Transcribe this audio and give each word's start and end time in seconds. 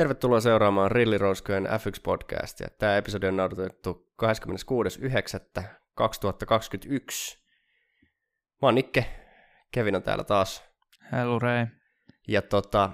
Tervetuloa 0.00 0.40
seuraamaan 0.40 0.90
Rillirouskojen 0.90 1.66
F1-podcastia. 1.66 2.70
Tämä 2.78 2.96
episodi 2.96 3.26
on 3.26 3.36
nauhoitettu 3.36 4.12
26.9.2021. 4.22 4.26
Mä 8.62 8.68
oon 8.68 8.74
Nikke, 8.74 9.06
Kevin 9.70 9.96
on 9.96 10.02
täällä 10.02 10.24
taas. 10.24 10.64
Hello 11.12 11.38
Ray. 11.38 11.66
Ja 12.28 12.42
tota, 12.42 12.90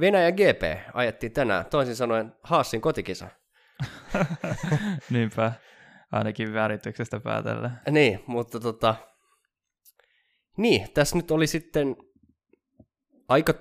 Venäjä 0.00 0.32
GP 0.32 0.62
ajettiin 0.94 1.32
tänään, 1.32 1.66
toisin 1.66 1.96
sanoen 1.96 2.32
Haassin 2.42 2.80
kotikisa. 2.80 3.28
Niinpä, 5.10 5.52
ainakin 6.12 6.54
värityksestä 6.54 7.20
päätellä. 7.20 7.70
Niin, 7.90 8.24
mutta 8.26 8.60
tota, 8.60 8.94
niin, 10.56 10.92
tässä 10.94 11.16
nyt 11.16 11.30
oli 11.30 11.46
sitten 11.46 11.96
aika 13.28 13.54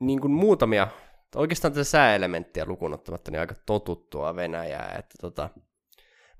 niin 0.00 0.20
kuin 0.20 0.32
muutamia 0.32 0.88
oikeastaan 1.34 1.72
tätä 1.72 1.84
sääelementtiä 1.84 2.64
lukuun 2.64 2.94
ottamatta 2.94 3.30
niin 3.30 3.40
aika 3.40 3.54
totuttua 3.66 4.36
Venäjää. 4.36 4.96
Että 4.98 5.14
tota, 5.20 5.50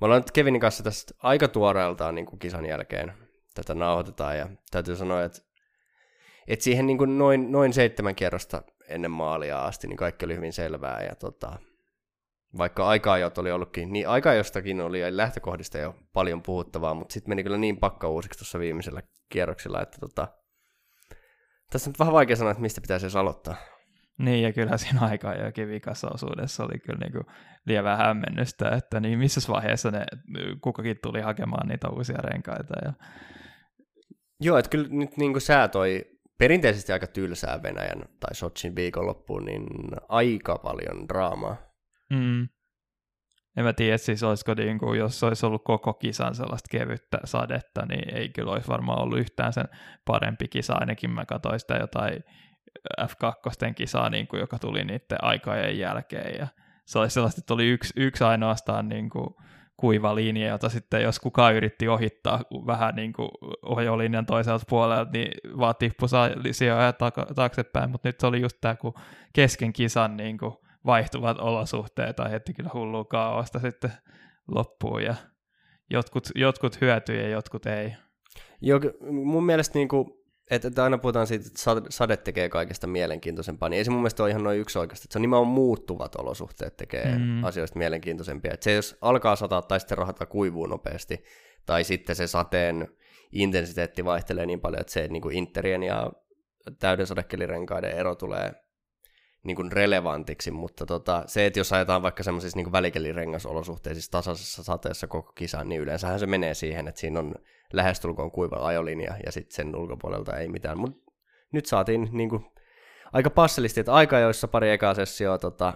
me 0.00 0.04
ollaan 0.04 0.22
nyt 0.22 0.30
Kevinin 0.30 0.60
kanssa 0.60 0.84
tästä 0.84 1.14
aika 1.18 1.48
tuoreeltaan 1.48 2.14
niin 2.14 2.26
kuin 2.26 2.38
kisan 2.38 2.66
jälkeen 2.66 3.12
tätä 3.54 3.74
nauhoitetaan 3.74 4.38
ja 4.38 4.48
täytyy 4.70 4.96
sanoa, 4.96 5.24
että, 5.24 5.38
että 6.48 6.62
siihen 6.62 6.86
niin 6.86 6.98
kuin 6.98 7.18
noin, 7.18 7.52
noin 7.52 7.72
seitsemän 7.72 8.14
kierrosta 8.14 8.62
ennen 8.88 9.10
maalia 9.10 9.64
asti 9.64 9.86
niin 9.86 9.96
kaikki 9.96 10.24
oli 10.24 10.36
hyvin 10.36 10.52
selvää 10.52 11.02
ja 11.02 11.14
tota, 11.14 11.58
vaikka 12.58 12.88
aika 12.88 13.14
oli 13.38 13.52
ollutkin, 13.52 13.92
niin 13.92 14.08
aika 14.08 14.34
jostakin 14.34 14.80
oli 14.80 15.16
lähtökohdista 15.16 15.78
jo 15.78 15.94
paljon 16.12 16.42
puhuttavaa, 16.42 16.94
mutta 16.94 17.12
sitten 17.12 17.30
meni 17.30 17.42
kyllä 17.42 17.56
niin 17.56 17.76
pakka 17.76 18.08
uusiksi 18.08 18.38
tuossa 18.38 18.58
viimeisellä 18.58 19.02
kierroksilla, 19.28 19.82
että 19.82 19.98
tota, 20.00 20.28
tässä 21.70 21.90
on 21.90 21.92
nyt 21.92 21.98
vähän 21.98 22.14
vaikea 22.14 22.36
sanoa, 22.36 22.50
että 22.50 22.62
mistä 22.62 22.80
pitäisi 22.80 23.06
edes 23.06 23.16
aloittaa. 23.16 23.56
Niin, 24.18 24.42
ja 24.42 24.52
kyllä 24.52 24.76
siinä 24.76 25.00
aika 25.10 25.34
jokin 25.34 25.68
vikassa 25.68 26.08
osuudessa 26.14 26.64
oli 26.64 26.78
kyllä 26.78 26.98
niin 26.98 27.12
kuin 27.12 27.26
lievää 27.66 27.96
hämmennystä, 27.96 28.68
että 28.68 29.00
niin 29.00 29.18
missä 29.18 29.52
vaiheessa 29.52 29.90
ne 29.90 30.04
kukakin 30.60 30.96
tuli 31.02 31.20
hakemaan 31.20 31.68
niitä 31.68 31.88
uusia 31.88 32.16
renkaita. 32.16 32.74
Ja... 32.84 32.92
Joo, 34.40 34.58
että 34.58 34.68
kyllä 34.68 34.88
nyt 34.90 35.16
niin 35.16 35.32
kuin 35.32 35.42
sää 35.42 35.68
toi 35.68 36.04
perinteisesti 36.38 36.92
aika 36.92 37.06
tylsää 37.06 37.62
Venäjän 37.62 38.02
tai 38.20 38.34
Sochin 38.34 38.76
viikonloppuun, 38.76 39.44
niin 39.44 39.66
aika 40.08 40.58
paljon 40.58 41.08
draamaa. 41.08 41.56
Mm. 42.10 42.48
En 43.56 43.64
mä 43.64 43.72
tiedä, 43.72 43.96
siis 43.96 44.22
olisiko 44.22 44.54
niin 44.54 44.78
kuin, 44.78 44.98
jos 44.98 45.22
olisi 45.22 45.46
ollut 45.46 45.64
koko 45.64 45.94
kisan 45.94 46.34
sellaista 46.34 46.78
kevyttä 46.78 47.18
sadetta, 47.24 47.86
niin 47.86 48.16
ei 48.16 48.28
kyllä 48.28 48.52
olisi 48.52 48.68
varmaan 48.68 49.02
ollut 49.02 49.18
yhtään 49.18 49.52
sen 49.52 49.68
parempi 50.04 50.48
kisa, 50.48 50.74
ainakin 50.74 51.10
mä 51.10 51.24
katsoin 51.24 51.60
sitä 51.60 51.76
jotain 51.76 52.24
F2 53.00 53.74
kisaa, 53.74 54.10
niin 54.10 54.26
kuin, 54.26 54.40
joka 54.40 54.58
tuli 54.58 54.84
niiden 54.84 55.24
aikojen 55.24 55.78
jälkeen. 55.78 56.38
Ja 56.38 56.46
se 56.84 56.98
oli 56.98 57.10
sellaista, 57.10 57.38
että 57.38 57.54
oli 57.54 57.68
yksi, 57.68 57.92
yksi 57.96 58.24
ainoastaan 58.24 58.88
niin 58.88 59.10
kuin, 59.10 59.28
kuiva 59.76 60.14
linja, 60.14 60.48
jota 60.48 60.68
sitten 60.68 61.02
jos 61.02 61.20
kukaan 61.20 61.54
yritti 61.54 61.88
ohittaa 61.88 62.40
vähän 62.66 62.94
niin 62.94 63.12
kuin 63.12 63.28
ohjolinjan 63.62 64.26
toiselta 64.26 64.64
puolelta, 64.68 65.10
niin 65.12 65.58
vaan 65.58 65.74
tippui 65.78 66.08
sijoja 66.50 66.92
taaksepäin, 67.34 67.90
mutta 67.90 68.08
nyt 68.08 68.20
se 68.20 68.26
oli 68.26 68.40
just 68.40 68.56
tämä, 68.60 68.76
kun 68.76 68.94
kesken 69.32 69.72
kisan 69.72 70.16
niin 70.16 70.38
kuin 70.38 70.54
vaihtuvat 70.86 71.38
olosuhteet 71.38 72.20
aiheutti 72.20 72.54
kyllä 72.54 72.70
hullua 72.74 73.04
kaaosta 73.04 73.58
sitten 73.58 73.92
loppuun, 74.54 75.02
ja 75.02 75.14
jotkut, 75.90 76.28
jotkut 76.34 76.80
hyötyi 76.80 77.22
ja 77.22 77.28
jotkut 77.28 77.66
ei. 77.66 77.94
Joo, 78.60 78.80
mun 79.10 79.46
mielestä 79.46 79.78
niin 79.78 79.88
kuin 79.88 80.10
että, 80.50 80.68
että 80.68 80.84
aina 80.84 80.98
puhutaan 80.98 81.26
siitä, 81.26 81.46
että 81.46 81.90
sade 81.90 82.16
tekee 82.16 82.48
kaikesta 82.48 82.86
mielenkiintoisempaa, 82.86 83.68
niin 83.68 83.78
ei 83.78 83.84
se 83.84 83.90
mun 83.90 84.00
mielestä 84.00 84.22
ole 84.22 84.30
ihan 84.30 84.44
noin 84.44 84.60
yksi 84.60 84.78
oikeasti. 84.78 85.06
Että 85.06 85.12
se 85.12 85.18
on 85.18 85.22
nimenomaan 85.22 85.54
muuttuvat 85.54 86.16
olosuhteet 86.16 86.76
tekee 86.76 87.18
mm. 87.18 87.44
asioista 87.44 87.78
mielenkiintoisempia. 87.78 88.54
Että 88.54 88.64
se 88.64 88.72
jos 88.72 88.96
alkaa 89.00 89.36
sataa 89.36 89.62
tai 89.62 89.80
sitten 89.80 89.98
rahata 89.98 90.26
kuivuu 90.26 90.66
nopeasti, 90.66 91.24
tai 91.66 91.84
sitten 91.84 92.16
se 92.16 92.26
sateen 92.26 92.88
intensiteetti 93.32 94.04
vaihtelee 94.04 94.46
niin 94.46 94.60
paljon, 94.60 94.80
että 94.80 94.92
se 94.92 95.08
niin 95.08 95.22
kuin 95.22 95.36
interien 95.36 95.82
ja 95.82 96.12
täyden 96.78 97.06
sadekelirenkaiden 97.06 97.90
ero 97.90 98.14
tulee 98.14 98.52
niin 99.44 99.56
kuin 99.56 99.72
relevantiksi, 99.72 100.50
mutta 100.50 100.86
tota, 100.86 101.22
se, 101.26 101.46
että 101.46 101.60
jos 101.60 101.72
ajetaan 101.72 102.02
vaikka 102.02 102.22
semmoisissa 102.22 102.58
niin 102.58 102.72
välikelirengasolosuhteissa 102.72 104.10
tasaisessa 104.10 104.62
sateessa 104.62 105.06
koko 105.06 105.32
kisan, 105.32 105.68
niin 105.68 105.80
yleensähän 105.80 106.20
se 106.20 106.26
menee 106.26 106.54
siihen, 106.54 106.88
että 106.88 107.00
siinä 107.00 107.20
on 107.20 107.34
lähestulkoon 107.72 108.30
kuiva 108.30 108.56
ajolinja 108.56 109.16
ja 109.26 109.32
sitten 109.32 109.54
sen 109.54 109.76
ulkopuolelta 109.76 110.36
ei 110.36 110.48
mitään. 110.48 110.78
Mut 110.78 111.04
nyt 111.52 111.66
saatiin 111.66 112.08
niin 112.12 112.30
kuin, 112.30 112.44
aika 113.12 113.30
passelisti, 113.30 113.80
että 113.80 113.92
aika 113.92 114.18
joissa 114.18 114.48
pari 114.48 114.70
ekaa 114.70 114.94
sessioa, 114.94 115.38
tota, 115.38 115.74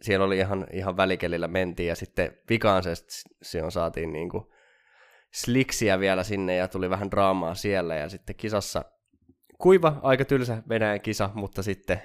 siellä 0.00 0.26
oli 0.26 0.38
ihan, 0.38 0.66
ihan 0.72 0.96
välikelillä 0.96 1.48
mentiin 1.48 1.88
ja 1.88 1.96
sitten 1.96 2.38
vikaan 2.50 2.82
sessioon 2.82 3.72
saatiin 3.72 4.12
niin 4.12 4.28
kuin, 4.28 4.44
sliksiä 5.34 6.00
vielä 6.00 6.24
sinne 6.24 6.56
ja 6.56 6.68
tuli 6.68 6.90
vähän 6.90 7.10
draamaa 7.10 7.54
siellä 7.54 7.96
ja 7.96 8.08
sitten 8.08 8.36
kisassa 8.36 8.84
kuiva, 9.58 10.00
aika 10.02 10.24
tylsä 10.24 10.62
Venäjän 10.68 11.00
kisa, 11.00 11.30
mutta 11.34 11.62
sitten 11.62 12.02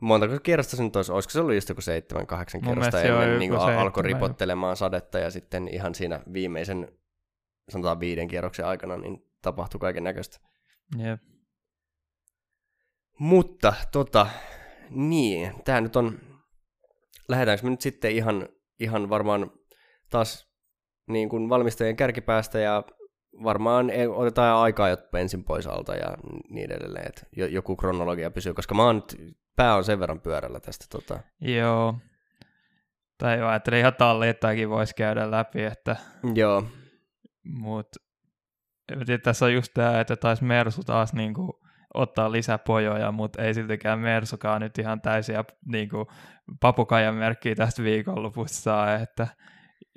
montako 0.00 0.38
kierrosta 0.42 0.76
se 0.76 0.82
nyt 0.82 0.96
olisi, 0.96 1.12
olisiko 1.12 1.30
se 1.30 1.40
ollut 1.40 1.54
just 1.54 1.68
joku 1.68 1.80
seitsemän, 1.80 2.26
kahdeksan 2.26 2.60
kierrosta 2.60 3.02
ennen 3.02 3.38
niin 3.38 3.52
alkoi 3.54 4.02
ripottelemaan 4.02 4.76
sadetta 4.76 5.18
ja 5.18 5.30
sitten 5.30 5.68
ihan 5.68 5.94
siinä 5.94 6.20
viimeisen 6.32 6.88
sanotaan 7.72 8.00
viiden 8.00 8.28
kierroksen 8.28 8.66
aikana, 8.66 8.96
niin 8.96 9.30
tapahtui 9.42 9.78
kaiken 9.78 10.04
näköistä. 10.04 10.38
Yep. 11.00 11.20
Mutta 13.18 13.74
tota, 13.92 14.26
niin, 14.90 15.52
tämä 15.64 15.80
nyt 15.80 15.96
on, 15.96 16.20
lähdetäänkö 17.28 17.64
me 17.64 17.70
nyt 17.70 17.80
sitten 17.80 18.10
ihan, 18.10 18.48
ihan 18.80 19.08
varmaan 19.08 19.50
taas 20.10 20.52
niin 21.06 21.28
kuin 21.28 21.48
valmistajien 21.48 21.96
kärkipäästä 21.96 22.58
ja 22.58 22.82
varmaan 23.42 23.90
otetaan 24.14 24.56
aikaa 24.58 24.88
jo 24.88 24.96
ensin 25.18 25.44
pois 25.44 25.66
alta 25.66 25.94
ja 25.94 26.16
niin 26.48 26.72
edelleen, 26.72 27.06
että 27.08 27.26
joku 27.46 27.76
kronologia 27.76 28.30
pysyy, 28.30 28.54
koska 28.54 28.74
mä 28.74 28.84
oon 28.84 28.96
nyt, 28.96 29.36
pää 29.56 29.76
on 29.76 29.84
sen 29.84 30.00
verran 30.00 30.20
pyörällä 30.20 30.60
tästä. 30.60 30.84
Tota. 30.90 31.20
Joo, 31.40 31.94
tai 33.18 33.38
jo 33.38 33.46
ajattelin 33.46 33.78
ihan 33.78 33.94
talliittaakin 33.94 34.70
voisi 34.70 34.94
käydä 34.94 35.30
läpi, 35.30 35.62
että 35.62 35.96
Joo. 36.34 36.64
Mutta 37.44 38.00
tässä 39.22 39.44
on 39.44 39.54
just 39.54 39.74
tämä, 39.74 40.00
että 40.00 40.16
taisi 40.16 40.44
Mersu 40.44 40.82
taas 40.84 41.12
niinku 41.12 41.60
ottaa 41.94 42.32
lisäpojoja, 42.32 43.12
mutta 43.12 43.42
ei 43.42 43.54
siltikään 43.54 43.98
Mersukaan 43.98 44.60
nyt 44.60 44.78
ihan 44.78 45.00
täysiä 45.00 45.44
niinku, 45.66 46.06
papukajan 46.60 47.14
merkkiä 47.14 47.54
tästä 47.54 47.82
viikonlopusta 47.82 48.56
saa, 48.56 48.94
että 48.94 49.28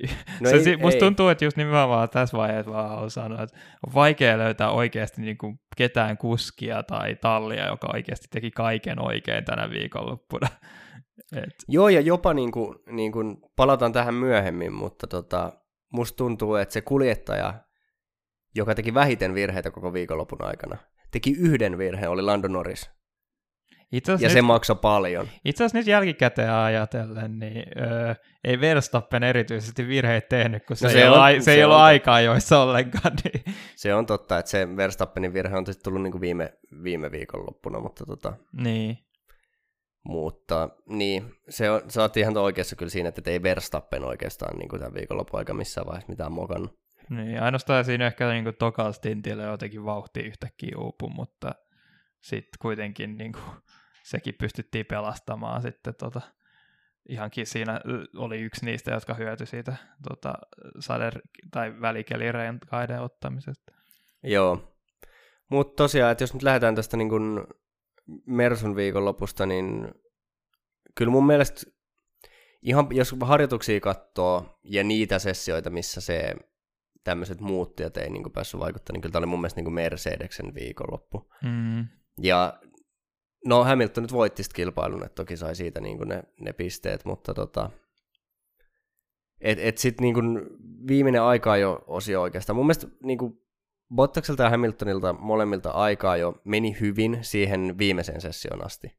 No 0.42 0.50
se, 0.50 0.70
ei, 0.70 0.78
musta 0.78 0.96
ei. 0.96 1.00
tuntuu, 1.00 1.28
että 1.28 1.46
just 1.46 1.58
nimenomaan 1.58 2.10
tässä 2.10 2.38
vaiheessa 2.38 2.72
vaan 2.72 2.98
on 2.98 3.12
sanoa, 3.12 3.42
että 3.42 3.58
on 3.88 3.94
vaikea 3.94 4.38
löytää 4.38 4.72
oikeasti 4.72 5.22
niin 5.22 5.38
kuin 5.38 5.60
ketään 5.78 6.18
kuskia 6.18 6.84
tai 6.84 7.16
tallia, 7.16 7.68
joka 7.68 7.90
oikeasti 7.94 8.28
teki 8.32 8.52
kaiken 8.52 9.02
oikein 9.02 9.46
tänä 9.46 9.70
viikonloppuna. 9.70 10.48
Et. 11.36 11.56
Joo, 11.68 11.90
ja 11.90 12.02
jopa 12.02 12.34
niin 12.34 12.52
kuin, 12.52 12.76
niin 12.90 13.12
kuin, 13.12 13.38
palataan 13.56 13.94
tähän 13.94 14.14
myöhemmin, 14.14 14.74
mutta 14.74 15.08
tota, 15.08 15.54
musta 15.96 16.18
tuntuu, 16.18 16.56
että 16.56 16.74
se 16.74 16.82
kuljettaja, 16.82 17.54
joka 18.56 18.76
teki 18.76 18.94
vähiten 18.94 19.34
virheitä 19.34 19.72
koko 19.72 19.94
viikonlopun 19.94 20.44
aikana, 20.44 20.78
teki 21.12 21.32
yhden 21.32 21.78
virheen, 21.78 22.10
oli 22.10 22.22
Lando 22.22 22.48
Norris. 22.48 22.90
Itse 23.92 24.12
ja 24.12 24.18
nyt, 24.18 24.32
se 24.32 24.42
maksoi 24.42 24.76
paljon. 24.76 25.28
Itse 25.46 25.64
asiassa 25.64 25.78
nyt 25.78 25.88
jälkikäteen 25.88 26.52
ajatellen, 26.52 27.40
niin 27.40 27.64
öö, 27.78 28.16
ei 28.44 28.62
Verstappen 28.62 29.24
erityisesti 29.24 29.88
virheitä 29.88 30.28
tehnyt, 30.28 30.66
kun 30.66 30.74
no 30.74 30.76
se, 30.76 30.90
se, 30.90 31.02
ei, 31.02 31.08
on, 31.08 31.20
ole, 31.20 31.34
se, 31.34 31.42
se 31.42 31.54
ei 31.54 31.64
ollut 31.64 31.78
aikaa 31.78 32.22
joissa 32.22 32.60
ollenkaan. 32.60 33.14
Niin. 33.24 33.56
Se 33.76 33.94
on 33.94 34.06
totta, 34.06 34.40
että 34.40 34.52
se 34.52 34.78
Verstappenin 34.78 35.34
virhe 35.34 35.58
on 35.58 35.66
tullut 35.84 36.02
niin 36.02 36.12
kuin 36.12 36.22
viime, 36.22 36.54
viime 36.84 37.12
viikonloppuna, 37.12 37.80
mutta 37.80 38.06
tota, 38.06 38.34
niin. 38.54 38.98
Mutta 40.06 40.70
niin, 40.86 41.36
se 41.50 41.70
on, 41.70 41.82
sä 41.90 42.02
oot 42.02 42.18
ihan 42.18 42.38
oikeassa 42.38 42.76
kyllä 42.76 42.90
siinä, 42.90 43.10
että 43.10 43.32
ei 43.32 43.44
Verstappen 43.44 44.04
oikeastaan 44.04 44.58
niin 44.58 44.70
kuin 44.70 44.80
tämän 44.80 44.94
viikonlopun 44.94 45.40
aika 45.40 45.54
missään 45.54 45.88
vaiheessa 45.88 46.12
mitään 46.12 46.32
mokannut. 46.32 46.80
Niin, 47.10 47.42
ainoastaan 47.42 47.86
siinä 47.86 48.08
ehkä 48.08 48.30
niin 48.30 48.44
kuin 48.44 48.56
tokalla 48.56 48.92
stintillä 48.92 49.44
jotenkin 49.44 49.86
vauhti 49.86 50.20
yhtäkkiä 50.20 50.76
uupu, 50.78 51.10
mutta 51.10 51.52
sitten 52.22 52.58
kuitenkin 52.62 53.18
niin 53.18 53.32
kuin, 53.32 53.44
sekin 54.12 54.36
pystyttiin 54.40 54.86
pelastamaan 54.86 55.62
sitten 55.62 55.94
tota, 55.96 56.22
ihankin 57.10 57.46
siinä 57.46 57.82
oli 58.16 58.42
yksi 58.42 58.66
niistä, 58.66 58.92
jotka 58.92 59.14
hyötyi 59.14 59.48
siitä 59.48 59.76
tota, 60.10 60.34
sade- 60.80 61.22
tai 61.52 61.82
välikelirenkaiden 61.82 63.02
ottamisesta. 63.02 63.74
Joo, 64.24 64.76
mutta 65.52 65.84
tosiaan, 65.84 66.12
että 66.12 66.24
jos 66.24 66.34
nyt 66.34 66.44
lähdetään 66.44 66.76
tästä 66.76 66.98
niin 66.98 67.10
kuin 67.10 67.44
Mersun 68.26 68.76
viikonlopusta, 68.76 69.46
niin 69.46 69.92
kyllä 70.96 71.12
mun 71.12 71.26
mielestä 71.26 71.62
ihan, 72.62 72.88
jos 72.92 73.16
harjoituksia 73.22 73.80
katsoo 73.80 74.60
ja 74.64 74.84
niitä 74.84 75.20
sessioita, 75.20 75.70
missä 75.70 76.02
se 76.02 76.36
tämmöiset 77.04 77.42
muuttujat 77.42 77.98
ei 77.98 78.10
niin 78.10 78.32
päässyt 78.32 78.60
vaikuttamaan, 78.60 78.96
niin 78.96 79.02
kyllä 79.02 79.12
tämä 79.12 79.20
oli 79.20 79.30
mun 79.30 79.42
mielestä 79.42 79.62
niin 79.62 79.74
Mercedeksen 79.74 80.56
viikonloppu. 80.56 81.32
Mm. 81.44 81.88
Ja 82.22 82.60
no 83.46 83.64
Hamilton 83.64 84.04
nyt 84.04 84.12
voitti 84.14 84.44
kilpailun, 84.54 85.06
että 85.06 85.16
toki 85.16 85.38
sai 85.38 85.56
siitä 85.56 85.82
niin 85.82 85.98
kuin 85.98 86.10
ne, 86.10 86.24
ne 86.40 86.54
pisteet, 86.54 87.06
mutta 87.06 87.34
tota, 87.34 87.70
et, 89.42 89.60
et 89.62 89.78
sitten 89.78 90.04
niin 90.04 90.42
viimeinen 90.88 91.22
aika 91.22 91.58
jo 91.58 91.84
osio 91.88 92.22
oikeastaan. 92.22 92.56
Mun 92.56 92.66
mielestä 92.66 92.88
niin 93.04 93.18
kuin 93.18 93.45
Bottakselta 93.96 94.44
ja 94.44 94.50
Hamiltonilta 94.50 95.14
molemmilta 95.14 95.72
aikaa 95.72 96.18
jo 96.18 96.42
meni 96.44 96.78
hyvin 96.80 97.18
siihen 97.22 97.78
viimeiseen 97.78 98.22
sessioon 98.22 98.66
asti. 98.66 98.98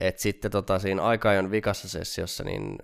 Et 0.00 0.18
sitten 0.18 0.50
tota, 0.50 0.78
siinä 0.78 1.02
aika 1.02 1.30
vikassa 1.50 1.88
sessiossa, 1.88 2.44
niin 2.44 2.78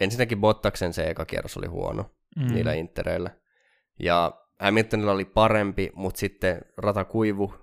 ensinnäkin 0.00 0.40
Bottaksen 0.40 0.92
se 0.92 1.10
eka 1.10 1.24
kierros 1.24 1.56
oli 1.56 1.66
huono 1.66 2.10
mm. 2.36 2.54
niillä 2.54 2.72
intereillä. 2.72 3.30
Ja 4.00 4.42
Hamiltonilla 4.60 5.12
oli 5.12 5.24
parempi, 5.24 5.90
mutta 5.94 6.18
sitten 6.18 6.60
rata 6.76 7.04
kuivu 7.04 7.54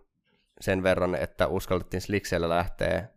sen 0.61 0.83
verran, 0.83 1.15
että 1.15 1.47
uskallettiin 1.47 2.01
slikseillä 2.01 2.49
lähteä. 2.49 3.07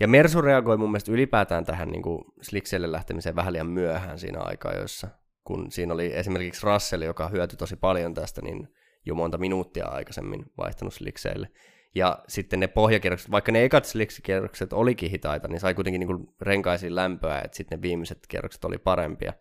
Ja 0.00 0.08
Mersu 0.08 0.40
reagoi 0.42 0.76
mun 0.76 0.90
mielestä 0.90 1.12
ylipäätään 1.12 1.64
tähän 1.64 1.88
niin 1.88 2.02
slikseille 2.42 2.92
lähtemiseen 2.92 3.36
vähän 3.36 3.52
liian 3.52 3.66
myöhään 3.66 4.18
siinä 4.18 4.40
aikaa, 4.40 4.72
jossa 4.72 5.08
kun 5.44 5.70
siinä 5.70 5.94
oli 5.94 6.12
esimerkiksi 6.14 6.66
Russell, 6.66 7.02
joka 7.02 7.28
hyötyi 7.28 7.56
tosi 7.56 7.76
paljon 7.76 8.14
tästä, 8.14 8.42
niin 8.42 8.68
jo 9.06 9.14
monta 9.14 9.38
minuuttia 9.38 9.86
aikaisemmin 9.86 10.44
vaihtanut 10.58 10.94
slikseille. 10.94 11.48
Ja 11.94 12.18
sitten 12.28 12.60
ne 12.60 12.66
pohjakierrokset, 12.66 13.30
vaikka 13.30 13.52
ne 13.52 13.64
ekat 13.64 13.84
sliksikierrokset 13.84 14.72
olikin 14.72 15.10
hitaita, 15.10 15.48
niin 15.48 15.60
sai 15.60 15.74
kuitenkin 15.74 16.00
niin 16.00 16.28
renkaisiin 16.40 16.94
lämpöä, 16.94 17.40
että 17.40 17.56
sitten 17.56 17.78
ne 17.78 17.82
viimeiset 17.82 18.18
kierrokset 18.28 18.64
oli 18.64 18.78
parempia. 18.78 19.32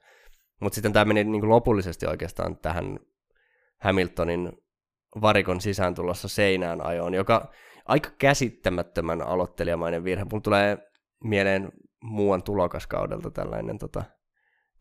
Mutta 0.59 0.75
sitten 0.75 0.93
tämä 0.93 1.05
meni 1.05 1.23
niin 1.23 1.49
lopullisesti 1.49 2.05
oikeastaan 2.07 2.57
tähän 2.57 2.99
Hamiltonin 3.81 4.51
varikon 5.21 5.61
sisään 5.61 5.95
tulossa 5.95 6.27
seinään 6.27 6.85
ajoon, 6.85 7.13
joka 7.13 7.51
aika 7.85 8.09
käsittämättömän 8.17 9.21
aloittelijamainen 9.21 10.03
virhe. 10.03 10.23
Mulla 10.23 10.41
tulee 10.41 10.77
mieleen 11.23 11.71
muuan 12.03 12.43
tulokaskaudelta 12.43 13.31
tällainen 13.31 13.77
tota, 13.77 14.03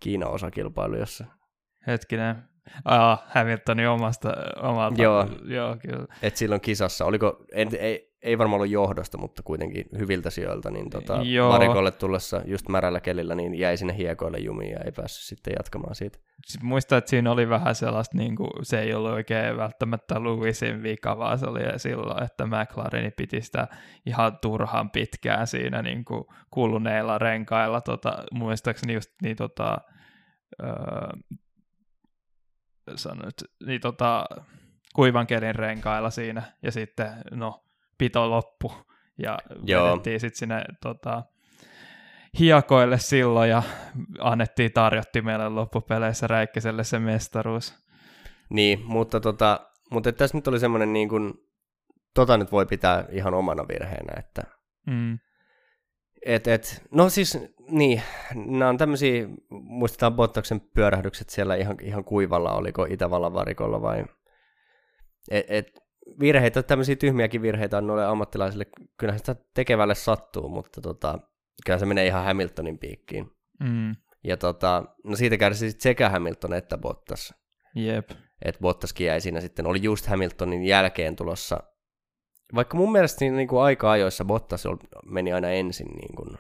Kiina-osakilpailu, 0.03 0.97
jossa... 0.97 1.25
Hetkinen, 1.87 2.43
Ah, 2.85 3.23
Hamiltonin 3.27 3.89
omasta, 3.89 4.33
omalta. 4.63 5.03
Joo, 5.03 5.29
joo 5.45 5.77
kyllä. 5.83 6.07
Et 6.23 6.37
silloin 6.37 6.61
kisassa, 6.61 7.05
oliko, 7.05 7.45
en, 7.53 7.69
ei, 7.81 8.12
ei 8.23 8.39
varmaan 8.39 8.61
ollut 8.61 8.73
johdosta, 8.73 9.19
mutta 9.19 9.43
kuitenkin 9.43 9.85
hyviltä 9.99 10.31
sijoilta, 10.31 10.71
niin 10.71 10.91
tota, 10.91 11.19
varikolle 11.49 11.91
tullessa 11.91 12.43
just 12.45 12.69
märällä 12.69 13.01
kelillä, 13.01 13.35
niin 13.35 13.55
jäi 13.55 13.77
sinne 13.77 13.97
hiekoille 13.97 14.39
jumiin 14.39 14.71
ja 14.71 14.81
ei 14.85 14.93
päässyt 14.93 15.25
sitten 15.25 15.55
jatkamaan 15.59 15.95
siitä. 15.95 16.19
Sitten 16.47 16.69
muistan, 16.69 16.99
että 16.99 17.11
siinä 17.11 17.33
oli 17.33 17.49
vähän 17.49 17.75
sellaista, 17.75 18.19
niin 18.19 18.37
kuin, 18.37 18.51
se 18.63 18.81
ei 18.81 18.95
ollut 18.95 19.11
oikein 19.11 19.57
välttämättä 19.57 20.25
Lewisin 20.25 20.83
vika, 20.83 21.19
vaan 21.19 21.39
se 21.39 21.47
oli 21.47 21.61
silloin, 21.77 22.23
että 22.23 22.47
McLaren 22.47 23.13
piti 23.17 23.41
sitä 23.41 23.69
ihan 24.07 24.39
turhan 24.43 24.91
pitkään 24.91 25.47
siinä 25.47 25.83
niin 25.83 26.05
kuin 26.05 26.25
kuluneilla 26.51 27.19
renkailla. 27.19 27.81
Tota, 27.81 28.25
muistaakseni 28.33 28.95
just 28.95 29.11
niin 29.23 29.37
tota, 29.37 29.79
öö, 30.63 31.11
sanoit, 32.95 33.35
niin 33.67 33.81
tota, 33.81 34.25
kuivan 34.95 35.27
kelin 35.27 35.55
renkailla 35.55 36.11
siinä, 36.11 36.43
ja 36.63 36.73
sitten 36.73 37.11
no, 37.31 37.65
pito 37.99 38.31
loppu, 38.31 38.73
ja 39.19 39.39
vedettiin 39.67 40.21
sitten 40.21 40.39
sinne 40.39 40.65
tota, 40.83 41.23
hiekoille 42.39 42.99
silloin, 42.99 43.51
ja 43.51 43.63
annettiin 44.19 44.73
tarjotti 44.73 45.23
meille 45.23 45.49
loppupeleissä 45.49 46.27
Räikköselle 46.27 46.85
se 46.85 46.99
mestaruus. 46.99 47.75
Niin, 48.51 48.83
mutta, 48.85 49.21
tota, 49.21 49.61
mutta 49.91 50.13
tässä 50.13 50.37
nyt 50.37 50.49
oli 50.49 50.61
semmoinen 50.61 50.93
niin 50.93 51.09
kuin, 51.09 51.35
tota 52.15 52.37
nyt 52.37 52.53
voi 52.53 52.67
pitää 52.67 53.05
ihan 53.11 53.35
omana 53.35 53.69
virheenä, 53.69 54.13
että 54.19 54.43
mm. 54.87 55.19
et, 56.27 56.47
et, 56.47 56.83
no 56.91 57.09
siis 57.09 57.39
niin, 57.71 58.03
nämä 58.35 58.69
on 58.69 58.79
tämmöisiä, 58.79 59.29
muistetaan 59.51 60.15
Bottaksen 60.15 60.61
pyörähdykset 60.61 61.31
siellä 61.31 61.55
ihan, 61.55 61.77
ihan 61.83 62.05
kuivalla, 62.05 62.53
oliko 62.53 62.85
Itävallan 62.85 63.35
varikolla 63.35 63.83
vai... 63.83 64.05
Et, 65.31 65.47
et, 65.49 65.82
virheitä, 66.21 66.63
tämmöisiä 66.63 66.97
tyhmiäkin 66.97 67.43
virheitä 67.43 67.79
on 67.79 67.87
noille 67.87 68.07
ammattilaisille, 68.07 68.67
kyllähän 68.99 69.19
sitä 69.19 69.37
tekevälle 69.55 69.95
sattuu, 69.95 70.49
mutta 70.49 70.81
tota, 70.81 71.19
kyllä 71.67 71.79
se 71.79 71.87
menee 71.87 72.07
ihan 72.07 72.25
Hamiltonin 72.25 72.79
piikkiin. 72.79 73.31
Mm. 73.61 73.97
Ja 74.25 74.37
tota, 74.37 74.85
no 75.05 75.17
siitä 75.17 75.37
kärsi 75.37 75.71
sekä 75.71 76.09
Hamilton 76.09 76.55
että 76.55 76.79
Bottas. 76.79 77.35
Jep. 77.75 78.11
Et 78.45 78.59
Bottaskin 78.61 79.07
jäi 79.07 79.21
siinä 79.21 79.41
sitten, 79.41 79.67
oli 79.67 79.83
just 79.83 80.07
Hamiltonin 80.07 80.65
jälkeen 80.65 81.17
tulossa. 81.17 81.61
Vaikka 82.55 82.77
mun 82.77 82.93
mielestä 82.93 83.25
niin, 83.25 83.37
niin 83.37 83.49
kuin 83.49 83.63
aika-ajoissa 83.63 84.25
Bottas 84.25 84.65
meni 85.05 85.33
aina 85.33 85.51
ensin 85.51 85.87
niin 85.87 86.17
kuin 86.17 86.39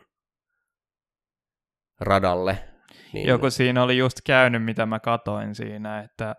radalle. 2.01 2.59
Niin... 3.13 3.29
Joku 3.29 3.51
siinä 3.51 3.83
oli 3.83 3.99
just 3.99 4.19
käynyt, 4.27 4.65
mitä 4.65 4.87
mä 4.87 5.01
katoin 5.01 5.55
siinä, 5.55 6.01
että 6.01 6.37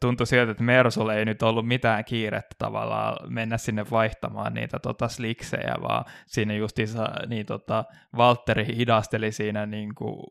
tuntui 0.00 0.26
siltä, 0.26 0.50
että 0.50 0.64
Mersulle 0.64 1.18
ei 1.18 1.24
nyt 1.24 1.42
ollut 1.42 1.66
mitään 1.66 2.04
kiirettä 2.04 2.54
tavallaan 2.58 3.16
mennä 3.32 3.58
sinne 3.58 3.84
vaihtamaan 3.90 4.54
niitä 4.54 4.78
tota 4.78 5.08
sliksejä, 5.08 5.74
vaan 5.82 6.04
siinä 6.26 6.54
justiinsa 6.54 7.08
niin 7.26 7.46
tota, 7.46 7.84
Valtteri 8.16 8.76
hidasteli 8.76 9.32
siinä 9.32 9.66
niin 9.66 9.94
kuin, 9.94 10.26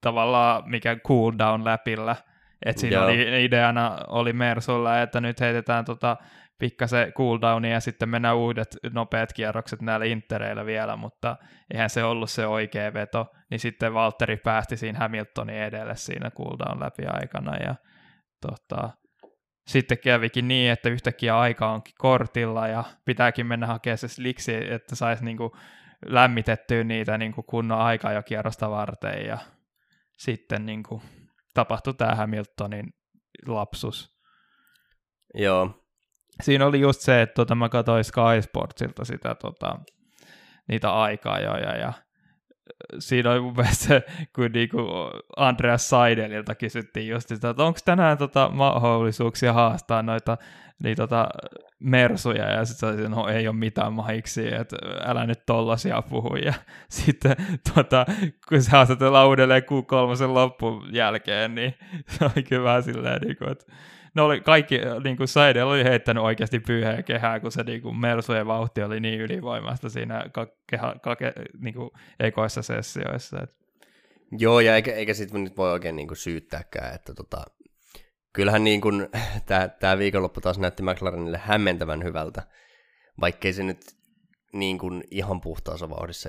tavallaan 0.00 0.62
mikä 0.66 0.96
cooldown 0.96 1.64
läpillä, 1.64 2.16
että 2.66 2.80
siinä 2.80 3.04
oli, 3.04 3.44
ideana 3.44 3.98
oli 4.08 4.32
Mersulla, 4.32 5.02
että 5.02 5.20
nyt 5.20 5.40
heitetään 5.40 5.84
tota 5.84 6.16
pikkasen 6.58 7.12
cooldownia 7.12 7.70
ja 7.70 7.80
sitten 7.80 8.08
mennään 8.08 8.36
uudet 8.36 8.76
nopeat 8.92 9.32
kierrokset 9.32 9.82
näillä 9.82 10.06
intereillä 10.06 10.66
vielä, 10.66 10.96
mutta 10.96 11.36
eihän 11.72 11.90
se 11.90 12.04
ollut 12.04 12.30
se 12.30 12.46
oikea 12.46 12.94
veto, 12.94 13.26
niin 13.50 13.60
sitten 13.60 13.94
Valtteri 13.94 14.36
päästi 14.36 14.76
siinä 14.76 14.98
Hamiltonin 14.98 15.56
edelle 15.56 15.96
siinä 15.96 16.30
cooldown 16.30 16.80
läpi 16.80 17.02
aikana 17.06 17.56
ja 17.56 17.74
tota, 18.48 18.90
sitten 19.66 19.98
kävikin 19.98 20.48
niin, 20.48 20.72
että 20.72 20.88
yhtäkkiä 20.88 21.38
aika 21.38 21.72
onkin 21.72 21.94
kortilla 21.98 22.68
ja 22.68 22.84
pitääkin 23.04 23.46
mennä 23.46 23.66
hakemaan 23.66 23.98
se 23.98 24.08
sliksi, 24.08 24.72
että 24.72 24.96
saisi 24.96 25.24
niinku 25.24 25.56
lämmitettyä 26.06 26.84
niitä 26.84 27.18
niinku 27.18 27.42
kunnon 27.42 27.78
aikaa 27.78 28.12
jo 28.12 28.22
kierrosta 28.22 28.70
varten 28.70 29.26
ja 29.26 29.38
sitten 30.18 30.66
niinku 30.66 31.02
tapahtui 31.54 31.94
tämä 31.94 32.14
Hamiltonin 32.14 32.94
lapsus. 33.46 34.18
Joo, 35.34 35.84
siinä 36.42 36.66
oli 36.66 36.80
just 36.80 37.00
se, 37.00 37.22
että 37.22 37.34
tota, 37.34 37.54
mä 37.54 37.68
katsoin 37.68 38.04
Sky 38.04 38.42
Sportsilta 38.42 39.04
sitä, 39.04 39.34
tota, 39.34 39.78
niitä 40.68 40.92
aikaa 40.92 41.40
jo, 41.40 41.56
ja, 41.56 41.76
ja 41.76 41.92
siinä 42.98 43.30
oli 43.30 43.40
mun 43.40 43.54
mielestä 43.56 44.02
kun 44.34 44.52
niinku 44.52 44.78
Andreas 45.36 45.88
Seidelilta 45.88 46.54
kysyttiin 46.54 47.08
just 47.08 47.28
sitä, 47.28 47.50
että 47.50 47.64
onko 47.64 47.78
tänään 47.84 48.18
tota 48.18 48.50
mahdollisuuksia 48.52 49.52
haastaa 49.52 50.02
noita 50.02 50.36
niin 50.82 50.96
tota, 50.96 51.28
mersuja, 51.80 52.50
ja 52.50 52.64
sitten 52.64 52.96
se 52.96 53.08
no 53.08 53.28
ei 53.28 53.48
ole 53.48 53.56
mitään 53.56 53.92
mahiksi, 53.92 54.54
että 54.54 54.76
älä 55.04 55.26
nyt 55.26 55.46
tollasia 55.46 56.02
puhu, 56.02 56.36
ja 56.36 56.54
sitten 56.88 57.36
tota, 57.74 58.06
kun 58.48 58.62
se 58.62 58.70
haastatellaan 58.70 59.28
uudelleen 59.28 59.62
Q3 59.62 60.26
loppuun 60.26 60.88
jälkeen, 60.92 61.54
niin 61.54 61.74
se 62.08 62.24
oli 62.24 62.42
kyllä 62.42 62.64
vähän 62.64 62.82
silleen, 62.82 63.20
niin 63.22 63.36
kuin, 63.36 63.50
että 63.52 63.72
ne 64.14 64.22
oli 64.22 64.40
kaikki, 64.40 64.80
niin 65.04 65.16
kuin 65.16 65.28
Saidel 65.28 65.66
oli 65.66 65.84
heittänyt 65.84 66.22
oikeasti 66.22 66.60
pyyhää 66.60 67.02
kehää, 67.02 67.40
kun 67.40 67.52
se 67.52 67.62
niin 67.62 67.82
kuin 67.82 67.96
Mersujen 67.96 68.46
vauhti 68.46 68.82
oli 68.82 69.00
niin 69.00 69.20
ylivoimasta 69.20 69.88
siinä 69.88 70.30
keha, 70.70 70.94
kake, 71.02 71.32
niin 71.58 71.74
kuin 71.74 71.90
ekoissa 72.20 72.62
sessioissa. 72.62 73.40
Et. 73.42 73.50
Joo, 74.38 74.60
ja 74.60 74.76
eikä, 74.76 74.94
eikä 74.94 75.14
sitten 75.14 75.44
nyt 75.44 75.56
voi 75.56 75.72
oikein 75.72 75.96
niin 75.96 76.08
kuin 76.08 76.18
syyttääkään, 76.18 76.94
että 76.94 77.14
tota, 77.14 77.44
kyllähän 78.32 78.64
niin 78.64 78.80
kuin, 78.80 79.08
tämä 79.80 79.98
viikonloppu 79.98 80.40
taas 80.40 80.58
näytti 80.58 80.82
McLarenille 80.82 81.40
hämmentävän 81.44 82.04
hyvältä, 82.04 82.42
vaikkei 83.20 83.52
se 83.52 83.62
nyt 83.62 83.80
niin 84.52 84.78
kuin 84.78 85.04
ihan 85.10 85.40
puhtaassa 85.40 85.90
vauhdissa 85.90 86.28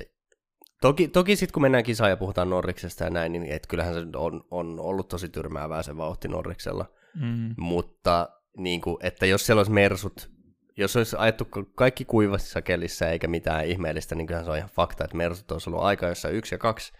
Toki, 0.81 1.07
toki 1.07 1.35
sitten 1.35 1.53
kun 1.53 1.61
mennään 1.61 1.83
kisaan 1.83 2.09
ja 2.09 2.17
puhutaan 2.17 2.49
Norriksesta 2.49 3.03
ja 3.03 3.09
näin, 3.09 3.31
niin 3.31 3.45
et 3.45 3.67
kyllähän 3.67 3.93
se 3.93 3.99
on, 4.15 4.43
on 4.51 4.79
ollut 4.79 5.07
tosi 5.07 5.29
tyrmäävää 5.29 5.83
se 5.83 5.97
vauhti 5.97 6.27
Norriksella. 6.27 6.85
Mm. 7.15 7.55
Mutta 7.57 8.29
niin 8.57 8.81
kuin, 8.81 8.97
että 8.99 9.25
jos 9.25 9.45
siellä 9.45 9.59
olisi 9.59 9.71
mersut, 9.71 10.31
jos 10.77 10.95
olisi 10.95 11.15
ajettu 11.19 11.47
kaikki 11.75 12.05
kuivassa 12.05 12.61
kelissä 12.61 13.09
eikä 13.09 13.27
mitään 13.27 13.65
ihmeellistä, 13.65 14.15
niin 14.15 14.27
kyllähän 14.27 14.45
se 14.45 14.51
on 14.51 14.57
ihan 14.57 14.69
fakta, 14.69 15.03
että 15.03 15.17
mersut 15.17 15.51
olisi 15.51 15.69
ollut 15.69 15.83
aika 15.83 16.07
jossa 16.07 16.29
yksi 16.29 16.55
ja 16.55 16.59
kaksi 16.59 16.93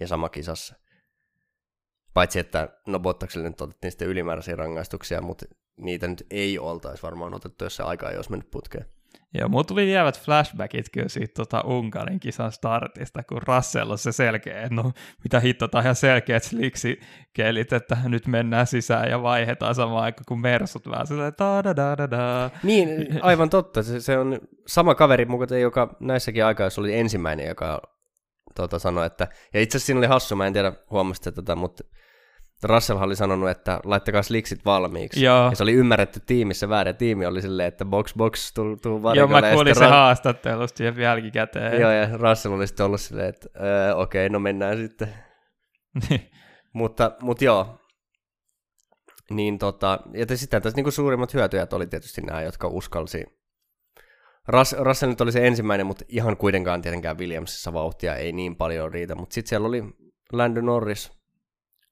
ja 0.00 0.06
sama 0.06 0.28
kisassa. 0.28 0.74
Paitsi, 2.14 2.38
että 2.38 2.68
no 2.86 2.98
Bottakselle 2.98 3.48
nyt 3.48 3.60
otettiin 3.60 3.90
sitten 3.90 4.08
ylimääräisiä 4.08 4.56
rangaistuksia, 4.56 5.20
mutta 5.20 5.46
niitä 5.76 6.08
nyt 6.08 6.26
ei 6.30 6.58
oltaisi 6.58 7.02
varmaan 7.02 7.34
otettu, 7.34 7.64
jos 7.64 7.76
se 7.76 7.82
aika 7.82 8.10
ei 8.10 8.16
olisi 8.16 8.30
mennyt 8.30 8.50
putkeen. 8.50 8.86
Joo, 9.34 9.48
mulla 9.48 9.64
tuli 9.64 9.92
jäävät 9.92 10.20
flashbackit 10.20 10.88
kyllä 10.92 11.08
siitä 11.08 11.34
tota 11.34 11.60
Unkarin 11.60 12.20
kisan 12.20 12.52
startista, 12.52 13.22
kun 13.22 13.42
Russell 13.42 13.90
on 13.90 13.98
se 13.98 14.12
selkeä, 14.12 14.62
että 14.62 14.74
no 14.74 14.92
mitä 15.24 15.40
hitto, 15.40 15.68
tämä 15.68 15.82
ihan 15.82 15.94
selkeät 15.94 16.42
sliksi 16.42 17.00
kelit, 17.32 17.72
että 17.72 17.96
nyt 18.04 18.26
mennään 18.26 18.66
sisään 18.66 19.10
ja 19.10 19.22
vaihdetaan 19.22 19.74
samaan 19.74 20.04
aikaan 20.04 20.24
kuin 20.28 20.40
Mersut 20.40 20.90
vähän 20.90 21.06
silleen 21.06 21.32
da 21.38 21.64
da 21.64 21.76
da 21.76 22.10
da. 22.10 22.50
Niin, 22.62 23.06
aivan 23.22 23.50
totta. 23.50 23.82
Se, 23.82 24.00
se 24.00 24.18
on 24.18 24.40
sama 24.66 24.94
kaveri 24.94 25.24
mukaan, 25.24 25.60
joka 25.60 25.96
näissäkin 26.00 26.44
aikaissa 26.44 26.80
oli 26.80 26.94
ensimmäinen, 26.94 27.48
joka 27.48 27.82
tota, 28.54 28.78
sanoi, 28.78 29.06
että, 29.06 29.28
ja 29.54 29.60
itse 29.60 29.76
asiassa 29.76 29.86
siinä 29.86 29.98
oli 29.98 30.06
hassu, 30.06 30.36
mä 30.36 30.46
en 30.46 30.52
tiedä 30.52 30.72
huomasitte 30.90 31.32
tätä, 31.32 31.56
mutta 31.56 31.84
Russell 32.62 33.02
oli 33.02 33.16
sanonut, 33.16 33.50
että 33.50 33.80
laittakaa 33.84 34.22
sliksit 34.22 34.64
valmiiksi. 34.64 35.24
Joo. 35.24 35.50
Ja 35.50 35.56
se 35.56 35.62
oli 35.62 35.72
ymmärretty 35.72 36.20
tiimissä 36.26 36.68
väärin. 36.68 36.96
Tiimi 36.96 37.26
oli 37.26 37.42
silleen, 37.42 37.68
että 37.68 37.84
box 37.84 38.14
box 38.14 38.52
tuu, 38.52 38.76
tuu 38.76 39.00
Joo, 39.14 39.28
mä 39.28 39.42
kuulin 39.52 39.74
se 39.74 39.84
Ra- 39.84 39.88
haastattelusta 39.88 40.82
ja 40.82 40.92
jälkikäteen. 40.98 41.80
Joo, 41.80 41.90
ja 41.90 42.08
Russell 42.16 42.54
oli 42.54 42.66
sitten 42.66 42.86
ollut 42.86 43.00
silleen, 43.00 43.28
että 43.28 43.48
öö, 43.60 43.94
okei, 43.94 44.26
okay, 44.26 44.32
no 44.32 44.38
mennään 44.38 44.76
sitten. 44.76 45.08
mutta, 46.72 47.12
mutta 47.22 47.44
joo. 47.44 47.78
Niin 49.30 49.58
tota, 49.58 49.98
ja 50.14 50.36
sitten 50.36 50.62
tässä 50.62 50.76
niinku 50.76 50.90
suurimmat 50.90 51.34
hyötyjät 51.34 51.72
oli 51.72 51.86
tietysti 51.86 52.20
nämä, 52.20 52.42
jotka 52.42 52.68
uskalsi. 52.68 53.24
Ras, 54.48 54.72
Russell 54.78 55.10
nyt 55.10 55.20
oli 55.20 55.32
se 55.32 55.46
ensimmäinen, 55.46 55.86
mutta 55.86 56.04
ihan 56.08 56.36
kuitenkaan 56.36 56.82
tietenkään 56.82 57.18
Williamsissa 57.18 57.72
vauhtia 57.72 58.16
ei 58.16 58.32
niin 58.32 58.56
paljon 58.56 58.92
riitä. 58.92 59.14
Mutta 59.14 59.34
sitten 59.34 59.48
siellä 59.48 59.68
oli 59.68 59.84
Lando 60.32 60.60
Norris, 60.60 61.17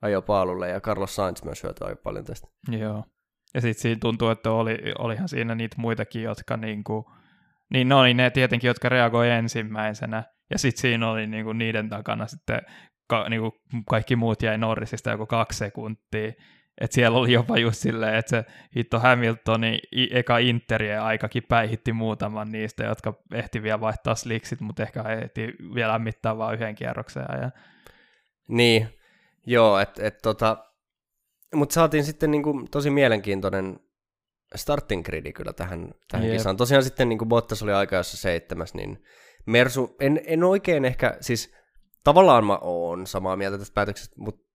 ajo 0.03 0.23
paalulle 0.23 0.69
ja 0.69 0.81
Carlos 0.81 1.17
Sainz 1.17 1.43
myös 1.45 1.63
hyötyi 1.63 1.87
aika 1.87 2.01
paljon 2.03 2.25
tästä. 2.25 2.49
Joo. 2.69 3.05
Ja 3.55 3.61
sitten 3.61 3.83
siinä 3.83 3.99
tuntuu, 4.01 4.29
että 4.29 4.51
oli, 4.51 4.79
olihan 4.99 5.29
siinä 5.29 5.55
niitä 5.55 5.77
muitakin, 5.79 6.23
jotka 6.23 6.57
niinku, 6.57 7.11
niin 7.73 7.89
ne 7.89 7.95
oli 7.95 8.15
ne 8.15 8.31
tietenkin, 8.31 8.69
jotka 8.69 8.89
reagoi 8.89 9.31
ensimmäisenä. 9.31 10.25
Ja 10.51 10.59
sitten 10.59 10.81
siinä 10.81 11.11
oli 11.11 11.27
niinku 11.27 11.53
niiden 11.53 11.89
takana 11.89 12.27
sitten 12.27 12.61
ka, 13.09 13.29
niinku 13.29 13.61
kaikki 13.89 14.17
muut 14.17 14.43
jäi 14.43 14.59
Norrisista 14.59 15.11
joku 15.11 15.27
kaksi 15.27 15.59
sekuntia. 15.59 16.33
Et 16.81 16.93
siellä 16.93 17.19
oli 17.19 17.33
jopa 17.33 17.59
just 17.59 17.79
silleen, 17.79 18.15
että 18.15 18.31
se 18.31 18.45
hitto 18.77 18.99
Hamiltoni 18.99 19.79
eka 20.11 20.39
Interien 20.39 21.03
aikakin 21.03 21.43
päihitti 21.49 21.93
muutaman 21.93 22.53
niistä, 22.53 22.85
jotka 22.85 23.15
ehti 23.35 23.63
vielä 23.63 23.81
vaihtaa 23.81 24.15
sliksit, 24.15 24.61
mutta 24.61 24.83
ehkä 24.83 25.03
ehti 25.03 25.53
vielä 25.75 25.99
mittaa 25.99 26.39
vain 26.39 26.55
yhden 26.55 26.75
kierroksen 26.75 27.31
ajan. 27.31 27.53
Niin, 28.49 28.89
Joo, 29.47 29.79
että 29.79 30.07
et, 30.07 30.19
tota, 30.23 30.57
mutta 31.55 31.73
saatiin 31.73 32.05
sitten 32.05 32.31
niinku 32.31 32.65
tosi 32.71 32.91
mielenkiintoinen 32.91 33.81
starting 34.55 35.05
gridi 35.05 35.33
kyllä 35.33 35.53
tähän, 35.53 35.95
tähän 36.11 36.27
yep. 36.27 36.37
kisaan. 36.37 36.57
Tosiaan 36.57 36.85
sitten 36.85 37.09
niinku 37.09 37.27
Bottas 37.27 37.63
oli 37.63 37.73
jossa 37.93 38.17
seitsemäs, 38.17 38.75
niin 38.75 39.05
Mersu, 39.47 39.97
en, 40.01 40.21
en 40.27 40.45
oikein 40.45 40.85
ehkä, 40.85 41.17
siis 41.21 41.55
tavallaan 42.05 42.47
mä 42.47 42.59
oon 42.61 43.07
samaa 43.07 43.37
mieltä 43.37 43.59
tästä 43.59 43.75
päätöksestä, 43.75 44.15
mutta 44.19 44.47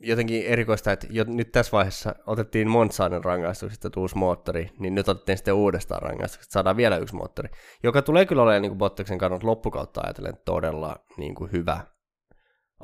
jotenkin 0.00 0.46
erikoista, 0.46 0.92
että 0.92 1.06
jo, 1.10 1.24
nyt 1.26 1.52
tässä 1.52 1.72
vaiheessa 1.72 2.14
otettiin 2.26 2.68
Montsaanen 2.68 3.24
rangaistuksesta 3.24 3.90
uusi 3.96 4.16
moottori, 4.16 4.70
niin 4.78 4.94
nyt 4.94 5.08
otettiin 5.08 5.38
sitten 5.38 5.54
uudestaan 5.54 6.02
rangaistukset, 6.02 6.50
saadaan 6.52 6.76
vielä 6.76 6.96
yksi 6.96 7.14
moottori, 7.14 7.48
joka 7.82 8.02
tulee 8.02 8.26
kyllä 8.26 8.42
olemaan 8.42 8.62
niin 8.62 8.78
Bottaksen 8.78 9.18
kannalta 9.18 9.46
loppukautta 9.46 10.00
ajatellen 10.04 10.38
todella 10.44 10.96
niin 11.16 11.34
kuin 11.34 11.52
hyvä 11.52 11.80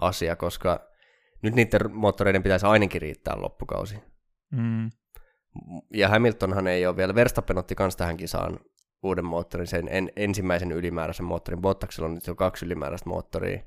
asia, 0.01 0.37
koska 0.37 0.94
nyt 1.45 1.55
niiden 1.55 1.95
moottoreiden 1.97 2.43
pitäisi 2.43 2.67
ainakin 2.67 3.03
riittää 3.03 3.41
loppukausi. 3.41 3.97
Mm. 4.53 4.91
Ja 5.95 6.09
Hamiltonhan 6.09 6.67
ei 6.67 6.87
ole 6.87 6.97
vielä, 6.97 7.15
Verstappen 7.15 7.59
otti 7.59 7.75
kanssa 7.75 7.99
tähän 7.99 8.17
kisaan 8.17 8.61
uuden 9.03 9.25
moottorin, 9.25 9.67
sen 9.67 9.89
en, 9.89 10.11
ensimmäisen 10.17 10.73
ylimääräisen 10.73 11.27
moottorin. 11.27 11.61
Bottaksella 11.61 12.09
on 12.09 12.15
nyt 12.15 12.27
jo 12.27 12.35
kaksi 12.35 12.67
ylimääräistä 12.67 13.09
moottoria. 13.09 13.61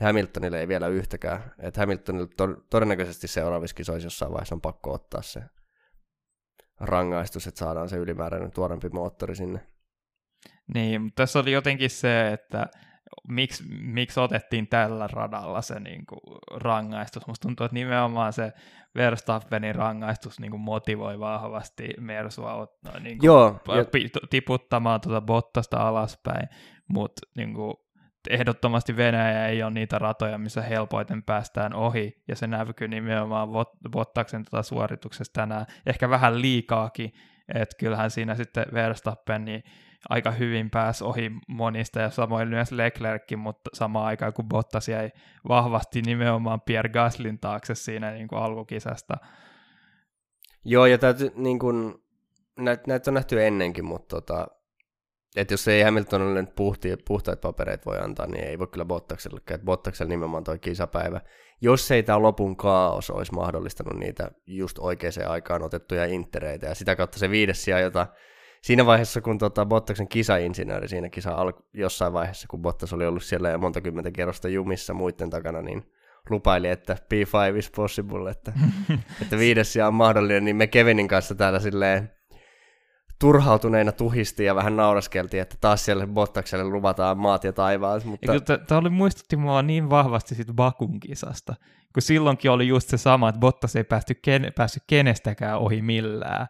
Hamiltonille 0.00 0.60
ei 0.60 0.68
vielä 0.68 0.88
yhtäkään. 0.88 1.54
Et 1.58 1.76
Hamiltonille 1.76 2.28
to, 2.36 2.46
todennäköisesti 2.70 3.28
seuraavissa 3.28 3.76
kisoissa 3.76 4.06
jossain 4.06 4.32
vaiheessa 4.32 4.54
on 4.54 4.60
pakko 4.60 4.92
ottaa 4.92 5.22
se 5.22 5.42
rangaistus, 6.80 7.46
että 7.46 7.58
saadaan 7.58 7.88
se 7.88 7.96
ylimääräinen 7.96 8.50
tuorempi 8.50 8.88
moottori 8.88 9.36
sinne. 9.36 9.60
Niin, 10.74 11.02
mutta 11.02 11.22
tässä 11.22 11.38
oli 11.38 11.52
jotenkin 11.52 11.90
se, 11.90 12.32
että 12.32 12.66
miksi, 13.28 13.64
miksi 13.68 14.20
otettiin 14.20 14.68
tällä 14.68 15.06
radalla 15.06 15.62
se 15.62 15.80
niin 15.80 16.06
kuin, 16.06 16.38
rangaistus. 16.54 17.26
Musta 17.26 17.48
tuntuu, 17.48 17.64
että 17.66 17.74
nimenomaan 17.74 18.32
se 18.32 18.52
Verstappenin 18.94 19.74
rangaistus 19.74 20.40
niin 20.40 20.50
kuin, 20.50 20.60
motivoi 20.60 21.20
vahvasti 21.20 21.88
Mersua 22.00 22.66
niin 23.00 23.18
kuin, 23.18 23.26
Joo, 23.26 23.60
ja... 23.68 23.84
tiputtamaan 24.30 25.00
tuota 25.00 25.20
Bottasta 25.20 25.88
alaspäin, 25.88 26.48
mutta 26.88 27.22
niin 27.36 27.54
kuin, 27.54 27.74
ehdottomasti 28.30 28.96
Venäjä 28.96 29.46
ei 29.46 29.62
ole 29.62 29.70
niitä 29.70 29.98
ratoja, 29.98 30.38
missä 30.38 30.62
helpoiten 30.62 31.22
päästään 31.22 31.74
ohi, 31.74 32.22
ja 32.28 32.36
se 32.36 32.46
näkyy 32.46 32.88
nimenomaan 32.88 33.48
Bottaksen 33.90 34.44
tuota 34.44 34.62
suorituksesta 34.62 35.40
tänään, 35.40 35.66
ehkä 35.86 36.10
vähän 36.10 36.42
liikaakin, 36.42 37.12
että 37.54 37.76
kyllähän 37.78 38.10
siinä 38.10 38.34
sitten 38.34 38.66
Verstappen, 38.74 39.44
niin 39.44 39.62
aika 40.08 40.30
hyvin 40.30 40.70
pääsi 40.70 41.04
ohi 41.04 41.30
monista 41.48 42.00
ja 42.00 42.10
samoin 42.10 42.48
myös 42.48 42.72
Leclerckin, 42.72 43.38
mutta 43.38 43.70
samaan 43.74 44.06
aikaan 44.06 44.32
kun 44.32 44.48
Bottas 44.48 44.88
jäi 44.88 45.10
vahvasti 45.48 46.02
nimenomaan 46.02 46.60
Pierre 46.60 46.88
Gaslin 46.88 47.38
taakse 47.38 47.74
siinä 47.74 48.10
niin 48.10 48.28
kuin 48.28 48.42
alkukisasta. 48.42 49.14
Joo, 50.64 50.86
ja 50.86 50.98
täytyy, 50.98 51.30
niin 51.36 51.58
kuin, 51.58 51.94
näitä, 52.58 52.82
näitä 52.86 53.10
on 53.10 53.14
nähty 53.14 53.46
ennenkin, 53.46 53.84
mutta 53.84 54.16
tota, 54.16 54.46
että 55.36 55.54
jos 55.54 55.68
ei 55.68 55.82
Hamiltonille 55.82 56.46
puhti, 56.56 56.96
puhtaat 57.08 57.40
papereita 57.40 57.84
voi 57.86 57.98
antaa, 57.98 58.26
niin 58.26 58.44
ei 58.44 58.58
voi 58.58 58.66
kyllä 58.66 58.84
Bottakselle, 58.84 59.40
että 59.50 59.64
Bottakselle 59.64 60.10
nimenomaan 60.10 60.44
toi 60.44 60.58
kisapäivä. 60.58 61.20
Jos 61.60 61.90
ei 61.90 62.02
tämä 62.02 62.22
lopun 62.22 62.56
kaos 62.56 63.10
olisi 63.10 63.32
mahdollistanut 63.32 64.00
niitä 64.00 64.30
just 64.46 64.78
oikeaan 64.78 65.28
aikaan 65.28 65.62
otettuja 65.62 66.04
intereitä, 66.04 66.66
ja 66.66 66.74
sitä 66.74 66.96
kautta 66.96 67.18
se 67.18 67.30
viides 67.30 67.64
sija, 67.64 67.80
jota 67.80 68.06
siinä 68.62 68.86
vaiheessa, 68.86 69.20
kun 69.20 69.38
tota 69.38 69.66
Bottaksen 69.66 70.08
kisainsinööri 70.08 70.88
siinä 70.88 71.08
kisa 71.08 71.30
al- 71.30 71.52
jossain 71.74 72.12
vaiheessa, 72.12 72.48
kun 72.48 72.62
Bottas 72.62 72.92
oli 72.92 73.06
ollut 73.06 73.22
siellä 73.22 73.48
ja 73.48 73.58
monta 73.58 73.80
kymmentä 73.80 74.10
kerrosta 74.10 74.48
jumissa 74.48 74.94
muiden 74.94 75.30
takana, 75.30 75.62
niin 75.62 75.84
lupaili, 76.30 76.68
että 76.68 76.96
P5 77.14 77.56
is 77.56 77.70
possible, 77.70 78.30
että, 78.30 78.52
että 79.22 79.38
viides 79.38 79.72
sija 79.72 79.86
on 79.86 79.94
mahdollinen, 79.94 80.44
niin 80.44 80.56
me 80.56 80.66
Kevinin 80.66 81.08
kanssa 81.08 81.34
täällä 81.34 81.60
silleen 81.60 82.10
turhautuneina 83.18 83.92
tuhisti 83.92 84.44
ja 84.44 84.54
vähän 84.54 84.76
nauraskeltiin, 84.76 85.40
että 85.40 85.56
taas 85.60 85.84
siellä 85.84 86.06
Bottakselle 86.06 86.64
luvataan 86.64 87.18
maat 87.18 87.44
ja 87.44 87.52
taivaat. 87.52 88.04
Mutta... 88.04 88.58
Tämä 88.58 88.78
oli 88.78 88.90
muistutti 88.90 89.36
mua 89.36 89.62
niin 89.62 89.90
vahvasti 89.90 90.34
siitä 90.34 90.52
Bakun 90.52 91.00
kisasta, 91.00 91.54
kun 91.94 92.02
silloinkin 92.02 92.50
oli 92.50 92.68
just 92.68 92.88
se 92.88 92.96
sama, 92.96 93.28
että 93.28 93.38
Bottas 93.38 93.76
ei 93.76 93.84
päästy 93.84 94.14
ken, 94.14 94.52
päässyt 94.56 94.82
kenestäkään 94.86 95.58
ohi 95.58 95.82
millään 95.82 96.46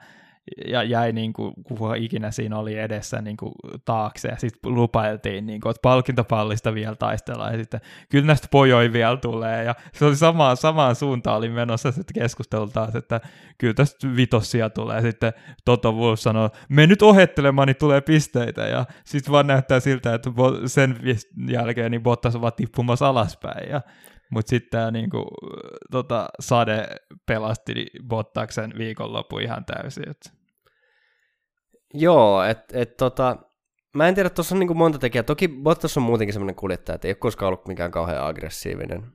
ja 0.67 0.83
jäi 0.83 1.13
niin 1.13 1.33
kuin, 1.33 1.55
kuka 1.65 1.95
ikinä 1.95 2.31
siinä 2.31 2.59
oli 2.59 2.79
edessä 2.79 3.23
niin 3.23 3.37
kuin, 3.37 3.53
taakse, 3.85 4.29
ja 4.29 4.37
sitten 4.37 4.75
lupailtiin, 4.75 5.47
niin 5.47 5.61
kuin, 5.61 5.71
että 5.71 5.83
palkintopallista 5.83 6.75
vielä 6.75 6.97
taistellaan, 6.97 7.53
ja 7.53 7.59
sitten 7.59 7.81
kyllä 8.09 8.27
näistä 8.27 8.49
pojoi 8.51 8.93
vielä 8.93 9.17
tulee, 9.17 9.65
ja 9.65 9.75
se 9.93 10.05
oli 10.05 10.17
samaan, 10.17 10.57
samaan 10.57 10.95
suuntaan 10.95 11.37
oli 11.37 11.49
menossa 11.49 11.93
sitten 11.93 12.23
keskustelu 12.23 12.71
että 12.99 13.21
kyllä 13.59 13.75
tästä 13.75 14.09
vitossia 14.17 14.71
tulee, 14.71 15.03
sitten 15.03 15.33
Toto 15.65 15.93
Wolf 15.93 16.19
sanoo, 16.19 16.51
me 16.69 16.87
nyt 16.87 17.03
ohettelemaan, 17.03 17.69
niin 17.69 17.77
tulee 17.77 18.01
pisteitä, 18.01 18.63
ja 18.63 18.87
sitten 19.05 19.33
vaan 19.33 19.47
näyttää 19.47 19.81
siltä, 19.81 20.15
että 20.15 20.31
sen 20.67 20.97
jälkeen 21.49 21.91
niin 21.91 22.03
Bottas 22.03 22.37
ovat 22.37 22.57
tippumassa 22.57 23.09
alaspäin, 23.09 23.71
ja 23.71 23.81
mutta 24.31 24.51
sitten 24.51 24.71
tämä 24.71 24.91
niinku, 24.91 25.27
tota, 25.91 26.29
sade 26.41 26.87
pelasti 27.27 27.87
Bottaksen 28.09 28.73
viikonloppu 28.79 29.39
ihan 29.39 29.65
täysin. 29.65 30.09
Et. 30.09 30.38
Joo, 31.95 32.43
että 32.43 32.79
et, 32.79 32.97
tota, 32.97 33.37
mä 33.95 34.09
en 34.09 34.15
tiedä, 34.15 34.31
tuossa 34.31 34.55
on 34.55 34.59
niinku 34.59 34.75
monta 34.75 34.99
tekijää. 34.99 35.23
Toki 35.23 35.49
Bottas 35.49 35.97
on 35.97 36.03
muutenkin 36.03 36.33
semmoinen 36.33 36.55
kuljettaja, 36.55 36.95
että 36.95 37.09
ei 37.09 37.13
ole 37.13 37.17
koskaan 37.17 37.49
ollut 37.49 37.69
mikään 37.69 37.91
kauhean 37.91 38.27
aggressiivinen. 38.27 39.13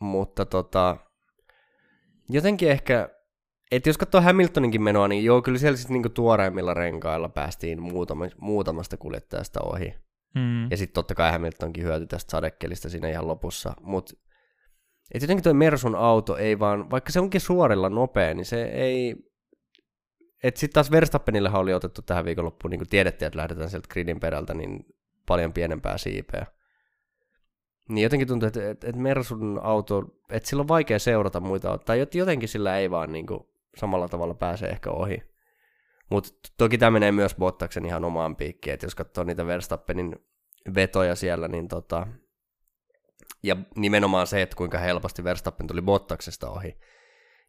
Mutta 0.00 0.46
tota, 0.46 0.96
jotenkin 2.28 2.70
ehkä, 2.70 3.08
että 3.70 3.88
jos 3.88 3.98
katsoo 3.98 4.20
Hamiltoninkin 4.20 4.82
menoa, 4.82 5.08
niin 5.08 5.24
joo, 5.24 5.42
kyllä 5.42 5.58
siellä 5.58 5.76
sitten 5.76 5.94
niinku 5.94 6.08
tuoreimmilla 6.08 6.74
renkailla 6.74 7.28
päästiin 7.28 7.82
muutama, 7.82 8.24
muutamasta 8.40 8.96
kuljettajasta 8.96 9.60
ohi. 9.62 9.94
Mm. 10.34 10.70
Ja 10.70 10.76
sitten 10.76 10.94
totta 10.94 11.14
kai 11.14 11.32
Hamiltonkin 11.32 11.84
hyötyi 11.84 12.06
tästä 12.06 12.30
sadekelistä 12.30 12.88
siinä 12.88 13.08
ihan 13.08 13.28
lopussa. 13.28 13.74
Mutta 13.80 14.14
et 15.14 15.22
jotenkin 15.22 15.44
tuo 15.44 15.54
Mersun 15.54 15.94
auto 15.94 16.36
ei 16.36 16.58
vaan, 16.58 16.90
vaikka 16.90 17.12
se 17.12 17.20
onkin 17.20 17.40
suorilla 17.40 17.88
nopea, 17.88 18.34
niin 18.34 18.44
se 18.44 18.64
ei... 18.64 19.16
Että 20.44 20.60
sitten 20.60 20.74
taas 20.74 20.90
Verstappenille 20.90 21.50
oli 21.54 21.74
otettu 21.74 22.02
tähän 22.02 22.24
viikonloppuun, 22.24 22.70
niin 22.70 22.78
kuin 22.78 22.88
tiedettiin, 22.88 23.26
että 23.26 23.36
lähdetään 23.36 23.70
sieltä 23.70 23.88
gridin 23.88 24.20
perältä, 24.20 24.54
niin 24.54 24.86
paljon 25.26 25.52
pienempää 25.52 25.98
siipeä. 25.98 26.46
Niin 27.88 28.02
jotenkin 28.02 28.28
tuntuu, 28.28 28.46
että, 28.46 28.70
että, 28.70 28.88
että 28.88 29.00
Mersun 29.00 29.60
auto, 29.62 30.04
että 30.30 30.48
sillä 30.48 30.60
on 30.60 30.68
vaikea 30.68 30.98
seurata 30.98 31.40
muita, 31.40 31.78
tai 31.78 32.06
jotenkin 32.14 32.48
sillä 32.48 32.78
ei 32.78 32.90
vaan 32.90 33.12
niin 33.12 33.26
kuin, 33.26 33.40
samalla 33.76 34.08
tavalla 34.08 34.34
pääse 34.34 34.66
ehkä 34.66 34.90
ohi. 34.90 35.22
Mutta 36.10 36.30
toki 36.58 36.78
tämä 36.78 36.90
menee 36.90 37.12
myös 37.12 37.34
Bottaksen 37.34 37.86
ihan 37.86 38.04
omaan 38.04 38.36
piikkiin, 38.36 38.74
että 38.74 38.86
jos 38.86 38.94
katsoo 38.94 39.24
niitä 39.24 39.46
Verstappenin 39.46 40.16
vetoja 40.74 41.14
siellä, 41.14 41.48
niin 41.48 41.68
tota, 41.68 42.06
ja 43.42 43.56
nimenomaan 43.76 44.26
se, 44.26 44.42
että 44.42 44.56
kuinka 44.56 44.78
helposti 44.78 45.24
Verstappen 45.24 45.66
tuli 45.66 45.82
Bottaksesta 45.82 46.50
ohi, 46.50 46.78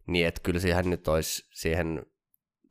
niin 0.08 0.28
että 0.28 0.42
kyllä 0.44 0.60
siihen 0.60 0.90
nyt 0.90 1.08
olisi 1.08 1.48
siihen 1.54 2.06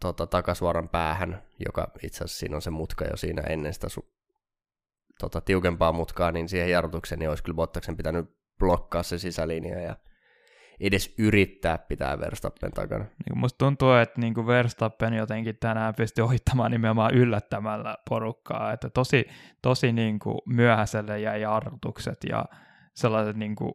tota, 0.04 0.26
takasuoran 0.26 0.88
päähän, 0.88 1.42
joka 1.68 1.90
itse 2.02 2.24
asiassa 2.24 2.38
siinä 2.38 2.56
on 2.56 2.62
se 2.62 2.70
mutka 2.70 3.04
jo 3.04 3.16
siinä 3.16 3.42
ennen 3.42 3.74
sitä 3.74 3.86
su- 3.86 4.12
tota, 5.20 5.40
tiukempaa 5.40 5.92
mutkaa, 5.92 6.32
niin 6.32 6.48
siihen 6.48 6.70
jarrutukseen 6.70 7.18
niin 7.18 7.28
olisi 7.28 7.42
kyllä 7.42 7.56
Bottaksen 7.56 7.96
pitänyt 7.96 8.26
blokkaa 8.58 9.02
se 9.02 9.18
sisälinja 9.18 9.80
ja 9.80 9.96
edes 10.80 11.14
yrittää 11.18 11.78
pitää 11.78 12.20
Verstappen 12.20 12.72
takana. 12.72 13.04
Niin 13.04 13.38
musta 13.38 13.58
tuntuu, 13.58 13.92
että 13.92 14.20
niin 14.20 14.34
kuin 14.34 14.46
Verstappen 14.46 15.14
jotenkin 15.14 15.56
tänään 15.60 15.94
pystyi 15.94 16.22
ohittamaan 16.24 16.70
nimenomaan 16.70 17.14
yllättämällä 17.14 17.96
porukkaa, 18.08 18.72
että 18.72 18.90
tosi, 18.90 19.26
tosi 19.62 19.92
niin 19.92 20.18
kuin 20.18 20.38
myöhäiselle 20.46 21.20
jäi 21.20 21.40
jarrutukset 21.40 22.18
ja 22.28 22.44
sellaiset 22.94 23.36
niin 23.36 23.56
kuin, 23.56 23.74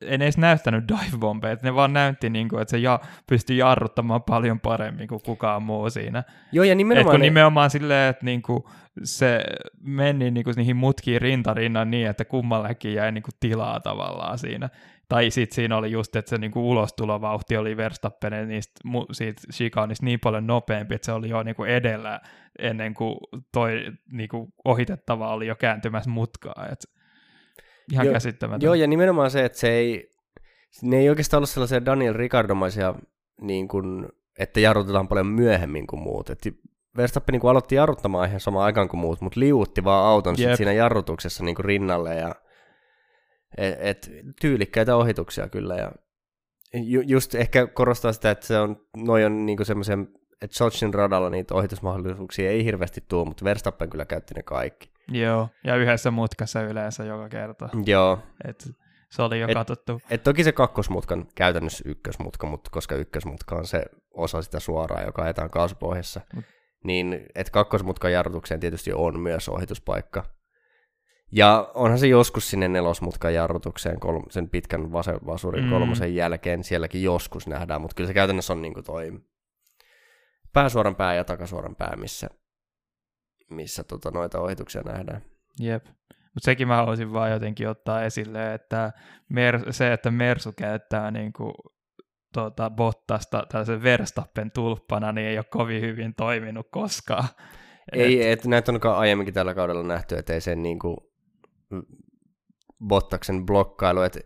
en 0.00 0.22
edes 0.22 0.38
näyttänyt 0.38 0.84
dive 0.88 1.52
että 1.52 1.66
ne 1.66 1.74
vaan 1.74 1.92
näytti, 1.92 2.30
niin 2.30 2.48
kuin, 2.48 2.62
että 2.62 2.70
se 2.70 2.78
ja, 2.78 3.00
pystyi 3.26 3.58
jarruttamaan 3.58 4.22
paljon 4.22 4.60
paremmin 4.60 5.08
kuin 5.08 5.22
kukaan 5.22 5.62
muu 5.62 5.90
siinä. 5.90 6.24
Joo, 6.52 6.64
ja 6.64 6.74
nimenomaan... 6.74 7.06
Et 7.06 7.10
kun 7.10 7.20
ne... 7.20 7.26
nimenomaan 7.26 7.70
silleen, 7.70 8.10
että 8.10 8.24
niin 8.24 8.42
kuin, 8.42 8.64
se 9.02 9.44
meni 9.80 10.30
niin 10.30 10.44
kuin, 10.44 10.54
niihin 10.56 10.76
mutkiin 10.76 11.22
rintarinnan 11.22 11.90
niin, 11.90 12.06
että 12.06 12.24
kummallekin 12.24 12.94
jäi 12.94 13.12
niin 13.12 13.22
kuin, 13.22 13.34
tilaa 13.40 13.80
tavallaan 13.80 14.38
siinä. 14.38 14.68
Tai 15.08 15.30
sitten 15.30 15.54
siinä 15.54 15.76
oli 15.76 15.90
just, 15.90 16.16
että 16.16 16.28
se 16.28 16.38
niinku 16.38 16.70
ulostulovauhti 16.70 17.56
oli 17.56 17.76
Verstappenen 17.76 18.48
niistä, 18.48 18.80
siitä 19.12 19.42
chikanista 19.52 20.04
niin 20.04 20.20
paljon 20.20 20.46
nopeampi, 20.46 20.94
että 20.94 21.06
se 21.06 21.12
oli 21.12 21.28
jo 21.28 21.42
niinku 21.42 21.64
edellä 21.64 22.20
ennen 22.58 22.94
kuin 22.94 23.16
toi 23.52 23.92
niinku 24.12 24.48
ohitettava 24.64 25.32
oli 25.32 25.46
jo 25.46 25.56
kääntymässä 25.56 26.10
mutkaa. 26.10 26.66
Et 26.72 26.93
ihan 27.92 28.08
käsittämätöntä. 28.12 28.66
Joo, 28.66 28.74
ja 28.74 28.86
nimenomaan 28.86 29.30
se, 29.30 29.44
että 29.44 29.58
se 29.58 29.70
ei, 29.70 30.10
ne 30.82 30.96
ei 30.96 31.08
oikeastaan 31.08 31.38
ollut 31.38 31.50
sellaisia 31.50 31.84
Daniel 31.84 32.14
Ricardomaisia, 32.14 32.94
niin 33.40 33.68
kuin, 33.68 34.08
että 34.38 34.60
jarrutetaan 34.60 35.08
paljon 35.08 35.26
myöhemmin 35.26 35.86
kuin 35.86 36.02
muut. 36.02 36.30
Et 36.30 36.40
Verstappen 36.96 37.32
niin 37.32 37.40
kuin 37.40 37.50
aloitti 37.50 37.74
jarruttamaan 37.74 38.28
ihan 38.28 38.40
samaan 38.40 38.64
aikaan 38.64 38.88
kuin 38.88 39.00
muut, 39.00 39.20
mutta 39.20 39.40
liuutti 39.40 39.84
vaan 39.84 40.06
auton 40.06 40.36
sit 40.36 40.56
siinä 40.56 40.72
jarrutuksessa 40.72 41.44
niin 41.44 41.54
kuin 41.54 41.64
rinnalle 41.64 42.14
ja 42.14 42.34
et, 43.56 43.76
et, 43.78 44.10
tyylikkäitä 44.40 44.96
ohituksia 44.96 45.48
kyllä. 45.48 45.74
Ja 45.74 45.92
ju, 46.74 47.00
just 47.00 47.34
ehkä 47.34 47.66
korostaa 47.66 48.12
sitä, 48.12 48.30
että 48.30 48.46
se 48.46 48.58
on, 48.58 48.76
noi 48.96 49.24
on 49.24 49.46
niinku 49.46 49.64
semmoisia, 49.64 49.98
että 50.42 50.56
Sochin 50.56 50.94
radalla 50.94 51.30
niitä 51.30 51.54
ohitusmahdollisuuksia 51.54 52.50
ei 52.50 52.64
hirveästi 52.64 53.04
tule, 53.08 53.24
mutta 53.24 53.44
Verstappen 53.44 53.90
kyllä 53.90 54.04
käytti 54.04 54.34
ne 54.34 54.42
kaikki. 54.42 54.93
Joo, 55.08 55.48
ja 55.64 55.76
yhdessä 55.76 56.10
mutkassa 56.10 56.62
yleensä 56.62 57.04
joka 57.04 57.28
kerta. 57.28 57.68
Joo. 57.86 58.18
Et 58.44 58.68
se 59.10 59.22
oli 59.22 59.40
jo 59.40 59.48
et, 59.48 59.54
katsottu. 59.54 60.00
Et 60.10 60.22
toki 60.22 60.44
se 60.44 60.52
kakkosmutkan 60.52 61.26
käytännössä 61.34 61.84
ykkösmutka, 61.86 62.46
mutta 62.46 62.70
koska 62.70 62.94
ykkösmutka 62.94 63.56
on 63.56 63.66
se 63.66 63.84
osa 64.10 64.42
sitä 64.42 64.60
suoraa, 64.60 65.02
joka 65.02 65.22
ajetaan 65.22 65.50
kaasupohjassa, 65.50 66.20
Mut. 66.34 66.44
niin 66.84 67.26
että 67.34 67.50
kakkosmutkan 67.50 68.12
jarrutukseen 68.12 68.60
tietysti 68.60 68.92
on 68.92 69.20
myös 69.20 69.48
ohituspaikka. 69.48 70.24
Ja 71.32 71.70
onhan 71.74 71.98
se 71.98 72.06
joskus 72.06 72.50
sinne 72.50 72.68
nelosmutkan 72.68 73.34
jarrutukseen 73.34 74.00
kolm- 74.00 74.30
sen 74.30 74.50
pitkän 74.50 74.92
vasuvasurin 74.92 75.64
mm. 75.64 75.70
kolmosen 75.70 76.14
jälkeen 76.14 76.64
sielläkin 76.64 77.02
joskus 77.02 77.46
nähdään, 77.46 77.80
mutta 77.80 77.94
kyllä 77.94 78.08
se 78.08 78.14
käytännössä 78.14 78.52
on 78.52 78.62
niin 78.62 78.74
kuin 78.74 78.84
toi 78.84 79.12
pääsuoran 80.52 80.96
pää 80.96 81.14
ja 81.14 81.24
takasuoran 81.24 81.76
pää, 81.76 81.96
missä, 81.96 82.30
missä 83.54 83.84
tota 83.84 84.10
noita 84.10 84.40
ohituksia 84.40 84.82
nähdään. 84.82 85.22
Jep. 85.60 85.84
Mutta 86.34 86.44
sekin 86.44 86.68
mä 86.68 86.76
haluaisin 86.76 87.12
vaan 87.12 87.30
jotenkin 87.30 87.68
ottaa 87.68 88.02
esille, 88.02 88.54
että 88.54 88.92
mer- 89.28 89.72
se, 89.72 89.92
että 89.92 90.10
Mersu 90.10 90.52
käyttää 90.56 91.10
niin 91.10 91.32
kuin, 91.32 91.54
tuota, 92.32 92.70
Bottasta 92.70 93.46
tällaisen 93.48 93.82
Verstappen 93.82 94.50
tulppana, 94.50 95.12
niin 95.12 95.26
ei 95.26 95.38
ole 95.38 95.44
kovin 95.50 95.82
hyvin 95.82 96.14
toiminut 96.14 96.66
koskaan. 96.70 97.28
Ei, 97.92 98.30
et, 98.30 98.38
et 98.38 98.44
näitä 98.44 98.72
on 98.72 98.80
aiemminkin 98.96 99.34
tällä 99.34 99.54
kaudella 99.54 99.82
nähty, 99.82 100.16
että 100.16 100.32
ei 100.32 100.40
sen 100.40 100.62
niin 100.62 100.78
kuin, 100.78 100.96
Bottaksen 102.86 103.46
blokkailu, 103.46 104.02
että 104.02 104.20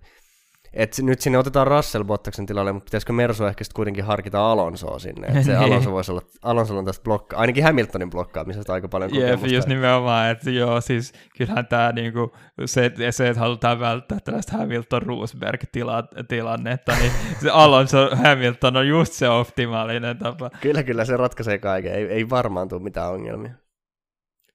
et 0.73 0.97
nyt 1.03 1.21
sinne 1.21 1.39
otetaan 1.39 1.67
Russell 1.67 2.05
Bottaksen 2.05 2.47
tilalle, 2.47 2.73
mutta 2.73 2.85
pitäisikö 2.85 3.13
Mersu 3.13 3.45
ehkä 3.45 3.65
sitten 3.65 3.77
kuitenkin 3.77 4.05
harkita 4.05 4.53
Alonsoa 4.53 4.99
sinne, 4.99 5.27
että 5.27 5.43
se 5.43 5.53
niin. 5.59 5.65
Alonso 5.65 5.93
voisi 5.93 6.13
olla, 6.13 6.23
Alonso 6.43 6.79
on 6.79 6.85
tästä 6.85 7.03
blokka, 7.03 7.37
ainakin 7.37 7.65
Hamiltonin 7.65 8.11
blokkaamisesta 8.11 8.73
aika 8.73 8.89
paljon 8.89 9.11
kokemusta. 9.11 9.47
Jep, 9.47 9.55
just 9.55 9.69
nimenomaan, 9.69 10.31
että 10.31 10.51
joo, 10.51 10.81
siis 10.81 11.13
kyllähän 11.39 11.67
tämä 11.67 11.93
niinku, 11.93 12.33
se, 12.65 12.93
se, 13.11 13.29
että 13.29 13.41
halutaan 13.41 13.81
välttää 13.81 14.21
tällaista 14.21 14.57
Hamilton-Roosberg-tilannetta, 14.57 16.93
niin 17.01 17.13
se 17.43 17.51
Alonso 17.51 18.11
Hamilton 18.17 18.77
on 18.77 18.89
just 18.89 19.13
se 19.13 19.29
optimaalinen 19.29 20.19
tapa. 20.19 20.51
Kyllä, 20.61 20.83
kyllä, 20.83 21.05
se 21.05 21.17
ratkaisee 21.17 21.59
kaiken, 21.59 21.95
ei, 21.95 22.05
ei 22.05 22.31
varmaan 22.31 22.69
tule 22.69 22.83
mitään 22.83 23.13
ongelmia. 23.13 23.53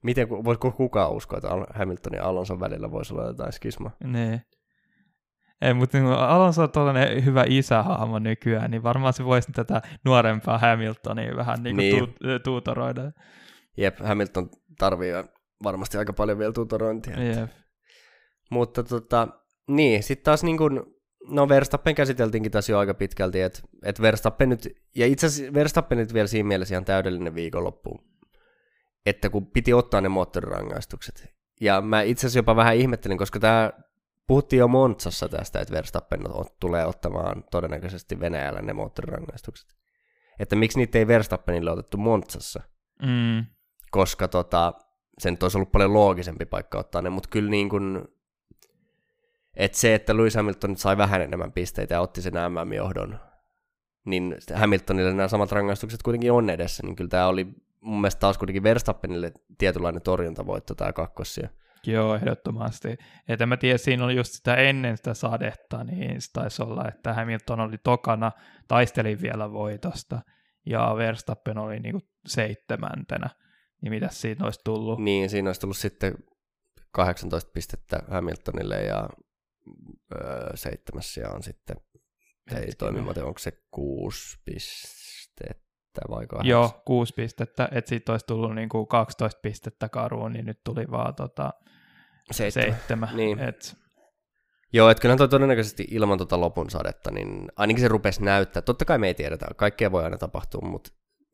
Miten, 0.04 0.30
voiko 0.30 0.72
kukaan 0.72 1.12
uskoa, 1.12 1.38
että 1.38 1.50
Hamiltonin 1.74 2.18
ja 2.18 2.26
Alonson 2.26 2.60
välillä 2.60 2.92
voisi 2.92 3.14
olla 3.14 3.28
jotain 3.28 3.54
skisma? 3.54 3.92
Niin. 4.04 4.42
Ei, 5.64 5.74
mutta 5.74 5.98
niin 5.98 6.08
Alonso 6.14 6.64
on 6.64 6.72
tällainen 6.72 7.26
hyvä 7.26 7.46
isähahmo 7.48 8.20
nykyään, 8.20 8.72
niin 8.72 8.84
varmaan 8.84 9.14
se 9.14 9.26
voisi 9.26 9.52
tätä 9.52 9.82
nuorempaa 10.06 10.58
Hamiltonia 10.58 11.36
vähän 11.36 11.64
niin 11.64 11.76
kuin 11.76 11.90
niin. 11.90 12.14
Tu- 12.20 12.40
tuutoroida. 12.44 13.12
Jep, 13.78 14.00
Hamilton 14.00 14.50
tarvii 14.80 15.12
varmasti 15.64 15.98
aika 15.98 16.14
paljon 16.14 16.38
vielä 16.40 16.54
tuutorointia. 16.54 17.24
Jep. 17.24 17.50
Mutta 18.52 18.84
tota, 18.84 19.28
niin, 19.68 20.04
sitten 20.04 20.24
taas 20.24 20.44
niin 20.44 20.58
kuin, 20.58 20.82
no 21.30 21.50
Verstappen 21.50 21.96
käsiteltiinkin 21.96 22.52
tässä 22.52 22.72
jo 22.72 22.80
aika 22.80 22.94
pitkälti, 22.94 23.42
että 23.42 23.60
et 23.84 24.02
Verstappen 24.02 24.50
nyt, 24.50 24.70
ja 24.96 25.06
itse 25.06 25.28
asiassa 25.28 25.54
Verstappen 25.54 25.98
nyt 25.98 26.14
vielä 26.14 26.28
siinä 26.28 26.48
mielessä 26.48 26.76
ihan 26.76 26.86
täydellinen 26.86 27.36
viikonloppu 27.36 28.14
että 29.06 29.30
kun 29.30 29.48
piti 29.48 29.74
ottaa 29.74 30.02
ne 30.02 30.10
moottorirangaistukset. 30.10 31.34
Ja 31.62 31.82
mä 31.82 32.02
itse 32.02 32.22
asiassa 32.22 32.40
jopa 32.40 32.56
vähän 32.56 32.76
ihmettelin, 32.76 33.18
koska 33.18 33.40
tämä 33.40 33.72
puhuttiin 34.28 34.60
jo 34.60 34.68
Montsassa 34.68 35.30
tästä, 35.30 35.60
että 35.60 35.74
Verstappen 35.74 36.22
tulee 36.60 36.86
ottamaan 36.86 37.44
todennäköisesti 37.52 38.20
Venäjällä 38.20 38.62
ne 38.62 38.74
moottorirangaistukset. 38.74 39.70
Että 40.40 40.56
miksi 40.56 40.78
niitä 40.78 40.98
ei 40.98 41.08
Verstappenille 41.08 41.72
otettu 41.72 41.98
Montsassa? 41.98 42.62
Mm. 43.02 43.46
Koska 43.92 44.28
tota, 44.28 44.74
sen 45.18 45.38
olisi 45.42 45.58
ollut 45.58 45.72
paljon 45.72 45.94
loogisempi 45.94 46.46
paikka 46.46 46.80
ottaa 46.80 47.02
ne, 47.02 47.10
mutta 47.10 47.30
kyllä 47.30 47.50
niin 47.50 47.70
kuin, 47.70 48.08
että 49.56 49.78
se, 49.78 49.96
että 49.96 50.18
Lewis 50.18 50.36
Hamilton 50.36 50.78
sai 50.78 50.98
vähän 50.98 51.22
enemmän 51.22 51.52
pisteitä 51.52 51.94
ja 51.94 52.02
otti 52.02 52.22
sen 52.22 52.34
MM-johdon, 52.34 53.20
niin 54.06 54.36
Hamiltonille 54.56 55.14
nämä 55.14 55.28
samat 55.28 55.52
rangaistukset 55.52 56.04
kuitenkin 56.04 56.32
on 56.32 56.50
edessä, 56.50 56.84
niin 56.84 56.96
kyllä 56.96 57.10
tämä 57.10 57.28
oli 57.28 57.48
mun 57.82 58.02
mielestä 58.02 58.20
taas 58.20 58.38
kuitenkin 58.38 58.64
Verstappenille 58.64 59.32
tietynlainen 59.58 60.02
torjuntavoitto 60.02 60.76
tämä 60.76 60.94
kakkossia. 60.94 61.50
Joo, 61.88 62.16
ehdottomasti. 62.16 62.98
Että 63.28 63.46
mä 63.46 63.58
tiedän, 63.58 63.80
siinä 63.80 64.06
oli 64.06 64.16
just 64.16 64.34
sitä 64.34 64.56
ennen 64.56 64.98
sitä 64.98 65.14
sadetta, 65.14 65.84
niin 65.84 66.22
se 66.22 66.32
taisi 66.34 66.64
olla, 66.64 66.88
että 66.88 67.14
Hamilton 67.14 67.60
oli 67.60 67.78
tokana, 67.78 68.32
taisteli 68.68 69.22
vielä 69.22 69.52
voitosta, 69.52 70.22
ja 70.66 70.94
Verstappen 70.98 71.58
oli 71.58 71.80
niinku 71.80 72.02
seitsemäntenä. 72.28 73.30
Niin 73.82 73.94
mitä 73.94 74.08
siinä 74.12 74.46
olisi 74.46 74.60
tullut? 74.66 75.00
Niin, 75.00 75.30
siinä 75.30 75.50
olisi 75.50 75.62
tullut 75.62 75.78
sitten 75.78 76.16
18 76.92 77.52
pistettä 77.54 78.00
Hamiltonille 78.08 78.84
ja 78.84 79.10
öö, 80.16 80.52
seitsemäs 80.56 81.20
on 81.34 81.44
sitten, 81.44 81.76
ei 82.56 82.72
toimimaton, 82.78 83.24
onko 83.24 83.40
se 83.40 83.52
kuusi 83.72 84.38
pistettä? 84.46 85.04
pistettä 85.94 86.10
vai 86.10 86.28
kahdeksan? 86.28 86.50
Joo, 86.50 86.82
kuusi 86.86 87.14
pistettä, 87.14 87.70
että 87.72 87.90
siitä 87.90 88.12
olisi 88.12 88.26
tullut 88.26 88.56
niin 88.56 88.70
kuin 88.70 88.88
12 88.88 89.40
pistettä 89.42 89.90
karuun, 89.90 90.34
niin 90.34 90.46
nyt 90.46 90.64
tuli 90.64 90.86
vaan 90.92 91.16
tota, 91.16 91.54
seitsemän. 92.32 92.70
seitsemän. 92.70 93.10
Niin. 93.18 93.40
Et... 93.40 93.76
Joo, 94.74 94.90
että 94.90 95.02
kyllähän 95.02 95.18
toi 95.18 95.30
todennäköisesti 95.30 95.88
ilman 95.92 96.18
tota 96.18 96.40
lopun 96.40 96.70
sadetta, 96.70 97.12
niin 97.12 97.52
ainakin 97.56 97.82
se 97.82 97.88
rupesi 97.88 98.24
näyttää. 98.24 98.62
Totta 98.62 98.86
kai 98.86 98.98
me 98.98 99.08
ei 99.08 99.14
tiedetä, 99.14 99.46
kaikkea 99.56 99.92
voi 99.92 100.04
aina 100.04 100.18
tapahtua, 100.18 100.62
mutta 100.70 100.90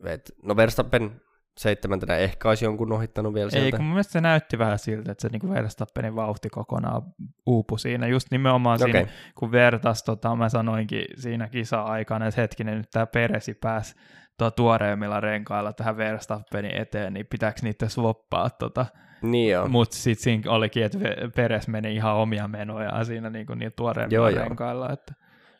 et, 0.06 0.32
no 0.43 0.56
Verstappen 0.56 1.21
seitsemäntenä 1.60 2.15
ehkä 2.15 2.49
olisi 2.49 2.65
jonkun 2.65 2.91
ohittanut 2.91 3.34
vielä 3.34 3.49
sieltä. 3.49 3.65
Ei, 3.65 3.71
kun 3.71 3.82
mun 3.82 3.93
mielestä 3.93 4.12
se 4.12 4.21
näytti 4.21 4.58
vähän 4.58 4.80
siltä, 4.80 5.12
että 5.12 5.21
se 5.21 5.30
niin 5.30 5.54
Verstappenin 5.54 6.15
vauhti 6.15 6.49
kokonaan 6.49 7.02
uupui 7.45 7.80
siinä. 7.80 8.08
Just 8.08 8.28
nimenomaan 8.32 8.82
okay. 8.82 8.91
siinä, 8.91 9.08
kun 9.36 9.52
vertas, 9.52 10.04
tota, 10.04 10.36
mä 10.36 10.49
sanoinkin 10.49 11.06
siinä 11.15 11.47
kisa-aikana, 11.47 12.28
että 12.28 12.41
hetkinen, 12.41 12.78
nyt 12.78 12.89
tämä 12.91 13.06
Peresi 13.06 13.54
pääsi 13.54 13.95
tuo 14.38 14.52
tuoreemmilla 14.52 15.19
renkailla 15.19 15.73
tähän 15.73 15.97
Verstappenin 15.97 16.82
eteen, 16.82 17.13
niin 17.13 17.28
pitääkö 17.30 17.60
niitä 17.63 17.89
swoppaa 17.89 18.49
tota. 18.49 18.86
Niin 19.21 19.51
joo. 19.51 19.67
Mutta 19.67 19.95
sitten 19.95 20.23
siinä 20.23 20.51
olikin, 20.51 20.84
että 20.84 20.97
Peres 21.36 21.67
meni 21.67 21.95
ihan 21.95 22.15
omia 22.15 22.47
menoja 22.47 23.03
siinä 23.03 23.29
niin 23.29 23.45
kuin 23.45 23.60
niin 23.60 23.73
tuoreemmilla 23.75 24.29
joo, 24.29 24.43
renkailla. 24.43 24.91
Että. 24.91 25.13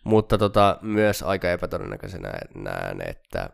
Mutta 0.04 0.38
tota, 0.38 0.78
myös 0.82 1.24
aika 1.24 1.52
epätodennäköisenä 1.52 2.32
näen, 2.56 3.02
että 3.02 3.50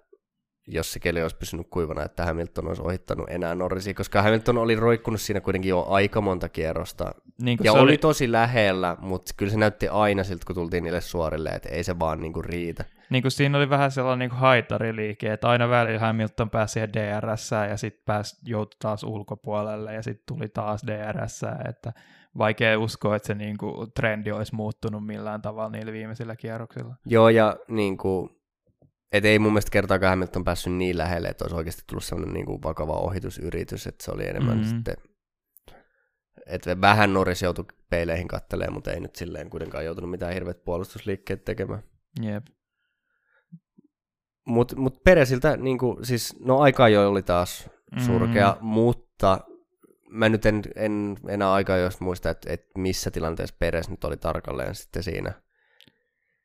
jos 0.68 0.94
se 0.94 1.00
keli 1.00 1.22
olisi 1.22 1.36
pysynyt 1.36 1.68
kuivana, 1.70 2.04
että 2.04 2.26
Hamilton 2.26 2.68
olisi 2.68 2.82
ohittanut 2.82 3.30
enää 3.30 3.56
Norrisia, 3.56 3.94
koska 3.94 4.22
Hamilton 4.22 4.58
oli 4.58 4.76
roikkunut 4.76 5.22
siinä 5.22 5.42
kuitenkin 5.42 5.70
jo 5.70 5.86
aika 5.90 6.22
monta 6.22 6.50
kierrosta. 6.50 7.16
Niin 7.42 7.60
ja 7.64 7.74
oli... 7.74 7.82
oli 7.82 7.98
tosi 7.98 8.32
lähellä, 8.32 8.98
mutta 9.00 9.34
kyllä 9.38 9.52
se 9.52 9.58
näytti 9.58 9.88
aina 9.88 10.24
siltä, 10.24 10.44
kun 10.48 10.56
tultiin 10.56 10.84
niille 10.84 11.02
suorille, 11.02 11.50
että 11.50 11.70
ei 11.70 11.84
se 11.84 12.00
vaan 12.00 12.22
niinku 12.22 12.42
riitä. 12.42 12.86
Niin 13.10 13.22
kuin 13.22 13.32
siinä 13.32 13.58
oli 13.58 13.70
vähän 13.70 13.92
sellainen 13.92 14.30
niin 14.30 14.40
haitariliike, 14.40 15.34
että 15.34 15.50
aina 15.50 15.70
välillä 15.70 16.00
Hamilton 16.00 16.50
pääsi 16.50 16.74
siihen 16.74 16.94
DRS 16.94 17.52
ja 17.70 17.78
sitten 17.78 18.04
pääsi 18.06 18.38
joutui 18.46 18.78
taas 18.82 19.04
ulkopuolelle 19.04 19.94
ja 19.94 20.04
sitten 20.04 20.36
tuli 20.36 20.48
taas 20.48 20.82
DRS, 20.88 21.42
että 21.70 21.94
vaikea 22.38 22.80
uskoa, 22.80 23.16
että 23.16 23.28
se 23.28 23.36
niin 23.36 23.58
kuin, 23.58 23.92
trendi 23.92 24.32
olisi 24.32 24.56
muuttunut 24.56 25.06
millään 25.06 25.42
tavalla 25.42 25.70
niillä 25.70 25.92
viimeisillä 25.92 26.36
kierroksilla. 26.36 26.96
Joo, 27.06 27.30
ja 27.30 27.58
niin 27.68 27.98
kuin, 27.98 28.35
et 29.16 29.26
ei 29.26 29.40
mun 29.40 29.54
mielestä 29.54 29.72
kertaakaan 29.72 30.10
Hamilton 30.10 30.44
päässyt 30.44 30.74
niin 30.74 30.98
lähelle, 30.98 31.28
että 31.28 31.44
olisi 31.44 31.56
oikeasti 31.56 31.84
tullut 31.88 32.04
sellainen 32.04 32.34
niin 32.34 32.46
kuin 32.46 32.64
vakava 32.64 32.94
ohitusyritys, 32.94 33.88
että 33.88 34.06
se 34.06 34.12
oli 34.12 34.28
enemmän 34.28 34.58
mm-hmm. 34.58 34.70
sitten, 34.70 34.96
että 36.46 36.82
vähän 36.82 37.14
Norris 37.14 37.42
joutui 37.42 37.66
peileihin 37.90 38.28
kattelemaan, 38.28 38.74
mutta 38.74 38.92
ei 38.92 39.00
nyt 39.00 39.16
silleen 39.16 39.50
kuitenkaan 39.50 39.86
joutunut 39.86 40.12
mitään 40.12 40.34
hirveät 40.34 40.64
puolustusliikkeet 40.64 41.46
tekemään. 41.46 41.84
Jep. 42.22 42.46
Mutta 44.46 44.76
mut 44.76 45.04
Peresiltä, 45.04 45.58
niin 45.58 45.78
kuin, 45.78 46.06
siis, 46.06 46.36
no 46.40 46.60
aikaa 46.60 46.90
jo 46.90 47.10
oli 47.10 47.22
taas 47.22 47.70
surkea, 48.06 48.52
mm-hmm. 48.52 48.68
mutta 48.68 49.40
mä 50.10 50.30
nyt 50.30 50.46
en, 50.46 50.62
en 50.76 51.18
enää 51.28 51.54
aikaa 51.54 51.78
jos 51.78 52.00
muista, 52.00 52.30
että, 52.30 52.54
että 52.54 52.80
missä 52.80 53.12
tilanteessa 53.12 53.56
Peres 53.60 53.90
nyt 53.90 54.04
oli 54.04 54.18
tarkalleen 54.18 54.76
sitten 54.76 55.04
siinä– 55.04 55.34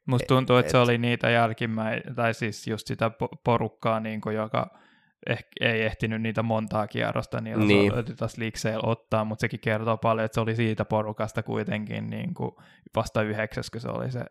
Musta 0.06 0.26
tuntuu, 0.26 0.56
että 0.56 0.66
et, 0.66 0.70
se 0.70 0.78
oli 0.78 0.98
niitä 0.98 1.30
jälkimmäisiä, 1.30 2.14
tai 2.14 2.34
siis 2.34 2.66
just 2.66 2.86
sitä 2.86 3.10
porukkaa, 3.44 4.00
niin 4.00 4.20
kuin, 4.20 4.36
joka 4.36 4.78
ehkä 5.26 5.48
ei 5.60 5.82
ehtinyt 5.82 6.22
niitä 6.22 6.42
montaa 6.42 6.86
kierrosta 6.86 7.40
niillä 7.40 7.64
niin. 7.64 7.92
liikseillä 8.36 8.88
ottaa, 8.90 9.24
mutta 9.24 9.40
sekin 9.40 9.60
kertoo 9.60 9.96
paljon, 9.96 10.24
että 10.24 10.34
se 10.34 10.40
oli 10.40 10.56
siitä 10.56 10.84
porukasta 10.84 11.42
kuitenkin 11.42 12.10
niin 12.10 12.34
kuin 12.34 12.50
vasta 12.96 13.22
yhdeksäs, 13.22 13.70
kun 13.70 13.80
se 13.80 13.88
oli 13.88 14.10
se. 14.10 14.24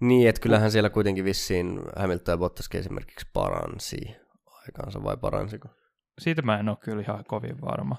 Niin, 0.00 0.28
että 0.28 0.40
kyllähän 0.40 0.70
siellä 0.70 0.90
kuitenkin 0.90 1.24
vissiin 1.24 1.80
Hamilton 1.96 2.32
ja 2.32 2.36
Bottaskin 2.38 2.80
esimerkiksi 2.80 3.26
paransi 3.32 4.16
aikaansa, 4.46 5.02
vai 5.02 5.16
paransiko? 5.16 5.68
Siitä 6.18 6.42
mä 6.42 6.58
en 6.58 6.68
ole 6.68 6.76
kyllä 6.80 7.02
ihan 7.02 7.24
kovin 7.24 7.60
varma. 7.60 7.96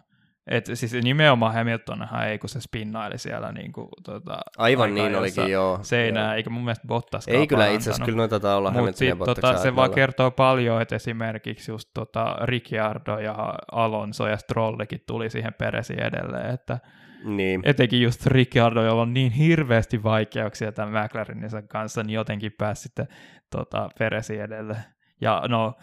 Et 0.50 0.66
siis 0.74 0.94
nimenomaan 0.94 1.54
Hamiltonhan 1.54 2.28
ei, 2.28 2.40
kun 2.40 2.50
se 2.50 2.62
spinnaili 2.62 3.18
siellä 3.18 3.52
niin 3.52 3.72
kuin, 3.72 3.88
tota, 4.04 4.40
Aivan 4.58 4.96
niin 4.96 5.16
olikin, 5.16 5.52
joo. 5.52 5.80
Seinää, 5.82 6.26
joo. 6.26 6.34
eikä 6.34 6.50
mun 6.50 6.64
mielestä 6.64 6.88
Bottas 6.88 7.28
Ei 7.28 7.48
kyllä 7.48 7.68
itse 7.68 7.90
asiassa, 7.90 8.06
kyllä 8.06 8.18
noita 8.18 8.40
taitaa 8.40 8.58
olla 8.58 8.72
Hamilton 8.72 9.08
ja 9.08 9.16
tota, 9.16 9.58
Se 9.58 9.76
vaan 9.76 9.92
kertoo 9.92 10.32
paljon, 10.32 10.82
että 10.82 10.96
esimerkiksi 10.96 11.72
just 11.72 11.90
tota, 11.94 12.38
Ricciardo 12.42 13.20
ja 13.20 13.54
Alonso 13.72 14.28
ja 14.28 14.38
Strollekin 14.38 15.04
tuli 15.08 15.30
siihen 15.30 15.54
peresi 15.54 15.94
edelleen, 15.94 16.54
että 16.54 16.80
niin. 17.24 17.62
etenkin 17.66 18.02
just 18.02 18.26
Ricciardo, 18.26 18.84
jolla 18.84 19.02
on 19.02 19.14
niin 19.14 19.32
hirveästi 19.32 20.04
vaikeuksia 20.04 20.72
tämän 20.72 21.04
McLarenin 21.04 21.68
kanssa, 21.68 22.04
niin 22.04 22.14
jotenkin 22.14 22.52
pääsi 22.58 22.82
sitten 22.82 23.08
tota, 23.50 23.90
peresi 24.00 24.40
edelleen. 24.40 24.84
Ja 25.22 25.44
no, 25.48 25.74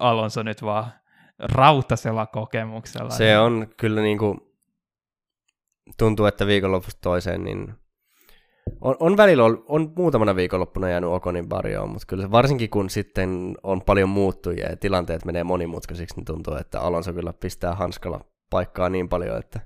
Alonso 0.00 0.42
nyt 0.42 0.62
vaan 0.62 0.92
rautasella 1.38 2.26
kokemuksella. 2.26 3.10
Se 3.10 3.24
niin. 3.24 3.38
on 3.38 3.68
kyllä 3.76 4.00
niin 4.00 4.18
kuin, 4.18 4.40
tuntuu, 5.98 6.26
että 6.26 6.46
viikonlopusta 6.46 7.00
toiseen, 7.02 7.44
niin 7.44 7.74
on, 8.80 8.96
on 9.00 9.16
välillä 9.16 9.44
on, 9.44 9.64
on 9.68 9.92
muutamana 9.96 10.36
viikonloppuna 10.36 10.88
jäänyt 10.88 11.10
Okonin 11.10 11.50
varjoon, 11.50 11.88
mutta 11.88 12.06
kyllä 12.06 12.30
varsinkin 12.30 12.70
kun 12.70 12.90
sitten 12.90 13.54
on 13.62 13.82
paljon 13.82 14.08
muuttujia 14.08 14.70
ja 14.70 14.76
tilanteet 14.76 15.24
menee 15.24 15.44
monimutkaisiksi, 15.44 16.16
niin 16.16 16.24
tuntuu, 16.24 16.54
että 16.54 16.80
Alonso 16.80 17.12
kyllä 17.12 17.32
pistää 17.32 17.74
hanskalla 17.74 18.20
paikkaa 18.50 18.88
niin 18.88 19.08
paljon, 19.08 19.38
että 19.38 19.60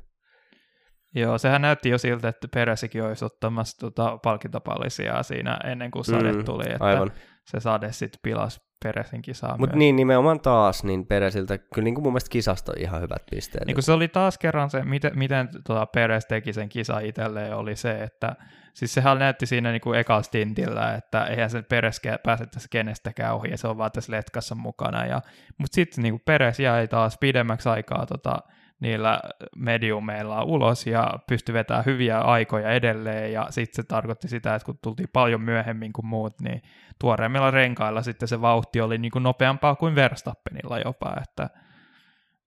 Joo, 1.14 1.38
sehän 1.38 1.62
näytti 1.62 1.88
jo 1.88 1.98
siltä, 1.98 2.28
että 2.28 2.48
Peresikin 2.48 3.02
olisi 3.02 3.24
ottamassa 3.24 3.78
tota 3.78 4.18
palkintopallisia 4.22 5.22
siinä 5.22 5.58
ennen 5.64 5.90
kuin 5.90 6.04
sade 6.04 6.32
mm, 6.32 6.44
tuli, 6.44 6.64
että 6.64 6.84
aivan. 6.84 7.12
se 7.44 7.60
sade 7.60 7.92
sitten 7.92 8.20
pilasi 8.22 8.60
Peresin 8.82 9.22
kisaa 9.22 9.56
Mutta 9.58 9.76
niin, 9.76 9.96
nimenomaan 9.96 10.40
taas, 10.40 10.84
niin 10.84 11.06
Peresiltä 11.06 11.58
kyllä 11.58 11.84
niin 11.84 11.94
kuin 11.94 12.02
mun 12.02 12.12
mielestä 12.12 12.30
kisasta 12.30 12.72
ihan 12.76 13.02
hyvät 13.02 13.22
pisteet. 13.30 13.66
Niin 13.66 13.74
kuin 13.74 13.84
se 13.84 13.92
oli 13.92 14.08
taas 14.08 14.38
kerran 14.38 14.70
se, 14.70 14.84
miten, 14.84 15.18
miten 15.18 15.48
tota 15.66 15.86
Peres 15.86 16.26
teki 16.26 16.52
sen 16.52 16.68
kisa 16.68 16.98
itselleen, 17.00 17.56
oli 17.56 17.76
se, 17.76 18.02
että 18.02 18.36
siis 18.74 18.94
sehän 18.94 19.18
näytti 19.18 19.46
siinä 19.46 19.70
niin 19.70 19.80
kuin 19.80 19.98
ekalla 19.98 20.22
stintillä, 20.22 20.94
että 20.94 21.26
eihän 21.26 21.50
se 21.50 21.62
Peres 21.62 22.00
pääse 22.22 22.46
tässä 22.46 22.68
kenestäkään 22.70 23.34
ohi, 23.34 23.50
ja 23.50 23.58
se 23.58 23.68
on 23.68 23.78
vaan 23.78 23.92
tässä 23.92 24.12
letkassa 24.12 24.54
mukana. 24.54 25.06
Ja, 25.06 25.22
mutta 25.58 25.74
sitten 25.74 26.02
niin 26.02 26.12
kuin 26.12 26.22
Peres 26.24 26.60
jäi 26.60 26.88
taas 26.88 27.18
pidemmäksi 27.18 27.68
aikaa 27.68 28.06
tota, 28.06 28.38
niillä 28.82 29.20
mediumeilla 29.56 30.42
ulos 30.42 30.86
ja 30.86 31.18
pystyi 31.28 31.52
vetämään 31.52 31.84
hyviä 31.84 32.20
aikoja 32.20 32.70
edelleen 32.70 33.32
ja 33.32 33.46
sitten 33.50 33.84
se 33.84 33.88
tarkoitti 33.88 34.28
sitä, 34.28 34.54
että 34.54 34.66
kun 34.66 34.78
tultiin 34.82 35.08
paljon 35.12 35.40
myöhemmin 35.40 35.92
kuin 35.92 36.06
muut, 36.06 36.40
niin 36.40 36.62
tuoreemmilla 37.00 37.50
renkailla 37.50 38.02
sitten 38.02 38.28
se 38.28 38.40
vauhti 38.40 38.80
oli 38.80 38.98
niin 38.98 39.10
kuin 39.10 39.22
nopeampaa 39.22 39.74
kuin 39.74 39.94
Verstappenilla 39.94 40.78
jopa, 40.78 41.16
että 41.22 41.50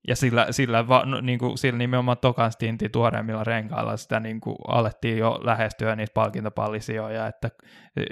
ja 0.08 0.15
sillä, 0.15 0.48
sillä, 0.52 0.88
va, 0.88 1.04
no, 1.06 1.21
niin 1.21 1.39
kuin, 1.39 1.58
sillä 1.58 1.78
nimenomaan 1.78 2.17
tokan 2.17 2.52
stinti 2.52 2.89
tuoreemmilla 2.89 3.43
renkailla 3.43 3.98
sitä 3.98 4.19
niin 4.19 4.41
kuin 4.41 4.56
alettiin 4.67 5.17
jo 5.17 5.39
lähestyä 5.43 5.95
niitä 5.95 6.13
palkintopallisijoja, 6.13 7.28
että 7.28 7.52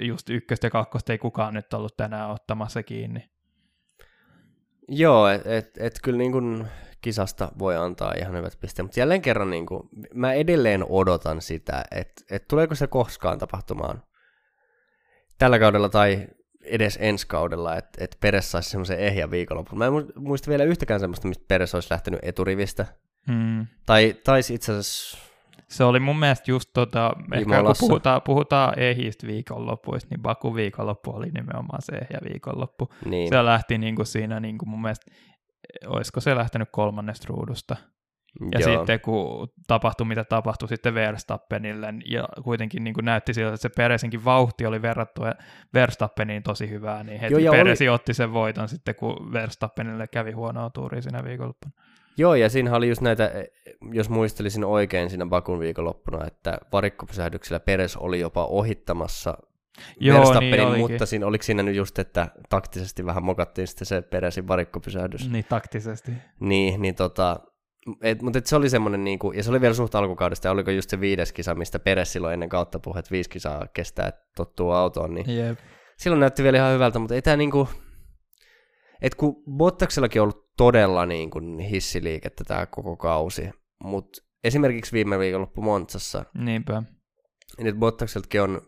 just 0.00 0.30
ykköstä 0.30 0.66
ja 0.66 0.70
kakkosta 0.70 1.12
ei 1.12 1.18
kukaan 1.18 1.54
nyt 1.54 1.74
ollut 1.74 1.96
tänään 1.96 2.30
ottamassa 2.30 2.82
kiinni. 2.82 3.30
Joo, 4.88 5.28
että 5.28 5.56
et, 5.56 5.70
et 5.78 5.94
kyllä 6.02 6.18
niin 6.18 6.32
kuin 6.32 6.66
kisasta 7.04 7.52
voi 7.58 7.76
antaa 7.76 8.14
ihan 8.18 8.36
hyvät 8.36 8.58
pisteet, 8.60 8.84
mutta 8.84 9.00
jälleen 9.00 9.22
kerran 9.22 9.50
niin 9.50 9.66
kuin, 9.66 9.88
mä 10.14 10.32
edelleen 10.32 10.84
odotan 10.88 11.40
sitä, 11.40 11.84
että, 11.90 12.22
että 12.30 12.48
tuleeko 12.48 12.74
se 12.74 12.86
koskaan 12.86 13.38
tapahtumaan 13.38 14.02
tällä 15.38 15.58
kaudella 15.58 15.88
tai 15.88 16.26
edes 16.62 16.98
ensi 17.00 17.26
kaudella, 17.26 17.76
että, 17.76 18.04
että 18.04 18.16
Peres 18.20 18.50
saisi 18.50 18.70
semmoisen 18.70 18.98
ehjän 18.98 19.30
viikonlopun. 19.30 19.78
Mä 19.78 19.86
en 19.86 19.92
muista 20.16 20.50
vielä 20.50 20.64
yhtäkään 20.64 21.00
semmoista, 21.00 21.28
mistä 21.28 21.44
Peres 21.48 21.74
olisi 21.74 21.90
lähtenyt 21.90 22.20
eturivistä. 22.22 22.86
Hmm. 23.32 23.66
Tai 23.86 24.14
taisi 24.24 24.54
itse 24.54 24.72
asiassa... 24.72 25.18
Se 25.68 25.84
oli 25.84 26.00
mun 26.00 26.18
mielestä 26.18 26.50
just 26.50 26.70
tota, 26.72 27.12
ehkä 27.32 27.62
kun 27.62 27.74
puhutaan, 27.80 28.22
puhutaan 28.22 28.78
ehjistä 28.78 29.26
viikonlopuista, 29.26 30.08
niin 30.10 30.22
Baku 30.22 30.54
viikonloppu 30.54 31.10
oli 31.10 31.26
nimenomaan 31.26 31.82
se 31.82 31.92
ehjä 31.92 32.18
viikonloppu. 32.32 32.88
Niin. 33.04 33.28
Se 33.28 33.44
lähti 33.44 33.78
niin 33.78 33.96
kuin 33.96 34.06
siinä 34.06 34.40
niin 34.40 34.58
kuin 34.58 34.68
mun 34.68 34.82
mielestä 34.82 35.10
olisiko 35.86 36.20
se 36.20 36.36
lähtenyt 36.36 36.68
kolmannesta 36.72 37.26
ruudusta. 37.28 37.76
Ja 38.52 38.60
Joo. 38.60 38.78
sitten 38.78 39.00
kun 39.00 39.48
tapahtui 39.66 40.06
mitä 40.06 40.24
tapahtui 40.24 40.68
sitten 40.68 40.94
Verstappenille, 40.94 41.94
ja 42.10 42.28
kuitenkin 42.42 42.84
niin 42.84 42.94
kuin 42.94 43.04
näytti 43.04 43.34
siltä, 43.34 43.48
että 43.48 43.62
se 43.62 43.68
Peresinkin 43.68 44.24
vauhti 44.24 44.66
oli 44.66 44.82
verrattu 44.82 45.22
Verstappeniin 45.74 46.42
tosi 46.42 46.70
hyvää, 46.70 47.04
niin 47.04 47.20
heti 47.20 47.44
Joo, 47.44 47.54
Peresi 47.54 47.88
oli... 47.88 47.94
otti 47.94 48.14
sen 48.14 48.32
voiton 48.32 48.68
sitten, 48.68 48.94
kun 48.94 49.32
Verstappenille 49.32 50.06
kävi 50.06 50.32
huonoa 50.32 50.70
tuuria 50.70 51.02
siinä 51.02 51.24
viikonloppuna. 51.24 51.72
Joo, 52.16 52.34
ja 52.34 52.48
siinä 52.48 52.76
oli 52.76 52.88
just 52.88 53.00
näitä, 53.00 53.30
jos 53.92 54.10
muistelisin 54.10 54.64
oikein 54.64 55.10
siinä 55.10 55.26
Bakun 55.26 55.60
viikonloppuna, 55.60 56.26
että 56.26 56.58
varikkopysähdyksellä 56.72 57.60
Peres 57.60 57.96
oli 57.96 58.20
jopa 58.20 58.44
ohittamassa 58.44 59.38
Joo, 60.00 60.18
Verstappenin, 60.18 60.72
niin 60.72 60.90
mutta 60.90 61.06
siinä, 61.06 61.26
oliko 61.26 61.42
siinä 61.42 61.62
nyt 61.62 61.76
just, 61.76 61.98
että 61.98 62.28
taktisesti 62.48 63.06
vähän 63.06 63.24
mokattiin 63.24 63.66
sitten 63.66 63.86
se 63.86 64.02
peräisin 64.02 64.48
varikkopysähdys. 64.48 65.30
Niin, 65.30 65.44
taktisesti. 65.48 66.12
Niin, 66.40 66.82
niin 66.82 66.94
tota, 66.94 67.40
et, 68.02 68.22
mutta 68.22 68.38
et 68.38 68.46
se 68.46 68.56
oli 68.56 68.70
semmoinen, 68.70 69.04
niinku, 69.04 69.32
ja 69.32 69.42
se 69.42 69.50
oli 69.50 69.60
vielä 69.60 69.74
suht 69.74 69.94
alkukaudesta, 69.94 70.48
ja 70.48 70.52
oliko 70.52 70.70
just 70.70 70.90
se 70.90 71.00
viides 71.00 71.32
kisa, 71.32 71.54
mistä 71.54 71.78
Peres 71.78 72.12
silloin 72.12 72.34
ennen 72.34 72.48
kautta 72.48 72.78
puhui, 72.78 72.98
että 72.98 73.10
viisi 73.10 73.30
kisaa 73.30 73.66
kestää, 73.74 74.08
että 74.08 74.20
tottuu 74.36 74.70
autoon, 74.70 75.14
niin 75.14 75.38
Jep. 75.38 75.58
silloin 75.98 76.20
näytti 76.20 76.42
vielä 76.42 76.58
ihan 76.58 76.74
hyvältä, 76.74 76.98
mutta 76.98 77.14
ei 77.14 77.22
tämä 77.22 77.36
niinku, 77.36 77.68
että 79.02 79.16
kun 79.16 79.42
Bottaksellakin 79.56 80.22
on 80.22 80.24
ollut 80.24 80.50
todella 80.56 81.06
niinku 81.06 81.40
hissiliikettä 81.70 82.44
tämä 82.44 82.66
koko 82.66 82.96
kausi, 82.96 83.50
mutta 83.84 84.22
esimerkiksi 84.44 84.92
viime 84.92 85.18
viikonloppu 85.18 85.62
Montsassa, 85.62 86.24
Niinpä. 86.34 86.82
Niin 87.62 87.76
Bottakseltakin 87.76 88.42
on 88.42 88.62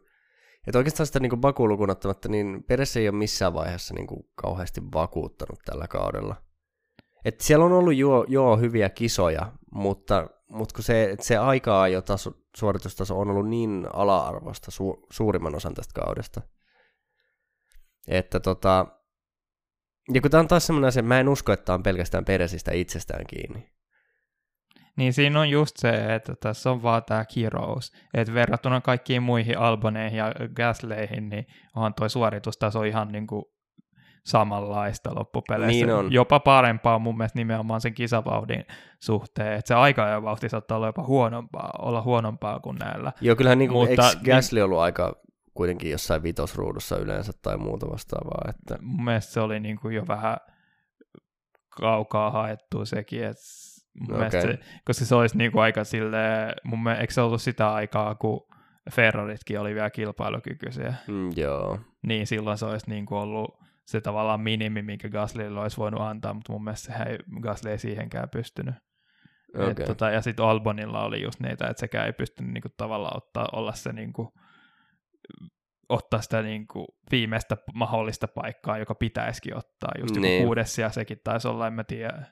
että 0.66 0.79
oikeastaan 0.79 1.07
sitä 1.07 1.20
niin 1.20 1.40
Baku 1.40 1.64
ottamatta, 1.90 2.29
niin 2.29 2.64
Peres 2.64 2.96
ei 2.96 3.09
ole 3.09 3.16
missään 3.16 3.55
vaiheessa 3.55 3.94
niin 3.94 4.07
kuin 4.07 4.29
kauheasti 4.35 4.81
vakuuttanut 4.94 5.59
tällä 5.64 5.88
kaudella. 5.88 6.37
Et 7.24 7.40
siellä 7.40 7.64
on 7.64 7.72
ollut 7.72 7.94
jo, 7.94 8.24
jo 8.29 8.57
hyviä 8.57 8.88
kisoja, 8.88 9.52
mutta, 9.72 10.29
mutta 10.48 10.74
kun 10.74 10.85
se, 10.85 11.16
se 11.20 11.37
aikaa 11.37 11.88
jo 11.88 12.02
taso, 12.02 12.33
suoritustaso 12.57 13.20
on 13.20 13.31
ollut 13.31 13.48
niin 13.48 13.87
ala-arvosta 13.92 14.70
su, 14.70 15.07
suurimman 15.11 15.55
osan 15.55 15.74
tästä 15.74 16.00
kaudesta. 16.00 16.40
Että 18.09 18.40
tota, 18.40 18.87
ja 20.14 20.20
kun 20.20 20.31
tämä 20.31 20.40
on 20.40 20.48
taas 20.48 20.66
semmoinen 20.66 20.88
asia, 20.88 21.02
mä 21.02 21.20
en 21.20 21.29
usko, 21.29 21.52
että 21.52 21.64
tämä 21.64 21.74
on 21.74 21.83
pelkästään 21.83 22.24
Peresistä 22.24 22.72
itsestään 22.72 23.26
kiinni. 23.26 23.76
Niin 24.96 25.12
siinä 25.12 25.40
on 25.40 25.50
just 25.50 25.76
se, 25.76 26.14
että 26.14 26.35
tässä 26.40 26.70
on 26.70 26.82
vaan 26.82 27.04
tämä 27.04 27.24
kirous. 27.24 27.92
Että 28.14 28.35
verrattuna 28.35 28.80
kaikkiin 28.80 29.22
muihin 29.22 29.59
Alboneihin 29.59 30.18
ja 30.18 30.32
Gasleihin, 30.54 31.28
niin 31.28 31.46
onhan 31.76 31.94
toi 31.94 32.11
suoritustaso 32.11 32.82
ihan 32.82 33.09
niin 33.12 33.26
kuin 33.26 33.44
samanlaista 34.26 35.14
loppupeleissä. 35.14 35.87
Niin 35.87 35.94
on. 35.94 36.12
Jopa 36.12 36.40
parempaa 36.40 36.98
mun 36.98 37.16
mielestä 37.16 37.38
nimenomaan 37.38 37.80
sen 37.80 37.94
kisavauhdin 37.94 38.64
suhteen, 39.02 39.52
että 39.52 39.68
se 39.68 39.74
aika 39.74 40.22
vauhti 40.22 40.48
saattaa 40.48 40.76
olla 40.76 40.87
jopa 40.87 41.02
huonompaa, 41.02 41.72
olla 41.78 42.02
huonompaa 42.02 42.61
kuin 42.61 42.76
näillä. 42.76 43.12
Joo, 43.20 43.37
kyllähän 43.37 43.59
niin 43.59 43.70
kuin, 43.70 43.88
Mutta- 43.88 44.11
Gasly 44.24 44.61
ollut 44.61 44.78
aika 44.78 45.16
kuitenkin 45.54 45.90
jossain 45.90 46.22
vitosruudussa 46.22 46.98
yleensä 46.98 47.32
tai 47.42 47.56
muuta 47.56 47.87
vastaavaa, 47.90 48.50
että 48.50 48.78
Mun 48.82 49.04
mielestä 49.04 49.32
se 49.32 49.40
oli 49.40 49.61
niin 49.61 49.78
kuin 49.80 49.94
jo 49.94 50.04
vähän 50.09 50.37
kaukaa 51.80 52.30
haettu 52.30 52.87
sekin, 52.87 53.24
että 53.24 53.42
mielestä 54.09 54.40
se, 54.40 54.59
koska 54.85 55.04
se 55.04 55.14
olisi 55.14 55.38
niin 55.38 55.52
kuin 55.52 55.62
aika 55.62 55.85
silleen, 55.85 56.52
mun 56.64 56.82
mielestä, 56.82 57.00
eikö 57.00 57.12
se 57.12 57.20
ollut 57.20 57.42
sitä 57.42 57.72
aikaa, 57.72 58.14
kun 58.14 58.46
Ferraritkin 58.92 59.61
oli 59.61 59.74
vielä 59.74 59.90
kilpailukykyisiä, 59.90 60.94
mm, 61.09 61.30
joo. 61.37 61.78
niin 62.06 62.26
silloin 62.26 62.59
se 62.59 62.66
olisi 62.66 62.90
niin 62.90 63.06
kuin 63.06 63.18
ollut 63.18 63.59
se 63.87 64.00
tavallaan 64.00 64.40
minimi, 64.40 64.82
minkä 64.82 65.09
Gaslylle 65.09 65.61
olisi 65.61 65.76
voinut 65.76 66.00
antaa, 66.00 66.35
mutta 66.35 66.52
mun 66.52 66.64
mielestä 66.64 66.87
sehän 66.87 67.09
ei, 67.09 67.18
Gasly 67.40 67.70
ei 67.70 67.78
siihenkään 67.78 68.28
pystynyt. 68.30 68.74
Okay. 69.54 69.70
Et, 69.70 69.85
tota, 69.87 70.11
ja 70.11 70.20
sitten 70.22 70.44
Albonilla 70.44 71.04
oli 71.04 71.22
just 71.22 71.40
niitä, 71.40 71.66
että 71.66 71.80
sekään 71.80 72.06
ei 72.06 72.12
pystynyt 72.12 72.52
niinku, 72.52 72.68
tavallaan 72.76 73.16
ottaa, 73.16 73.48
olla 73.52 73.72
se 73.72 73.92
niinku, 73.92 74.32
ottaa 75.88 76.20
sitä 76.20 76.42
niinku, 76.42 76.87
viimeistä 77.11 77.56
mahdollista 77.74 78.28
paikkaa, 78.28 78.78
joka 78.78 78.94
pitäisikin 78.94 79.56
ottaa. 79.56 79.90
Just 80.00 80.14
joku 80.16 80.26
Niin. 80.26 80.42
kuudes 80.44 80.74
sija 80.74 80.90
sekin 80.90 81.18
taisi 81.24 81.48
olla, 81.48 81.66
en 81.66 81.72
mä 81.72 81.85
tiedä. 81.85 82.26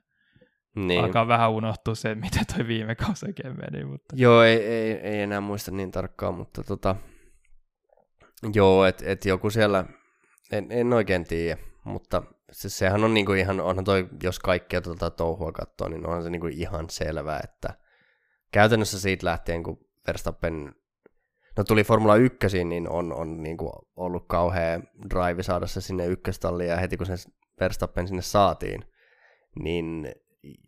Niin. 0.75 0.89
Niin. 0.89 1.05
Alkaa 1.05 1.29
vähän 1.29 1.51
unohtua 1.51 1.95
se, 1.95 2.15
miten 2.15 2.47
toi 2.57 2.67
viime 2.67 2.95
kausi 2.95 3.27
oikein 3.27 3.57
meni. 3.57 3.85
Mutta... 3.85 4.15
Joo, 4.19 4.43
ei, 4.43 4.67
ei, 4.67 4.93
ei 4.93 5.21
enää 5.21 5.41
muista 5.41 5.71
niin 5.71 5.91
tarkkaan, 5.91 6.35
mutta 6.35 6.63
tota, 6.63 6.97
joo, 8.55 8.85
että 8.85 9.05
et 9.07 9.25
joku 9.25 9.51
siellä, 9.51 9.85
en, 10.53 10.67
en 10.71 10.93
oikein 10.93 11.25
tiedä, 11.25 11.61
mutta 11.85 12.23
se, 12.53 12.69
sehän 12.69 13.05
on 13.05 13.15
niinku 13.15 13.33
ihan, 13.33 13.61
onhan 13.61 13.85
toi, 13.85 14.09
jos 14.23 14.39
kaikkea 14.39 14.81
tota 14.81 15.11
touhua 15.11 15.53
katsoo, 15.53 15.89
niin 15.89 16.07
onhan 16.07 16.23
se 16.23 16.31
niinku 16.31 16.47
ihan 16.47 16.91
selvää, 16.91 17.41
että 17.45 17.75
käytännössä 18.53 19.01
siitä 19.01 19.27
lähtien, 19.27 19.63
kun 19.63 19.79
Verstappen, 20.07 20.75
no 21.57 21.65
tuli 21.65 21.85
Formula 21.85 22.17
1, 22.17 22.65
niin 22.65 22.89
on, 22.89 23.13
on 23.13 23.43
niinku 23.43 23.73
ollut 23.97 24.25
kauhea 24.29 24.81
drive 25.11 25.43
saada 25.43 25.67
se 25.67 25.81
sinne 25.81 26.07
ykköstalliin, 26.07 26.71
ja 26.71 26.77
heti 26.77 26.97
kun 26.97 27.07
se 27.07 27.15
Verstappen 27.61 28.09
sinne 28.09 28.23
saatiin, 28.23 28.85
niin 29.63 30.15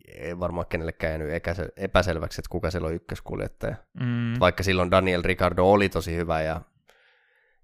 ei 0.07 0.39
varmaan 0.39 0.67
kenellekään 0.69 1.11
jäänyt 1.11 1.43
epäselväksi, 1.77 2.41
että 2.41 2.49
kuka 2.49 2.71
siellä 2.71 2.87
on 2.87 2.93
ykköskuljettaja. 2.93 3.75
Mm, 3.99 4.39
Vaikka 4.39 4.63
silloin 4.63 4.91
Daniel 4.91 5.21
Ricardo 5.23 5.63
oli 5.63 5.89
tosi 5.89 6.15
hyvä 6.15 6.41
ja, 6.41 6.61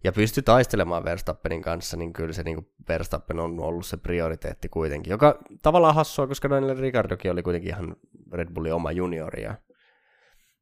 ja 0.04 0.12
pystyi 0.12 0.44
taistelemaan 0.44 1.04
Verstappenin 1.04 1.62
kanssa, 1.62 1.98
niin 1.98 2.14
kyllä 2.14 2.34
se 2.34 2.44
niin 2.44 2.56
kuin 2.56 2.68
Verstappen 2.88 3.40
on 3.40 3.60
ollut 3.60 3.86
se 3.86 3.98
prioriteetti 3.98 4.70
kuitenkin, 4.70 5.12
joka 5.12 5.40
tavallaan 5.62 5.96
hassua, 5.96 6.28
koska 6.28 6.50
Daniel 6.50 6.78
Ricardokin 6.78 7.32
oli 7.32 7.44
kuitenkin 7.44 7.70
ihan 7.70 7.96
Red 8.34 8.54
Bullin 8.54 8.74
oma 8.74 8.92
juniori. 8.92 9.44
Ja, 9.44 9.56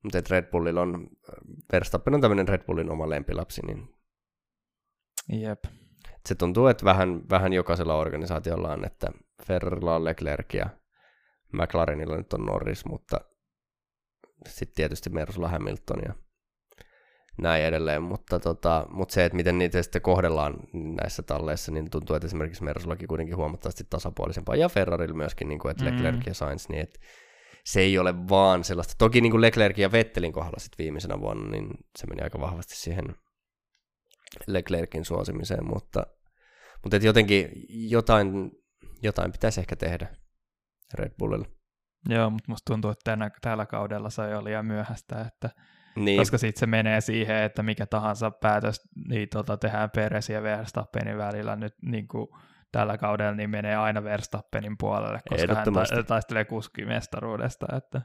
mutta 0.03 0.21
Red 0.29 0.45
Bullilla 0.51 0.81
on, 0.81 1.07
Verstappen 1.71 2.13
on 2.13 2.21
tämmöinen 2.21 2.47
Red 2.47 2.63
Bullin 2.65 2.91
oma 2.91 3.09
lempilapsi, 3.09 3.61
niin 3.65 3.89
jep. 5.29 5.63
se 6.25 6.35
tuntuu, 6.35 6.67
että 6.67 6.85
vähän, 6.85 7.21
vähän 7.29 7.53
jokaisella 7.53 7.95
organisaatiolla 7.95 8.71
on, 8.71 8.85
että 8.85 9.11
Ferrarilla 9.47 9.95
on 9.95 10.05
Leclerc 10.05 10.53
ja 10.53 10.69
McLarenilla 11.53 12.17
nyt 12.17 12.33
on 12.33 12.45
Norris, 12.45 12.85
mutta 12.85 13.21
sitten 14.47 14.75
tietysti 14.75 15.09
Mersulla 15.09 15.47
Hamilton 15.47 15.99
ja 16.07 16.13
näin 17.41 17.63
edelleen, 17.63 18.03
mutta, 18.03 18.39
tota, 18.39 18.87
mutta 18.89 19.13
se, 19.13 19.25
että 19.25 19.35
miten 19.35 19.57
niitä 19.57 19.83
sitten 19.83 20.01
kohdellaan 20.01 20.53
näissä 20.73 21.23
talleissa, 21.23 21.71
niin 21.71 21.89
tuntuu, 21.89 22.15
että 22.15 22.25
esimerkiksi 22.25 22.63
Mersullakin 22.63 23.07
kuitenkin 23.07 23.37
huomattavasti 23.37 23.83
tasapuolisempaa, 23.89 24.55
ja 24.55 24.69
Ferrarilla 24.69 25.15
myöskin, 25.15 25.49
niin 25.49 25.59
kuin, 25.59 25.71
että 25.71 25.85
Mm. 25.85 25.91
Leclerc 25.91 26.27
ja 26.27 26.33
Sainz, 26.33 26.69
niin 26.69 26.81
että 26.81 26.99
se 27.65 27.81
ei 27.81 27.97
ole 27.97 28.29
vaan 28.29 28.63
sellaista, 28.63 28.93
toki 28.97 29.21
niin 29.21 29.31
kuin 29.31 29.41
Leclerc 29.41 29.77
ja 29.77 29.91
Vettelin 29.91 30.33
kohdalla 30.33 30.59
sitten 30.59 30.83
viimeisenä 30.83 31.19
vuonna, 31.19 31.49
niin 31.49 31.69
se 31.99 32.07
meni 32.07 32.21
aika 32.21 32.41
vahvasti 32.41 32.75
siihen 32.75 33.15
Leclerkin 34.47 35.05
suosimiseen, 35.05 35.65
mutta, 35.65 36.07
mutta 36.83 36.97
et 36.97 37.03
jotenkin 37.03 37.49
jotain, 37.69 38.51
jotain 39.01 39.31
pitäisi 39.31 39.59
ehkä 39.59 39.75
tehdä 39.75 40.07
Red 40.97 41.11
Bullilla. 41.19 41.45
Joo, 42.09 42.29
mutta 42.29 42.51
musta 42.51 42.73
tuntuu, 42.73 42.91
että 42.91 43.11
tänä, 43.11 43.31
tällä 43.41 43.65
kaudella 43.65 44.09
se 44.09 44.29
jo 44.29 44.43
liian 44.43 44.65
myöhäistä, 44.65 45.21
että 45.21 45.49
Niin, 45.95 46.17
koska 46.17 46.37
sitten 46.37 46.59
se 46.59 46.65
menee 46.65 47.01
siihen, 47.01 47.43
että 47.43 47.63
mikä 47.63 47.85
tahansa 47.85 48.31
päätös 48.31 48.81
niin 49.07 49.29
tota, 49.29 49.57
tehdään 49.57 49.89
Peres 49.95 50.29
ja 50.29 50.43
Verstappenin 50.43 51.17
välillä 51.17 51.55
nyt 51.55 51.73
niin 51.81 52.07
kuin 52.07 52.27
tällä 52.71 52.97
kaudella, 52.97 53.35
niin 53.35 53.49
menee 53.49 53.75
aina 53.75 54.03
Verstappenin 54.03 54.75
puolelle, 54.77 55.19
koska 55.29 55.55
hän 55.55 55.73
ta- 55.73 56.03
taistelee 56.03 56.45
kuskimestaruudesta. 56.45 57.65
Että... 57.77 58.01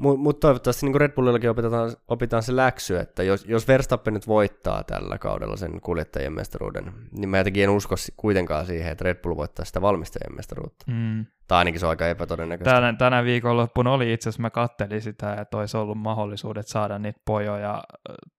Mutta 0.00 0.22
mut 0.22 0.40
toivottavasti 0.40 0.86
niin 0.86 1.00
Red 1.00 1.12
Bullillakin 1.12 1.50
opitaan, 1.50 1.92
opitaan 2.08 2.42
se 2.42 2.56
läksy, 2.56 2.96
että 2.96 3.22
jos, 3.22 3.44
jos 3.44 3.68
Verstappen 3.68 4.14
nyt 4.14 4.26
voittaa 4.26 4.84
tällä 4.84 5.18
kaudella 5.18 5.56
sen 5.56 5.80
kuljettajien 5.80 6.32
mestaruuden, 6.32 6.92
niin 7.12 7.28
mä 7.28 7.38
jotenkin 7.38 7.64
en 7.64 7.70
usko 7.70 7.94
kuitenkaan 8.16 8.66
siihen, 8.66 8.92
että 8.92 9.04
Red 9.04 9.22
Bull 9.22 9.36
voittaa 9.36 9.64
sitä 9.64 9.82
valmistajien 9.82 10.36
mestaruutta. 10.36 10.84
Mm. 10.88 11.26
Tai 11.48 11.58
ainakin 11.58 11.80
se 11.80 11.86
on 11.86 11.90
aika 11.90 12.08
epätodennäköistä. 12.08 12.74
Tänä, 12.74 12.92
tänä 12.92 13.24
viikonloppuna 13.24 13.92
oli 13.92 14.12
itse 14.12 14.28
asiassa, 14.28 14.42
mä 14.42 14.50
kattelin 14.50 15.02
sitä, 15.02 15.34
että 15.34 15.56
olisi 15.58 15.76
ollut 15.76 15.98
mahdollisuudet 15.98 16.66
saada 16.66 16.98
niitä 16.98 17.20
pojoja, 17.24 17.84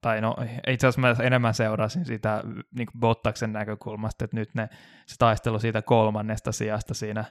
tai 0.01 0.21
no 0.21 0.35
itse 0.67 0.87
asiassa 0.87 1.01
mä 1.01 1.15
enemmän 1.25 1.53
seurasin 1.53 2.05
sitä 2.05 2.43
niin 2.75 2.87
Bottaksen 2.99 3.53
näkökulmasta, 3.53 4.25
että 4.25 4.37
nyt 4.37 4.49
ne, 4.55 4.69
se 5.05 5.15
taistelu 5.17 5.59
siitä 5.59 5.81
kolmannesta 5.81 6.51
sijasta 6.51 6.93
siinä 6.93 7.25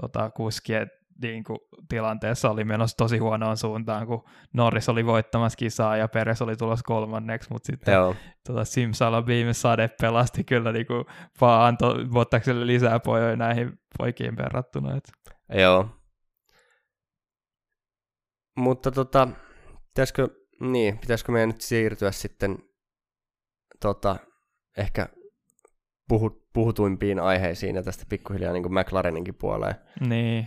tota, 0.00 0.30
kuskien 0.30 0.90
niin 1.22 1.44
kuin, 1.44 1.58
tilanteessa 1.88 2.50
oli 2.50 2.64
menossa 2.64 2.96
tosi 2.96 3.18
huonoon 3.18 3.56
suuntaan, 3.56 4.06
kun 4.06 4.24
Norris 4.54 4.88
oli 4.88 5.06
voittamassa 5.06 5.56
kisaa 5.56 5.96
ja 5.96 6.08
Peres 6.08 6.42
oli 6.42 6.56
tulossa 6.56 6.84
kolmanneksi, 6.86 7.50
mutta 7.50 7.66
sitten 7.66 7.94
Joo, 7.94 8.14
tota 8.46 8.64
Simsalabim 8.64 9.52
sade 9.52 9.90
pelasti 10.00 10.44
kyllä 10.44 10.72
niin 10.72 10.86
kuin, 10.86 11.04
vaan 11.40 11.68
antoi 11.68 12.04
Bottakselle 12.04 12.66
lisää 12.66 13.00
pojoja 13.00 13.36
näihin 13.36 13.80
poikiin 13.98 14.36
verrattuna. 14.36 14.96
Että. 14.96 15.12
joo. 15.60 15.88
Mutta 18.56 18.90
tota, 18.90 19.28
pitäisikö, 19.86 20.28
niin, 20.60 20.98
pitäisikö 20.98 21.32
meidän 21.32 21.48
nyt 21.48 21.60
siirtyä 21.60 22.12
sitten 22.12 22.58
tota, 23.80 24.16
ehkä 24.76 25.08
puhu, 26.08 26.46
puhutuimpiin 26.54 27.20
aiheisiin 27.20 27.76
ja 27.76 27.82
tästä 27.82 28.04
pikkuhiljaa 28.08 28.52
niin 28.52 28.62
kuin 28.62 28.74
McLareninkin 28.74 29.34
puoleen. 29.34 29.74
Niin, 30.00 30.46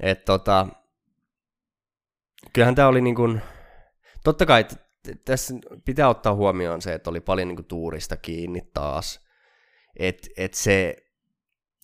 Et 0.00 0.24
tota, 0.24 0.66
kyllähän 2.52 2.74
tämä 2.74 2.88
oli 2.88 3.00
niin 3.00 3.14
kuin, 3.14 3.40
totta 4.24 4.46
kai 4.46 4.64
tässä 5.24 5.54
pitää 5.84 6.08
ottaa 6.08 6.34
huomioon 6.34 6.82
se, 6.82 6.94
että 6.94 7.10
oli 7.10 7.20
paljon 7.20 7.48
niin 7.48 7.56
kuin 7.56 7.66
tuurista 7.66 8.16
kiinni 8.16 8.70
taas. 8.74 9.26
Et, 9.96 10.28
et 10.36 10.54
se, 10.54 10.96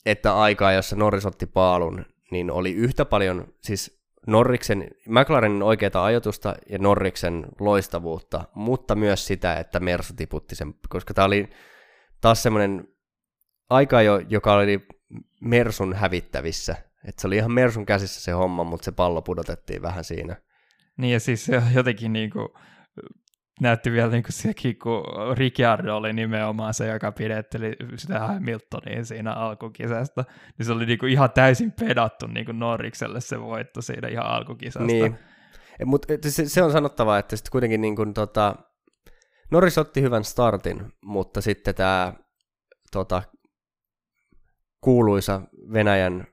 että 0.06 0.40
aikaa, 0.40 0.72
jossa 0.72 0.96
Norris 0.96 1.26
otti 1.26 1.46
paalun, 1.46 2.06
niin 2.30 2.50
oli 2.50 2.72
yhtä 2.72 3.04
paljon, 3.04 3.54
siis 3.62 4.06
Norriksen, 4.26 4.90
McLarenin 5.08 5.62
oikeaa 5.62 6.04
ajoitusta 6.04 6.54
ja 6.68 6.78
Norriksen 6.78 7.46
loistavuutta, 7.60 8.44
mutta 8.54 8.94
myös 8.94 9.26
sitä, 9.26 9.56
että 9.56 9.80
Mersu 9.80 10.14
tiputti 10.16 10.54
sen, 10.54 10.74
koska 10.88 11.14
tämä 11.14 11.24
oli 11.24 11.48
taas 12.20 12.42
semmoinen 12.42 12.88
aika, 13.70 14.02
jo, 14.02 14.18
joka 14.18 14.54
oli 14.54 14.86
Mersun 15.40 15.94
hävittävissä. 15.94 16.76
Et 17.06 17.18
se 17.18 17.26
oli 17.26 17.36
ihan 17.36 17.52
Mersun 17.52 17.86
käsissä 17.86 18.20
se 18.20 18.32
homma, 18.32 18.64
mutta 18.64 18.84
se 18.84 18.92
pallo 18.92 19.22
pudotettiin 19.22 19.82
vähän 19.82 20.04
siinä. 20.04 20.36
niin 20.96 21.12
ja 21.12 21.20
siis 21.20 21.44
se 21.44 21.62
jotenkin 21.74 22.12
niin 22.12 22.30
kuin, 22.30 22.48
näytti 23.60 23.92
vielä 23.92 24.10
niin 24.10 24.22
kuin 24.22 24.32
sekin, 24.32 24.78
kun 24.78 25.02
Ricciardo 25.36 25.96
oli 25.96 26.12
nimenomaan 26.12 26.74
se, 26.74 26.86
joka 26.86 27.12
pidetteli 27.12 27.76
sitä 27.96 28.18
Hamiltonia 28.18 29.04
siinä 29.04 29.32
alkukisasta, 29.32 30.24
niin 30.58 30.66
se 30.66 30.72
oli 30.72 30.86
niin 30.86 30.98
kuin 30.98 31.12
ihan 31.12 31.30
täysin 31.30 31.72
pedattu 31.72 32.26
niin 32.26 32.46
kuin 32.46 32.58
Norrikselle 32.58 33.20
se 33.20 33.40
voitto 33.40 33.82
siinä 33.82 34.08
ihan 34.08 34.26
alkukisasta. 34.26 34.86
Niin. 34.86 35.18
Mutta 35.84 36.08
se, 36.28 36.48
se, 36.48 36.62
on 36.62 36.72
sanottava, 36.72 37.18
että 37.18 37.36
sitten 37.36 37.50
kuitenkin 37.50 37.80
niin 37.80 37.96
kun, 37.96 38.14
tota, 38.14 38.56
Norris 39.50 39.78
otti 39.78 40.02
hyvän 40.02 40.24
startin, 40.24 40.92
mutta 41.04 41.40
sitten 41.40 41.74
tämä 41.74 42.12
tota, 42.92 43.22
kuuluisa 44.80 45.42
Venäjän 45.72 46.26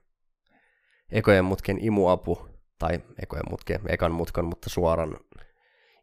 ekojen 1.10 1.44
mutken 1.44 1.84
imuapu, 1.84 2.48
tai 2.78 3.00
ekojen 3.22 3.50
mutken, 3.50 3.80
ekan 3.88 4.12
mutkan, 4.12 4.44
mutta 4.44 4.70
suoran 4.70 5.16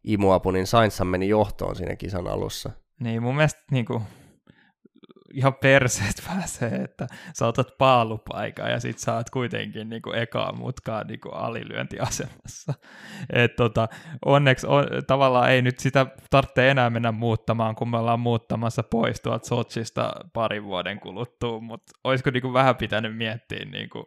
imuapu, 0.04 0.52
niin 0.52 0.68
Sainzhan 0.68 1.08
meni 1.08 1.30
johtoon 1.30 1.76
siinä 1.76 1.96
kisan 1.96 2.28
alussa. 2.28 2.70
Niin 3.00 3.24
mun 3.24 3.36
mielestä 3.36 3.62
niin 3.72 3.86
kuin, 3.86 4.04
ihan 5.34 5.54
perseet 5.54 6.16
pääsee, 6.28 6.70
että 6.70 7.08
sä 7.34 7.48
otat 7.48 7.68
ja 8.70 8.80
sit 8.80 8.98
sä 8.98 9.16
oot 9.16 9.30
kuitenkin 9.30 9.90
niin 9.90 10.02
kuin 10.02 10.18
ekaa 10.18 10.54
mutkaa 10.54 11.04
niin 11.04 11.20
kuin 11.20 11.34
alilyöntiasemassa. 11.34 12.74
Et 13.34 13.56
tota, 13.56 13.88
onneksi 14.26 14.68
on, 14.68 14.86
tavallaan 15.08 15.52
ei 15.52 15.62
nyt 15.62 15.80
sitä 15.80 16.06
tarvitse 16.30 16.72
enää 16.72 16.90
mennä 16.90 17.12
muuttamaan, 17.12 17.76
kun 17.76 17.90
me 17.90 17.98
ollaan 17.98 18.20
muuttamassa 18.20 18.84
pois 18.84 19.22
tuolta 19.22 19.48
Sochista 19.48 20.14
parin 20.34 20.64
vuoden 20.64 21.00
kuluttua, 21.00 21.60
mutta 21.60 21.92
olisiko 22.04 22.30
niin 22.30 22.42
kuin 22.42 22.54
vähän 22.54 22.76
pitänyt 22.76 23.18
miettiä 23.18 23.66
niin 23.66 23.90
kuin 23.90 24.06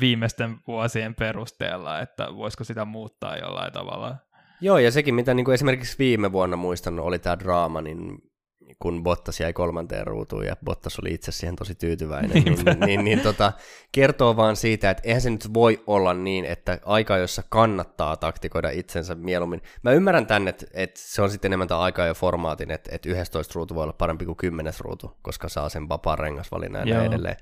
viimeisten 0.00 0.56
vuosien 0.66 1.14
perusteella, 1.14 2.00
että 2.00 2.28
voisiko 2.36 2.64
sitä 2.64 2.84
muuttaa 2.84 3.36
jollain 3.36 3.72
tavalla. 3.72 4.16
Joo, 4.60 4.78
ja 4.78 4.90
sekin, 4.90 5.14
mitä 5.14 5.34
niin 5.34 5.44
kuin 5.44 5.54
esimerkiksi 5.54 5.98
viime 5.98 6.32
vuonna 6.32 6.56
muistan, 6.56 7.00
oli 7.00 7.18
tämä 7.18 7.38
draama, 7.38 7.80
niin 7.80 8.18
kun 8.78 9.02
Bottas 9.02 9.40
jäi 9.40 9.52
kolmanteen 9.52 10.06
ruutuun 10.06 10.46
ja 10.46 10.56
Bottas 10.64 10.98
oli 10.98 11.14
itse 11.14 11.32
siihen 11.32 11.56
tosi 11.56 11.74
tyytyväinen, 11.74 12.30
niin, 12.30 12.44
niin, 12.64 12.80
niin, 12.80 13.04
niin 13.04 13.20
tota, 13.20 13.52
kertoo 13.92 14.36
vaan 14.36 14.56
siitä, 14.56 14.90
että 14.90 15.02
eihän 15.06 15.20
se 15.20 15.30
nyt 15.30 15.54
voi 15.54 15.82
olla 15.86 16.14
niin, 16.14 16.44
että 16.44 16.78
aika, 16.84 17.16
jossa 17.16 17.42
kannattaa 17.48 18.16
taktikoida 18.16 18.70
itsensä 18.70 19.14
mieluummin. 19.14 19.62
Mä 19.82 19.92
ymmärrän 19.92 20.26
tänne, 20.26 20.50
että, 20.50 20.66
että 20.74 21.00
se 21.04 21.22
on 21.22 21.30
sitten 21.30 21.48
enemmän 21.48 21.68
tämä 21.68 21.80
aika 21.80 22.06
ja 22.06 22.14
formaatin, 22.14 22.70
että, 22.70 22.90
että 22.94 23.08
11 23.08 23.52
ruutu 23.54 23.74
voi 23.74 23.82
olla 23.82 23.92
parempi 23.92 24.24
kuin 24.24 24.36
10 24.36 24.72
ruutu, 24.80 25.16
koska 25.22 25.48
saa 25.48 25.68
sen 25.68 25.88
vapaan 25.88 26.18
rengasvalinnan 26.18 26.88
ja 26.88 26.94
näin 26.94 27.06
edelleen. 27.06 27.36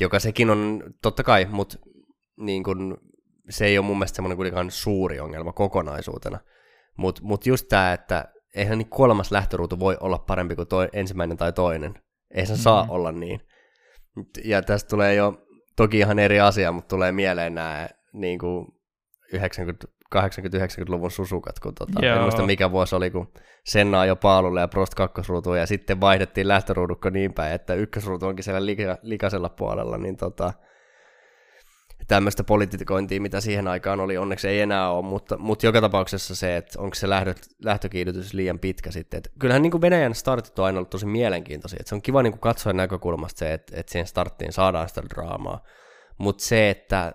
Joka 0.00 0.18
sekin 0.18 0.50
on 0.50 0.82
totta 1.02 1.22
kai, 1.22 1.46
mutta 1.50 1.78
niin 2.36 2.64
kun, 2.64 2.98
se 3.50 3.66
ei 3.66 3.78
ole 3.78 3.86
mun 3.86 3.98
mielestä 3.98 4.16
semmoinen 4.16 4.36
kuitenkaan 4.36 4.70
suuri 4.70 5.20
ongelma 5.20 5.52
kokonaisuutena. 5.52 6.38
Mutta 6.96 7.22
mut 7.24 7.46
just 7.46 7.68
tämä, 7.68 7.92
että 7.92 8.32
eihän 8.54 8.78
niin 8.78 8.88
kolmas 8.88 9.32
lähtöruutu 9.32 9.78
voi 9.78 9.96
olla 10.00 10.18
parempi 10.18 10.56
kuin 10.56 10.68
toi, 10.68 10.88
ensimmäinen 10.92 11.36
tai 11.36 11.52
toinen. 11.52 11.94
Ei 12.30 12.46
se 12.46 12.52
mm-hmm. 12.52 12.62
saa 12.62 12.86
olla 12.88 13.12
niin. 13.12 13.40
Ja 14.44 14.62
tästä 14.62 14.88
tulee 14.88 15.14
jo 15.14 15.42
toki 15.76 15.98
ihan 15.98 16.18
eri 16.18 16.40
asia, 16.40 16.72
mutta 16.72 16.88
tulee 16.88 17.12
mieleen 17.12 17.54
nämä 17.54 17.88
niin 18.12 18.38
kuin 18.38 18.66
90, 19.32 19.86
80-90-luvun 20.14 21.10
susukat, 21.10 21.58
kun 21.60 21.74
tota, 21.74 22.06
en 22.06 22.22
muista 22.22 22.46
mikä 22.46 22.70
vuosi 22.70 22.94
oli, 22.94 23.10
kun 23.10 23.32
Senna 23.64 24.06
jo 24.06 24.16
paalulle 24.16 24.60
ja 24.60 24.68
Prost 24.68 24.94
kakkosruutuun, 24.94 25.58
ja 25.58 25.66
sitten 25.66 26.00
vaihdettiin 26.00 26.48
lähtöruudukko 26.48 27.10
niin 27.10 27.32
päin, 27.32 27.52
että 27.52 27.74
ykkösruutu 27.74 28.26
onkin 28.26 28.44
siellä 28.44 28.60
likaisella 29.02 29.48
puolella, 29.48 29.98
niin 29.98 30.16
tota, 30.16 30.52
tämmöistä 32.08 32.44
politikointia, 32.44 33.20
mitä 33.20 33.40
siihen 33.40 33.68
aikaan 33.68 34.00
oli, 34.00 34.18
onneksi 34.18 34.48
ei 34.48 34.60
enää 34.60 34.90
ole, 34.90 35.04
mutta, 35.04 35.38
mutta 35.38 35.66
joka 35.66 35.80
tapauksessa 35.80 36.34
se, 36.34 36.56
että 36.56 36.80
onko 36.80 36.94
se 36.94 37.08
lähtö, 37.08 37.34
lähtökiihdytys 37.64 38.34
liian 38.34 38.58
pitkä 38.58 38.90
sitten. 38.90 39.18
Et 39.18 39.32
kyllähän 39.38 39.62
niin 39.62 39.70
kuin 39.70 39.80
Venäjän 39.80 40.14
startit 40.14 40.58
on 40.58 40.64
aina 40.64 40.78
ollut 40.78 40.90
tosi 40.90 41.06
mielenkiintoisia, 41.06 41.76
että 41.80 41.88
se 41.88 41.94
on 41.94 42.02
kiva 42.02 42.22
niin 42.22 42.32
kuin 42.32 42.40
katsoa 42.40 42.72
näkökulmasta 42.72 43.38
se, 43.38 43.52
että, 43.52 43.72
että 43.76 43.92
siihen 43.92 44.06
starttiin 44.06 44.52
saadaan 44.52 44.88
sitä 44.88 45.02
draamaa, 45.14 45.64
mutta 46.18 46.44
se, 46.44 46.70
että 46.70 47.12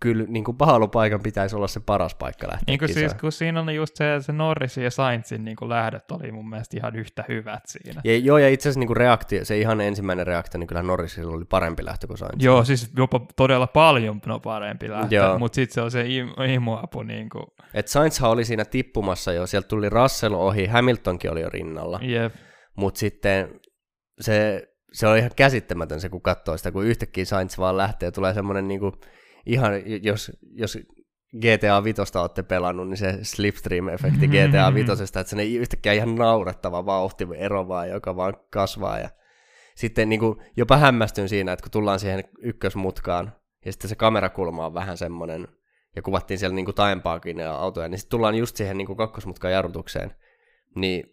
kyllä 0.00 0.24
niin 0.28 0.44
kuin 0.44 0.56
paalupaikan 0.56 1.20
pitäisi 1.22 1.56
olla 1.56 1.68
se 1.68 1.80
paras 1.80 2.14
paikka 2.14 2.48
lähteä 2.48 2.64
niin 2.66 2.78
kuin 2.78 2.94
siis, 2.94 3.14
kun 3.14 3.32
siinä 3.32 3.60
oli 3.60 3.74
just 3.74 3.96
se, 3.96 4.04
se 4.20 4.32
Norrisin 4.32 4.84
ja 4.84 4.90
Sainzin 4.90 5.44
niin 5.44 5.56
kuin 5.56 5.68
lähdöt 5.68 6.10
oli 6.10 6.32
mun 6.32 6.50
mielestä 6.50 6.76
ihan 6.76 6.96
yhtä 6.96 7.24
hyvät 7.28 7.62
siinä. 7.66 8.00
Ja, 8.04 8.18
joo, 8.18 8.38
ja 8.38 8.48
itse 8.48 8.68
asiassa 8.68 8.80
niin 8.80 8.96
reaktio, 8.96 9.44
se 9.44 9.58
ihan 9.58 9.80
ensimmäinen 9.80 10.26
reaktio, 10.26 10.58
niin 10.58 10.66
kyllä 10.66 10.82
Norrisilla 10.82 11.34
oli 11.34 11.44
parempi 11.44 11.84
lähtö 11.84 12.06
kuin 12.06 12.18
Sainz. 12.18 12.42
Joo, 12.42 12.64
siis 12.64 12.90
jopa 12.96 13.20
todella 13.36 13.66
paljon 13.66 14.20
no 14.26 14.40
parempi 14.40 14.90
lähtö, 14.90 15.38
mutta 15.38 15.56
sitten 15.56 15.74
se 15.74 15.80
on 15.80 15.90
se 15.90 16.04
imuapu. 16.54 17.02
Niin 17.02 17.28
kuin... 17.28 17.44
Et 17.74 17.88
Sainzhan 17.88 18.30
oli 18.30 18.44
siinä 18.44 18.64
tippumassa 18.64 19.32
jo, 19.32 19.46
sieltä 19.46 19.68
tuli 19.68 19.88
Russell 19.88 20.34
ohi, 20.34 20.66
Hamiltonkin 20.66 21.30
oli 21.30 21.40
jo 21.40 21.48
rinnalla. 21.48 22.00
Jep. 22.02 22.34
Mutta 22.76 22.98
sitten 23.00 23.60
se, 24.20 24.68
se 24.92 25.06
on 25.06 25.18
ihan 25.18 25.30
käsittämätön 25.36 26.00
se, 26.00 26.08
kun 26.08 26.22
katsoo 26.22 26.56
sitä, 26.56 26.72
kun 26.72 26.84
yhtäkkiä 26.84 27.24
Sainz 27.24 27.58
vaan 27.58 27.76
lähtee 27.76 28.06
ja 28.06 28.12
tulee 28.12 28.34
semmoinen 28.34 28.68
niin 28.68 28.80
kuin, 28.80 28.92
ihan, 29.46 29.72
jos, 30.02 30.32
jos 30.52 30.78
GTA 31.38 31.84
5 31.84 32.02
olette 32.18 32.42
pelannut, 32.42 32.88
niin 32.88 32.96
se 32.96 33.18
slipstream-efekti 33.22 34.26
mm-hmm. 34.26 34.50
GTA 34.50 34.74
5, 34.74 34.92
että 35.02 35.24
se 35.24 35.36
ei 35.40 35.56
yhtäkkiä 35.56 35.92
ihan 35.92 36.14
naurettava 36.14 36.86
vauhti 36.86 37.26
ero 37.36 37.68
vaan, 37.68 37.88
joka 37.88 38.16
vaan 38.16 38.34
kasvaa. 38.50 38.98
Ja 38.98 39.10
sitten 39.74 40.08
niin 40.08 40.20
kuin 40.20 40.36
jopa 40.56 40.76
hämmästyn 40.76 41.28
siinä, 41.28 41.52
että 41.52 41.62
kun 41.62 41.70
tullaan 41.70 42.00
siihen 42.00 42.24
ykkösmutkaan, 42.38 43.32
ja 43.64 43.72
sitten 43.72 43.88
se 43.88 43.94
kamerakulma 43.94 44.66
on 44.66 44.74
vähän 44.74 44.96
semmoinen, 44.96 45.48
ja 45.96 46.02
kuvattiin 46.02 46.38
siellä 46.38 46.54
niin 46.54 46.64
kuin 46.64 46.74
taempaakin 46.74 47.38
ja 47.38 47.54
autoja, 47.56 47.88
niin 47.88 47.98
sitten 47.98 48.10
tullaan 48.10 48.34
just 48.34 48.56
siihen 48.56 48.78
niin 48.78 48.86
kuin 48.86 48.96
kakkosmutkan 48.96 49.52
jarrutukseen, 49.52 50.14
niin 50.76 51.04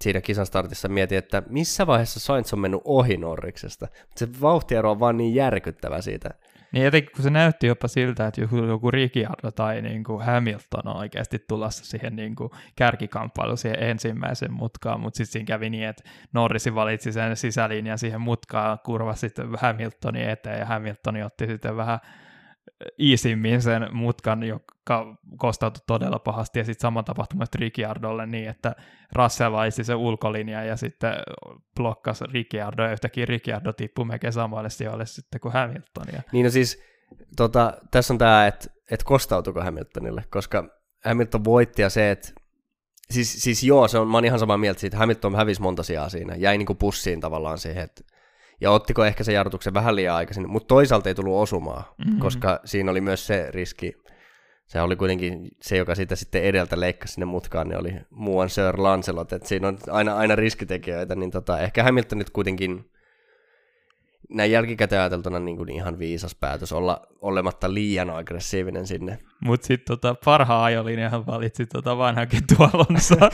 siinä 0.00 0.20
kisan 0.20 0.46
startissa 0.46 0.88
mietin, 0.88 1.18
että 1.18 1.42
missä 1.48 1.86
vaiheessa 1.86 2.20
Sainz 2.20 2.52
on 2.52 2.58
mennyt 2.58 2.80
ohi 2.84 3.16
Norriksesta. 3.16 3.88
Se 4.16 4.28
vauhtiero 4.40 4.90
on 4.90 5.00
vaan 5.00 5.16
niin 5.16 5.34
järkyttävä 5.34 6.00
siitä. 6.00 6.30
Niin 6.72 6.84
jotenkin 6.84 7.12
kun 7.16 7.22
se 7.22 7.30
näytti 7.30 7.66
jopa 7.66 7.88
siltä, 7.88 8.26
että 8.26 8.40
joku, 8.40 8.56
joku 8.56 8.90
Ricciardo 8.90 9.50
tai 9.50 9.82
niin 9.82 10.04
kuin 10.04 10.24
Hamilton 10.24 10.88
on 10.88 10.96
oikeasti 10.96 11.38
tulossa 11.48 11.84
siihen 11.84 12.16
niin 12.16 12.36
kuin 12.36 12.50
kärkikamppailuun 12.76 13.58
siihen 13.58 13.82
ensimmäisen 13.82 14.52
mutkaan, 14.52 15.00
mutta 15.00 15.16
sitten 15.16 15.32
siinä 15.32 15.46
kävi 15.46 15.70
niin, 15.70 15.88
että 15.88 16.02
Norrisi 16.32 16.74
valitsi 16.74 17.12
sen 17.12 17.36
sisälinjan 17.36 17.98
siihen 17.98 18.20
mutkaan, 18.20 18.78
kurvasi 18.84 19.20
sitten 19.20 19.48
Hamiltonin 19.58 20.28
eteen 20.28 20.58
ja 20.58 20.66
Hamilton 20.66 21.22
otti 21.22 21.46
sitten 21.46 21.76
vähän 21.76 21.98
iisimmin 23.00 23.62
sen 23.62 23.88
mutkan, 23.92 24.40
joka 24.90 25.16
kostautui 25.36 25.82
todella 25.86 26.18
pahasti, 26.18 26.58
ja 26.58 26.64
sitten 26.64 26.80
sama 26.80 27.02
tapahtuma 27.02 27.44
Ricciardolle 27.54 28.26
niin, 28.26 28.48
että 28.48 28.74
Russell 29.12 29.52
vaisi 29.52 29.84
se 29.84 29.94
ulkolinja 29.94 30.64
ja 30.64 30.76
sitten 30.76 31.12
blokkasi 31.76 32.24
Ricciardo, 32.32 32.84
ja 32.84 32.92
yhtäkkiä 32.92 33.26
Ricciardo 33.26 33.72
tippui 33.72 34.04
melkein 34.04 34.32
samalle 34.32 34.70
sijoille 34.70 35.06
sitten 35.06 35.40
kuin 35.40 35.52
Hamiltonia. 35.52 36.22
Niin 36.32 36.44
no 36.44 36.50
siis, 36.50 36.82
tota, 37.36 37.72
tässä 37.90 38.14
on 38.14 38.18
tämä, 38.18 38.46
että 38.46 38.68
et 38.90 39.02
kostautuko 39.02 39.60
Hamiltonille, 39.60 40.24
koska 40.30 40.64
Hamilton 41.04 41.44
voitti 41.44 41.82
ja 41.82 41.90
se, 41.90 42.10
että 42.10 42.32
Siis, 43.10 43.42
siis 43.42 43.64
joo, 43.64 43.88
se 43.88 43.98
on, 43.98 44.08
mä 44.08 44.16
oon 44.16 44.24
ihan 44.24 44.38
samaa 44.38 44.58
mieltä 44.58 44.80
siitä, 44.80 44.96
Hamilton 44.96 45.34
hävisi 45.34 45.62
monta 45.62 45.82
sijaa 45.82 46.08
siinä, 46.08 46.34
jäi 46.34 46.58
niinku 46.58 46.74
pussiin 46.74 47.20
tavallaan 47.20 47.58
siihen, 47.58 47.84
että 47.84 48.02
ja 48.60 48.70
ottiko 48.70 49.04
ehkä 49.04 49.24
se 49.24 49.32
jarrutuksen 49.32 49.74
vähän 49.74 49.96
liian 49.96 50.16
aikaisin, 50.16 50.50
mutta 50.50 50.66
toisaalta 50.66 51.08
ei 51.08 51.14
tullut 51.14 51.42
osumaan, 51.42 51.84
mm-hmm. 51.98 52.18
koska 52.18 52.60
siinä 52.64 52.90
oli 52.90 53.00
myös 53.00 53.26
se 53.26 53.50
riski, 53.50 53.92
se 54.70 54.80
oli 54.80 54.96
kuitenkin 54.96 55.48
se, 55.62 55.76
joka 55.76 55.94
sitä 55.94 56.16
sitten 56.16 56.42
edeltä 56.42 56.80
leikkasi 56.80 57.14
sinne 57.14 57.24
mutkaan, 57.24 57.68
niin 57.68 57.78
oli 57.78 57.94
muuan 58.10 58.50
Sir 58.50 58.82
Lancelot, 58.82 59.32
että 59.32 59.48
siinä 59.48 59.68
on 59.68 59.78
aina, 59.90 60.16
aina 60.16 60.36
riskitekijöitä, 60.36 61.14
niin 61.14 61.30
tota, 61.30 61.60
ehkä 61.60 61.82
Hamilton 61.82 62.18
nyt 62.18 62.30
kuitenkin 62.30 62.90
näin 64.30 64.52
jälkikäteen 64.52 65.00
ajateltuna 65.00 65.38
niin 65.38 65.56
kuin 65.56 65.68
ihan 65.68 65.98
viisas 65.98 66.34
päätös 66.34 66.72
olla 66.72 67.06
olematta 67.20 67.74
liian 67.74 68.10
aggressiivinen 68.10 68.86
sinne. 68.86 69.18
Mutta 69.44 69.66
sitten 69.66 69.98
tota, 69.98 70.14
parhaan 70.24 70.64
ajolinjahan 70.64 71.26
valitsi 71.26 71.66
tota 71.66 71.98
vanhan 71.98 72.26
Alonso. 72.58 73.14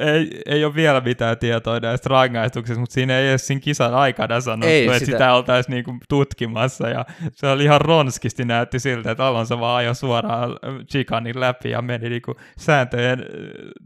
ei, 0.14 0.42
ei 0.46 0.64
ole 0.64 0.74
vielä 0.74 1.00
mitään 1.00 1.38
tietoa 1.38 1.80
näistä 1.80 2.08
rangaistuksista, 2.08 2.80
mutta 2.80 2.94
siinä 2.94 3.18
ei 3.18 3.28
edes 3.28 3.46
siinä 3.46 3.60
kisan 3.60 3.94
aikana 3.94 4.40
sanottu, 4.40 4.66
ei, 4.66 4.86
että 4.86 4.98
sitä, 4.98 5.10
sitä 5.10 5.34
oltaisiin 5.34 5.72
niinku 5.72 5.96
tutkimassa. 6.08 6.88
Ja 6.88 7.04
se 7.32 7.46
oli 7.46 7.64
ihan 7.64 7.80
ronskisti 7.80 8.44
näytti 8.44 8.78
siltä, 8.78 9.10
että 9.10 9.26
Alonso 9.26 9.60
vaan 9.60 9.76
ajoi 9.76 9.94
suoraan 9.94 10.58
chikanin 10.92 11.40
läpi 11.40 11.70
ja 11.70 11.82
meni 11.82 12.08
niinku 12.08 12.34
sääntöjen 12.58 13.24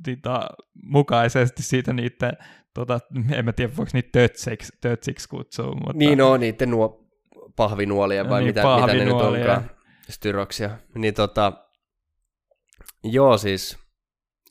tita, 0.02 0.46
mukaisesti 0.82 1.62
siitä 1.62 1.92
niiden 1.92 2.32
tota, 2.74 3.00
en 3.36 3.44
mä 3.44 3.52
tiedä 3.52 3.76
voiko 3.76 3.90
niitä 3.92 4.08
tötsiksi, 4.12 4.72
tötsiksi 4.80 5.28
kutsua. 5.28 5.74
Mutta... 5.74 5.92
Niin 5.94 6.20
on, 6.20 6.40
niiden 6.40 6.70
nuo 6.70 7.02
pahvinuolia 7.56 8.28
vai 8.28 8.40
niin, 8.40 8.46
mitä, 8.46 8.62
mitä 8.80 8.94
ne 8.94 9.04
nyt 9.04 9.12
onkaan, 9.12 9.70
styroksia. 10.10 10.70
Niin 10.94 11.14
tota, 11.14 11.52
joo 13.04 13.38
siis, 13.38 13.78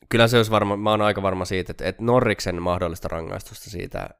kyllä 0.08 0.28
se 0.28 0.36
olisi 0.36 0.50
varma, 0.50 0.76
mä 0.76 0.90
oon 0.90 1.02
aika 1.02 1.22
varma 1.22 1.44
siitä, 1.44 1.70
että, 1.70 1.84
että 1.84 2.04
Norriksen 2.04 2.62
mahdollista 2.62 3.08
rangaistusta 3.08 3.70
siitä, 3.70 4.10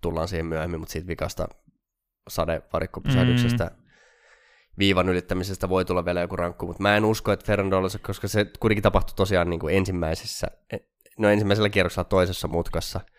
tullaan 0.00 0.28
siihen 0.28 0.46
myöhemmin, 0.46 0.80
mutta 0.80 0.92
siitä 0.92 1.08
vikasta 1.08 1.48
sadevarikkopysähdyksestä 2.28 3.64
mm. 3.64 3.82
viivan 4.78 5.08
ylittämisestä 5.08 5.68
voi 5.68 5.84
tulla 5.84 6.04
vielä 6.04 6.20
joku 6.20 6.36
rankku, 6.36 6.66
mutta 6.66 6.82
mä 6.82 6.96
en 6.96 7.04
usko, 7.04 7.32
että 7.32 7.46
Fernando 7.46 7.82
koska 8.02 8.28
se 8.28 8.46
kuitenkin 8.60 8.82
tapahtui 8.82 9.14
tosiaan 9.16 9.50
niin 9.50 9.60
kuin 9.60 9.74
ensimmäisessä, 9.74 10.46
no 11.18 11.28
ensimmäisellä 11.28 11.68
kierroksella 11.68 12.04
toisessa 12.04 12.48
mutkassa– 12.48 13.00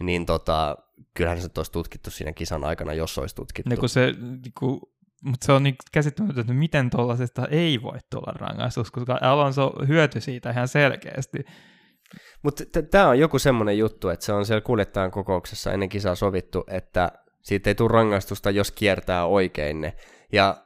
niin 0.00 0.26
tota, 0.26 0.76
kyllähän 1.14 1.40
se 1.40 1.48
olisi 1.56 1.72
tutkittu 1.72 2.10
siinä 2.10 2.32
kisan 2.32 2.64
aikana, 2.64 2.92
jos 2.92 3.18
olisi 3.18 3.34
tutkittu. 3.34 3.70
No, 3.70 3.76
kun 3.76 3.88
se, 3.88 4.12
niin 4.20 4.52
kuin, 4.58 4.80
mutta 5.24 5.46
se 5.46 5.52
on 5.52 5.62
niin 5.62 5.76
käsittämätöntä, 5.92 6.40
että 6.40 6.52
miten 6.52 6.90
tuollaisesta 6.90 7.46
ei 7.50 7.82
voi 7.82 7.98
tulla 8.10 8.32
rangaistus, 8.32 8.90
koska 8.90 9.18
Alonso 9.20 9.72
hyöty 9.88 10.20
siitä 10.20 10.50
ihan 10.50 10.68
selkeästi. 10.68 11.38
Mutta 12.42 12.64
tämä 12.90 13.08
on 13.08 13.18
joku 13.18 13.38
semmoinen 13.38 13.78
juttu, 13.78 14.08
että 14.08 14.24
se 14.26 14.32
on 14.32 14.46
siellä 14.46 14.60
kuljettajan 14.60 15.10
kokouksessa 15.10 15.72
ennen 15.72 15.88
kisaa 15.88 16.14
sovittu, 16.14 16.64
että 16.68 17.12
siitä 17.42 17.70
ei 17.70 17.74
tule 17.74 17.92
rangaistusta, 17.92 18.50
jos 18.50 18.70
kiertää 18.70 19.26
oikein 19.26 19.80
ne. 19.80 19.96
Ja 20.32 20.56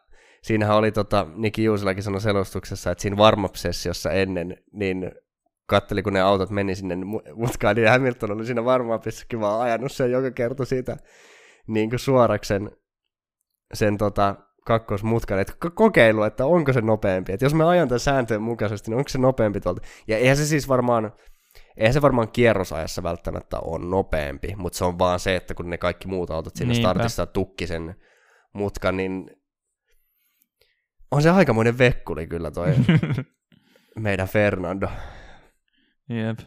siinähän 0.43 0.77
oli, 0.77 0.93
tota, 0.93 1.27
Niki 1.35 1.65
Juusilakin 1.65 2.03
sanoi 2.03 2.21
selostuksessa, 2.21 2.91
että 2.91 3.03
siinä 3.03 3.17
warm 3.17 3.49
sessiossa 3.55 4.11
ennen, 4.11 4.57
niin 4.73 5.13
katteli, 5.67 6.03
kun 6.03 6.13
ne 6.13 6.21
autot 6.21 6.51
meni 6.51 6.75
sinne 6.75 6.97
mutkaan, 7.35 7.77
niin 7.77 7.89
Hamilton 7.89 8.31
oli 8.31 8.47
siinä 8.47 8.65
varmaan 8.65 9.01
pissäkin 9.01 9.41
vaan 9.41 9.61
ajanut 9.61 9.93
sen 9.93 10.11
joka 10.11 10.31
kerta 10.31 10.65
siitä 10.65 10.97
niin 11.67 11.91
kuin 11.91 12.01
suoraksi 12.01 12.49
sen, 12.49 12.71
sen 13.75 13.99
tota, 13.99 14.35
kakkosmutkan, 14.67 15.39
että 15.39 15.53
kokeilu, 15.75 16.23
että 16.23 16.47
onko 16.47 16.73
se 16.73 16.81
nopeampi. 16.81 17.33
Että 17.33 17.45
jos 17.45 17.55
me 17.55 17.65
ajan 17.65 17.89
tämän 17.89 18.01
sääntöjen 18.01 18.43
mukaisesti, 18.43 18.91
niin 18.91 18.99
onko 18.99 19.09
se 19.09 19.19
nopeampi 19.19 19.61
tuolta. 19.61 19.83
Ja 20.09 20.19
eihän 20.19 20.37
se 20.37 20.47
siis 20.47 20.69
varmaan, 20.69 21.13
eihän 21.77 21.93
se 21.93 22.03
varmaan 22.03 22.29
kierrosajassa 22.33 23.03
välttämättä 23.03 23.61
ole 23.61 23.85
nopeampi, 23.87 24.55
mutta 24.57 24.79
se 24.79 24.85
on 24.85 24.99
vaan 24.99 25.21
se, 25.21 25.37
että 25.37 25.55
kun 25.55 25.71
ne 25.71 25.79
kaikki 25.79 26.09
muut 26.09 26.31
autot 26.31 26.57
siinä 26.57 26.73
Niinpä. 26.73 26.89
startissa 26.89 27.27
tukki 27.27 27.67
sen 27.67 27.95
mutkan, 28.53 28.97
niin 28.97 29.31
on 31.11 31.23
se 31.23 31.31
aikamoinen 31.31 31.79
vekkuli 31.79 32.27
kyllä 32.27 32.51
toi 32.51 32.75
meidän 33.99 34.29
Fernando. 34.29 34.89
Jep. 36.09 36.39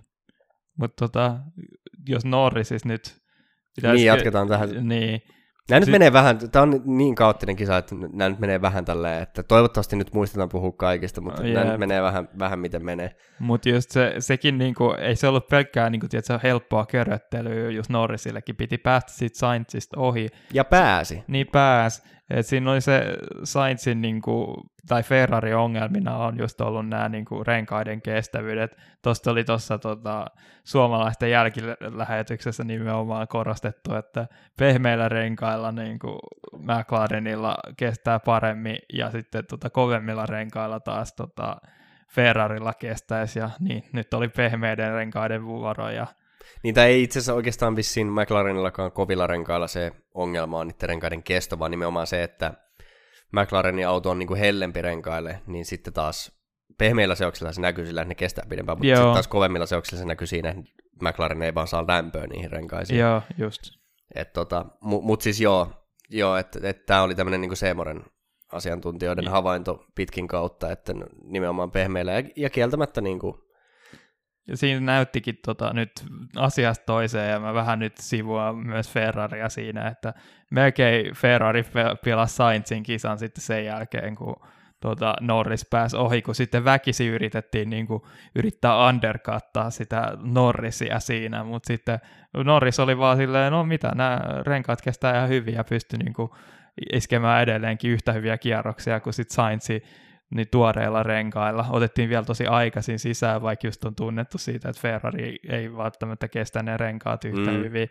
Mutta 0.80 1.08
tota, 1.08 1.38
jos 2.08 2.26
Norrisis 2.26 2.86
nyt... 2.86 3.16
Pitäisi... 3.76 3.96
Niin, 3.96 4.06
jatketaan 4.06 4.48
tähän. 4.48 4.88
Niin, 4.88 5.22
Nämä 5.70 5.80
nyt 5.80 5.90
menee 5.90 6.14
vähän, 6.14 6.40
tämä 6.52 6.64
on 6.64 6.82
niin 6.86 7.16
kaoottinen 7.16 7.56
kisa, 7.56 7.78
että 7.78 7.96
nämä 8.14 8.30
nyt 8.30 8.40
menee 8.40 8.62
vähän 8.62 8.86
tälleen, 8.86 9.24
että 9.24 9.44
toivottavasti 9.44 9.96
nyt 9.96 10.14
muistetaan 10.14 10.50
puhua 10.50 10.72
kaikista, 10.72 11.22
mutta 11.22 11.44
yeah. 11.44 11.54
nämä 11.54 11.72
nyt 11.72 11.80
menee 11.80 12.02
vähän, 12.02 12.30
vähän 12.40 12.60
miten 12.60 12.86
menee. 12.86 13.16
Mutta 13.40 13.70
just 13.70 13.92
se, 13.92 14.16
sekin, 14.20 14.58
niinku, 14.58 14.92
ei 14.92 15.16
se 15.16 15.28
ollut 15.28 15.48
pelkkää 15.48 15.90
niinku, 15.90 16.08
tiedätkö, 16.08 16.40
helppoa 16.44 16.86
köröttelyä, 16.86 17.72
just 17.72 17.90
Norrisillekin 17.90 18.56
piti 18.56 18.78
päästä 18.78 19.12
siitä 19.12 19.40
Sainzista 19.40 20.00
ohi. 20.00 20.28
Ja 20.54 20.66
pääsi. 20.66 21.24
Niin 21.28 21.48
pääsi. 21.52 22.02
Et 22.30 22.46
siinä 22.46 22.72
oli 22.72 22.82
se 22.82 23.18
Sainzin 23.44 24.02
niinku, 24.02 24.64
tai 24.88 25.04
Ferrari 25.04 25.54
ongelmina 25.54 26.18
on 26.18 26.40
just 26.40 26.62
ollut 26.62 26.90
nämä 26.90 27.10
niinku, 27.10 27.44
renkaiden 27.44 28.02
kestävyydet. 28.02 28.78
Tuosta 29.02 29.32
oli 29.32 29.44
tuossa 29.44 29.78
tota, 29.78 30.26
suomalaisten 30.64 31.32
jälkilähetyksessä 31.32 32.64
nimenomaan 32.64 33.28
korostettu, 33.28 33.96
että 33.96 34.28
pehmeillä 34.58 35.10
renkailla 35.10 35.72
niinku, 35.72 36.20
McLarenilla 36.58 37.58
kestää 37.78 38.20
paremmin 38.20 38.78
ja 38.94 39.12
sitten 39.12 39.46
tota, 39.46 39.70
kovemmilla 39.70 40.26
renkailla 40.26 40.80
taas 40.80 41.14
tota, 41.14 41.58
Ferrarilla 42.08 42.74
kestäisi. 42.74 43.40
Ja 43.40 43.50
niin, 43.60 43.84
nyt 43.94 44.14
oli 44.14 44.28
pehmeiden 44.28 44.94
renkaiden 44.94 45.46
vuoro 45.46 45.90
ja 45.90 46.08
niin 46.64 46.76
tai 46.76 46.88
ei 46.88 47.04
itse 47.04 47.20
asiassa 47.20 47.34
oikeastaan 47.34 47.76
vissiin 47.76 48.08
McLarenillakaan 48.08 48.92
kovilla 48.92 49.28
renkailla 49.28 49.68
se 49.68 49.92
ongelma 50.14 50.60
on 50.60 50.68
niiden 50.68 50.90
renkaiden 50.90 51.24
kesto, 51.24 51.60
vaan 51.60 51.72
nimenomaan 51.72 52.08
se, 52.08 52.24
että 52.24 52.54
McLarenin 53.32 53.88
auto 53.88 54.10
on 54.10 54.20
niin 54.20 54.28
kuin 54.28 54.40
hellempi 54.40 54.82
renkaille, 54.82 55.42
niin 55.48 55.66
sitten 55.66 55.94
taas 55.94 56.32
pehmeillä 56.78 57.16
seoksilla 57.16 57.52
se 57.52 57.62
näkyy 57.62 57.86
sillä, 57.86 58.02
että 58.02 58.10
ne 58.10 58.16
kestää 58.16 58.46
pidempään, 58.50 58.78
mutta 58.78 58.96
sitten 58.96 59.14
taas 59.14 59.28
kovemmilla 59.28 59.66
seoksilla 59.66 60.00
se 60.00 60.06
näkyy 60.06 60.28
siinä, 60.28 60.50
että 60.50 60.64
McLaren 61.02 61.42
ei 61.42 61.56
vaan 61.56 61.68
saa 61.68 61.88
lämpöä 61.88 62.28
niihin 62.28 62.52
renkaisiin. 62.52 63.00
Joo, 63.00 63.22
just. 63.38 63.62
Et 64.16 64.34
tota, 64.34 64.66
Mutta 64.82 65.06
mut 65.06 65.22
siis 65.22 65.42
joo, 65.42 65.72
joo 66.10 66.36
että 66.36 66.60
et, 66.64 66.86
tämä 66.86 67.04
oli 67.04 67.16
tämmöinen 67.16 67.42
niin 67.42 67.58
Seemoren 67.58 68.06
asiantuntijoiden 68.52 69.26
ja. 69.26 69.32
havainto 69.32 69.86
pitkin 69.96 70.28
kautta, 70.28 70.72
että 70.72 70.94
nimenomaan 71.24 71.72
pehmeillä 71.72 72.12
ja, 72.12 72.24
ja 72.36 72.50
kieltämättä 72.50 73.02
niin 73.02 73.20
kuin 73.20 73.36
ja 74.50 74.58
siinä 74.58 74.82
näyttikin 74.82 75.40
tota, 75.46 75.74
nyt 75.74 75.92
asiasta 76.36 76.86
toiseen, 76.86 77.32
ja 77.32 77.40
mä 77.40 77.54
vähän 77.54 77.80
nyt 77.80 77.98
sivuan 77.98 78.56
myös 78.56 78.90
Ferraria 78.90 79.50
siinä, 79.50 79.88
että 79.88 80.14
melkein 80.50 81.16
Ferrari 81.16 81.66
pelasi 82.06 82.36
Sainzin 82.36 82.84
kisan 82.84 83.20
sitten 83.20 83.44
sen 83.44 83.66
jälkeen, 83.66 84.16
kun 84.16 84.36
tota, 84.80 85.14
Norris 85.22 85.66
pääsi 85.70 85.98
ohi, 85.98 86.22
kun 86.22 86.36
sitten 86.36 86.66
väkisi 86.66 87.08
yritettiin 87.08 87.70
niin 87.70 87.88
kuin, 87.88 88.04
yrittää 88.36 88.88
undercuttaa 88.88 89.70
sitä 89.70 90.12
Norrisia 90.24 91.00
siinä, 91.00 91.44
mutta 91.44 91.68
sitten 91.68 92.00
Norris 92.34 92.80
oli 92.80 92.98
vaan 92.98 93.18
silleen, 93.18 93.52
no 93.52 93.64
mitä, 93.64 93.92
nämä 93.96 94.20
renkaat 94.46 94.82
kestää 94.82 95.16
ihan 95.16 95.30
hyvin 95.30 95.54
ja 95.54 95.64
pystyi 95.64 96.00
niin 96.00 96.14
kuin, 96.14 96.32
iskemään 96.94 97.44
edelleenkin 97.44 97.92
yhtä 97.92 98.14
hyviä 98.14 98.38
kierroksia 98.38 99.00
kuin 99.00 99.14
sitten 99.14 99.36
Sainzi 99.36 99.84
niin 100.36 100.48
tuoreilla 100.52 101.04
renkailla. 101.04 101.66
Otettiin 101.70 102.10
vielä 102.10 102.24
tosi 102.24 102.46
aikaisin 102.46 103.00
sisään, 103.00 103.42
vaikka 103.42 103.68
just 103.68 103.86
on 103.86 103.96
tunnettu 103.96 104.38
siitä, 104.38 104.70
että 104.70 104.82
Ferrari 104.82 105.40
ei 105.50 105.78
välttämättä 105.78 106.28
kestä 106.28 106.64
ne 106.64 106.78
renkaat 106.78 107.26
yhtä 107.26 107.52
mm. 107.52 107.58
hyvin. 107.58 107.90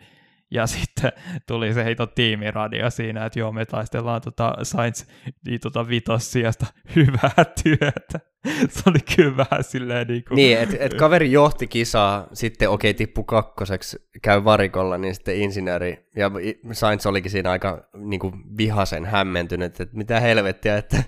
Ja 0.51 0.67
sitten 0.67 1.11
tuli 1.47 1.73
se 1.73 1.83
heito 1.83 2.05
tiimiradio 2.05 2.89
siinä, 2.89 3.25
että 3.25 3.39
joo, 3.39 3.51
me 3.51 3.65
taistellaan 3.65 4.21
tota 4.21 4.53
Sainz 4.63 5.05
niin 5.45 5.59
tota 5.59 5.87
vitossijasta 5.87 6.65
hyvää 6.95 7.45
työtä. 7.63 8.19
Se 8.69 8.83
oli 8.85 8.99
kyllä 9.15 9.37
vähän 9.37 9.63
silleen 9.63 10.07
niin 10.07 10.23
kuin... 10.23 10.35
Niin, 10.35 10.57
että 10.57 10.75
et 10.79 10.93
kaveri 10.93 11.31
johti 11.31 11.67
kisaa, 11.67 12.27
sitten 12.33 12.69
okei, 12.69 12.91
okay, 12.91 12.97
tippu 12.97 13.23
kakkoseksi, 13.23 14.09
käy 14.21 14.43
varikolla, 14.43 14.97
niin 14.97 15.15
sitten 15.15 15.35
insinööri, 15.35 16.09
ja 16.15 16.31
Sainz 16.71 17.05
olikin 17.05 17.31
siinä 17.31 17.51
aika 17.51 17.89
niin 17.93 18.19
kuin 18.19 18.33
vihasen 18.57 19.05
hämmentynyt, 19.05 19.79
että 19.79 19.97
mitä 19.97 20.19
helvettiä, 20.19 20.77
että 20.77 21.03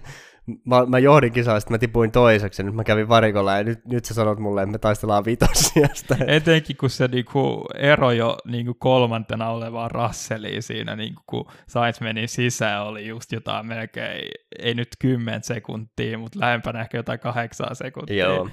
mä, 0.65 0.85
mä 0.85 0.99
johdin 0.99 1.31
kisaa, 1.31 1.59
sitten 1.59 1.73
mä 1.73 1.77
tipuin 1.77 2.11
toiseksi, 2.11 2.61
ja 2.61 2.65
nyt 2.65 2.75
mä 2.75 2.83
kävin 2.83 3.09
varikolla, 3.09 3.57
ja 3.57 3.63
nyt, 3.63 3.85
nyt 3.85 4.05
sä 4.05 4.13
sanot 4.13 4.39
mulle, 4.39 4.61
että 4.61 4.71
me 4.71 4.77
taistellaan 4.77 5.25
vitosijasta. 5.25 6.15
Etenkin 6.27 6.77
kun 6.77 6.89
se 6.89 7.07
niinku 7.07 7.65
ero 7.75 8.11
jo 8.11 8.37
niinku 8.45 8.73
kolmantena 8.73 9.49
olevaa 9.49 9.87
Russeliin 9.87 10.63
siinä, 10.63 10.95
niinku, 10.95 11.21
kun 11.27 11.45
Sainz 11.67 12.01
meni 12.01 12.27
sisään, 12.27 12.83
oli 12.83 13.07
just 13.07 13.31
jotain 13.31 13.65
melkein, 13.65 14.29
ei 14.59 14.73
nyt 14.73 14.89
kymmen 14.99 15.43
sekuntia, 15.43 16.17
mutta 16.17 16.39
lähempänä 16.39 16.81
ehkä 16.81 16.97
jotain 16.97 17.19
kahdeksaa 17.19 17.73
sekuntia. 17.73 18.25
Joo. 18.25 18.49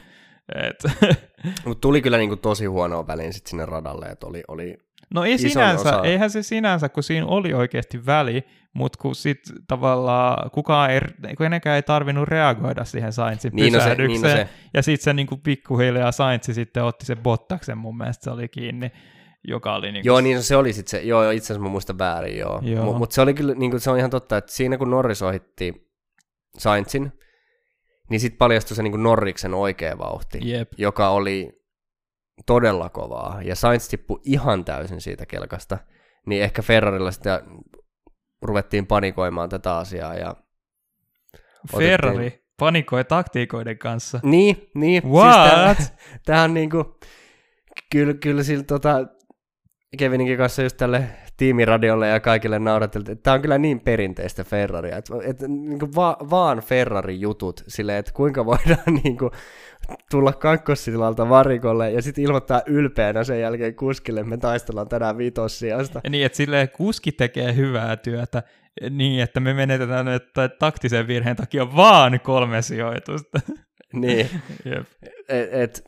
Mutta 1.64 1.80
tuli 1.80 2.02
kyllä 2.02 2.18
niinku 2.18 2.36
tosi 2.36 2.66
huonoa 2.66 3.06
väliin 3.06 3.32
sit 3.32 3.46
sinne 3.46 3.66
radalle, 3.66 4.06
että 4.06 4.26
oli, 4.26 4.42
oli 4.48 4.78
No 5.14 5.24
ei 5.24 5.38
sinänsä, 5.38 5.88
osa... 5.88 6.02
eihän 6.02 6.30
se 6.30 6.42
sinänsä, 6.42 6.88
kun 6.88 7.02
siinä 7.02 7.26
oli 7.26 7.54
oikeasti 7.54 8.06
väli, 8.06 8.44
mutta 8.78 8.98
kun 9.02 9.14
sitten 9.14 9.56
tavallaan 9.68 10.50
kukaan 10.50 10.90
ei, 10.90 11.00
kenenkään 11.38 11.76
ei 11.76 11.82
tarvinnut 11.82 12.28
reagoida 12.28 12.84
siihen 12.84 13.12
Sainzin 13.12 13.52
niin 13.54 13.72
pysähdykseen, 13.72 14.22
no 14.22 14.28
se, 14.28 14.34
niin 14.34 14.44
no 14.44 14.48
se. 14.48 14.48
ja 14.74 14.82
sitten 14.82 15.04
se 15.04 15.12
niinku 15.12 15.36
pikkuhiljaa 15.36 16.12
Sainz 16.12 16.54
sitten 16.54 16.84
otti 16.84 17.06
sen 17.06 17.18
Bottaksen, 17.18 17.78
mun 17.78 17.96
mielestä 17.96 18.24
se 18.24 18.30
oli 18.30 18.48
kiinni, 18.48 18.92
joka 19.48 19.74
oli 19.74 19.92
niinku... 19.92 20.06
Joo, 20.06 20.20
niin 20.20 20.36
no 20.36 20.42
se 20.42 20.56
oli 20.56 20.72
sitten 20.72 20.90
se, 20.90 21.06
joo, 21.06 21.30
itse 21.30 21.46
asiassa 21.46 21.62
mä 21.62 21.68
muistan 21.68 21.98
väärin, 21.98 22.38
joo. 22.38 22.60
joo. 22.62 22.84
Mutta 22.84 22.98
mut 22.98 23.12
se 23.12 23.20
oli 23.20 23.34
kyllä, 23.34 23.54
niinku, 23.54 23.78
se 23.78 23.90
on 23.90 23.98
ihan 23.98 24.10
totta, 24.10 24.36
että 24.36 24.52
siinä 24.52 24.78
kun 24.78 24.90
Norris 24.90 25.22
ohitti 25.22 25.92
Sainzin, 26.58 27.12
niin 28.10 28.20
sitten 28.20 28.38
paljastui 28.38 28.76
se 28.76 28.82
niinku 28.82 28.98
Norriksen 28.98 29.54
oikea 29.54 29.98
vauhti, 29.98 30.38
Jep. 30.42 30.72
joka 30.78 31.08
oli 31.08 31.52
todella 32.46 32.88
kovaa, 32.88 33.40
ja 33.42 33.54
Sainz 33.54 33.88
tippui 33.88 34.20
ihan 34.24 34.64
täysin 34.64 35.00
siitä 35.00 35.26
kelkasta, 35.26 35.78
niin 36.26 36.42
ehkä 36.42 36.62
Ferrarilla 36.62 37.10
sitä 37.10 37.42
ruvettiin 38.42 38.86
panikoimaan 38.86 39.48
tätä 39.48 39.76
asiaa. 39.76 40.14
Ja 40.14 40.34
Ferrari 41.76 42.26
otettiin... 42.26 42.44
panikoi 42.58 43.04
taktiikoiden 43.04 43.78
kanssa? 43.78 44.20
Niin, 44.22 44.70
niin. 44.74 45.02
Siis 45.02 45.14
What? 45.14 45.76
Siis 45.76 45.92
tämä 46.26 46.42
on 46.42 46.54
niinku, 46.54 46.98
kyllä, 47.92 48.14
kyllä 48.14 48.42
sillä 48.42 48.64
tota, 48.64 49.06
Kevininkin 49.98 50.38
kanssa 50.38 50.62
just 50.62 50.76
tälle 50.76 51.04
tiimiradiolle 51.36 52.08
ja 52.08 52.20
kaikille 52.20 52.58
naurateltiin, 52.58 53.12
että 53.12 53.22
tämä 53.22 53.34
on 53.34 53.42
kyllä 53.42 53.58
niin 53.58 53.80
perinteistä 53.80 54.44
Ferraria, 54.44 54.96
että, 54.96 55.14
että 55.24 55.48
niin 55.48 55.78
kuin 55.78 55.94
va, 55.94 56.16
vaan 56.30 56.58
Ferrari-jutut 56.58 57.64
silleen, 57.68 57.98
että 57.98 58.12
kuinka 58.12 58.46
voidaan 58.46 58.94
niin 59.04 59.18
kuin, 59.18 59.30
tulla 60.10 60.32
kakkossilalta 60.32 61.28
varikolle 61.28 61.90
ja 61.90 62.02
sitten 62.02 62.24
ilmoittaa 62.24 62.62
ylpeänä 62.66 63.24
sen 63.24 63.40
jälkeen 63.40 63.74
kuskille, 63.74 64.22
me 64.24 64.36
taistellaan 64.36 64.88
tänään 64.88 65.18
vitossiasta. 65.18 66.00
Niin, 66.08 66.26
että 66.26 66.36
silleen 66.36 66.68
kuski 66.68 67.12
tekee 67.12 67.56
hyvää 67.56 67.96
työtä 67.96 68.42
niin, 68.90 69.22
että 69.22 69.40
me 69.40 69.54
menetetään 69.54 70.08
että 70.08 70.48
taktisen 70.48 71.06
virheen 71.06 71.36
takia 71.36 71.76
vaan 71.76 72.20
kolme 72.20 72.62
sijoitusta. 72.62 73.40
Niin, 73.92 74.30
yep. 74.66 74.86
et, 75.28 75.48
et, 75.52 75.84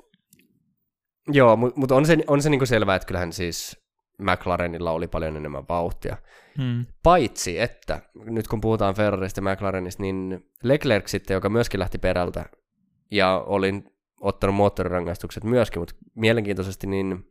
joo, 1.29 1.57
mutta 1.57 1.81
mut 1.81 1.91
on 1.91 2.07
se, 2.07 2.19
on 2.27 2.43
se 2.43 2.51
niinku 2.51 2.67
selvää, 2.67 2.97
että 2.97 3.07
kyllähän 3.07 3.33
siis 3.33 3.77
McLarenilla 4.19 4.91
oli 4.91 5.07
paljon 5.09 5.37
enemmän 5.37 5.69
vauhtia. 5.69 6.17
Hmm. 6.59 6.87
Paitsi, 7.03 7.61
että 7.61 8.01
nyt 8.15 8.49
kun 8.49 8.61
puhutaan 8.61 8.95
Ferrarista 8.95 9.41
ja 9.45 9.55
McLarenista, 9.55 10.03
niin 10.03 10.41
Leclerc 10.63 11.07
sitten, 11.09 11.35
joka 11.35 11.49
myöskin 11.49 11.81
lähti 11.81 11.99
perältä, 11.99 12.45
ja 13.11 13.45
olin 13.47 13.85
ottanut 14.21 14.57
moottorirangaistukset 14.57 15.45
myöskin, 15.45 15.81
mutta 15.81 15.95
mielenkiintoisesti 16.15 16.87
niin 16.87 17.31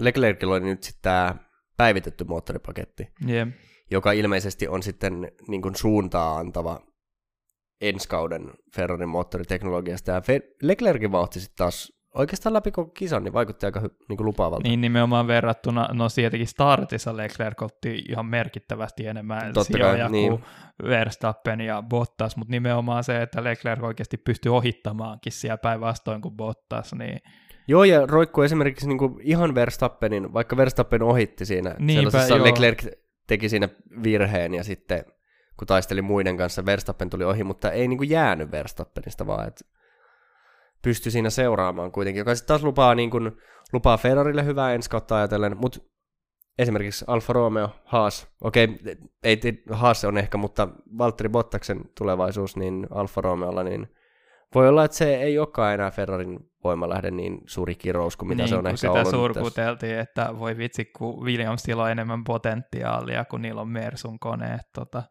Leclercillä 0.00 0.54
oli 0.54 0.64
nyt 0.64 0.82
sitten 0.82 1.02
tämä 1.02 1.34
päivitetty 1.76 2.24
moottoripaketti, 2.24 3.08
yeah. 3.28 3.48
joka 3.90 4.12
ilmeisesti 4.12 4.68
on 4.68 4.82
sitten 4.82 5.32
niin 5.48 5.62
kuin 5.62 5.74
suuntaa 5.76 6.38
antava 6.38 6.80
ensi 7.80 8.08
kauden 8.08 8.50
Ferrarin 8.74 9.08
moottoriteknologiasta. 9.08 10.10
Ja 10.10 10.22
Leclercin 10.62 11.12
vauhti 11.12 11.40
sitten 11.40 11.56
taas 11.56 11.97
oikeastaan 12.18 12.52
läpi 12.52 12.70
koko 12.70 12.90
kisan 12.90 13.24
niin 13.24 13.32
vaikutti 13.32 13.66
aika 13.66 13.80
hy, 13.80 13.88
niin 14.08 14.24
lupaavalta. 14.24 14.68
Niin 14.68 14.80
nimenomaan 14.80 15.26
verrattuna, 15.26 15.88
no 15.92 16.08
sieltäkin 16.08 16.46
startissa 16.46 17.16
Leclerc 17.16 17.62
otti 17.62 18.04
ihan 18.08 18.26
merkittävästi 18.26 19.06
enemmän 19.06 19.52
Totta 19.52 19.78
kai, 19.78 20.10
niin. 20.10 20.30
kuin 20.30 20.44
Verstappen 20.82 21.60
ja 21.60 21.82
Bottas, 21.82 22.36
mutta 22.36 22.50
nimenomaan 22.50 23.04
se, 23.04 23.22
että 23.22 23.44
Leclerc 23.44 23.82
oikeasti 23.82 24.16
pystyi 24.16 24.50
ohittamaankin 24.50 25.32
siellä 25.32 25.58
päinvastoin 25.58 26.22
kuin 26.22 26.36
Bottas, 26.36 26.94
niin 26.94 27.20
Joo, 27.68 27.84
ja 27.84 28.06
roikkuu 28.06 28.44
esimerkiksi 28.44 28.88
niin 28.88 28.98
kuin 28.98 29.14
ihan 29.22 29.54
Verstappenin, 29.54 30.32
vaikka 30.32 30.56
Verstappen 30.56 31.02
ohitti 31.02 31.46
siinä, 31.46 31.74
Niinpä, 31.78 32.10
sellaisessa 32.10 32.36
joo. 32.36 32.46
Leclerc 32.46 32.86
teki 33.26 33.48
siinä 33.48 33.68
virheen, 34.02 34.54
ja 34.54 34.64
sitten 34.64 35.04
kun 35.56 35.66
taisteli 35.66 36.02
muiden 36.02 36.36
kanssa, 36.36 36.66
Verstappen 36.66 37.10
tuli 37.10 37.24
ohi, 37.24 37.44
mutta 37.44 37.70
ei 37.70 37.88
niin 37.88 37.98
kuin 37.98 38.10
jäänyt 38.10 38.50
Verstappenista, 38.50 39.26
vaan 39.26 39.48
että 39.48 39.64
pystyi 40.82 41.12
siinä 41.12 41.30
seuraamaan 41.30 41.92
kuitenkin, 41.92 42.18
joka 42.18 42.34
sitten 42.34 42.48
taas 42.48 42.62
lupaa, 42.62 42.94
niin 42.94 43.10
kuin, 43.10 43.32
lupaa 43.72 43.96
Ferrarille 43.96 44.44
hyvää 44.44 44.74
ensi 44.74 44.90
kautta 44.90 45.16
ajatellen, 45.16 45.56
mutta 45.56 45.80
esimerkiksi 46.58 47.04
Alfa 47.08 47.32
Romeo, 47.32 47.70
Haas, 47.84 48.28
okei, 48.40 48.68
ei 49.22 49.36
ti- 49.36 49.62
Haas 49.70 50.04
on 50.04 50.18
ehkä, 50.18 50.38
mutta 50.38 50.68
Valtteri 50.98 51.28
Bottaksen 51.28 51.80
tulevaisuus 51.98 52.56
niin 52.56 52.86
Alfa 52.90 53.20
Romeolla, 53.20 53.62
niin 53.62 53.88
voi 54.54 54.68
olla, 54.68 54.84
että 54.84 54.96
se 54.96 55.16
ei 55.16 55.38
olekaan 55.38 55.74
enää 55.74 55.90
Ferrarin 55.90 56.38
voimalähde 56.64 57.10
niin 57.10 57.40
suuri 57.46 57.74
kirous 57.74 58.16
kuin 58.16 58.28
mitä 58.28 58.42
niin, 58.42 58.48
se 58.48 58.54
on 58.54 58.60
kun 58.60 58.68
ehkä 58.68 58.76
sitä 58.76 58.90
ollut. 58.90 59.04
nyt 59.04 59.04
tässä. 59.04 59.16
surkuteltiin, 59.16 59.98
että 59.98 60.38
voi 60.38 60.56
vitsi, 60.56 60.84
kun 60.84 61.24
Williamsilla 61.24 61.84
on 61.84 61.90
enemmän 61.90 62.24
potentiaalia, 62.24 63.24
kun 63.24 63.42
niillä 63.42 63.60
on 63.60 63.68
Mersun 63.68 64.18
koneet 64.18 64.62
tota, 64.74 65.02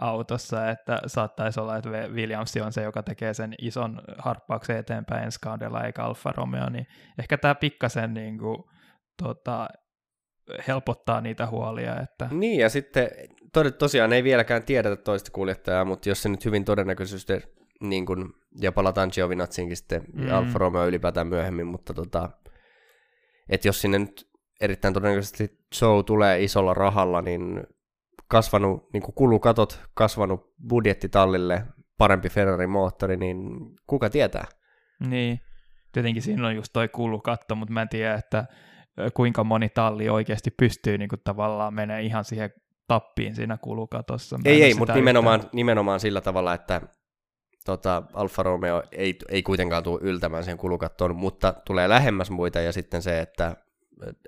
autossa, 0.00 0.70
että 0.70 0.98
saattaisi 1.06 1.60
olla, 1.60 1.76
että 1.76 1.90
Williams 1.90 2.56
on 2.56 2.72
se, 2.72 2.82
joka 2.82 3.02
tekee 3.02 3.34
sen 3.34 3.54
ison 3.58 4.00
harppauksen 4.18 4.76
eteenpäin 4.76 5.24
ensi 5.24 5.38
kaudella, 5.40 5.84
eikä 5.84 6.02
Alfa 6.02 6.32
Romeo, 6.36 6.70
niin 6.70 6.86
ehkä 7.18 7.38
tämä 7.38 7.54
pikkasen 7.54 8.14
niin 8.14 8.38
kuin, 8.38 8.58
tota, 9.22 9.68
helpottaa 10.68 11.20
niitä 11.20 11.46
huolia, 11.46 12.00
että 12.00 12.28
Niin, 12.30 12.60
ja 12.60 12.68
sitten 12.68 13.10
tosiaan 13.78 14.12
ei 14.12 14.24
vieläkään 14.24 14.62
tiedetä 14.62 14.96
toista 14.96 15.30
kuljettajaa, 15.30 15.84
mutta 15.84 16.08
jos 16.08 16.22
se 16.22 16.28
nyt 16.28 16.44
hyvin 16.44 16.64
todennäköisesti, 16.64 17.32
niin 17.80 18.06
kun, 18.06 18.34
ja 18.60 18.72
palataan 18.72 19.10
Giovinazziinkin 19.12 19.76
sitten, 19.76 20.02
mm. 20.12 20.32
Alfa 20.32 20.58
Romeo 20.58 20.86
ylipäätään 20.86 21.26
myöhemmin, 21.26 21.66
mutta 21.66 21.94
tota, 21.94 22.30
että 23.48 23.68
jos 23.68 23.80
sinne 23.80 23.98
nyt 23.98 24.28
erittäin 24.60 24.94
todennäköisesti 24.94 25.58
show 25.74 26.04
tulee 26.04 26.42
isolla 26.42 26.74
rahalla, 26.74 27.22
niin 27.22 27.64
kasvanut 28.28 28.92
niin 28.92 29.02
kuin 29.02 29.14
kulukatot, 29.14 29.80
kasvanut 29.94 30.54
budjetti 30.68 31.08
tallille, 31.08 31.62
parempi 31.98 32.28
Ferrari-moottori, 32.28 33.16
niin 33.16 33.38
kuka 33.86 34.10
tietää? 34.10 34.44
Niin, 35.08 35.40
tietenkin 35.92 36.22
siinä 36.22 36.46
on 36.46 36.56
just 36.56 36.72
toi 36.72 36.88
kulukatto, 36.88 37.54
mutta 37.54 37.72
mä 37.72 37.82
en 37.82 37.88
tiedä, 37.88 38.14
että 38.14 38.44
kuinka 39.14 39.44
moni 39.44 39.68
talli 39.68 40.08
oikeasti 40.08 40.50
pystyy 40.50 40.98
niin 40.98 41.08
kuin 41.08 41.20
tavallaan 41.24 41.74
menee 41.74 42.02
ihan 42.02 42.24
siihen 42.24 42.50
tappiin 42.88 43.34
siinä 43.34 43.58
kulukatossa. 43.60 44.38
Mä 44.38 44.42
Ei, 44.44 44.62
ei, 44.62 44.74
mutta 44.74 44.82
yhtään- 44.82 44.96
nimenomaan, 44.96 45.42
nimenomaan 45.52 46.00
sillä 46.00 46.20
tavalla, 46.20 46.54
että 46.54 46.80
tota, 47.66 48.02
Alfa 48.14 48.42
Romeo 48.42 48.82
ei, 48.92 49.18
ei 49.28 49.42
kuitenkaan 49.42 49.82
tule 49.82 50.00
yltämään 50.02 50.44
siihen 50.44 50.58
kulukattoon, 50.58 51.16
mutta 51.16 51.54
tulee 51.66 51.88
lähemmäs 51.88 52.30
muita 52.30 52.60
ja 52.60 52.72
sitten 52.72 53.02
se, 53.02 53.20
että, 53.20 53.56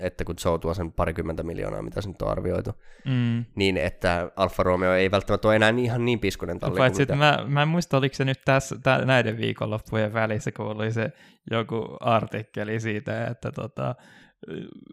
että 0.01 0.24
kun 0.24 0.34
Joe 0.45 0.59
tuo 0.59 0.74
sen 0.74 0.93
parikymmentä 0.93 1.43
miljoonaa, 1.43 1.82
mitä 1.82 2.01
se 2.01 2.09
nyt 2.09 2.22
on 2.22 2.30
arvioitu, 2.30 2.70
Mm. 3.05 3.45
niin 3.55 3.76
että 3.76 4.30
Alfa 4.36 4.62
Romeo 4.62 4.93
ei 4.93 5.11
välttämättä 5.11 5.49
ole 5.49 5.57
enää 5.57 5.74
ihan 5.78 6.05
niin 6.05 6.20
piskunen 6.20 6.59
talli 6.59 6.78
Paitsi, 6.78 7.07
kuin 7.07 7.18
mitä. 7.18 7.39
mä, 7.39 7.45
mä 7.49 7.62
en 7.62 7.68
muista, 7.68 7.97
oliko 7.97 8.14
se 8.14 8.24
nyt 8.24 8.41
tässä, 8.45 8.76
tä, 8.82 8.99
näiden 9.05 9.36
viikonloppujen 9.39 10.12
välissä, 10.12 10.53
kun 10.53 10.66
oli 10.66 10.93
se 10.93 11.12
joku 11.51 11.97
artikkeli 12.01 12.80
siitä, 12.80 13.26
että 13.26 13.53
tota, 13.53 13.95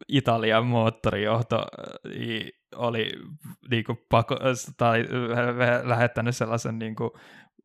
Italian 0.08 0.66
moottorijohto 0.66 1.66
i- 2.14 2.52
oli 2.76 3.12
niinku 3.72 3.98
pako, 4.10 4.36
tai 4.78 5.06
lähettänyt 5.84 6.36
sellaisen 6.36 6.80
niinku 6.80 7.18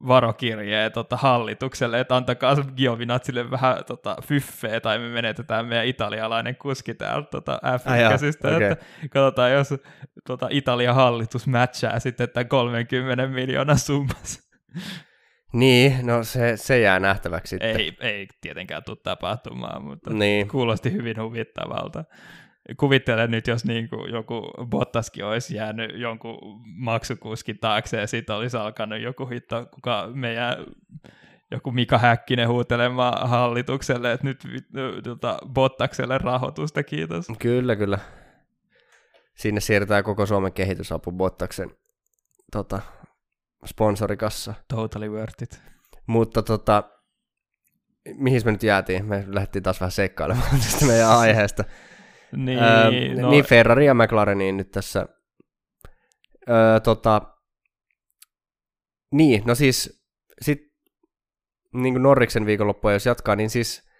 varokirjeen 0.06 0.92
tota, 0.92 1.16
hallitukselle, 1.16 2.00
että 2.00 2.16
antakaa 2.16 2.56
Giovinazzille 2.76 3.50
vähän 3.50 3.84
tota, 3.86 4.16
fyffeä, 4.22 4.80
tai 4.80 4.98
me 4.98 5.08
menetetään 5.08 5.66
meidän 5.66 5.86
italialainen 5.86 6.56
kuski 6.56 6.94
täältä 6.94 7.28
tota, 7.30 7.60
F1-käsistä, 7.64 8.48
Ai 8.48 8.62
jaa, 8.62 8.70
että 8.70 8.84
katsotaan, 9.10 9.52
jos 9.52 9.74
tota, 10.26 10.46
Italian 10.50 10.94
hallitus 10.94 11.46
matchaa 11.46 11.98
sitten 12.00 12.28
tämän 12.28 12.48
30 12.48 13.26
miljoonaa 13.26 13.76
summassa. 13.76 14.50
Niin, 15.52 16.06
no 16.06 16.24
se, 16.24 16.56
se 16.56 16.80
jää 16.80 17.00
nähtäväksi 17.00 17.50
sitten. 17.50 17.76
Ei, 17.76 17.96
ei 18.00 18.26
tietenkään 18.40 18.84
tule 18.84 18.96
tapahtumaan, 19.02 19.84
mutta 19.84 20.10
Niin. 20.12 20.48
kuulosti 20.48 20.92
hyvin 20.92 21.22
huvittavalta. 21.22 22.04
Kuvittelen 22.76 23.30
nyt, 23.30 23.46
jos 23.46 23.64
niin 23.64 23.88
kuin 23.88 24.12
joku 24.12 24.50
Bottaskin 24.66 25.24
olisi 25.24 25.54
jäänyt 25.54 25.90
jonkun 25.94 26.60
maksukuskin 26.64 27.58
taakse 27.58 28.00
ja 28.00 28.06
sitten 28.06 28.36
olisi 28.36 28.56
alkanut 28.56 29.00
joku 29.00 29.26
hitto, 29.26 29.66
kuka 29.74 30.10
meidän 30.14 30.56
joku 31.50 31.72
Mika 31.72 31.98
Häkkinen 31.98 32.48
huutelemaan 32.48 33.28
hallitukselle, 33.28 34.12
että 34.12 34.26
nyt 34.26 34.44
tota, 35.02 35.38
Bottakselle 35.52 36.18
rahoitusta, 36.18 36.82
kiitos. 36.82 37.26
Kyllä, 37.38 37.76
kyllä. 37.76 37.98
Sinne 39.36 39.60
siirretään 39.60 40.04
koko 40.04 40.26
Suomen 40.26 40.52
kehitysapu 40.52 41.12
Bottaksen 41.12 41.70
tota, 42.52 42.80
sponsorikassa. 43.66 44.54
Totally 44.68 45.08
worth 45.08 45.42
it. 45.42 45.62
Mutta 46.06 46.42
tota, 46.42 46.82
mihin 48.14 48.42
me 48.44 48.52
nyt 48.52 48.62
jäätiin? 48.62 49.04
Me 49.04 49.24
lähdettiin 49.28 49.62
taas 49.62 49.80
vähän 49.80 49.90
seikkailemaan 49.90 50.60
tästä 50.60 50.86
meidän 50.86 51.10
aiheesta. 51.10 51.64
Niin, 52.32 52.58
öö, 52.58 53.22
no, 53.22 53.30
niin 53.30 53.44
Ferrari 53.44 53.86
ja 53.86 53.94
McLareniin 53.94 54.56
nyt 54.56 54.70
tässä. 54.70 55.08
Öö, 56.48 56.80
tota, 56.80 57.22
niin, 59.12 59.42
no 59.46 59.54
siis 59.54 60.04
sit, 60.40 60.72
niin 61.74 61.94
kuin 61.94 62.02
Norriksen 62.02 62.46
viikonloppua 62.46 62.92
jos 62.92 63.06
jatkaa, 63.06 63.36
niin 63.36 63.50
siis 63.50 63.90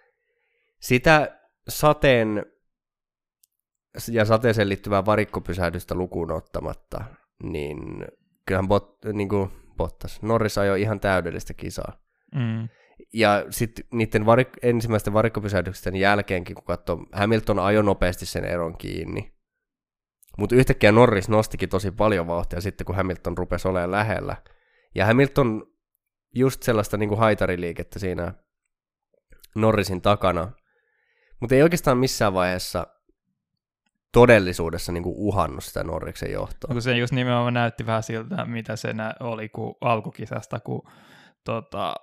sitä 0.79 1.39
sateen 1.67 2.45
ja 4.11 4.25
sateeseen 4.25 4.69
liittyvää 4.69 5.05
varikkopysähdystä 5.05 5.95
lukuun 5.95 6.31
ottamatta, 6.31 7.03
niin 7.43 7.77
kyllähän 8.45 8.67
bot, 8.67 8.97
niin 9.13 9.29
kuin 9.29 9.49
Bottas, 9.77 10.21
Norris 10.21 10.57
ajoi 10.57 10.81
ihan 10.81 10.99
täydellistä 10.99 11.53
kisaa. 11.53 11.93
mm, 12.35 12.69
Ja 13.13 13.45
sitten 13.49 13.85
niiden 13.93 14.21
varik- 14.21 14.59
ensimmäisten 14.61 15.13
varikkopysähdysten 15.13 15.95
jälkeenkin, 15.95 16.55
kun 16.55 16.63
katsoo, 16.63 17.05
Hamilton 17.11 17.59
ajoi 17.59 17.83
nopeasti 17.83 18.25
sen 18.25 18.45
eron 18.45 18.77
kiinni. 18.77 19.33
Mutta 20.37 20.55
yhtäkkiä 20.55 20.91
Norris 20.91 21.29
nostikin 21.29 21.69
tosi 21.69 21.91
paljon 21.91 22.27
vauhtia 22.27 22.61
sitten, 22.61 22.85
kun 22.85 22.95
Hamilton 22.95 23.37
rupesi 23.37 23.67
olemaan 23.67 23.91
lähellä. 23.91 24.35
Ja 24.95 25.05
Hamilton 25.05 25.63
just 26.35 26.63
sellaista 26.63 26.97
niin 26.97 27.09
kuin 27.09 27.19
haitariliikettä 27.19 27.99
siinä 27.99 28.33
Norrisin 29.55 30.01
takana, 30.01 30.51
mutta 31.39 31.55
ei 31.55 31.63
oikeastaan 31.63 31.97
missään 31.97 32.33
vaiheessa 32.33 32.87
todellisuudessa 34.11 34.91
niin 34.91 35.03
kuin 35.03 35.15
uhannut 35.17 35.63
sitä 35.63 35.83
Norriksen 35.83 36.31
johtoa. 36.31 36.73
kun 36.73 36.81
se 36.81 36.97
just 36.97 37.13
nimenomaan 37.13 37.53
näytti 37.53 37.85
vähän 37.85 38.03
siltä, 38.03 38.45
mitä 38.45 38.75
se 38.75 38.93
oli 39.19 39.49
kun 39.49 39.75
alkukisasta, 39.81 40.59
kun 40.59 40.81
tota, 41.43 41.95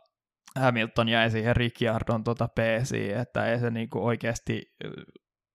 Hamilton 0.59 1.09
jäi 1.09 1.31
siihen 1.31 1.57
Ricciardon 1.57 2.25
tota 2.25 2.49
peesiin, 2.55 3.17
että 3.17 3.47
ei 3.47 3.59
se 3.59 3.71
niinku 3.71 4.07
oikeasti 4.07 4.63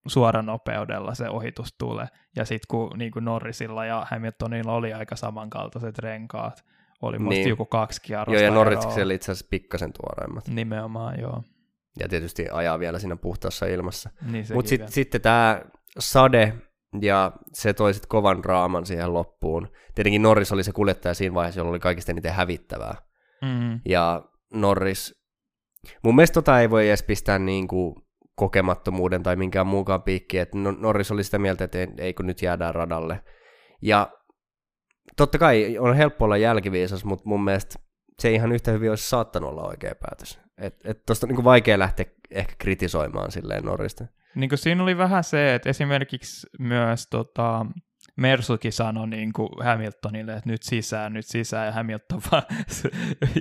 suoranopeudella 0.07 1.15
se 1.15 1.29
ohitus 1.29 1.75
tule. 1.77 2.07
Ja 2.35 2.45
sitten 2.45 2.67
kun 2.67 2.91
niinku 2.97 3.19
Norrisilla 3.19 3.85
ja 3.85 4.07
Hamiltonilla 4.11 4.73
oli 4.73 4.93
aika 4.93 5.15
samankaltaiset 5.15 5.99
renkaat, 5.99 6.63
oli 7.01 7.19
musta 7.19 7.35
Niin. 7.39 7.49
joku 7.49 7.65
kaksi 7.65 8.01
kierrosta 8.01 8.41
Joo, 8.43 8.49
ja. 8.51 8.51
Norriksella 8.55 9.13
itse 9.13 9.31
asiassa 9.31 9.47
pikkasen 9.49 9.93
tuoreimmat. 9.93 10.47
Nimenomaan, 10.47 11.19
joo. 11.19 11.43
Ja 11.99 12.07
tietysti 12.09 12.47
ajaa 12.51 12.79
vielä 12.79 12.99
siinä 12.99 13.15
puhtaassa 13.15 13.65
ilmassa. 13.65 14.09
Niin 14.31 14.45
Mutta 14.53 14.69
sit, 14.69 14.87
sitten 14.87 15.21
tämä 15.21 15.61
sade, 15.99 16.53
ja 17.01 17.31
se 17.53 17.73
toi 17.73 17.93
sitten 17.93 18.09
kovan 18.09 18.45
raaman 18.45 18.85
siihen 18.85 19.13
loppuun. 19.13 19.67
Tietenkin 19.95 20.21
Norris 20.21 20.51
oli 20.51 20.63
se 20.63 20.71
kuljettaja 20.71 21.13
siinä 21.13 21.35
vaiheessa, 21.35 21.59
jolla 21.59 21.69
oli 21.71 21.79
kaikista 21.79 22.11
eniten 22.11 22.33
hävittävää. 22.33 22.95
vielä. 23.41 23.59
mm, 23.59 23.79
Ja 23.85 24.21
Norris, 24.53 25.23
mun 26.03 26.15
mielestä 26.15 26.33
tota 26.33 26.59
ei 26.61 26.69
voi 26.69 26.87
edes 26.87 27.03
pistää 27.03 27.39
niinku 27.39 28.03
kokemattomuuden 28.35 29.23
tai 29.23 29.35
minkään 29.35 29.67
muukaan 29.67 30.03
piikki, 30.03 30.39
että 30.39 30.57
No- 30.57 30.71
Norris 30.71 31.11
oli 31.11 31.23
sitä 31.23 31.39
mieltä, 31.39 31.63
että 31.63 31.77
ei, 31.97 32.13
kun 32.13 32.27
nyt 32.27 32.41
jäädään 32.41 32.75
radalle. 32.75 33.23
Ja 33.81 34.11
totta 35.17 35.37
kai 35.37 35.77
on 35.77 35.95
helppo 35.95 36.25
olla 36.25 36.37
jälkiviisas, 36.37 37.05
mutta 37.05 37.29
mun 37.29 37.43
mielestä 37.43 37.79
se 38.19 38.31
ihan 38.31 38.51
yhtä 38.51 38.71
hyvin 38.71 38.89
olisi 38.89 39.09
saattanut 39.09 39.49
olla 39.49 39.67
oikea 39.67 39.95
päätös. 39.95 40.39
Että 40.57 40.91
et 40.91 41.05
tosta 41.05 41.25
on 41.25 41.29
niinku 41.29 41.43
vaikea 41.43 41.79
lähteä 41.79 42.05
ehkä 42.31 42.55
kritisoimaan 42.57 43.31
silleen 43.31 43.63
Norrista. 43.63 44.05
Niin 44.35 44.49
kuin 44.49 44.59
siinä 44.59 44.83
oli 44.83 44.97
vähän 44.97 45.23
se, 45.23 45.55
että 45.55 45.69
esimerkiksi 45.69 46.47
myös 46.59 47.07
tota, 47.07 47.65
Mersukin 48.15 48.73
sanoi 48.73 49.07
niin 49.07 49.33
kuin 49.33 49.49
Hamiltonille, 49.63 50.33
että 50.33 50.49
nyt 50.49 50.63
sisään, 50.63 51.13
nyt 51.13 51.25
sisään, 51.25 51.65
ja 51.65 51.71
Hamilton 51.71 52.21
vaan 52.31 52.43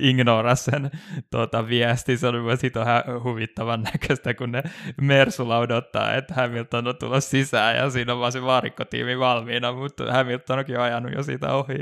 ignorasi 0.01 0.63
sen 0.63 0.91
tota, 1.29 1.67
viesti. 1.67 2.17
Se 2.17 2.27
oli 2.27 2.41
myös 2.41 2.63
ihan 2.63 3.23
huvittavan 3.23 3.83
näköistä, 3.83 4.33
kun 4.33 4.51
ne 4.51 4.63
Mersulla 5.01 5.57
odottaa, 5.57 6.13
että 6.13 6.33
Hamilton 6.33 6.87
on 6.87 6.97
tulossa 6.97 7.29
sisään, 7.29 7.75
ja 7.75 7.89
siinä 7.89 8.13
on 8.13 8.19
vaan 8.19 8.31
se 8.31 8.41
varikkotiimi 8.41 9.19
valmiina, 9.19 9.71
mutta 9.71 10.13
Hamilton 10.13 10.59
onkin 10.59 10.79
ajanut 10.79 11.11
jo 11.15 11.23
siitä 11.23 11.53
ohi. 11.53 11.75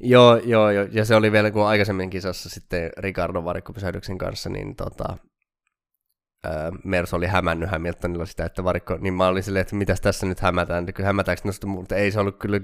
Joo, 0.00 0.36
joo, 0.36 0.70
joo, 0.70 0.86
ja 0.90 1.04
se 1.04 1.14
oli 1.14 1.32
vielä 1.32 1.50
kun 1.50 1.66
aikaisemmin 1.66 2.10
kisassa 2.10 2.48
sitten 2.48 2.90
Ricardon 2.98 3.44
varikkopysähdyksen 3.44 4.18
kanssa, 4.18 4.50
niin 4.50 4.76
tota, 4.76 5.16
Mers 6.84 7.14
oli 7.14 7.26
hämännyt 7.26 7.70
Hamiltonilla 7.70 8.26
sitä, 8.26 8.44
että 8.44 8.64
varikko, 8.64 8.96
niin 9.00 9.14
mä 9.14 9.26
olin 9.28 9.42
silleen, 9.42 9.60
että 9.60 9.76
mitäs 9.76 10.00
tässä 10.00 10.26
nyt 10.26 10.40
hämätään, 10.40 10.86
kyllä 10.86 11.06
hämätäänkö 11.06 11.42
nosta, 11.44 11.66
mutta 11.66 11.96
ei 11.96 12.10
se 12.10 12.20
ollut 12.20 12.38
kyllä, 12.38 12.60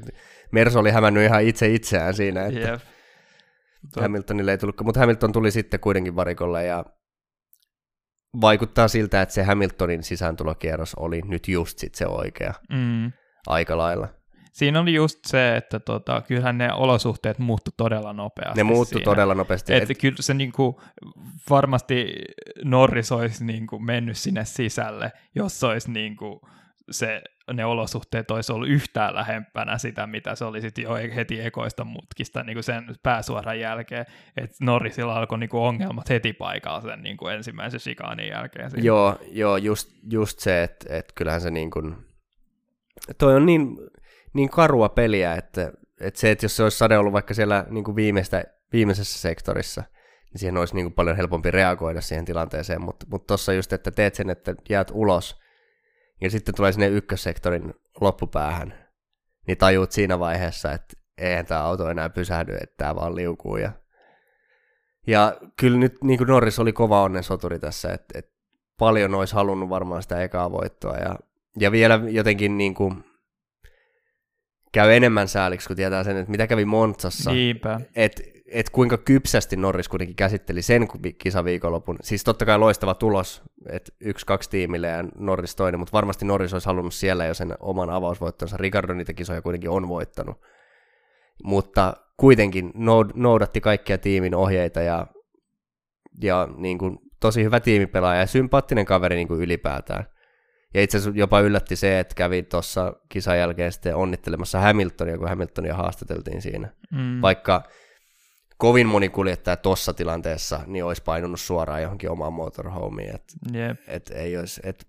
Mers 0.50 0.76
oli 0.76 0.90
hämännyt 0.90 1.24
ihan 1.24 1.42
itse 1.42 1.68
itseään 1.68 2.14
siinä, 2.14 2.46
että 2.46 2.70
yep. 2.70 2.80
Hamiltonille 4.00 4.50
ei 4.50 4.58
tullut, 4.58 4.80
mutta 4.80 5.00
Hamilton 5.00 5.32
tuli 5.32 5.50
sitten 5.50 5.80
kuitenkin 5.80 6.16
varikolle 6.16 6.64
ja 6.64 6.84
vaikuttaa 8.40 8.88
siltä, 8.88 9.22
että 9.22 9.34
se 9.34 9.42
Hamiltonin 9.42 10.02
sisääntulokierros 10.02 10.94
oli 10.94 11.20
nyt 11.24 11.48
just 11.48 11.78
sit 11.78 11.94
se 11.94 12.06
oikea 12.06 12.54
mm. 12.70 13.12
aika 13.46 13.76
lailla. 13.76 14.08
Siinä 14.54 14.80
oli 14.80 14.94
just 14.94 15.18
se, 15.24 15.56
että 15.56 15.80
tota, 15.80 16.20
kyllähän 16.20 16.58
ne 16.58 16.72
olosuhteet 16.72 17.38
muuttu 17.38 17.70
todella 17.76 18.12
nopeasti. 18.12 18.56
Ne 18.56 18.62
muuttu 18.62 18.94
siinä. 18.94 19.04
todella 19.04 19.34
nopeasti. 19.34 19.74
Että 19.74 19.92
et... 19.92 19.98
kyllä 19.98 20.16
se 20.20 20.34
niinku, 20.34 20.80
varmasti 21.50 22.14
Norris 22.64 23.12
olisi 23.12 23.44
niinku 23.44 23.78
mennyt 23.78 24.16
sinne 24.16 24.44
sisälle, 24.44 25.12
jos 25.34 25.64
olisi 25.64 25.90
niinku 25.90 26.40
se, 26.90 27.22
ne 27.52 27.64
olosuhteet 27.64 28.30
olisi 28.30 28.52
ollut 28.52 28.68
yhtään 28.68 29.14
lähempänä 29.14 29.78
sitä, 29.78 30.06
mitä 30.06 30.34
se 30.34 30.44
oli 30.44 30.60
sitten 30.60 30.82
jo 30.82 30.94
heti 30.94 31.40
ekoista 31.40 31.84
mutkista 31.84 32.42
niin 32.42 32.56
kuin 32.56 32.64
sen 32.64 32.84
pääsuoran 33.02 33.60
jälkeen, 33.60 34.06
että 34.36 34.56
Norrisilla 34.60 35.16
alkoi 35.16 35.38
niin 35.38 35.50
kuin 35.50 35.62
ongelmat 35.62 36.08
heti 36.08 36.32
paikalla 36.32 36.80
sen 36.80 37.02
niin 37.02 37.16
kuin 37.16 37.34
ensimmäisen 37.34 37.80
shikaanin 37.80 38.28
jälkeen. 38.28 38.70
Joo, 38.76 39.18
joo 39.30 39.56
just, 39.56 39.90
just 40.10 40.38
se, 40.38 40.62
että, 40.62 40.96
että 40.96 41.12
kyllähän 41.14 41.40
se 41.40 41.50
niin 41.50 41.70
kuin, 41.70 41.96
toi 43.18 43.34
on 43.34 43.46
niin, 43.46 43.76
niin 44.34 44.50
karua 44.50 44.88
peliä, 44.88 45.34
että, 45.34 45.72
että 46.00 46.20
se, 46.20 46.30
että 46.30 46.44
jos 46.44 46.56
se 46.56 46.62
olisi 46.62 46.78
sade 46.78 46.98
ollut 46.98 47.12
vaikka 47.12 47.34
siellä 47.34 47.66
niin 47.70 47.84
kuin 47.84 47.96
viimeistä, 47.96 48.44
viimeisessä 48.72 49.18
sektorissa, 49.18 49.82
niin 50.32 50.38
siihen 50.38 50.56
olisi 50.56 50.74
niin 50.74 50.84
kuin 50.84 50.94
paljon 50.94 51.16
helpompi 51.16 51.50
reagoida 51.50 52.00
siihen 52.00 52.24
tilanteeseen, 52.24 52.82
mutta 52.82 53.06
tuossa 53.26 53.52
just, 53.52 53.72
että 53.72 53.90
teet 53.90 54.14
sen, 54.14 54.30
että 54.30 54.54
jäät 54.68 54.90
ulos, 54.94 55.40
ja 56.20 56.30
sitten 56.30 56.54
tulee 56.54 56.72
sinne 56.72 56.88
ykkössektorin 56.88 57.74
loppupäähän, 58.00 58.74
niin 59.46 59.58
tajuut 59.58 59.92
siinä 59.92 60.18
vaiheessa, 60.18 60.72
että 60.72 60.96
eihän 61.18 61.46
tämä 61.46 61.62
auto 61.62 61.90
enää 61.90 62.10
pysähdy, 62.10 62.54
että 62.54 62.74
tämä 62.76 62.94
vaan 62.94 63.16
liukuu. 63.16 63.56
Ja, 63.56 63.72
ja 65.06 65.36
kyllä 65.56 65.78
nyt 65.78 66.04
niin 66.04 66.18
kuin 66.18 66.28
Norris 66.28 66.58
oli 66.58 66.72
kova 66.72 67.02
onnen 67.02 67.22
soturi 67.22 67.58
tässä, 67.58 67.92
että, 67.92 68.18
että 68.18 68.34
paljon 68.78 69.14
olisi 69.14 69.34
halunnut 69.34 69.68
varmaan 69.68 70.02
sitä 70.02 70.22
ekaa 70.22 70.52
voittoa. 70.52 70.96
Ja, 70.96 71.18
ja 71.60 71.72
vielä 71.72 72.00
jotenkin 72.08 72.58
niin 72.58 72.74
kuin 72.74 73.04
käy 74.74 74.92
enemmän 74.92 75.28
sääliksi, 75.28 75.68
kun 75.68 75.76
tietää 75.76 76.04
sen, 76.04 76.16
että 76.16 76.30
mitä 76.30 76.46
kävi 76.46 76.64
Montsassa. 76.64 77.32
Niinpä. 77.32 77.80
Että 77.96 78.22
et 78.46 78.70
kuinka 78.70 78.98
kypsästi 78.98 79.56
Norris 79.56 79.88
kuitenkin 79.88 80.16
käsitteli 80.16 80.62
sen 80.62 80.88
kisaviikonlopun. 81.18 81.96
Siis 82.02 82.24
totta 82.24 82.44
kai 82.44 82.58
loistava 82.58 82.94
tulos, 82.94 83.42
että 83.70 83.92
yksi, 84.00 84.26
kaksi 84.26 84.50
tiimille 84.50 84.86
ja 84.86 85.04
Norris 85.18 85.56
toinen, 85.56 85.80
mutta 85.80 85.92
varmasti 85.92 86.24
Norris 86.24 86.52
olisi 86.52 86.66
halunnut 86.66 86.94
siellä 86.94 87.24
jo 87.24 87.34
sen 87.34 87.54
oman 87.60 87.90
avausvoittonsa. 87.90 88.56
Ricardo 88.56 88.94
niitä 88.94 89.12
kisoja 89.12 89.42
kuitenkin 89.42 89.70
on 89.70 89.88
voittanut. 89.88 90.36
Mutta 91.44 91.94
kuitenkin 92.16 92.72
noudatti 93.14 93.60
kaikkia 93.60 93.98
tiimin 93.98 94.34
ohjeita 94.34 94.80
ja, 94.80 95.06
ja 96.22 96.48
niin 96.56 96.78
kuin, 96.78 96.98
tosi 97.20 97.44
hyvä 97.44 97.60
tiimipelaaja 97.60 98.20
ja 98.20 98.26
sympaattinen 98.26 98.84
kaveri 98.86 99.16
niin 99.16 99.28
kuin 99.28 99.40
ylipäätään. 99.40 100.04
Ja 100.74 100.82
itse 100.82 100.98
asiassa 100.98 101.18
jopa 101.18 101.40
yllätti 101.40 101.76
se, 101.76 101.98
että 101.98 102.14
kävi 102.14 102.42
tuossa 102.42 102.96
kisan 103.08 103.38
jälkeen 103.38 103.72
sitten 103.72 103.96
onnittelemassa 103.96 104.60
Hamiltonia, 104.60 105.18
kun 105.18 105.28
Hamiltonia 105.28 105.74
haastateltiin 105.74 106.42
siinä. 106.42 106.72
Mm. 106.90 107.22
Vaikka 107.22 107.62
kovin 108.58 108.86
moni 108.86 109.08
kuljettaja 109.08 109.56
tuossa 109.56 109.94
tilanteessa 109.94 110.60
niin 110.66 110.84
olisi 110.84 111.02
painunut 111.02 111.40
suoraan 111.40 111.82
johonkin 111.82 112.10
omaan 112.10 112.32
motorhomeen. 112.32 113.14
Et, 113.14 113.24
yep. 113.54 113.78
et 113.86 114.10
ei 114.10 114.36
olisi, 114.36 114.60
et, 114.64 114.86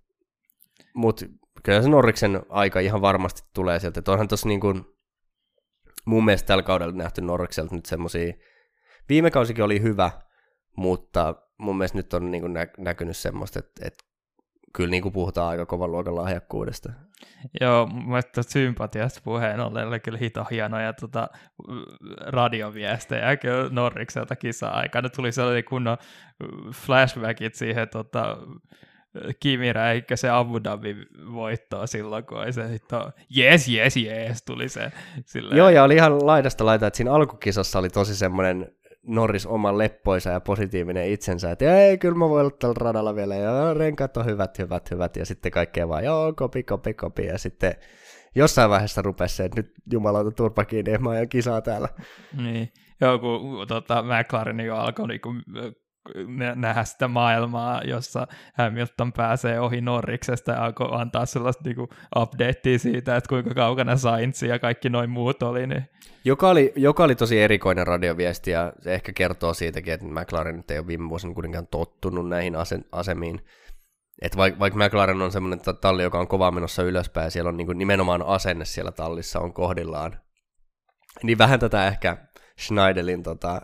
mut 0.93 1.21
kyllä 1.63 1.81
se 1.81 1.89
Norriksen 1.89 2.41
aika 2.49 2.79
ihan 2.79 3.01
varmasti 3.01 3.41
tulee 3.53 3.79
sieltä. 3.79 3.99
Et 3.99 4.07
onhan 4.07 4.27
tuossa 4.27 4.47
niin 4.47 4.59
kuin, 4.59 4.85
mun 6.05 6.25
mielestä 6.25 6.47
tällä 6.47 6.63
kaudella 6.63 6.93
nähty 6.93 7.21
Norrikselta 7.21 7.75
nyt 7.75 7.85
semmoisia, 7.85 8.33
viime 9.09 9.31
kausikin 9.31 9.63
oli 9.63 9.81
hyvä, 9.81 10.11
mutta 10.77 11.35
mun 11.57 11.77
mielestä 11.77 11.97
nyt 11.97 12.13
on 12.13 12.31
niin 12.31 12.41
kuin 12.41 12.53
nä- 12.53 12.67
näkynyt 12.77 13.17
semmoista, 13.17 13.59
että, 13.59 13.87
että 13.87 14.03
kyllä 14.75 14.89
niin 14.89 15.03
kuin 15.03 15.13
puhutaan 15.13 15.49
aika 15.49 15.65
kovan 15.65 15.91
luokan 15.91 16.15
lahjakkuudesta. 16.15 16.93
Joo, 17.61 17.87
mielestä 17.87 18.43
sympatiasta 18.43 19.21
puheen 19.23 19.59
ollen 19.59 19.87
oli 19.87 19.99
kyllä 19.99 20.17
hito 20.17 20.43
hienoja 20.51 20.93
tota, 20.93 21.29
radioviestejä 22.27 23.37
kyllä 23.37 23.69
Norrikselta 23.71 24.35
kisa-aikana. 24.35 25.09
Tuli 25.09 25.31
sellainen 25.31 25.63
kunnon 25.63 25.97
flashbackit 26.73 27.55
siihen 27.55 27.89
tota, 27.89 28.37
Kimi 29.39 29.67
se 30.15 30.29
Abu 30.29 30.63
Dhabi 30.63 30.95
voittoa 31.33 31.87
silloin, 31.87 32.25
kun 32.25 32.53
se 32.53 32.69
hito, 32.69 33.11
yes, 33.37 33.69
yes, 33.69 33.97
yes, 33.97 34.43
tuli 34.43 34.69
se. 34.69 34.91
Silleen. 35.25 35.57
Joo, 35.57 35.69
ja 35.69 35.83
oli 35.83 35.95
ihan 35.95 36.25
laidasta 36.25 36.65
laita, 36.65 36.87
että 36.87 36.97
siinä 36.97 37.11
alkukisassa 37.13 37.79
oli 37.79 37.89
tosi 37.89 38.15
semmoinen 38.15 38.71
Norris 39.07 39.45
oman 39.45 39.77
leppoisa 39.77 40.29
ja 40.29 40.39
positiivinen 40.39 41.09
itsensä, 41.09 41.51
että 41.51 41.77
ei, 41.77 41.97
kyllä 41.97 42.17
mä 42.17 42.29
voin 42.29 42.45
olla 42.45 42.55
tällä 42.59 42.75
radalla 42.77 43.15
vielä, 43.15 43.35
ja 43.35 43.73
renkaat 43.73 44.17
on 44.17 44.25
hyvät, 44.25 44.59
hyvät, 44.59 44.91
hyvät, 44.91 45.15
ja 45.15 45.25
sitten 45.25 45.51
kaikkea 45.51 45.89
vaan, 45.89 46.03
joo, 46.03 46.33
kopi, 46.33 46.63
kopi, 46.63 46.93
kopi, 46.93 47.25
ja 47.25 47.37
sitten 47.37 47.75
jossain 48.35 48.69
vaiheessa 48.69 49.01
rupesi 49.01 49.35
se, 49.35 49.45
että 49.45 49.61
nyt 49.61 49.71
jumalauta 49.91 50.31
turpa 50.31 50.65
kiinni, 50.65 50.97
mä 50.97 51.09
ajan 51.09 51.29
kisaa 51.29 51.61
täällä. 51.61 51.89
Niin, 52.43 52.73
joo, 53.01 53.19
kun 53.19 53.67
tota, 53.67 54.03
McLaren 54.03 54.59
jo 54.59 54.75
alkoi 54.75 55.07
niinku 55.07 55.33
nähdä 56.55 56.83
sitä 56.83 57.07
maailmaa, 57.07 57.81
jossa 57.83 58.27
Hamilton 58.53 59.13
pääsee 59.13 59.59
ohi 59.59 59.81
Norriksesta 59.81 60.51
ja 60.51 60.65
alkoi 60.65 60.89
antaa 60.91 61.25
sellaista 61.25 61.63
niinku 61.65 61.89
updatea 62.15 62.79
siitä, 62.79 63.15
että 63.15 63.29
kuinka 63.29 63.53
kaukana 63.53 63.97
Sainz 63.97 64.43
ja 64.43 64.59
kaikki 64.59 64.89
noin 64.89 65.09
muut 65.09 65.43
oli. 65.43 65.67
Niin... 65.67 65.89
Joka, 66.25 66.49
oli, 66.49 66.73
joka 66.75 67.03
oli 67.03 67.15
tosi 67.15 67.41
erikoinen 67.41 67.87
radioviesti 67.87 68.51
ja 68.51 68.73
se 68.79 68.93
ehkä 68.93 69.13
kertoo 69.13 69.53
siitäkin, 69.53 69.93
että 69.93 70.05
McLaren 70.05 70.63
ei 70.69 70.79
ole 70.79 70.87
viime 70.87 71.09
vuosina 71.09 71.33
kuitenkaan 71.33 71.67
tottunut 71.67 72.29
näihin 72.29 72.55
ase- 72.55 72.85
asemiin. 72.91 73.41
Että 74.21 74.37
vaikka, 74.37 74.79
McLaren 74.79 75.21
on 75.21 75.31
semmoinen 75.31 75.59
talli, 75.81 76.03
joka 76.03 76.19
on 76.19 76.27
kovaa 76.27 76.51
menossa 76.51 76.83
ylöspäin, 76.83 77.31
siellä 77.31 77.49
on 77.49 77.57
niin 77.57 77.77
nimenomaan 77.77 78.21
asenne 78.21 78.65
siellä 78.65 78.91
tallissa 78.91 79.39
on 79.39 79.53
kohdillaan, 79.53 80.19
niin 81.23 81.37
vähän 81.37 81.59
tätä 81.59 81.87
ehkä 81.87 82.17
Schneidelin 82.59 83.23
tota, 83.23 83.61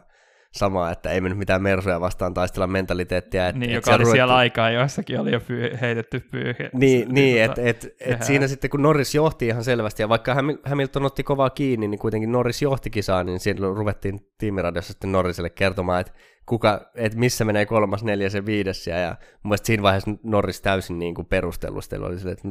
samaa, 0.51 0.91
että 0.91 1.11
ei 1.11 1.21
mennyt 1.21 1.39
mitään 1.39 1.61
mersuja 1.61 2.01
vastaan 2.01 2.33
taistella 2.33 2.67
mentaliteettia. 2.67 3.47
Et, 3.47 3.55
niin, 3.55 3.69
et 3.69 3.75
joka 3.75 3.91
oli 3.91 3.97
ruvettu... 3.97 4.15
siellä 4.15 4.35
aikaa, 4.35 4.69
joissakin 4.69 5.19
oli 5.19 5.31
jo 5.31 5.39
pyy- 5.39 5.77
heitetty 5.81 6.19
pyyhe. 6.19 6.69
Niin, 6.73 7.13
niin 7.13 7.49
tota, 7.49 7.61
että 7.61 7.87
et, 7.89 7.95
et 7.99 8.23
siinä 8.23 8.47
sitten 8.47 8.69
kun 8.69 8.81
Norris 8.81 9.15
johti 9.15 9.47
ihan 9.47 9.63
selvästi, 9.63 10.03
ja 10.03 10.09
vaikka 10.09 10.35
Hamilton 10.65 11.05
otti 11.05 11.23
kovaa 11.23 11.49
kiinni, 11.49 11.87
niin 11.87 11.99
kuitenkin 11.99 12.31
Norris 12.31 12.61
johti 12.61 12.89
kisaa, 12.89 13.23
niin 13.23 13.39
siinä 13.39 13.67
ruvettiin 13.67 14.19
tiimiradiossa 14.37 14.93
sitten 14.93 15.11
Norriselle 15.11 15.49
kertomaan, 15.49 16.01
että 16.01 16.13
kuka, 16.45 16.91
että 16.95 17.17
missä 17.17 17.45
menee 17.45 17.65
kolmas, 17.65 18.03
neljäs 18.03 18.33
ja 18.33 18.45
viides, 18.45 18.87
ja, 18.87 18.97
ja 18.97 19.09
mun 19.09 19.49
mielestä 19.49 19.65
siinä 19.65 19.83
vaiheessa 19.83 20.11
Norris 20.23 20.61
täysin 20.61 20.99
niin 20.99 21.15
kuin 21.15 21.25
perustellustelu 21.25 22.05
oli 22.05 22.19
sille, 22.19 22.31
että 22.31 22.47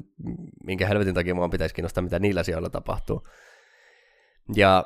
minkä 0.64 0.86
helvetin 0.86 1.14
takia 1.14 1.34
mua 1.34 1.48
pitäisi 1.48 1.74
kiinnostaa, 1.74 2.04
mitä 2.04 2.18
niillä 2.18 2.42
sijoilla 2.42 2.70
tapahtuu. 2.70 3.28
Ja 4.56 4.84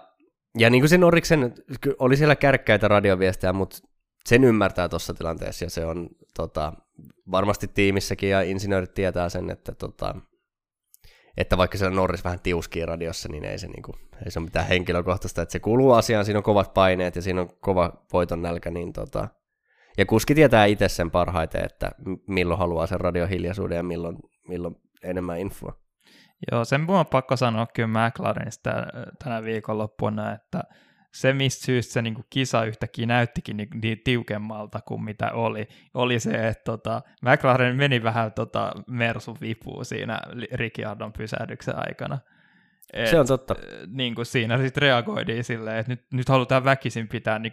ja 0.59 0.70
niin 0.70 0.82
kuin 0.82 0.88
se 0.88 0.98
Noriksen, 0.98 1.55
oli 1.98 2.16
siellä 2.16 2.36
kärkkäitä 2.36 2.88
radioviestejä, 2.88 3.52
mutta 3.52 3.78
sen 4.26 4.44
ymmärtää 4.44 4.88
tuossa 4.88 5.14
tilanteessa 5.14 5.64
ja 5.64 5.70
se 5.70 5.84
on 5.86 6.09
tota, 6.36 6.72
varmasti 7.30 7.68
tiimissäkin 7.68 8.30
ja 8.30 8.42
insinöörit 8.42 8.94
tietää 8.94 9.28
sen, 9.28 9.50
että, 9.50 9.72
tota, 9.72 10.14
että 11.36 11.57
vaikka 11.57 11.78
siellä 11.78 11.96
Norris 11.96 12.24
vähän 12.24 12.40
tiuskii 12.40 12.86
radiossa, 12.86 13.28
niin 13.28 13.44
ei 13.44 13.59
se, 13.59 13.66
niin 13.66 13.82
kuin, 13.82 13.94
ei 14.24 14.30
se 14.30 14.38
ole 14.38 14.44
mitään 14.44 14.66
henkilökohtaista, 14.66 15.42
että 15.42 15.52
se 15.52 15.61
kuuluu 15.61 15.92
asiaan, 15.92 16.24
siinä 16.24 16.38
on 16.38 16.44
kovat 16.44 16.74
paineet 16.74 17.16
ja 17.16 17.22
siinä 17.22 17.40
on 17.40 17.50
kova 17.61 17.92
voiton 18.12 18.42
nälkä, 18.42 18.70
niin 18.70 18.92
tota, 18.92 19.28
ja 19.98 20.07
kuski 20.07 20.34
tietää 20.34 20.64
itse 20.64 20.88
sen 20.88 21.11
parhaiten, 21.11 21.64
että 21.64 21.90
milloin 22.28 22.59
haluaa 22.59 22.86
sen 22.86 23.00
radiohiljaisuuden 23.00 23.76
ja 23.76 23.82
milloin, 23.82 24.16
milloin 24.48 24.76
enemmän 25.02 25.38
infoa. 25.38 25.84
Joo, 26.53 26.64
sen 26.64 26.80
mun 26.80 26.97
on 26.97 27.07
pakko 27.07 27.36
sanoa 27.36 27.66
kyllä 27.66 27.88
McLarenista 28.09 28.70
tänä 29.24 29.42
viikonloppuna, 29.42 30.32
että 30.32 30.61
se, 31.14 31.32
mistä 31.32 31.66
syystä 31.66 31.92
se 31.92 32.03
niin 32.03 32.24
kisa 32.30 32.64
yhtäkkiä 32.64 33.07
näyttikin 33.07 33.57
niin, 33.57 33.68
niin 33.82 34.01
tiukemmalta 34.05 34.80
kuin 34.80 35.05
mitä 35.05 35.32
oli, 35.32 35.68
oli 35.95 36.20
se, 36.20 36.49
että 36.49 36.64
tota, 36.64 37.03
McLaren 37.22 37.76
meni 37.76 38.03
vähän 38.03 38.32
tota 38.32 38.72
Mersun 38.86 39.36
vipuun 39.40 39.84
siinä 39.84 40.20
Ricciardon 40.53 41.12
pysähdyksen 41.12 41.74
aikana. 41.88 42.18
Et, 42.92 43.09
se 43.09 43.20
on 43.20 43.26
totta. 43.26 43.55
Niin 43.86 44.14
kuin 44.14 44.26
siinä 44.26 44.59
sitten 44.59 44.82
reagoitiin 44.82 45.45
silleen, 45.45 45.76
että 45.76 45.92
nyt, 45.92 46.05
nyt 46.12 46.28
halutaan 46.28 46.64
väkisin 46.64 47.09
pitää 47.09 47.38
niin 47.38 47.53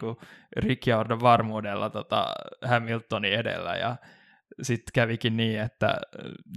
Ricciardon 0.57 1.19
varmuudella 1.19 1.89
tota 1.89 2.33
Hamiltonin 2.65 3.33
edellä, 3.33 3.75
ja 3.75 3.95
sitten 4.61 4.91
kävikin 4.93 5.37
niin, 5.37 5.59
että 5.59 5.97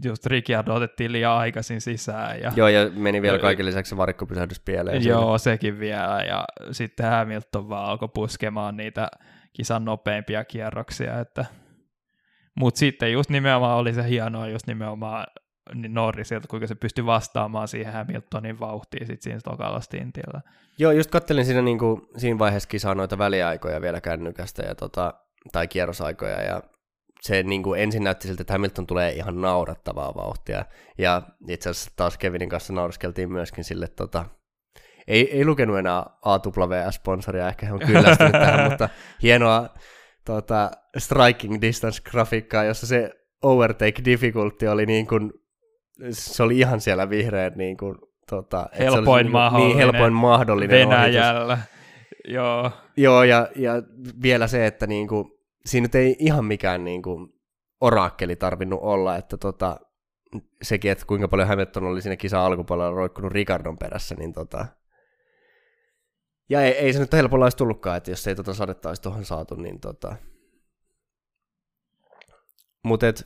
just 0.05 0.27
Ricciardo 0.27 0.75
otettiin 0.75 1.13
liian 1.13 1.33
aikaisin 1.33 1.81
sisään. 1.81 2.41
Ja, 2.41 2.53
joo, 2.57 2.69
ja 2.69 2.91
meni 2.91 3.23
vielä 3.23 3.39
kaiken 3.39 3.67
lisäksi 3.67 3.97
varikkopysähdys 3.97 4.61
pieleen. 4.61 5.05
Joo, 5.05 5.39
siinä. 5.39 5.39
sekin 5.39 5.79
vielä, 5.81 6.23
ja 6.23 6.45
sitten 6.73 7.11
Hamilton 7.11 7.69
vaan 7.69 7.85
alkoi 7.85 8.09
puskemaan 8.15 8.77
niitä 8.77 9.09
kisan 9.53 9.85
nopeimpia 9.85 10.45
kierroksia, 10.45 11.21
että 11.21 11.45
Mutta 12.55 12.79
sitten 12.79 13.13
just 13.13 13.31
nimenomaan 13.31 13.79
oli 13.79 13.95
se 13.95 14.09
hienoa 14.09 14.49
just 14.49 14.67
nimenomaan 14.67 15.27
niin 15.75 15.95
Norrisilta, 15.95 16.49
kuinka 16.49 16.67
se 16.67 16.75
pystyi 16.75 17.07
vastaamaan 17.07 17.69
siihen 17.69 17.93
Hamiltonin 17.93 18.61
vauhtiin 18.61 19.07
sit 19.07 19.23
siinä 19.23 19.41
tokalla 19.45 19.81
stintillä. 19.81 20.41
Joo, 20.79 20.93
just 20.93 21.11
kattelin 21.11 21.45
siinä, 21.45 21.63
niin 21.63 21.79
kuin, 21.79 22.03
siinä 22.17 22.39
vaiheessa 22.39 22.69
kisaa 22.69 22.95
noita 22.95 23.19
väliaikoja 23.19 23.81
vielä 23.81 24.01
kännykästä 24.01 24.63
ja 24.63 24.75
tota, 24.75 25.15
tai 25.53 25.69
kierrosaikoja 25.69 26.43
ja 26.43 26.63
se 27.25 27.43
niin 27.43 27.63
kuin 27.63 27.81
ensin 27.81 28.05
näytti 28.05 28.29
siltä, 28.29 28.43
että 28.43 28.53
Hamilton 28.53 28.87
tulee 28.87 29.13
ihan 29.13 29.41
naurattavaa 29.41 30.15
vauhtia. 30.15 30.65
Ja 30.99 31.23
itse 31.49 31.71
asiassa 31.71 31.91
taas 31.97 32.19
Kevinin 32.19 32.49
kanssa 32.49 32.73
nauriskeltiin 32.73 33.33
myöskin 33.33 33.65
sille, 33.65 33.87
tota, 33.89 34.25
ei, 35.07 35.37
ei 35.37 35.45
lukenut 35.45 35.79
enää 35.79 36.07
AWS-sponsoria, 36.23 37.49
ehkä 37.49 37.67
hän 37.67 37.75
on 37.75 37.87
kyllästynyt 37.87 38.33
tähän, 38.33 38.65
mutta 38.71 38.89
hienoa 39.23 39.69
tota, 40.25 40.71
striking 40.99 41.55
distance-grafiikkaa, 41.61 42.65
jossa 42.65 42.87
se 42.87 43.11
overtake 43.43 44.05
difficulty 44.05 44.67
oli 44.67 44.87
niin 44.87 45.07
kuin, 45.07 45.33
se 46.11 46.43
oli 46.43 46.59
ihan 46.59 46.81
siellä 46.81 47.11
vihreän 47.11 47.53
niin 47.57 47.77
kuin, 47.77 47.99
tota, 48.31 48.69
helpoin, 48.79 49.27
se 49.27 49.33
mahdollinen, 49.33 49.69
niin 49.69 49.79
helpoin 49.79 50.13
mahdollinen 50.13 50.89
Venäjällä. 50.89 51.53
Ohitus. 51.53 51.69
Joo. 52.29 52.71
Joo, 52.97 53.23
ja, 53.23 53.49
ja 53.57 53.83
vielä 54.23 54.47
se, 54.47 54.67
että 54.67 54.87
niin 54.87 55.09
kuin, 55.09 55.34
siinä 55.67 55.85
nyt 55.85 55.95
ei 55.95 56.17
ihan 56.19 56.45
mikään 56.45 56.85
niin 56.85 57.03
kuin, 57.03 57.35
orakkeli 57.81 58.37
tarvinnut 58.37 58.81
olla, 58.83 59.17
että 59.17 59.37
tota, 59.37 59.81
sekin, 60.63 60.91
että 60.91 61.07
kuinka 61.07 61.29
paljon 61.29 61.49
Hamilton 61.49 61.85
oli 61.85 62.03
siinä 62.03 62.17
kisa 62.17 62.47
alkupuolella 62.47 62.97
roikkunut 62.97 63.33
Ricardon 63.33 63.79
perässä, 63.79 64.15
niin 64.15 64.33
tota, 64.33 64.67
ja 66.49 66.63
ei, 66.63 66.73
ei 66.73 66.93
se 66.93 66.99
nyt 66.99 67.13
helpolla 67.13 67.45
olisi 67.45 67.57
tullutkaan, 67.57 67.97
että 67.97 68.11
jos 68.11 68.27
ei 68.27 68.35
tota 68.35 68.55
sadetta 68.55 68.89
olisi 68.89 69.03
tuohon 69.03 69.25
saatu, 69.25 69.55
niin 69.55 69.81
tota... 69.81 70.17
Mutta 72.83 73.09
et, 73.09 73.25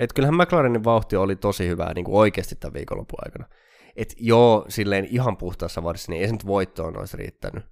et 0.00 0.12
kyllähän 0.12 0.36
McLarenin 0.36 0.84
vauhti 0.84 1.16
oli 1.16 1.36
tosi 1.36 1.68
hyvää 1.68 1.94
niin 1.94 2.04
kuin 2.04 2.16
oikeasti 2.16 2.56
tämän 2.56 2.74
viikonlopun 2.74 3.18
aikana. 3.24 3.48
Et 3.96 4.14
joo, 4.16 4.64
silleen 4.68 5.04
ihan 5.04 5.36
puhtaassa 5.36 5.82
varsin, 5.82 6.12
niin 6.12 6.20
ei 6.20 6.26
se 6.26 6.32
nyt 6.32 6.46
voittoon 6.46 6.98
olisi 6.98 7.16
riittänyt. 7.16 7.64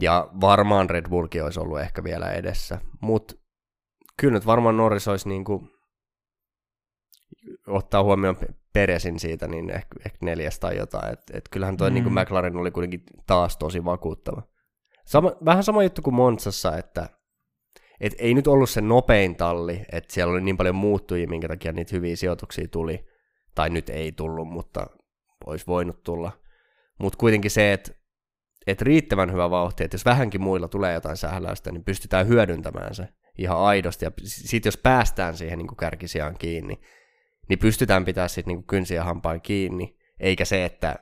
Ja 0.00 0.28
varmaan 0.40 0.90
Red 0.90 1.08
Bullkin 1.08 1.44
olisi 1.44 1.60
ollut 1.60 1.80
ehkä 1.80 2.04
vielä 2.04 2.32
edessä. 2.32 2.78
Mutta 3.00 3.34
kyllä 4.20 4.34
nyt 4.34 4.46
varmaan 4.46 4.76
Norris 4.76 5.08
olisi 5.08 5.28
niin 5.28 5.44
kuin, 5.44 5.70
ottaa 7.66 8.02
huomioon 8.02 8.36
Peresin 8.72 9.18
siitä, 9.18 9.48
niin 9.48 9.70
ehkä, 9.70 9.94
ehkä 10.06 10.18
neljäs 10.22 10.58
tai 10.58 10.76
jotain. 10.76 11.12
Et, 11.12 11.20
et 11.32 11.48
kyllähän 11.48 11.76
toi 11.76 11.90
mm. 11.90 11.94
niin 11.94 12.04
kuin 12.04 12.14
McLaren 12.14 12.56
oli 12.56 12.70
kuitenkin 12.70 13.02
taas 13.26 13.56
tosi 13.56 13.84
vakuuttava. 13.84 14.42
Sama, 15.06 15.32
vähän 15.44 15.64
sama 15.64 15.82
juttu 15.82 16.02
kuin 16.02 16.14
Monsassa, 16.14 16.76
että 16.76 17.08
et 18.00 18.14
ei 18.18 18.34
nyt 18.34 18.46
ollut 18.46 18.70
se 18.70 18.80
nopein 18.80 19.36
talli, 19.36 19.84
että 19.92 20.14
siellä 20.14 20.32
oli 20.32 20.40
niin 20.40 20.56
paljon 20.56 20.74
muuttujia, 20.74 21.28
minkä 21.28 21.48
takia 21.48 21.72
niitä 21.72 21.96
hyviä 21.96 22.16
sijoituksia 22.16 22.68
tuli. 22.68 23.06
Tai 23.54 23.70
nyt 23.70 23.88
ei 23.88 24.12
tullut, 24.12 24.48
mutta 24.48 24.86
olisi 25.46 25.66
voinut 25.66 26.02
tulla. 26.02 26.32
Mutta 26.98 27.18
kuitenkin 27.18 27.50
se, 27.50 27.72
että 27.72 27.92
et 28.66 28.82
riittävän 28.82 29.32
hyvä 29.32 29.50
vauhti, 29.50 29.84
että 29.84 29.94
jos 29.94 30.04
vähänkin 30.04 30.42
muilla 30.42 30.68
tulee 30.68 30.94
jotain 30.94 31.16
sähläystä, 31.16 31.72
niin 31.72 31.84
pystytään 31.84 32.28
hyödyntämään 32.28 32.94
se 32.94 33.08
ihan 33.38 33.58
aidosti. 33.58 34.04
Ja 34.04 34.10
sitten 34.24 34.68
jos 34.68 34.76
päästään 34.76 35.36
siihen 35.36 35.58
niin 35.58 35.76
kärkisijaan 35.76 36.38
kiinni, 36.38 36.80
niin 37.48 37.58
pystytään 37.58 38.04
pitämään 38.04 38.28
sitten 38.28 38.54
niin 38.54 38.66
kynsiä 38.66 39.04
hampaan 39.04 39.40
kiinni, 39.40 39.98
eikä 40.20 40.44
se, 40.44 40.64
että 40.64 40.96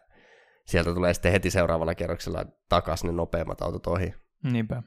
sieltä 0.66 0.94
tulee 0.94 1.14
sitten 1.14 1.32
heti 1.32 1.50
seuraavalla 1.50 1.94
kerroksella 1.94 2.44
takaisin 2.68 3.06
ne 3.06 3.12
nopeammat 3.12 3.62
autot 3.62 3.86
ohi. 3.86 4.14
Niinpä. 4.42 4.82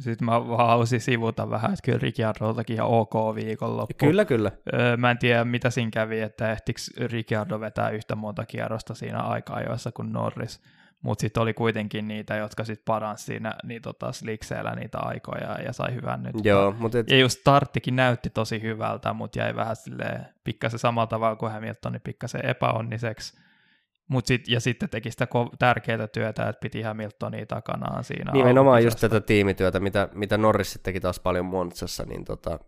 Sitten 0.00 0.26
mä 0.26 0.48
vaan 0.48 0.68
halusin 0.68 1.00
sivuta 1.00 1.50
vähän, 1.50 1.72
että 1.72 1.82
kyllä 1.84 1.98
Ricciardoltakin 1.98 2.74
ihan 2.74 2.88
ok 2.88 3.14
viikonloppu. 3.34 3.94
Kyllä, 3.98 4.24
kyllä. 4.24 4.52
Öö, 4.74 4.96
mä 4.96 5.10
en 5.10 5.18
tiedä, 5.18 5.44
mitä 5.44 5.70
siinä 5.70 5.90
kävi, 5.90 6.20
että 6.20 6.52
ehtikö 6.52 6.80
Ricciardo 7.06 7.60
vetää 7.60 7.90
yhtä 7.90 8.14
monta 8.14 8.46
kierrosta 8.46 8.94
siinä 8.94 9.18
aikaa 9.18 9.60
joissa 9.60 9.92
kuin 9.92 10.12
Norris. 10.12 10.60
Mutta 11.02 11.20
sitten 11.20 11.42
oli 11.42 11.54
kuitenkin 11.54 12.08
niitä, 12.08 12.36
jotka 12.36 12.64
sitten 12.64 12.84
paransi 12.84 13.24
siinä 13.24 13.54
niin 13.64 13.82
tota, 13.82 14.12
slikseillä 14.12 14.74
niitä 14.74 14.98
aikoja 14.98 15.62
ja 15.62 15.72
sai 15.72 15.94
hyvän 15.94 16.22
nyt. 16.22 16.34
Joo, 16.44 16.74
mutta 16.78 16.98
et... 16.98 17.10
Ja 17.10 17.18
just 17.18 17.40
starttikin 17.40 17.96
näytti 17.96 18.30
tosi 18.30 18.62
hyvältä, 18.62 19.12
mutta 19.12 19.38
jäi 19.38 19.56
vähän 19.56 19.76
silleen 19.76 20.26
pikkasen 20.44 20.78
samalla 20.78 21.06
tavalla 21.06 21.36
kuin 21.36 21.52
Hamilton, 21.52 21.92
niin 21.92 22.02
pikkasen 22.04 22.46
epäonniseksi. 22.46 23.43
Mut 24.08 24.26
sit, 24.26 24.48
ja 24.48 24.60
sitten 24.60 24.88
teki 24.88 25.10
sitä 25.10 25.24
ko- 25.24 25.56
tärkeää 25.58 26.06
työtä, 26.06 26.48
että 26.48 26.60
piti 26.60 26.82
Hamiltonia 26.82 27.46
takanaan 27.46 28.04
siinä. 28.04 28.32
Nimenomaan 28.32 28.84
just 28.84 29.00
tätä 29.00 29.20
tiimityötä, 29.20 29.80
mitä, 29.80 30.08
mitä 30.14 30.38
Norris 30.38 30.80
teki 30.82 31.00
taas 31.00 31.20
paljon 31.20 31.44
Montsassa, 31.44 32.04
niin 32.04 32.24
tota, 32.24 32.58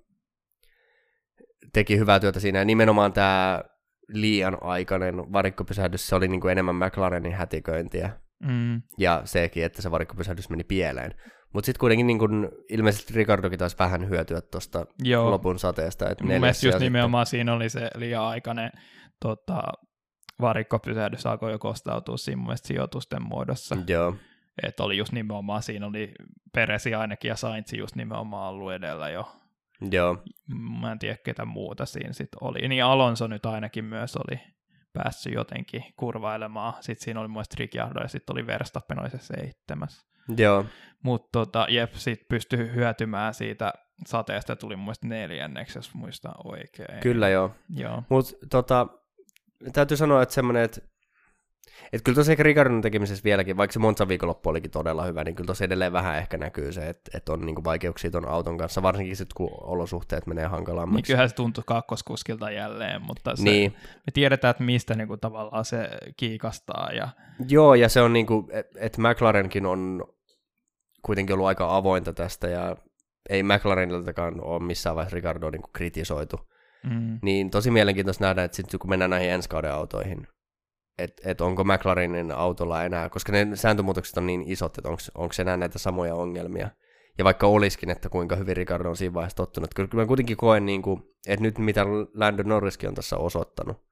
teki 1.72 1.98
hyvää 1.98 2.20
työtä 2.20 2.40
siinä. 2.40 2.58
Ja 2.58 2.64
nimenomaan 2.64 3.12
tämä 3.12 3.62
liian 4.08 4.58
aikainen 4.60 5.32
varikkopysähdys, 5.32 6.08
se 6.08 6.14
oli 6.14 6.28
niin 6.28 6.40
kuin 6.40 6.52
enemmän 6.52 6.76
McLarenin 6.76 7.34
hätiköintiä. 7.34 8.10
Mm. 8.42 8.82
Ja 8.98 9.22
sekin, 9.24 9.64
että 9.64 9.82
se 9.82 9.90
varikkopysähdys 9.90 10.50
meni 10.50 10.64
pieleen. 10.64 11.14
Mutta 11.52 11.66
sitten 11.66 11.80
kuitenkin 11.80 12.06
niin 12.06 12.18
kun, 12.18 12.48
ilmeisesti 12.70 13.14
Ricardokin 13.14 13.58
taisi 13.58 13.78
vähän 13.78 14.08
hyötyä 14.08 14.40
tuosta 14.40 14.86
lopun 15.24 15.58
sateesta. 15.58 16.10
Että 16.10 16.24
Mun 16.24 16.40
mielestä 16.40 16.66
just 16.66 16.78
nimenomaan 16.78 17.26
sitten... 17.26 17.38
siinä 17.38 17.54
oli 17.54 17.68
se 17.68 17.90
liian 17.94 18.24
aikainen 18.24 18.70
tota, 19.20 19.62
varikkopysähdys 20.40 21.26
alkoi 21.26 21.52
jo 21.52 21.58
kostautua 21.58 22.16
siinä 22.16 22.36
mun 22.36 22.46
mielestä 22.46 22.68
sijoitusten 22.68 23.22
muodossa. 23.22 23.76
Joo. 23.88 24.16
Että 24.62 24.82
oli 24.82 24.96
just 24.96 25.12
nimenomaan, 25.12 25.62
siinä 25.62 25.86
oli 25.86 26.14
Peresi 26.52 26.94
ainakin 26.94 27.28
ja 27.28 27.36
Sainz 27.36 27.72
just 27.72 27.96
nimenomaan 27.96 28.54
ollut 28.54 28.72
edellä 28.72 29.10
jo. 29.10 29.32
Joo. 29.90 30.22
Mä 30.80 30.92
en 30.92 30.98
tiedä 30.98 31.16
ketä 31.24 31.44
muuta 31.44 31.86
siinä 31.86 32.12
sitten 32.12 32.38
oli. 32.40 32.68
Niin 32.68 32.84
Alonso 32.84 33.26
nyt 33.26 33.46
ainakin 33.46 33.84
myös 33.84 34.16
oli 34.16 34.40
päässyt 34.92 35.32
jotenkin 35.32 35.84
kurvailemaan. 35.96 36.74
Sitten 36.80 37.04
siinä 37.04 37.20
oli 37.20 37.28
muista 37.28 37.56
Ricciardo 37.58 38.00
ja 38.00 38.08
sitten 38.08 38.34
oli 38.34 38.46
Verstappen 38.46 39.00
oli 39.00 39.10
se 39.10 39.18
seitsemäs. 39.18 40.06
Joo. 40.36 40.64
Mutta 41.02 41.28
tota, 41.32 41.66
jep, 41.70 41.92
sitten 41.94 42.26
pystyi 42.28 42.72
hyötymään 42.74 43.34
siitä 43.34 43.72
sateesta, 44.06 44.56
tuli 44.56 44.76
mun 44.76 44.94
neljänneksi, 45.04 45.78
jos 45.78 45.94
muistan 45.94 46.34
oikein. 46.44 47.00
Kyllä 47.00 47.28
joo. 47.28 47.54
joo. 47.76 48.02
Mutta 48.08 48.32
tota, 48.50 48.86
täytyy 49.72 49.96
sanoa, 49.96 50.22
että 50.22 50.34
semmoinen, 50.34 50.62
että 50.62 50.80
et 51.92 52.02
kyllä 52.02 52.16
tosiaan 52.16 52.38
Ricardon 52.38 52.80
tekemisessä 52.80 53.24
vieläkin, 53.24 53.56
vaikka 53.56 53.72
se 53.72 53.78
Monza 53.78 54.08
viikonloppu 54.08 54.48
olikin 54.48 54.70
todella 54.70 55.04
hyvä, 55.04 55.24
niin 55.24 55.34
kyllä 55.34 55.46
tosiaan 55.46 55.66
edelleen 55.66 55.92
vähän 55.92 56.18
ehkä 56.18 56.38
näkyy 56.38 56.72
se, 56.72 56.88
että, 56.88 57.10
että 57.14 57.32
on 57.32 57.46
niinku 57.46 57.64
vaikeuksia 57.64 58.10
ton 58.10 58.28
auton 58.28 58.58
kanssa, 58.58 58.82
varsinkin 58.82 59.16
sitten 59.16 59.34
kun 59.36 59.50
olosuhteet 59.60 60.26
menee 60.26 60.46
hankalammaksi. 60.46 60.96
Niin 60.96 61.06
kyllähän 61.06 61.28
se 61.28 61.34
tuntuu 61.34 61.64
kakkoskuskilta 61.66 62.50
jälleen, 62.50 63.02
mutta 63.02 63.36
se, 63.36 63.42
niin. 63.42 63.72
me 63.80 64.12
tiedetään, 64.14 64.50
että 64.50 64.64
mistä 64.64 64.94
niinku 64.94 65.16
tavallaan 65.16 65.64
se 65.64 65.88
kiikastaa. 66.16 66.90
Ja... 66.92 67.08
Joo, 67.48 67.74
ja 67.74 67.88
se 67.88 68.00
on 68.00 68.12
niinku, 68.12 68.48
että 68.52 68.78
et 68.80 68.98
McLarenkin 68.98 69.66
on 69.66 70.04
kuitenkin 71.02 71.34
ollut 71.34 71.46
aika 71.46 71.76
avointa 71.76 72.12
tästä, 72.12 72.48
ja 72.48 72.76
ei 73.28 73.42
McLareniltakaan 73.42 74.40
ole 74.40 74.62
missään 74.62 74.96
vaiheessa 74.96 75.14
Ricardoa 75.14 75.50
niinku 75.50 75.70
kritisoitu. 75.72 76.40
Mm. 76.90 77.18
Niin 77.22 77.50
tosi 77.50 77.70
mielenkiintoista 77.70 78.24
nähdä, 78.24 78.44
että 78.44 78.56
sitten 78.56 78.80
kun 78.80 78.90
mennään 78.90 79.10
näihin 79.10 79.30
ensi 79.30 79.48
kauden 79.48 79.72
autoihin, 79.72 80.26
että 80.98 81.30
et 81.30 81.40
onko 81.40 81.64
McLarenin 81.64 82.32
autolla 82.32 82.84
enää, 82.84 83.08
koska 83.08 83.32
ne 83.32 83.48
sääntömuutokset 83.54 84.16
on 84.16 84.26
niin 84.26 84.42
isot, 84.46 84.78
että 84.78 84.88
onko 85.14 85.34
enää 85.40 85.56
näitä 85.56 85.78
samoja 85.78 86.14
ongelmia. 86.14 86.70
Ja 87.18 87.24
vaikka 87.24 87.46
olisikin, 87.46 87.90
että 87.90 88.08
kuinka 88.08 88.36
hyvin 88.36 88.56
Ricardo 88.56 88.88
on 88.88 88.96
siinä 88.96 89.14
vaiheessa 89.14 89.36
tottunut. 89.36 89.74
Kyllä 89.74 89.88
mä 89.92 90.06
kuitenkin 90.06 90.36
koen, 90.36 90.66
niin 90.66 90.82
kuin, 90.82 91.02
että 91.26 91.42
nyt 91.42 91.58
mitä 91.58 91.86
Landon 92.14 92.48
Norriskin 92.48 92.88
on 92.88 92.94
tässä 92.94 93.16
osoittanut 93.16 93.86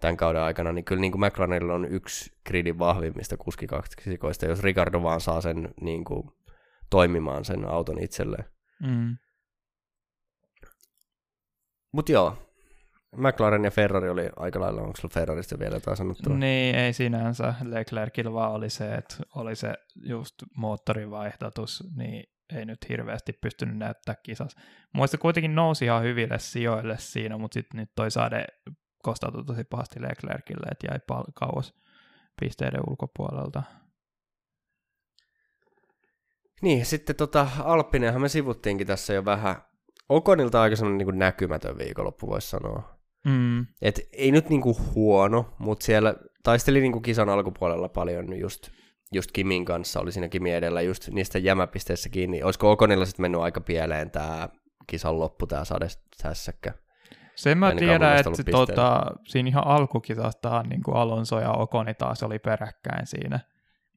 tämän 0.00 0.16
kauden 0.16 0.42
aikana, 0.42 0.72
niin 0.72 0.84
kyllä 0.84 1.00
niin 1.00 1.12
kuin 1.12 1.26
McLarenilla 1.26 1.74
on 1.74 1.84
yksi 1.84 2.32
gridin 2.46 2.78
vahvimmista 2.78 3.36
kuskikaksikoista, 3.36 4.46
jos 4.46 4.62
Ricardo 4.62 5.02
vaan 5.02 5.20
saa 5.20 5.40
sen 5.40 5.68
niin 5.80 6.04
kuin, 6.04 6.30
toimimaan 6.90 7.44
sen 7.44 7.64
auton 7.64 7.98
itselleen. 7.98 8.44
Mm. 8.80 9.16
Mutta 11.92 12.12
joo, 12.12 12.36
McLaren 13.16 13.64
ja 13.64 13.70
Ferrari 13.70 14.08
oli 14.08 14.30
aika 14.36 14.60
lailla, 14.60 14.82
onko 14.82 14.96
sulla 14.96 15.14
Ferrarista 15.14 15.58
vielä 15.58 15.76
jotain 15.76 15.96
sanottua? 15.96 16.36
Niin, 16.36 16.74
ei 16.74 16.92
sinänsä. 16.92 17.54
Leclercillä 17.62 18.32
vaan 18.32 18.52
oli 18.52 18.70
se, 18.70 18.94
että 18.94 19.14
oli 19.34 19.56
se 19.56 19.74
just 20.06 20.34
moottorivaihdatus, 20.56 21.84
niin 21.96 22.24
ei 22.56 22.64
nyt 22.64 22.88
hirveästi 22.88 23.32
pystynyt 23.32 23.76
näyttää 23.76 24.14
kisassa. 24.22 24.60
Muista 24.94 25.18
kuitenkin 25.18 25.54
nousi 25.54 25.84
ihan 25.84 26.02
hyville 26.02 26.38
sijoille 26.38 26.96
siinä, 26.98 27.38
mutta 27.38 27.54
sitten 27.54 27.80
nyt 27.80 27.90
toi 27.94 28.10
sade 28.10 28.46
kostautui 29.02 29.44
tosi 29.44 29.64
pahasti 29.64 30.02
Leclercille, 30.02 30.66
että 30.70 30.86
jäi 30.90 30.98
pal- 31.06 31.32
kauas 31.34 31.74
pisteiden 32.40 32.80
ulkopuolelta. 32.88 33.62
Niin, 36.62 36.86
sitten 36.86 37.16
tota 37.16 37.48
Alppinenhan 37.58 38.22
me 38.22 38.28
sivuttiinkin 38.28 38.86
tässä 38.86 39.14
jo 39.14 39.24
vähän. 39.24 39.56
Okonilta 40.16 40.62
aika 40.62 40.76
sellainen 40.76 41.06
niin 41.06 41.18
näkymätön 41.18 41.78
viikonloppu, 41.78 42.26
voisi 42.26 42.50
sanoa. 42.50 42.96
Mm. 43.24 43.66
Et 43.82 44.00
ei 44.12 44.32
nyt 44.32 44.48
niinku 44.48 44.76
huono, 44.94 45.54
mutta 45.58 45.84
siellä 45.86 46.14
taisteli 46.42 46.80
niinku 46.80 47.00
kisan 47.00 47.28
alkupuolella 47.28 47.88
paljon 47.88 48.38
just 48.38 48.70
just 49.12 49.32
Kimin 49.32 49.64
kanssa, 49.64 50.00
oli 50.00 50.12
siinä 50.12 50.28
Kimi 50.28 50.52
edellä 50.52 50.82
just 50.82 51.08
niistä 51.08 51.38
jämäpisteissä 51.38 52.08
kiinni. 52.08 52.42
Olisiko 52.42 52.70
Okonilla 52.70 53.04
sitten 53.04 53.24
mennyt 53.24 53.40
aika 53.40 53.60
pieleen 53.60 54.10
tämä 54.10 54.48
kisan 54.86 55.18
loppu, 55.18 55.46
tämä 55.46 55.64
sadeshässäkkä? 55.64 56.74
Sen 57.34 57.58
mä 57.58 57.74
tiedän, 57.74 58.16
että 58.16 58.50
tota, 58.50 59.06
siinä 59.28 59.48
ihan 59.48 59.66
alkukisasta 59.66 60.62
niin 60.62 60.82
kuin 60.82 60.96
Alonso 60.96 61.40
ja 61.40 61.52
Okoni 61.52 61.94
taas 61.94 62.22
oli 62.22 62.38
peräkkäin 62.38 63.06
siinä. 63.06 63.40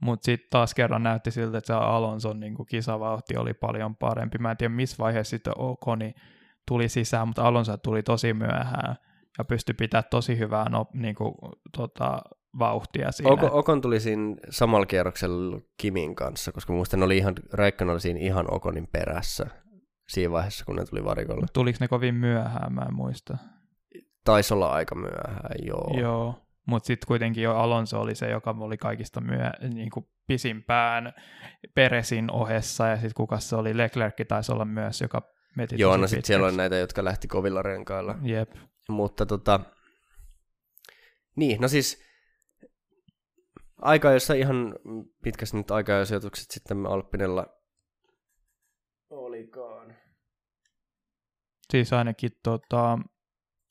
Mutta 0.02 0.26
sitten 0.26 0.48
taas 0.50 0.74
kerran 0.74 1.04
näytti 1.04 1.32
siltä, 1.32 1.58
että 1.58 1.68
se 1.68 1.74
Alonson 1.74 2.39
niin 2.39 2.56
kuin 2.56 2.66
kisavauhti 2.66 3.38
oli 3.38 3.54
paljon 3.54 3.96
parempi. 3.96 4.38
Mä 4.38 4.52
en 4.52 4.58
tiedä, 4.58 4.74
missä 4.74 4.96
vaiheessa 5.00 5.30
sitten 5.30 5.54
Okoni 5.58 6.14
tuli 6.68 6.89
sisään, 6.89 7.28
mutta 7.28 7.48
Alonso 7.48 7.78
tuli 7.78 8.04
tosi 8.04 8.34
myöhään 8.34 8.96
ja 9.38 9.46
pystyi 9.46 9.76
pitämään 9.80 10.04
tosi 10.12 10.38
hyvää 10.38 10.70
no, 10.70 10.88
niin 10.93 11.16
kuin, 11.16 11.34
tota, 11.78 12.22
vauhtia 12.60 13.12
siinä. 13.12 13.32
Okon, 13.32 13.52
Okon 13.52 13.82
tuli 13.82 14.00
siinä 14.00 14.36
samalla 14.50 14.86
kierroksella 14.86 15.60
Kimin 15.78 16.16
kanssa, 16.16 16.52
koska 16.52 16.74
muistan 16.74 17.04
oli 17.04 17.18
ihan, 17.18 17.36
Räikkönen 17.54 17.91
oli 17.91 18.02
siinä 18.02 18.20
ihan 18.20 18.54
Okonin 18.54 18.88
perässä 18.91 19.48
siinä 20.10 20.32
vaiheessa, 20.32 20.66
kun 20.66 20.76
ne 20.76 20.86
tuli 20.86 21.04
varikolle. 21.04 21.46
Tuliko 21.54 21.78
ne 21.82 21.88
kovin 21.88 22.16
myöhään, 22.16 22.74
mä 22.74 22.82
en 22.82 22.93
muista. 22.93 23.38
Taisi 24.26 24.54
olla 24.54 24.72
aika 24.72 24.96
myöhään, 24.96 25.56
joo. 25.68 26.00
Joo, 26.00 26.45
mutta 26.66 26.88
sitten 26.88 27.07
kuitenkin 27.07 27.43
jo 27.43 27.55
Alonso 27.55 28.01
oli 28.01 28.16
se, 28.16 28.30
joka 28.30 28.55
oli 28.59 28.78
kaikista 28.78 29.22
myö, 29.22 29.49
niin 29.74 29.89
kuin 29.89 30.05
pisimpään 30.28 31.13
Peresin 31.76 32.32
ohessa, 32.32 32.88
ja 32.88 32.95
sitten 32.95 33.13
kuka 33.16 33.39
se 33.39 33.55
oli, 33.55 33.78
Leclerc 33.78 34.28
taisi 34.28 34.51
olla 34.51 34.66
myös, 34.66 35.01
joka 35.01 35.22
meti 35.57 35.76
Joo, 35.78 35.97
no 35.97 36.07
sitten 36.07 36.26
siellä 36.26 36.47
on 36.47 36.57
näitä, 36.57 36.76
jotka 36.76 37.03
lähti 37.03 37.28
kovilla 37.28 37.61
renkailla. 37.61 38.16
Jep. 38.24 38.51
Mutta 38.89 39.26
tota, 39.26 39.59
niin, 41.36 41.61
no 41.61 41.68
siis 41.68 42.05
aika, 43.82 44.11
jossa 44.11 44.34
ihan 44.34 44.76
pitkästi 45.24 45.57
nyt 45.57 45.72
aika 45.72 45.93
sitten 46.34 46.86
Alppinella 46.86 47.45
olikaan. 49.09 49.95
Siis 51.72 51.93
ainakin 51.93 52.32
tota, 52.43 52.99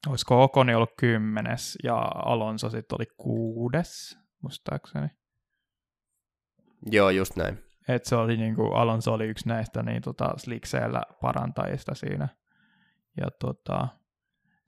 olisiko 0.09 0.43
Okoni 0.43 0.75
ollut 0.75 0.95
kymmenes 0.97 1.79
ja 1.83 1.97
Alonso 2.15 2.71
sitten 2.71 2.97
oli 2.99 3.07
kuudes, 3.17 4.19
muistaakseni. 4.43 5.09
Joo, 6.91 7.11
just 7.11 7.37
näin. 7.37 7.65
Et 7.89 8.05
se 8.05 8.17
oli 8.17 8.37
niinku, 8.37 8.67
Alonso 8.67 9.13
oli 9.13 9.27
yksi 9.27 9.49
näistä 9.49 9.83
niin 9.83 10.03
tota, 10.03 10.35
slikseillä 10.37 11.03
parantajista 11.21 11.95
siinä. 11.95 12.29
Ja 13.21 13.27
tota, 13.41 13.89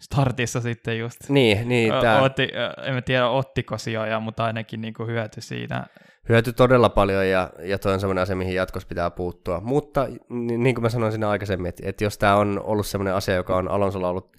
startissa 0.00 0.60
sitten 0.60 0.98
just. 0.98 1.28
Niin, 1.28 1.68
niin. 1.68 1.92
Tää... 2.00 2.22
Otti, 2.22 2.48
en 2.82 3.04
tiedä 3.04 3.28
ottiko 3.28 3.78
sijoja, 3.78 4.20
mutta 4.20 4.44
ainakin 4.44 4.80
niin 4.80 4.94
kuin 4.94 5.08
hyöty 5.08 5.40
siinä. 5.40 5.86
Hyöty 6.28 6.52
todella 6.52 6.88
paljon 6.88 7.28
ja, 7.28 7.50
ja 7.62 7.78
toi 7.78 7.92
on 7.92 8.00
sellainen 8.00 8.22
asia, 8.22 8.36
mihin 8.36 8.54
jatkossa 8.54 8.88
pitää 8.88 9.10
puuttua. 9.10 9.60
Mutta 9.60 10.06
niin, 10.28 10.62
niin 10.62 10.74
kuin 10.74 10.82
mä 10.82 10.88
sanoin 10.88 11.12
siinä 11.12 11.28
aikaisemmin, 11.28 11.68
että, 11.68 11.82
että 11.86 12.04
jos 12.04 12.18
tämä 12.18 12.36
on 12.36 12.60
ollut 12.64 12.86
sellainen 12.86 13.14
asia, 13.14 13.34
joka 13.34 13.56
on 13.56 13.68
Alonsolla 13.68 14.08
ollut, 14.08 14.36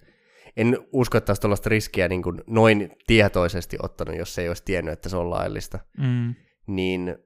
en 0.58 0.78
usko, 0.92 1.18
että 1.18 1.34
tällaista 1.34 1.68
riskiä 1.68 2.08
niin 2.08 2.22
kuin 2.22 2.40
noin 2.46 2.90
tietoisesti 3.06 3.76
ottanut, 3.82 4.16
jos 4.16 4.38
ei 4.38 4.48
olisi 4.48 4.62
tiennyt, 4.64 4.92
että 4.92 5.08
se 5.08 5.16
on 5.16 5.30
laillista. 5.30 5.78
Mm. 5.98 6.34
Niin 6.66 7.16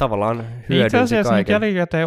tavallaan 0.00 0.36
hyödynsi 0.68 0.86
Itse 0.86 0.98
asiassa 0.98 1.32
kaiken. 1.32 1.52
jälkikäteen 1.52 2.06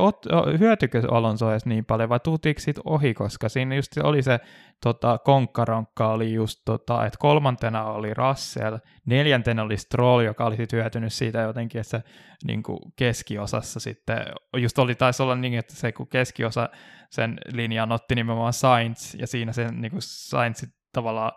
hyötykö 0.60 1.02
Alonso 1.12 1.52
edes 1.52 1.66
niin 1.66 1.86
paljon, 1.86 2.10
vai 2.10 2.20
tultiinko 2.20 2.62
siitä 2.62 2.82
ohi, 2.86 3.14
koska 3.14 3.50
siinä 3.50 3.76
just 3.76 3.98
oli 4.04 4.22
se 4.22 4.40
tota, 4.84 5.18
konkkaronkka 5.18 6.08
oli 6.08 6.34
just, 6.34 6.62
tota, 6.66 7.06
että 7.06 7.18
kolmantena 7.20 7.84
oli 7.84 8.14
Russell, 8.14 8.78
neljäntenä 9.06 9.64
oli 9.64 9.78
Stroll, 9.78 10.22
joka 10.22 10.46
oli 10.46 10.56
sitten 10.56 10.80
hyötynyt 10.80 11.14
siitä 11.14 11.42
jotenkin, 11.42 11.82
että 11.82 11.90
se 11.90 12.04
niin 12.48 12.64
kuin 12.64 12.80
keskiosassa 12.96 13.80
sitten, 13.80 14.18
just 14.58 14.80
oli 14.80 14.96
taisi 14.96 15.24
olla 15.24 15.36
niin, 15.36 15.60
että 15.60 15.76
se 15.76 15.92
kun 15.92 16.08
keskiosa 16.08 16.70
sen 17.10 17.38
linjan 17.52 17.92
otti 17.92 18.16
nimenomaan 18.16 18.54
Sainz, 18.54 19.16
ja 19.16 19.28
siinä 19.28 19.52
sen 19.52 19.82
niin 19.82 19.92
kuin 19.92 20.02
Sainz 20.02 20.64
tavallaan 20.94 21.32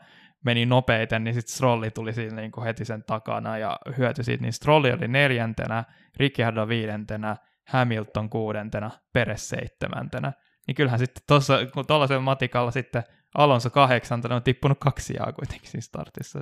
meni 0.46 0.66
nopeiten, 0.66 1.24
niin 1.24 1.34
sitten 1.34 1.54
Strolli 1.54 1.90
tuli 1.90 2.12
siinä 2.12 2.40
niin 2.40 2.62
heti 2.64 2.84
sen 2.84 3.04
takana 3.04 3.58
ja 3.58 3.78
hyötyi 3.98 4.24
siitä, 4.24 4.42
niin 4.42 4.52
Strolli 4.52 4.92
oli 4.92 5.08
neljäntenä, 5.08 5.84
Ricciardo 6.16 6.68
viidentenä, 6.68 7.36
Hamilton 7.68 8.30
kuudentena, 8.30 8.90
Peres 9.12 9.48
seitsemäntenä. 9.48 10.32
Niin 10.66 10.74
kyllähän 10.74 10.98
sitten 10.98 11.22
tuossa, 11.28 11.58
kun 11.74 11.86
tuollaisella 11.86 12.22
matikalla 12.22 12.70
sitten 12.70 13.02
Alonso 13.34 13.70
kahdeksantena 13.70 14.34
on 14.34 14.42
tippunut 14.42 14.78
kaksi 14.80 15.14
jaa 15.14 15.32
kuitenkin 15.32 15.70
siinä 15.70 15.82
startissa. 15.82 16.40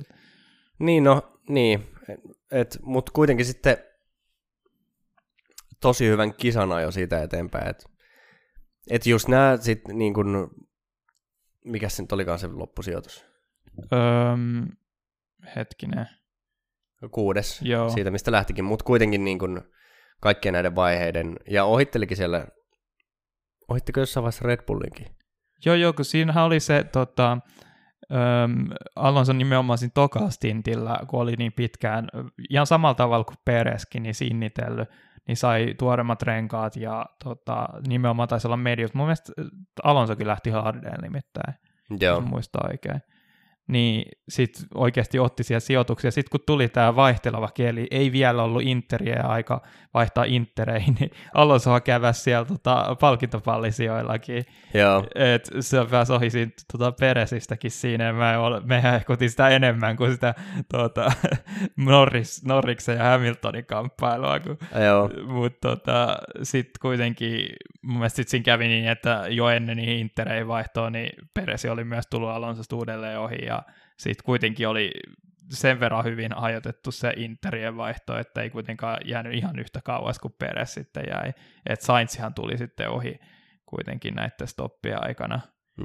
Niin, 0.79 1.03
no, 1.03 1.39
niin. 1.49 1.87
Mutta 2.81 3.11
kuitenkin 3.15 3.45
sitten 3.45 3.77
tosi 5.81 6.07
hyvän 6.07 6.33
kisana 6.33 6.81
jo 6.81 6.91
siitä 6.91 7.23
eteenpäin. 7.23 7.67
Että 7.67 7.89
et 8.89 9.05
just 9.05 9.27
nämä 9.27 9.57
sitten 9.57 9.97
niin 9.97 10.13
kuin, 10.13 10.27
mikä 11.65 11.89
se 11.89 12.03
nyt 12.03 12.11
olikaan 12.11 12.39
se 12.39 12.47
loppusijoitus? 12.47 13.34
Öm, 13.93 14.67
hetkinen. 15.55 16.07
Kuudes, 17.11 17.61
Joo. 17.61 17.89
siitä 17.89 18.11
mistä 18.11 18.31
lähtikin, 18.31 18.65
mutta 18.65 18.85
kuitenkin 18.85 19.25
niin 19.25 19.39
kuin 19.39 19.61
kaikkien 20.21 20.53
näiden 20.53 20.75
vaiheiden, 20.75 21.35
ja 21.49 21.65
ohittelikin 21.65 22.17
siellä, 22.17 22.47
ohittiko 23.67 23.99
jossain 23.99 24.21
vaiheessa 24.21 24.47
Red 24.47 24.65
Bullinkin? 24.67 25.07
Joo, 25.65 25.75
joo, 25.75 25.93
kun 25.93 26.05
siinähän 26.05 26.43
oli 26.43 26.59
se, 26.59 26.83
tota, 26.83 27.37
öm, 28.11 28.67
Alonso 28.95 29.33
nimenomaan 29.33 29.77
siinä 29.77 29.91
tokastintillä, 29.93 30.99
kun 31.07 31.21
oli 31.21 31.35
niin 31.35 31.53
pitkään, 31.53 32.07
ihan 32.49 32.67
samalla 32.67 32.95
tavalla 32.95 33.23
kuin 33.25 33.37
Pereskin, 33.45 34.03
niin 34.03 34.15
sinnitellyt, 34.15 34.89
niin 35.27 35.37
sai 35.37 35.75
tuoremmat 35.77 36.21
renkaat 36.21 36.75
ja 36.75 37.05
tota, 37.23 37.67
nimenomaan 37.87 38.29
taisi 38.29 38.47
olla 38.47 38.57
mediut. 38.57 38.93
Mun 38.93 39.05
mielestä 39.05 39.33
Alonsokin 39.83 40.27
lähti 40.27 40.49
hardeen 40.49 41.01
nimittäin, 41.01 41.53
Joo. 41.99 42.15
jos 42.15 42.25
muistaa 42.25 42.67
oikein 42.71 43.01
niin 43.67 44.11
sitten 44.29 44.65
oikeasti 44.75 45.19
otti 45.19 45.43
siellä 45.43 45.59
sijoituksia. 45.59 46.11
Sitten 46.11 46.31
kun 46.31 46.45
tuli 46.45 46.67
tämä 46.67 46.95
vaihteleva 46.95 47.47
kieli, 47.47 47.87
ei 47.91 48.11
vielä 48.11 48.43
ollut 48.43 48.61
Interiä 48.61 49.21
aika 49.21 49.61
vaihtaa 49.93 50.23
Intereihin, 50.23 50.95
niin 50.99 51.11
Alonso 51.33 51.79
käväsi 51.79 52.21
siellä 52.21 52.45
tota, 52.45 52.95
palkintopallisijoillakin. 52.99 54.45
Joo. 54.73 55.03
Et 55.15 55.49
se 55.59 55.85
pääsi 55.91 56.13
ohi 56.13 56.29
siitä 56.29 56.63
tota, 56.71 56.91
Peresistäkin 56.91 57.71
siinä, 57.71 58.13
mä 58.13 58.39
ole, 58.39 58.61
mehän 58.65 58.95
ehkutin 58.95 59.29
sitä 59.29 59.49
enemmän 59.49 59.97
kuin 59.97 60.11
sitä 60.11 60.33
tota, 60.71 61.11
Norris, 61.77 62.45
Norriksen 62.45 62.97
ja 62.97 63.03
Hamiltonin 63.03 63.65
kamppailua. 63.65 64.39
Kun, 64.39 64.57
Joo. 64.85 65.09
Mutta 65.27 65.67
tota, 65.67 66.17
sitten 66.43 66.79
kuitenkin 66.81 67.49
mun 67.81 67.97
mielestä 67.97 68.15
sit 68.15 68.27
siinä 68.27 68.43
kävi 68.43 68.67
niin, 68.67 68.87
että 68.87 69.23
jo 69.29 69.49
ennen 69.49 69.77
niihin 69.77 69.99
Intereihin 69.99 70.47
vaihtoon, 70.47 70.91
niin 70.91 71.09
Peresi 71.33 71.69
oli 71.69 71.83
myös 71.83 72.07
tullut 72.07 72.29
Alonsosta 72.29 72.75
uudelleen 72.75 73.19
ohi, 73.19 73.45
ja 73.45 73.54
sitten 73.97 74.25
kuitenkin 74.25 74.67
oli 74.67 74.91
sen 75.49 75.79
verran 75.79 76.03
hyvin 76.03 76.37
ajoitettu 76.37 76.91
se 76.91 77.13
Interien 77.17 77.77
vaihto, 77.77 78.17
että 78.17 78.41
ei 78.41 78.49
kuitenkaan 78.49 78.97
jäänyt 79.05 79.33
ihan 79.33 79.59
yhtä 79.59 79.81
kauas 79.83 80.19
kuin 80.19 80.35
Peres 80.39 80.73
sitten 80.73 81.03
jäi. 81.09 81.33
Että 81.65 81.85
Sainzihan 81.85 82.33
tuli 82.33 82.57
sitten 82.57 82.89
ohi 82.89 83.19
kuitenkin 83.65 84.15
näiden 84.15 84.47
stoppien 84.47 85.03
aikana. 85.03 85.39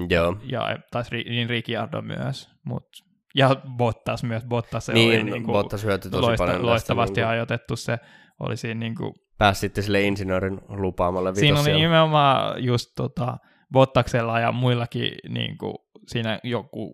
Joo. 0.09 0.37
Ja 0.43 0.77
taas 0.91 1.11
niin 1.11 1.49
Ricciardo 1.49 2.01
myös, 2.01 2.49
mutta 2.63 3.11
ja 3.35 3.55
Bottas 3.77 4.23
myös, 4.23 4.45
Bottas 4.45 4.87
niin, 4.87 5.09
oli 5.09 5.31
niin 5.31 5.43
kuin 5.43 5.53
Bottas 5.53 5.83
hyötyi 5.83 6.11
tosi 6.11 6.21
loista, 6.21 6.45
paljon 6.45 6.65
loistavasti 6.65 7.13
niin 7.13 7.25
kuin... 7.25 7.31
ajoitettu 7.31 7.75
se, 7.75 7.99
oli 8.39 8.57
siinä 8.57 8.79
niin 8.79 8.95
kuin... 8.95 9.13
Pääsi 9.37 9.59
sitten 9.59 9.83
sille 9.83 10.01
insinöörin 10.01 10.61
lupaamalle 10.67 11.35
Siinä 11.35 11.59
oli 11.59 11.73
nimenomaan 11.73 12.63
just 12.63 12.91
tota, 12.95 13.37
Bottaksella 13.71 14.39
ja 14.39 14.51
muillakin 14.51 15.11
niin 15.29 15.57
kuin, 15.57 15.75
siinä 16.07 16.39
joku 16.43 16.93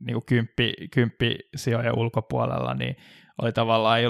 niin 0.00 0.14
kuin 0.14 0.26
kymppi, 0.26 0.74
kymppi 0.90 1.38
sijojen 1.56 1.98
ulkopuolella, 1.98 2.74
niin 2.74 2.96
oli 3.42 3.52
tavallaan 3.52 4.00
ei 4.00 4.06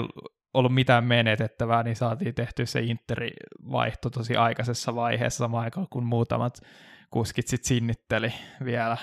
ollut 0.53 0.73
mitään 0.73 1.03
menetettävää, 1.03 1.83
niin 1.83 1.95
saatiin 1.95 2.35
tehty 2.35 2.65
se 2.65 2.79
Interi-vaihto 2.79 4.09
tosi 4.09 4.35
aikaisessa 4.35 4.95
vaiheessa 4.95 5.37
samaan 5.37 5.63
aikaan, 5.63 5.87
kun 5.89 6.05
muutamat 6.05 6.61
kuskit 7.09 7.47
sitten 7.47 7.67
sinnitteli 7.67 8.33
vielä, 8.65 8.97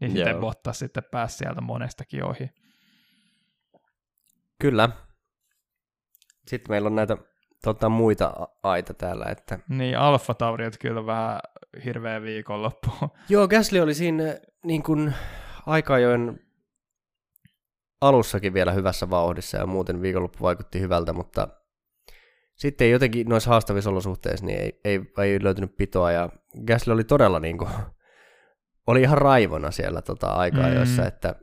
niin 0.00 0.16
Joo. 0.16 0.24
sitten 0.24 0.40
Bottas 0.40 0.78
sitten 0.78 1.02
pääsi 1.10 1.36
sieltä 1.36 1.60
monestakin 1.60 2.24
ohi. 2.24 2.50
Kyllä. 4.60 4.88
Sitten 6.46 6.72
meillä 6.72 6.86
on 6.86 6.94
näitä 6.94 7.16
tota, 7.64 7.88
muita 7.88 8.48
aita 8.62 8.94
täällä. 8.94 9.24
Että... 9.24 9.58
Niin, 9.68 9.98
Alfa 9.98 10.34
Tauriot 10.34 10.78
kyllä 10.78 11.06
vähän 11.06 11.40
hirveä 11.84 12.22
viikonloppu. 12.22 12.90
Joo, 13.28 13.48
Gasly 13.48 13.80
oli 13.80 13.94
siinä 13.94 14.24
niin 14.64 14.82
kuin 14.82 15.14
aika 15.66 15.94
ajoin 15.94 16.40
alussakin 18.00 18.54
vielä 18.54 18.72
hyvässä 18.72 19.10
vauhdissa 19.10 19.58
ja 19.58 19.66
muuten 19.66 20.02
viikonloppu 20.02 20.38
vaikutti 20.40 20.80
hyvältä, 20.80 21.12
mutta 21.12 21.48
sitten 22.54 22.90
jotenkin 22.90 23.28
noissa 23.28 23.50
haastavissa 23.50 23.90
olosuhteissa 23.90 24.46
niin 24.46 24.60
ei, 24.60 24.80
ei, 24.84 25.00
ei 25.18 25.42
löytynyt 25.42 25.76
pitoa 25.76 26.12
ja 26.12 26.28
Gasly 26.66 26.92
oli 26.92 27.04
todella 27.04 27.40
niin 27.40 27.58
kuin, 27.58 27.70
oli 28.86 29.02
ihan 29.02 29.18
raivona 29.18 29.70
siellä 29.70 30.02
tota 30.02 30.26
aikaa, 30.26 30.68
mm. 30.68 30.74
jossa, 30.74 31.06
että 31.06 31.34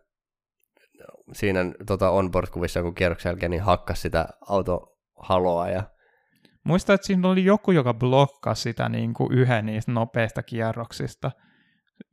siinä 1.34 1.60
tota 1.86 2.10
onboard-kuvissa 2.10 2.80
jonkun 2.80 2.96
kierroksen 2.96 3.30
jälkeen 3.30 3.52
niin 3.52 3.64
hakkas 3.64 4.02
sitä 4.02 4.28
autohaloa 4.50 5.70
ja 5.70 5.84
Muistan, 6.64 6.94
että 6.94 7.08
siinä 7.08 7.28
oli 7.28 7.46
joku, 7.46 7.72
joka 7.72 7.94
blokkasi 7.94 8.62
sitä 8.62 8.90
niin 8.90 9.14
kuin 9.14 9.34
yhden 9.34 9.66
niistä 9.66 9.92
nopeista 9.92 10.44
kierroksista 10.44 11.32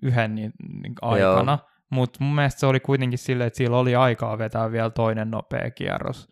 yhden 0.03 0.35
niin, 0.35 0.53
niin 0.83 0.95
aikana, 1.03 1.59
mutta 1.91 2.25
mun 2.25 2.35
mielestä 2.35 2.61
se 2.61 2.67
oli 2.67 2.81
kuitenkin 2.81 3.19
silleen, 3.19 3.47
että 3.47 3.57
sillä 3.57 3.79
oli 3.79 3.95
aikaa 3.95 4.39
vetää 4.39 4.73
vielä 4.73 4.91
toinen 4.91 5.31
nopea 5.31 5.71
kierros, 5.71 6.29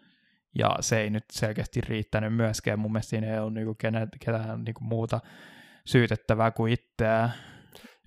ja 0.58 0.76
se 0.80 1.00
ei 1.00 1.10
nyt 1.10 1.24
selkeästi 1.32 1.80
riittänyt 1.80 2.34
myöskään. 2.34 2.78
Mun 2.78 2.92
mielestä 2.92 3.10
siinä 3.10 3.32
ei 3.32 3.38
ollut 3.38 3.54
niinku 3.54 3.74
ketään, 3.74 4.08
ketään 4.24 4.64
niinku 4.64 4.84
muuta 4.84 5.20
syytettävää 5.84 6.50
kuin 6.50 6.72
itseään. 6.72 7.32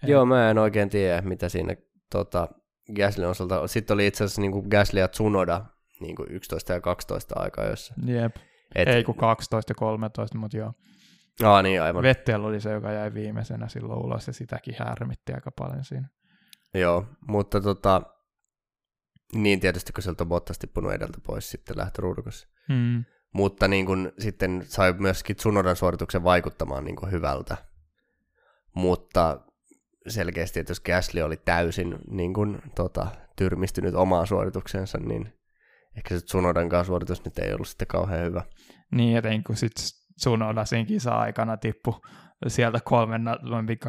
Joo, 0.04 0.26
mä 0.26 0.50
en 0.50 0.58
oikein 0.58 0.90
tiedä, 0.90 1.22
mitä 1.22 1.50
siinä 1.50 1.76
tota, 2.12 2.48
Gaslin 2.96 3.28
osalta. 3.28 3.68
Sitten 3.68 3.94
oli 3.94 4.08
itse 4.08 4.24
asiassa 4.24 4.42
niin 4.42 4.68
Gasly 4.70 5.00
ja 5.00 5.08
Tsunoda 5.08 5.66
niin 6.00 6.16
11 6.30 6.74
ja 6.74 6.82
12 6.82 7.40
aikaa, 7.40 7.66
jossa. 7.66 7.94
Jep. 8.06 8.36
Et, 8.76 8.88
ei 8.88 9.04
kun 9.04 9.16
12 9.16 9.72
ja 9.72 9.76
13, 9.76 10.38
mutta 10.38 10.58
joo. 10.58 10.74
Aa, 11.44 11.62
niin 11.62 11.82
aivan. 11.82 12.04
Vettel 12.04 12.44
oli 12.44 12.62
se, 12.62 12.72
joka 12.72 12.92
jäi 12.92 13.14
viimeisenä 13.14 13.68
silloin 13.68 14.06
ulos, 14.06 14.28
ja 14.28 14.34
sitäkin 14.34 14.76
härmitti 14.80 15.34
aika 15.34 15.52
paljon 15.52 15.84
siinä. 15.84 16.08
Joo, 16.74 17.06
mutta 17.28 17.62
tota, 17.62 18.02
niin 19.34 19.60
tietysti, 19.60 19.94
kun 19.94 20.04
sieltä 20.04 20.24
on 20.24 20.28
Bottas 20.28 20.60
tippunut 20.60 20.94
edeltä 20.94 21.18
pois 21.24 21.50
sitten 21.50 21.78
lähtöruudukossa. 21.78 22.48
Hmm. 22.74 23.06
Mutta 23.34 23.68
niin 23.68 23.86
kun, 23.86 24.12
sitten 24.20 24.66
sai 24.68 24.94
myöskin 24.94 25.36
Tsunodan 25.36 25.76
suorituksen 25.76 26.24
vaikuttamaan 26.24 26.84
niin 26.86 26.96
kun 26.96 27.12
hyvältä. 27.12 27.58
Mutta 28.74 29.42
selkeästi, 30.08 30.60
että 30.60 30.72
jos 30.72 30.80
Gasly 30.80 31.22
oli 31.22 31.38
täysin 31.38 31.96
niin 32.12 32.34
kun, 32.34 32.62
tota, 32.76 33.08
tyrmistynyt 33.36 33.96
omaan 33.96 34.28
suorituksensa, 34.28 34.98
niin 34.98 35.34
ehkä 35.98 36.20
se 36.20 36.26
Tsunodan 36.26 36.86
suoritus 36.86 37.26
nyt 37.26 37.40
ei 37.40 37.54
ollut 37.54 37.68
sitten 37.68 37.88
kauhean 37.88 38.26
hyvä. 38.26 38.44
Niin, 38.92 39.18
etenkin 39.18 39.44
kun 39.44 39.56
sitten 39.56 39.86
Tsunoda 40.20 40.66
siinä 40.66 40.86
kisa-aikana 40.86 41.58
tippu 41.58 42.02
sieltä 42.48 42.80
kolmen, 42.84 43.26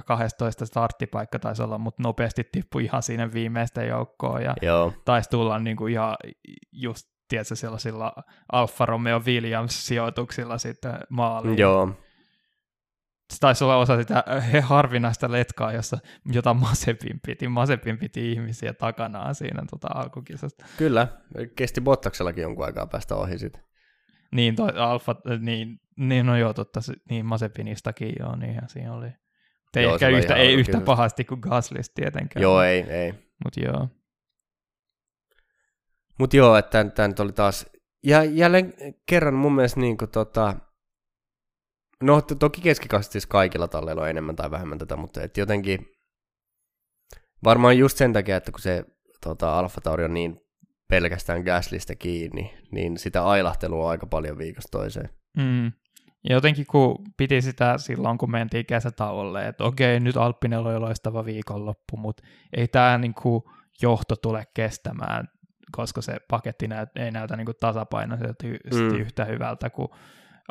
12 0.07 0.67
starttipaikka 0.67 1.39
taisi 1.39 1.63
olla, 1.63 1.79
mutta 1.79 2.03
nopeasti 2.03 2.49
tippui 2.53 2.85
ihan 2.85 3.03
siinä 3.03 3.33
viimeistä 3.33 3.85
joukkoon 3.85 4.43
ja 4.43 4.55
Joo. 4.63 4.93
taisi 5.05 5.31
tulla 5.31 5.59
niin 5.59 5.77
kuin 5.77 5.93
ihan 5.93 6.17
just 6.73 7.07
tiedätkö, 7.29 7.57
sellaisilla 7.57 8.13
Alfa 8.53 8.87
Romeo 8.87 9.21
Williams 9.21 9.87
sijoituksilla 9.87 10.59
sitten 10.59 10.95
maaliin. 11.09 11.59
Joo. 11.59 11.93
Se 13.33 13.39
taisi 13.41 13.65
olla 13.65 13.77
osa 13.77 13.97
sitä 13.97 14.25
he 14.53 14.61
harvinaista 14.61 15.33
letkaa, 15.33 15.73
jossa, 15.73 15.99
jota 16.33 16.55
Masepin 16.55 17.21
piti. 17.27 17.49
Masepin 17.49 17.99
piti 17.99 18.33
ihmisiä 18.33 18.73
takanaan 18.73 19.35
siinä 19.35 19.63
tota 19.71 19.89
alkukisasta. 19.95 20.65
Kyllä, 20.77 21.09
kesti 21.57 21.81
Bottaksellakin 21.81 22.43
jonkun 22.43 22.65
aikaa 22.65 22.87
päästä 22.87 23.15
ohi 23.15 23.39
sitten. 23.39 23.70
Niin, 24.33 24.57
toi 24.57 24.69
Alfa, 24.77 25.17
niin, 25.41 25.81
niin 25.97 26.27
no 26.27 26.37
joo, 26.37 26.55
totta, 26.55 26.81
niin 27.11 27.27
Masepinistakin 27.27 28.13
joo, 28.19 28.37
niinhän 28.37 28.69
siinä 28.69 28.95
oli. 28.95 29.09
Ei 29.77 29.83
joo, 29.83 29.95
ehkä 29.95 30.09
yhtä, 30.09 30.35
ei 30.35 30.55
yhtä 30.55 30.81
pahasti 30.81 31.25
kuin 31.25 31.41
Gaslist 31.41 31.95
tietenkään. 31.95 32.43
Joo, 32.43 32.63
ei, 32.63 32.81
ei. 32.81 33.13
Mut 33.45 33.57
joo. 33.57 33.89
Mut 36.19 36.35
joo, 36.35 36.57
että 36.57 36.85
tämä 36.85 37.09
nyt 37.09 37.21
oli 37.21 37.33
taas, 37.33 37.67
ja 38.03 38.25
jälleen 38.25 38.75
kerran 39.07 39.35
mun 39.35 39.55
mielestä 39.55 39.81
niin 39.81 39.99
kuin 39.99 40.11
tota, 40.11 40.57
no 42.03 42.21
toki 42.21 42.61
keskikastit 42.61 43.13
siis 43.13 43.27
kaikilla 43.27 43.69
talleilla 43.69 44.03
on 44.03 44.11
enemmän 44.11 44.37
tai 44.37 44.51
vähemmän 44.51 44.79
tätä, 44.79 44.97
mutta 44.97 45.23
et 45.23 45.37
jotenkin, 45.37 45.87
varmaan 47.45 47.79
just 47.79 47.99
sen 47.99 48.13
takia, 48.13 48.37
että 48.37 48.53
kun 48.53 48.61
se 48.61 48.85
tota, 49.21 49.59
Alfa 49.59 49.81
Tauri 49.81 50.05
on 50.05 50.15
niin 50.15 50.41
pelkästään 50.91 51.43
Gaslista 51.43 51.95
kiinni, 51.95 52.55
niin 52.71 52.99
sitä 52.99 53.25
ailahtelua 53.25 53.91
aika 53.91 54.07
paljon 54.07 54.39
viikosta 54.39 54.79
toiseen. 54.79 55.09
Mm. 55.37 55.67
Ja 56.29 56.35
jotenkin 56.35 56.67
kun 56.67 57.05
piti 57.17 57.43
sitä 57.43 57.79
silloin, 57.79 58.19
kun 58.19 58.31
mentiin 58.31 58.67
kesätauolle, 58.67 59.49
että 59.49 59.65
okei, 59.65 60.01
nyt 60.01 60.17
Alppinella 60.17 60.69
on 60.69 60.75
jo 60.75 60.81
loistava 60.81 61.25
viikonloppu, 61.25 61.97
mutta 61.97 62.23
ei 62.57 62.69
tämä 62.69 62.99
niin 62.99 63.15
johto 63.83 64.17
tule 64.17 64.47
kestämään, 64.55 65.29
koska 65.73 66.03
se 66.03 66.17
paketti 66.31 66.69
näyt, 66.69 66.89
ei 66.97 67.11
näytä 67.11 67.37
niin 67.37 67.47
tasapainoisesti 67.61 68.59
mm. 68.75 68.95
yhtä 68.95 69.25
hyvältä 69.25 69.71
kuin 69.71 69.89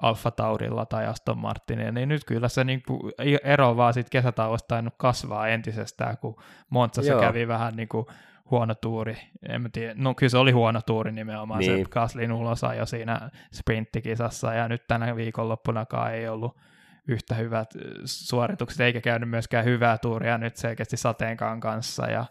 Alfa 0.02 0.32
Taurilla 0.32 0.86
tai 0.86 1.06
Aston 1.08 1.38
Martinilla, 1.38 1.92
niin 1.92 2.10
nyt 2.10 2.26
kyllä 2.26 2.50
se 2.50 2.64
niin 2.64 2.84
kuin 2.88 3.14
ero 3.44 3.78
vaan 3.78 3.94
siitä 3.94 4.10
kesätauosta 4.10 4.84
kasvaa 4.98 5.48
entisestään, 5.48 6.18
kun 6.18 6.36
Montsassa 6.70 7.20
kävi 7.20 7.48
vähän 7.48 7.76
niin 7.76 7.90
kuin 7.90 8.06
huono 8.52 8.76
tuuri. 8.76 9.18
En 9.50 9.62
mä 9.62 9.70
tiedä. 9.70 9.93
No 9.97 10.14
kyllä 10.14 10.30
se 10.30 10.38
oli 10.38 10.52
huono 10.52 10.82
tuuri 10.86 11.12
nimenomaan. 11.12 11.60
Niin. 11.60 11.78
Se 11.78 11.89
Kaslin 11.89 12.32
ulos 12.32 12.62
jo 12.78 12.86
siinä 12.86 13.30
sprinttikisassa 13.54 14.54
ja 14.54 14.68
nyt 14.68 14.88
tänä 14.88 15.16
viikonloppunakaan 15.16 16.14
ei 16.14 16.28
ollut 16.28 16.58
yhtä 17.08 17.36
hyvät 17.36 17.70
suoritukset, 18.06 18.80
eikä 18.80 19.02
käynyt 19.02 19.30
myöskään 19.30 19.66
hyvää 19.66 19.97
tuuria 19.97 20.38
nyt 20.38 20.56
selkeästi 20.56 20.97
sateenkaan 20.97 21.60
kanssa. 21.60 22.06
Ja 22.06 22.26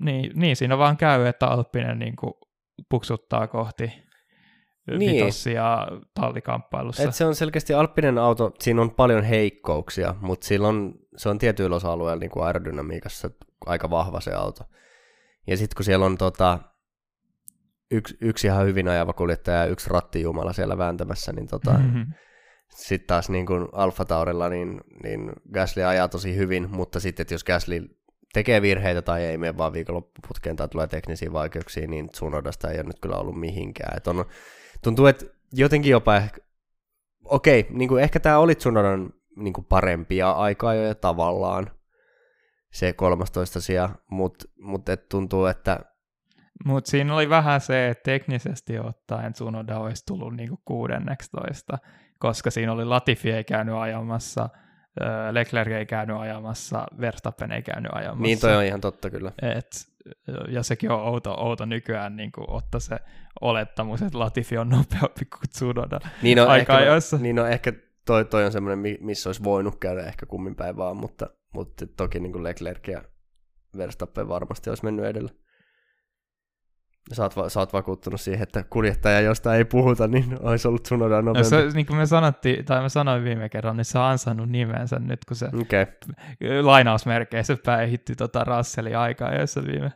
niin, 0.00 0.32
niin 0.34 0.56
siinä 0.56 0.78
vaan 0.78 0.96
käy, 0.96 1.26
että 1.26 1.46
Alppinen 1.46 1.98
niin 1.98 2.16
kuin 2.16 2.34
puksuttaa 2.88 3.46
kohti 3.46 3.92
niin. 4.98 5.16
vitossia 5.16 5.88
tallikamppailussa. 6.14 7.02
Et 7.02 7.14
se 7.14 7.24
on 7.24 7.34
selkeästi 7.34 7.74
Alppinen 7.74 8.18
auto, 8.18 8.52
siinä 8.60 8.82
on 8.82 8.90
paljon 8.90 9.24
heikkouksia, 9.24 10.14
mutta 10.20 10.46
sillä 10.46 10.68
on, 10.68 10.94
se 11.16 11.28
on 11.28 11.38
tietyillä 11.38 11.76
osa-alueilla 11.76 12.20
niin 12.20 12.30
kuin 12.30 12.44
aerodynamiikassa 12.44 13.30
aika 13.66 13.90
vahva 13.90 14.20
se 14.20 14.32
auto. 14.32 14.64
Ja 15.46 15.56
sitten 15.56 15.76
kun 15.76 15.84
siellä 15.84 16.06
on 16.06 16.18
tota, 16.18 16.58
yksi, 17.90 18.16
yksi 18.20 18.46
ihan 18.46 18.66
hyvin 18.66 18.88
ajava 18.88 19.12
kuljettaja 19.12 19.56
ja 19.58 19.66
yksi 19.66 19.90
rattijumala 19.90 20.52
siellä 20.52 20.78
vääntämässä, 20.78 21.32
niin 21.32 21.46
tota, 21.46 21.72
mm-hmm. 21.72 22.06
sitten 22.68 23.06
taas 23.06 23.30
niin 23.30 23.46
kuin 23.46 23.68
Alfa 23.72 24.04
Taurilla, 24.04 24.48
niin, 24.48 24.80
niin 25.02 25.32
Gasly 25.52 25.84
ajaa 25.84 26.08
tosi 26.08 26.36
hyvin, 26.36 26.70
mutta 26.70 27.00
sitten 27.00 27.22
että 27.24 27.34
jos 27.34 27.44
Gasly 27.44 27.88
tekee 28.32 28.62
virheitä 28.62 29.02
tai 29.02 29.24
ei 29.24 29.38
mene 29.38 29.56
vaan 29.56 29.72
viikonloppuputkeen 29.72 30.56
tai 30.56 30.68
tulee 30.68 30.86
teknisiä 30.86 31.32
vaikeuksia, 31.32 31.86
niin 31.86 32.08
Tsunodasta 32.08 32.70
ei 32.70 32.76
ole 32.76 32.86
nyt 32.86 33.00
kyllä 33.00 33.16
ollut 33.16 33.40
mihinkään. 33.40 33.96
Et 33.96 34.06
on, 34.06 34.24
tuntuu, 34.82 35.06
että 35.06 35.24
jotenkin 35.52 35.90
jopa 35.90 36.16
ehkä, 36.16 36.40
okei, 37.24 37.66
niin 37.70 37.88
kuin 37.88 38.02
ehkä 38.02 38.20
tämä 38.20 38.38
oli 38.38 38.54
Tsunodan 38.54 39.12
niin 39.36 39.52
kuin 39.52 39.64
parempia 39.64 40.30
aikaa 40.30 40.74
jo 40.74 40.94
tavallaan, 40.94 41.70
se 42.72 42.92
13 42.92 43.60
sija, 43.60 43.88
mutta 44.10 44.44
mut 44.60 44.88
et 44.88 45.08
tuntuu, 45.08 45.46
että... 45.46 45.80
Mutta 46.64 46.90
siinä 46.90 47.14
oli 47.14 47.28
vähän 47.28 47.60
se, 47.60 47.88
että 47.88 48.02
teknisesti 48.04 48.78
ottaen 48.78 49.32
Tsunoda 49.32 49.78
olisi 49.78 50.02
tullut 50.06 50.36
niinku 50.36 50.60
16, 50.64 51.78
koska 52.18 52.50
siinä 52.50 52.72
oli 52.72 52.84
Latifi 52.84 53.30
ei 53.30 53.44
käynyt 53.44 53.74
ajamassa, 53.74 54.48
Leclerc 55.30 55.72
ei 55.72 55.86
käynyt 55.86 56.16
ajamassa, 56.16 56.86
Verstappen 57.00 57.52
ei 57.52 57.62
käynyt 57.62 57.92
ajamassa. 57.94 58.22
Niin 58.22 58.40
toi 58.40 58.56
on 58.56 58.64
ihan 58.64 58.80
totta 58.80 59.10
kyllä. 59.10 59.32
Et, 59.42 59.66
ja 60.48 60.62
sekin 60.62 60.90
on 60.90 61.00
outo, 61.00 61.34
outo 61.34 61.64
nykyään 61.66 62.16
niin 62.16 62.30
ottaa 62.48 62.80
se 62.80 62.98
olettamus, 63.40 64.02
että 64.02 64.18
Latifi 64.18 64.58
on 64.58 64.68
nopeampi 64.68 65.24
kuin 65.24 65.50
Tsunoda 65.52 66.00
niin 66.22 66.40
on 66.40 66.48
aika 66.48 66.80
ehkä, 66.80 67.18
Niin 67.18 67.38
on 67.38 67.48
ehkä 67.48 67.72
toi, 68.06 68.24
toi 68.24 68.44
on 68.44 68.52
semmoinen, 68.52 68.98
missä 69.00 69.28
olisi 69.28 69.44
voinut 69.44 69.78
käydä 69.80 70.02
ehkä 70.02 70.26
kummin 70.26 70.56
päin 70.56 70.76
vaan, 70.76 70.96
mutta 70.96 71.30
mutta 71.54 71.86
toki 71.86 72.20
niin 72.20 72.32
kuin 72.32 72.44
Leclerc 72.44 72.88
ja 72.88 73.04
Verstappen 73.76 74.28
varmasti 74.28 74.70
olisi 74.70 74.84
mennyt 74.84 75.04
edellä. 75.04 75.30
Sä 77.12 77.22
oot, 77.22 77.34
sä 77.48 77.60
oot 77.60 77.72
vakuuttunut 77.72 78.20
siihen, 78.20 78.42
että 78.42 78.64
kuljettaja, 78.70 79.20
josta 79.20 79.54
ei 79.54 79.64
puhuta, 79.64 80.08
niin 80.08 80.36
olisi 80.40 80.68
ollut 80.68 80.82
Tsunoda 80.82 81.22
nopeampi. 81.22 81.50
se, 81.50 81.68
niin 81.74 81.86
kuin 81.86 81.96
me 81.96 82.06
sanottiin, 82.06 82.64
tai 82.64 82.82
mä 82.82 82.88
sanoin 82.88 83.24
viime 83.24 83.48
kerran, 83.48 83.76
niin 83.76 83.84
se 83.84 83.98
on 83.98 84.04
ansainnut 84.04 84.48
nimensä 84.48 84.98
nyt, 84.98 85.24
kun 85.24 85.36
se 85.36 85.46
okay. 85.46 85.86
lainausmerkeissä 86.62 87.56
päihitti 87.64 88.16
tota 88.16 88.44
Russellin 88.44 88.98
aikaa, 88.98 89.34
jossa 89.34 89.62
viime, 89.66 89.92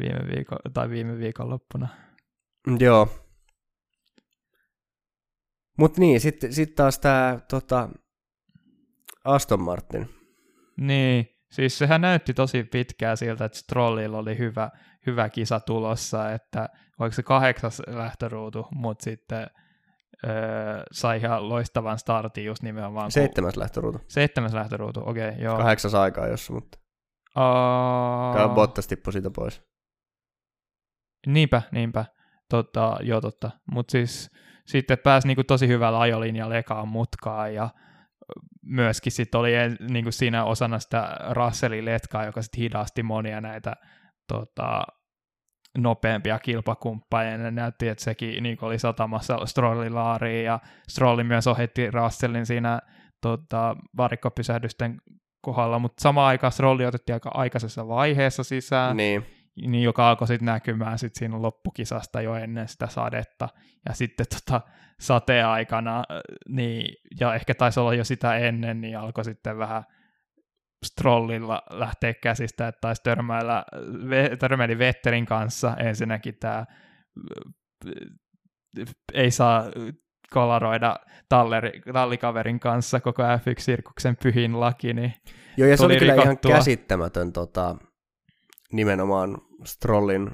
viime, 0.00 0.36
viikon, 0.36 0.58
tai 0.74 0.90
viime 0.90 1.18
viikon 1.18 1.50
loppuna. 1.50 1.88
Joo. 2.78 3.08
Mutta 5.78 6.00
niin, 6.00 6.20
sitten 6.20 6.52
sit 6.52 6.74
taas 6.74 6.98
tämä 6.98 7.38
tota, 7.50 7.88
Aston 9.24 9.62
Martin. 9.62 10.17
Niin, 10.80 11.28
siis 11.50 11.78
sehän 11.78 12.00
näytti 12.00 12.34
tosi 12.34 12.64
pitkään 12.64 13.16
siltä, 13.16 13.44
että 13.44 13.58
Strollilla 13.58 14.18
oli 14.18 14.38
hyvä, 14.38 14.70
hyvä 15.06 15.28
kisa 15.28 15.60
tulossa, 15.60 16.32
että 16.32 16.68
oliko 16.98 17.12
se 17.14 17.22
kahdeksas 17.22 17.82
lähtöruutu, 17.86 18.66
mutta 18.74 19.04
sitten 19.04 19.46
öö, 20.26 20.82
sai 20.92 21.18
ihan 21.18 21.48
loistavan 21.48 21.98
startin 21.98 22.44
just 22.44 22.62
nimenomaan. 22.62 23.10
Seitsemäs 23.10 23.54
kun... 23.54 23.60
lähtöruutu. 23.60 24.00
Seitsemäs 24.08 24.52
lähtöruutu, 24.52 25.02
okei, 25.06 25.28
okay, 25.28 25.42
joo. 25.42 25.56
Kahdeksas 25.56 25.94
aikaa 25.94 26.26
jossa, 26.26 26.52
mutta 26.52 26.78
uh... 27.36 28.54
Bottas 28.54 28.86
tippui 28.86 29.12
siitä 29.12 29.30
pois. 29.30 29.62
Niinpä, 31.26 31.62
niinpä. 31.72 32.04
Totta, 32.50 32.96
joo 33.02 33.20
totta. 33.20 33.50
Mutta 33.72 33.92
siis 33.92 34.30
sitten 34.66 34.98
pääsi 34.98 35.26
niinku 35.26 35.44
tosi 35.44 35.68
hyvällä 35.68 36.00
ajolinjalla 36.00 36.56
ekaan 36.56 36.88
mutkaan 36.88 37.54
ja 37.54 37.70
myöskin 38.62 39.12
sit 39.12 39.34
oli 39.34 39.52
niin 39.90 40.04
kuin 40.04 40.12
siinä 40.12 40.44
osana 40.44 40.78
sitä 40.78 41.16
Russellin 41.30 41.84
letkaa, 41.84 42.24
joka 42.24 42.42
sitten 42.42 42.60
hidasti 42.60 43.02
monia 43.02 43.40
näitä 43.40 43.76
tota, 44.28 44.82
nopeampia 45.78 46.38
kilpakumppaneja. 46.38 47.38
Ne 47.38 47.50
näytti, 47.50 47.88
että 47.88 48.04
sekin 48.04 48.42
niin 48.42 48.58
oli 48.62 48.78
satamassa 48.78 49.46
Strollin 49.46 49.94
laariin 49.94 50.44
ja 50.44 50.60
Strolli 50.88 51.24
myös 51.24 51.46
ohitti 51.46 51.90
Russellin 51.90 52.46
siinä 52.46 52.80
tota, 53.22 53.76
varikkopysähdysten 53.96 55.00
kohdalla, 55.40 55.78
mutta 55.78 56.02
samaan 56.02 56.28
aikaan 56.28 56.52
Strolli 56.52 56.86
otettiin 56.86 57.14
aika 57.14 57.30
aikaisessa 57.34 57.88
vaiheessa 57.88 58.44
sisään. 58.44 58.96
Niin 58.96 59.37
niin 59.66 59.82
joka 59.82 60.08
alkoi 60.08 60.26
sitten 60.26 60.46
näkymään 60.46 60.98
sit 60.98 61.14
siinä 61.14 61.42
loppukisasta 61.42 62.20
jo 62.20 62.34
ennen 62.34 62.68
sitä 62.68 62.86
sadetta. 62.86 63.48
Ja 63.88 63.94
sitten 63.94 64.26
tota, 64.34 64.60
sateaikana, 65.00 66.04
niin, 66.48 66.94
ja 67.20 67.34
ehkä 67.34 67.54
taisi 67.54 67.80
olla 67.80 67.94
jo 67.94 68.04
sitä 68.04 68.36
ennen, 68.36 68.80
niin 68.80 68.98
alkoi 68.98 69.24
sitten 69.24 69.58
vähän 69.58 69.84
strollilla 70.86 71.62
lähteä 71.70 72.14
käsistä, 72.14 72.68
että 72.68 72.80
taisi 72.80 73.02
törmäillä, 73.02 73.64
törmäili 74.38 74.78
Vetterin 74.78 75.26
kanssa 75.26 75.76
ensinnäkin 75.76 76.36
tämä 76.40 76.64
ei 79.14 79.30
saa 79.30 79.64
kolaroida 80.30 80.96
talleri, 81.28 81.80
tallikaverin 81.92 82.60
kanssa 82.60 83.00
koko 83.00 83.22
F1-sirkuksen 83.22 84.16
pyhin 84.22 84.60
laki, 84.60 84.92
niin 84.92 85.14
Joo, 85.56 85.68
ja 85.68 85.76
se 85.76 85.84
oli 85.84 85.96
kyllä 85.96 86.12
rikottua. 86.12 86.50
ihan 86.50 86.58
käsittämätön 86.58 87.32
tota, 87.32 87.76
nimenomaan 88.72 89.38
Strollin, 89.64 90.30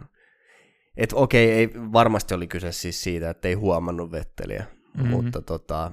että 0.97 1.16
okei, 1.16 1.51
ei 1.51 1.70
varmasti 1.74 2.35
oli 2.35 2.47
kyse 2.47 2.72
siis 2.72 3.03
siitä, 3.03 3.30
että 3.30 3.49
ei 3.49 3.55
huomannut 3.55 4.12
Vetteliä, 4.12 4.64
mm-hmm. 4.95 5.11
mutta 5.11 5.43
tota, 5.43 5.93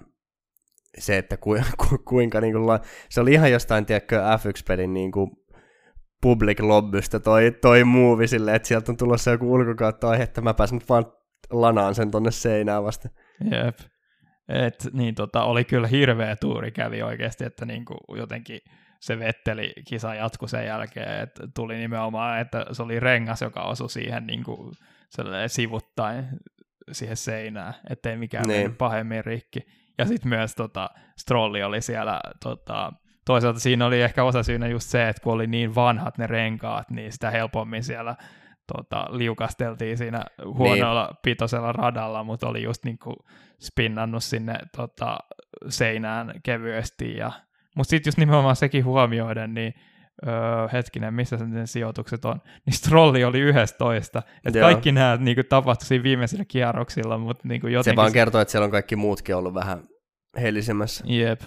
se, 0.97 1.17
että 1.17 1.37
ku, 1.37 1.55
ku, 1.89 1.97
kuinka 2.05 2.41
niin 2.41 2.53
kuin, 2.53 2.79
se 3.09 3.21
oli 3.21 3.33
ihan 3.33 3.51
jostain, 3.51 3.85
tiedätkö, 3.85 4.21
F1-pelin 4.21 4.93
niin 4.93 5.11
kuin 5.11 5.31
public 6.21 6.59
lobbystä 6.59 7.19
toi, 7.19 7.51
toi 7.61 7.83
movie 7.83 8.27
silleen, 8.27 8.55
että 8.55 8.67
sieltä 8.67 8.91
on 8.91 8.97
tulossa 8.97 9.31
joku 9.31 9.53
ulkokautta 9.53 10.15
että 10.15 10.41
mä 10.41 10.53
pääsen 10.53 10.81
vaan 10.89 11.05
lanaan 11.49 11.95
sen 11.95 12.11
tonne 12.11 12.31
seinään 12.31 12.83
vasta. 12.83 13.09
Jep. 13.51 13.77
Et, 14.49 14.87
niin 14.93 15.15
tota, 15.15 15.43
oli 15.43 15.65
kyllä 15.65 15.87
hirveä 15.87 16.35
tuuri 16.35 16.71
kävi 16.71 17.01
oikeasti, 17.01 17.45
että 17.45 17.65
niin 17.65 17.85
kuin 17.85 17.99
jotenkin 18.17 18.59
se 19.01 19.19
Vetteli 19.19 19.73
kisa 19.87 20.15
jatkui 20.15 20.49
sen 20.49 20.65
jälkeen, 20.65 21.19
että 21.19 21.47
tuli 21.55 21.77
nimenomaan, 21.77 22.39
että 22.39 22.65
se 22.71 22.83
oli 22.83 22.99
rengas, 22.99 23.41
joka 23.41 23.61
osui 23.61 23.89
siihen 23.89 24.27
niin 24.27 24.43
kuin 24.43 24.71
sivuttain 25.47 26.25
siihen 26.91 27.17
seinään, 27.17 27.73
ettei 27.89 28.17
mikään 28.17 28.47
niin. 28.47 28.61
mennyt 28.61 28.77
pahemmin 28.77 29.25
rikki. 29.25 29.59
Ja 29.97 30.05
sitten 30.05 30.29
myös 30.29 30.55
tota, 30.55 30.89
Strolli 31.17 31.63
oli 31.63 31.81
siellä, 31.81 32.21
tota, 32.43 32.93
toisaalta 33.25 33.59
siinä 33.59 33.85
oli 33.85 34.01
ehkä 34.01 34.23
osa 34.23 34.43
syynä 34.43 34.67
just 34.67 34.89
se, 34.89 35.09
että 35.09 35.21
kun 35.21 35.33
oli 35.33 35.47
niin 35.47 35.75
vanhat 35.75 36.17
ne 36.17 36.27
renkaat, 36.27 36.89
niin 36.89 37.11
sitä 37.11 37.31
helpommin 37.31 37.83
siellä 37.83 38.15
tota, 38.73 39.07
liukasteltiin 39.09 39.97
siinä 39.97 40.25
huonolla 40.45 41.05
niin. 41.05 41.17
pitoisella 41.23 41.71
radalla, 41.71 42.23
mutta 42.23 42.47
oli 42.47 42.63
just 42.63 42.85
niin 42.85 42.99
kuin 42.99 43.15
spinnannut 43.61 44.23
sinne 44.23 44.55
tota, 44.77 45.17
seinään 45.69 46.33
kevyesti 46.43 47.17
ja 47.17 47.31
mutta 47.75 47.89
sitten 47.89 48.07
just 48.09 48.17
nimenomaan 48.17 48.55
sekin 48.55 48.85
huomioiden, 48.85 49.53
niin 49.53 49.73
öö, 50.27 50.33
hetkinen, 50.73 51.13
missä 51.13 51.37
sen 51.37 51.67
sijoitukset 51.67 52.25
on, 52.25 52.41
niin 52.65 52.73
Strolli 52.73 53.23
oli 53.23 53.39
11. 53.39 54.23
Että 54.45 54.59
kaikki 54.59 54.91
nämä 54.91 55.17
niin 55.17 55.35
kuin, 55.35 55.45
tapahtui 55.45 55.85
siinä 55.85 56.03
viimeisillä 56.03 56.45
kierroksilla, 56.45 57.17
mutta 57.17 57.47
niin 57.47 57.61
kuin 57.61 57.73
jotenkin... 57.73 57.95
Se 57.95 58.01
vaan 58.01 58.13
kertoo, 58.13 58.41
että 58.41 58.51
siellä 58.51 58.65
on 58.65 58.71
kaikki 58.71 58.95
muutkin 58.95 59.35
ollut 59.35 59.53
vähän 59.53 59.83
helisemmässä. 60.41 61.03
Jep. 61.07 61.41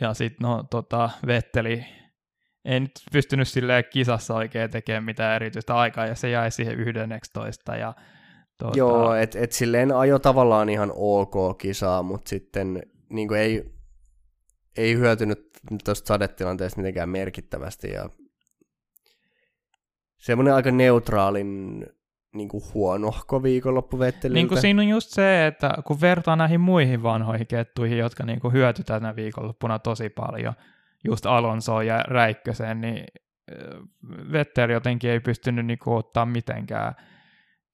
Ja 0.00 0.14
sitten 0.14 0.48
no 0.48 0.62
tota, 0.70 1.10
Vetteli 1.26 1.84
ei 2.64 2.80
nyt 2.80 2.90
pystynyt 3.12 3.48
silleen 3.48 3.84
kisassa 3.90 4.34
oikein 4.34 4.70
tekemään 4.70 5.04
mitään 5.04 5.36
erityistä 5.36 5.74
aikaa, 5.74 6.06
ja 6.06 6.14
se 6.14 6.30
jäi 6.30 6.50
siihen 6.50 6.80
11. 6.80 7.76
Ja, 7.76 7.94
tuota... 8.58 8.78
Joo, 8.78 9.14
että 9.14 9.38
et 9.38 9.52
silleen 9.52 9.92
ajo 9.92 10.18
tavallaan 10.18 10.68
ihan 10.68 10.92
ok 10.94 11.58
kisaa, 11.58 12.02
mutta 12.02 12.28
sitten 12.28 12.82
niin 13.08 13.34
ei 13.34 13.79
ei 14.76 14.94
hyötynyt 14.94 15.50
tuosta 15.84 16.06
sadetilanteesta 16.06 16.80
mitenkään 16.80 17.08
merkittävästi 17.08 17.90
ja 17.90 18.10
semmoinen 20.16 20.54
aika 20.54 20.70
neutraalin 20.70 21.86
niin 22.34 22.48
kuin 22.48 22.62
huonohko 22.74 23.42
viikonloppu 23.42 23.98
Vetteliltä. 23.98 24.34
Niin 24.34 24.48
kuin 24.48 24.60
siinä 24.60 24.82
on 24.82 24.88
just 24.88 25.10
se, 25.10 25.46
että 25.46 25.74
kun 25.86 26.00
vertaa 26.00 26.36
näihin 26.36 26.60
muihin 26.60 27.02
vanhoihin 27.02 27.46
kettuihin, 27.46 27.98
jotka 27.98 28.24
niin 28.24 28.40
kuin 28.40 28.52
hyöty 28.52 28.84
tänä 28.84 29.16
viikonloppuna 29.16 29.78
tosi 29.78 30.08
paljon, 30.08 30.54
just 31.04 31.26
Alonso 31.26 31.82
ja 31.82 32.02
Räikkösen, 32.02 32.80
niin 32.80 33.06
Vetter 34.32 34.70
jotenkin 34.70 35.10
ei 35.10 35.20
pystynyt 35.20 35.66
niin 35.66 35.78
kuin 35.78 35.96
ottaa 35.96 36.26
mitenkään 36.26 36.94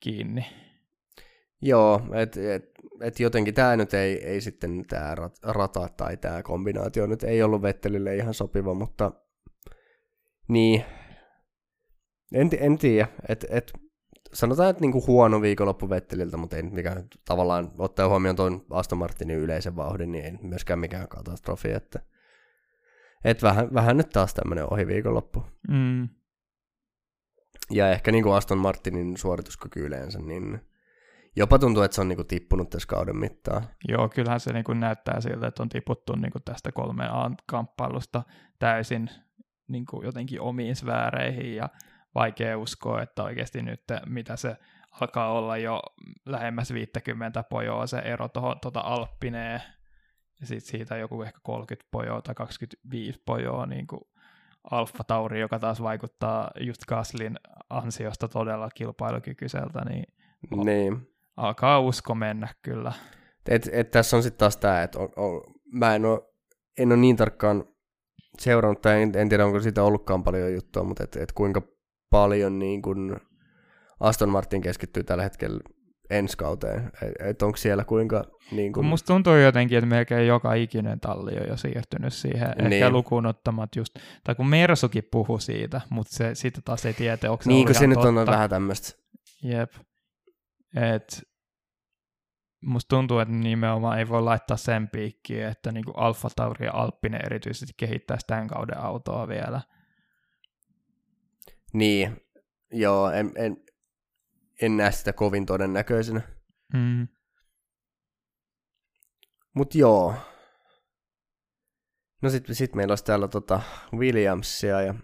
kiinni. 0.01 0.47
Joo, 1.63 2.03
että 2.15 2.55
et, 2.55 2.76
et 3.01 3.21
jotenkin 3.21 3.55
tämä 3.55 3.77
nyt 3.77 3.95
ei, 3.95 4.25
ei 4.25 4.41
sitten 4.41 4.85
tämä 4.89 5.15
rata 5.43 5.89
tai 5.97 6.17
tämä 6.17 6.43
kombinaatio 6.43 7.07
nyt 7.07 7.23
ei 7.23 7.43
ollut 7.43 7.63
Vettelille 7.63 8.17
ihan 8.17 8.35
sopiva, 8.35 8.75
mutta 8.75 9.13
niin, 10.49 10.85
en, 12.35 12.51
en 12.61 12.79
tiedä, 12.79 13.09
että 13.29 13.47
et, 13.51 13.73
sanotaan, 14.33 14.71
että 14.71 14.81
niinku 14.81 15.07
huono 15.07 15.43
viikonloppu 15.43 15.91
Vetteliltä, 15.91 16.37
mutta 16.37 16.57
ei 16.57 16.63
nyt 16.63 16.73
mikään 16.73 17.09
tavallaan, 17.25 17.73
ottaa 17.79 18.09
huomioon 18.09 18.37
tuon 18.37 18.67
Aston 18.71 18.99
Martinin 18.99 19.39
yleisen 19.39 19.77
vauhdin, 19.77 20.13
niin 20.13 20.25
ei 20.25 20.33
myöskään 20.43 20.79
mikään 20.79 21.09
katastrofi, 21.09 21.73
että 21.73 22.01
et 23.25 23.43
vähän, 23.43 23.75
vähän 23.75 23.97
nyt 23.97 24.11
taas 24.11 24.35
tämmöinen 24.35 24.73
ohi 24.73 24.87
viikonloppu. 24.87 25.45
Mm. 25.69 26.09
Ja 27.71 27.91
ehkä 27.91 28.13
niin 28.13 28.25
kuin 28.25 28.35
Aston 28.35 28.59
Martinin 28.59 29.17
suorituskyky 29.17 29.87
yleensä, 29.87 30.19
niin 30.19 30.61
Jopa 31.37 31.59
tuntuu, 31.59 31.83
että 31.83 31.95
se 31.95 32.01
on 32.01 32.09
niinku 32.09 32.25
tippunut 32.25 32.71
tässä 32.71 32.89
kauden 32.89 33.17
mittaan. 33.17 33.65
Joo, 33.89 34.09
kyllähän 34.09 34.41
se 34.41 34.53
niinku 34.53 34.73
näyttää 34.73 35.21
siltä, 35.21 35.47
että 35.47 35.63
on 35.63 35.69
tiputtu 35.69 36.17
niinku 36.17 36.39
tästä 36.45 36.73
kolmeen 36.73 37.11
kamppailusta 37.47 38.23
täysin 38.59 39.11
niinku 39.69 40.03
jotenkin 40.03 40.41
omiin 40.41 40.77
sfääreihin 40.77 41.57
ja 41.57 41.69
vaikea 42.15 42.59
uskoa, 42.59 43.03
että 43.03 43.23
oikeasti 43.23 43.63
nyt 43.63 43.83
mitä 44.07 44.37
se 44.37 44.57
alkaa 45.01 45.33
olla 45.33 45.57
jo 45.57 45.83
lähemmäs 46.27 46.73
50 46.73 47.43
pojoa 47.43 47.87
se 47.87 47.99
ero 47.99 48.29
tuohon 48.29 48.61
tuota 48.63 48.81
Alppineen 48.81 49.63
ja 50.41 50.47
sitten 50.47 50.71
siitä 50.71 50.97
joku 50.97 51.23
ehkä 51.23 51.39
30 51.43 51.89
pojoa 51.91 52.23
tai 52.23 52.35
25 52.35 53.23
pojoa 53.27 53.67
niin 53.67 53.87
kuin 53.87 54.01
Alfa 54.71 55.05
Tauri, 55.05 55.41
joka 55.41 55.59
taas 55.59 55.83
vaikuttaa 55.83 56.51
just 56.61 56.85
Gaslin 56.85 57.37
ansiosta 57.71 58.29
todella 58.29 58.69
kilpailukykyiseltä, 58.75 59.85
niin, 59.85 60.05
niin 60.65 61.16
alkaa 61.37 61.81
usko 61.81 62.15
mennä 62.15 62.49
kyllä. 62.63 62.93
Et, 63.49 63.69
et 63.73 63.91
tässä 63.91 64.17
on 64.17 64.23
sitten 64.23 64.39
taas 64.39 64.57
tämä, 64.57 64.83
että 64.83 64.99
on, 64.99 65.09
on, 65.17 65.43
mä 65.73 65.95
en 65.95 66.05
ole, 66.05 66.21
en 66.79 66.89
ole 66.89 66.97
niin 66.97 67.17
tarkkaan 67.17 67.65
seurannut, 68.39 68.83
tai 68.83 69.03
en, 69.03 69.13
en 69.17 69.29
tiedä 69.29 69.47
onko 69.47 69.61
siitä 69.61 69.83
ollutkaan 69.83 70.25
paljon 70.25 70.55
juttua, 70.55 70.85
mutta 70.85 71.05
et, 71.05 71.17
et 71.17 71.33
kuinka 71.33 71.63
paljon 72.11 72.59
niin 72.59 72.83
kun 72.83 73.21
Aston 74.01 74.29
Martin 74.29 74.63
keskittyy 74.63 75.05
tällä 75.05 75.23
hetkellä 75.23 75.61
ensi 76.11 76.37
kauteen, 76.37 76.91
että 77.03 77.25
et 77.25 77.43
onko 77.43 77.57
siellä 77.57 77.85
kuinka... 77.85 78.25
Niin 78.51 78.73
kun... 78.73 78.85
Musta 78.85 79.07
tuntuu 79.07 79.37
jotenkin, 79.37 79.79
että 79.79 79.89
melkein 79.89 80.27
joka 80.27 80.55
ikinen 80.55 81.01
talli 81.01 81.39
on 81.41 81.49
jo 81.49 81.57
siirtynyt 81.57 82.13
siihen, 82.13 82.51
niin. 82.59 82.73
ehkä 82.73 82.91
lukuun 82.91 83.27
ottamat 83.27 83.77
just, 83.77 83.95
tai 84.25 84.35
kun 84.35 84.49
Mersukin 84.49 85.09
puhui 85.11 85.41
siitä, 85.41 85.81
mutta 85.91 86.17
se, 86.17 86.35
siitä 86.35 86.61
taas 86.65 86.87
ei 86.87 86.93
tiedä, 86.93 87.31
onko 87.31 87.43
se 87.43 87.49
Niin, 87.49 87.67
kun 87.67 87.75
se 87.75 87.87
nyt 87.87 87.99
on 87.99 88.27
vähän 88.27 88.51
tämmöistä. 88.51 88.99
Jep. 89.43 89.73
Et 90.75 91.23
musta 92.61 92.89
tuntuu, 92.89 93.19
että 93.19 93.35
nimenomaan 93.35 93.99
ei 93.99 94.09
voi 94.09 94.23
laittaa 94.23 94.57
sen 94.57 94.89
piikkiin, 94.89 95.47
että 95.47 95.73
niinku 95.73 95.91
Alfa 95.91 96.29
Tauri 96.37 96.67
ja 96.67 96.73
Alppinen 96.75 97.27
erityisesti 97.27 97.73
kehittäisi 97.77 98.27
tämän 98.27 98.49
kauden 98.49 98.79
autoa 98.79 99.29
vielä. 99.29 99.61
Niin, 101.73 102.21
joo, 102.73 103.11
en, 103.11 103.33
en, 103.37 103.57
en 104.63 104.77
näe 104.77 104.93
sitä 104.93 105.13
kovin 105.13 105.47
todennäköisenä. 105.47 106.21
Mm. 106.75 107.09
Mut 109.55 109.75
joo. 109.75 110.15
No 112.23 112.31
sit, 112.31 112.45
sit 112.53 112.75
meillä 112.75 112.93
olisi 112.93 113.05
täällä 113.05 113.29
tota 113.29 113.61
Williamsia 113.93 114.83
ja 114.83 114.95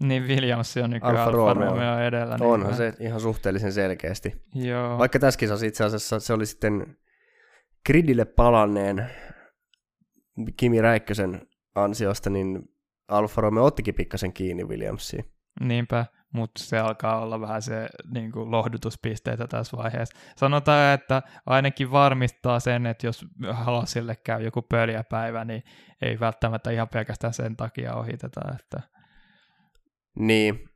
niin 0.00 0.22
Williams 0.22 0.76
on 0.76 0.90
nykyään 0.90 1.16
Alfa, 1.16 1.24
Alfa 1.24 1.36
Romeo, 1.36 1.70
Romeo 1.70 1.98
edellä. 1.98 2.36
Niin 2.36 2.46
Onhan 2.46 2.68
niin 2.68 2.76
se 2.76 2.92
ihan 3.00 3.20
suhteellisen 3.20 3.72
selkeästi. 3.72 4.42
Joo. 4.54 4.98
Vaikka 4.98 5.18
tässä 5.18 5.38
kisassa 5.38 5.66
itse 5.66 5.84
asiassa 5.84 6.20
se 6.20 6.32
oli 6.32 6.46
sitten 6.46 6.96
gridille 7.86 8.24
palanneen 8.24 9.10
Kimi 10.56 10.80
Räikkösen 10.80 11.46
ansiosta, 11.74 12.30
niin 12.30 12.62
Alfa 13.08 13.40
Romeo 13.40 13.64
ottikin 13.64 13.94
pikkasen 13.94 14.32
kiinni 14.32 14.64
Williamsiin. 14.64 15.24
Niinpä, 15.60 16.06
mutta 16.32 16.62
se 16.62 16.78
alkaa 16.78 17.20
olla 17.20 17.40
vähän 17.40 17.62
se 17.62 17.88
niin 18.14 18.32
kuin 18.32 18.50
lohdutuspisteitä 18.50 19.46
tässä 19.46 19.76
vaiheessa. 19.76 20.18
Sanotaan, 20.36 20.94
että 20.94 21.22
ainakin 21.46 21.90
varmistaa 21.90 22.60
sen, 22.60 22.86
että 22.86 23.06
jos 23.06 23.26
Halasille 23.50 24.16
käy 24.16 24.42
joku 24.42 24.62
pöljäpäivä, 24.62 25.44
niin 25.44 25.62
ei 26.02 26.20
välttämättä 26.20 26.70
ihan 26.70 26.88
pelkästään 26.88 27.34
sen 27.34 27.56
takia 27.56 27.94
ohiteta. 27.94 28.40
Että... 28.60 28.95
Niin, 30.18 30.68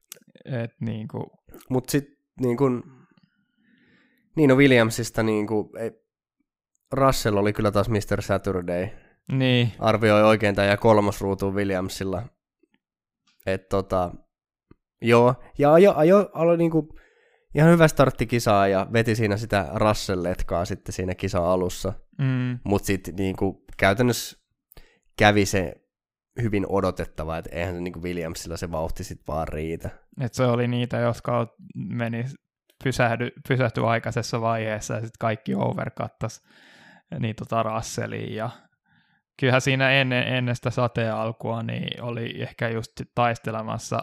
Et 0.44 0.74
niin 0.80 1.08
kuin... 1.08 1.26
Mutta 1.68 1.90
sitten 1.90 2.16
niin 2.40 2.56
kuin, 2.56 2.82
niin 4.36 4.48
no 4.48 4.56
Williamsista 4.56 5.22
niin 5.22 5.46
kuin, 5.46 5.68
ei, 5.78 5.90
Russell 6.92 7.36
oli 7.36 7.52
kyllä 7.52 7.70
taas 7.70 7.88
Mr. 7.88 8.22
Saturday. 8.22 8.88
Niin. 9.32 9.72
Arvioi 9.78 10.22
oikein 10.22 10.54
tämä 10.54 10.68
ja 10.68 10.76
kolmosruutuun 10.76 11.54
Williamsilla. 11.54 12.22
Et 13.46 13.68
tota, 13.68 14.14
joo, 15.02 15.34
ja 15.58 15.72
ajo, 15.72 15.92
ajo 15.96 16.30
alo, 16.32 16.56
niinku, 16.56 16.98
ihan 17.54 17.70
hyvä 17.70 17.88
startti 17.88 18.26
kisaa 18.26 18.68
ja 18.68 18.86
veti 18.92 19.16
siinä 19.16 19.36
sitä 19.36 19.70
Russell-letkaa 19.74 20.64
sitten 20.64 20.92
siinä 20.92 21.14
kisa 21.14 21.52
alussa. 21.52 21.92
Mm. 22.18 22.58
Mutta 22.64 22.86
sitten 22.86 23.16
niinku, 23.16 23.64
käytännössä 23.76 24.38
kävi 25.18 25.46
se 25.46 25.79
hyvin 26.42 26.66
odotettava, 26.68 27.38
että 27.38 27.50
eihän 27.52 27.74
se 27.74 27.80
niinku 27.80 28.02
Williamsilla 28.02 28.56
se 28.56 28.70
vauhti 28.70 29.04
sitten 29.04 29.26
vaan 29.26 29.48
riitä. 29.48 29.90
Et 30.20 30.34
se 30.34 30.44
oli 30.44 30.68
niitä, 30.68 30.98
jotka 30.98 31.56
meni 31.74 32.24
pysähdy, 32.84 33.30
pysähtyi 33.48 33.84
aikaisessa 33.84 34.40
vaiheessa 34.40 34.94
ja 34.94 35.00
sitten 35.00 35.18
kaikki 35.18 35.54
overkattas 35.54 36.42
niin 37.18 37.36
tota 37.36 37.62
Russelliin 37.62 38.34
ja 38.34 38.50
kyllähän 39.40 39.60
siinä 39.60 39.90
ennen, 39.90 40.28
ennen 40.28 40.56
sitä 40.56 40.70
sateen 40.70 41.14
alkua 41.14 41.62
niin 41.62 42.02
oli 42.02 42.42
ehkä 42.42 42.68
just 42.68 42.92
taistelemassa 43.14 44.02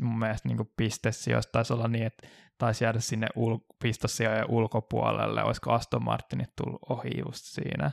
mun 0.00 0.18
mielestä 0.18 0.48
niin 0.48 0.70
pistesijoista 0.76 1.52
taisi 1.52 1.72
olla 1.72 1.88
niin, 1.88 2.06
että 2.06 2.26
taisi 2.58 2.84
jäädä 2.84 3.00
sinne 3.00 3.26
ul- 3.36 3.74
pistosijojen 3.82 4.50
ulkopuolelle, 4.50 5.44
olisiko 5.44 5.72
Aston 5.72 6.04
Martinit 6.04 6.50
tullut 6.56 6.82
ohi 6.88 7.10
just 7.26 7.44
siinä. 7.44 7.90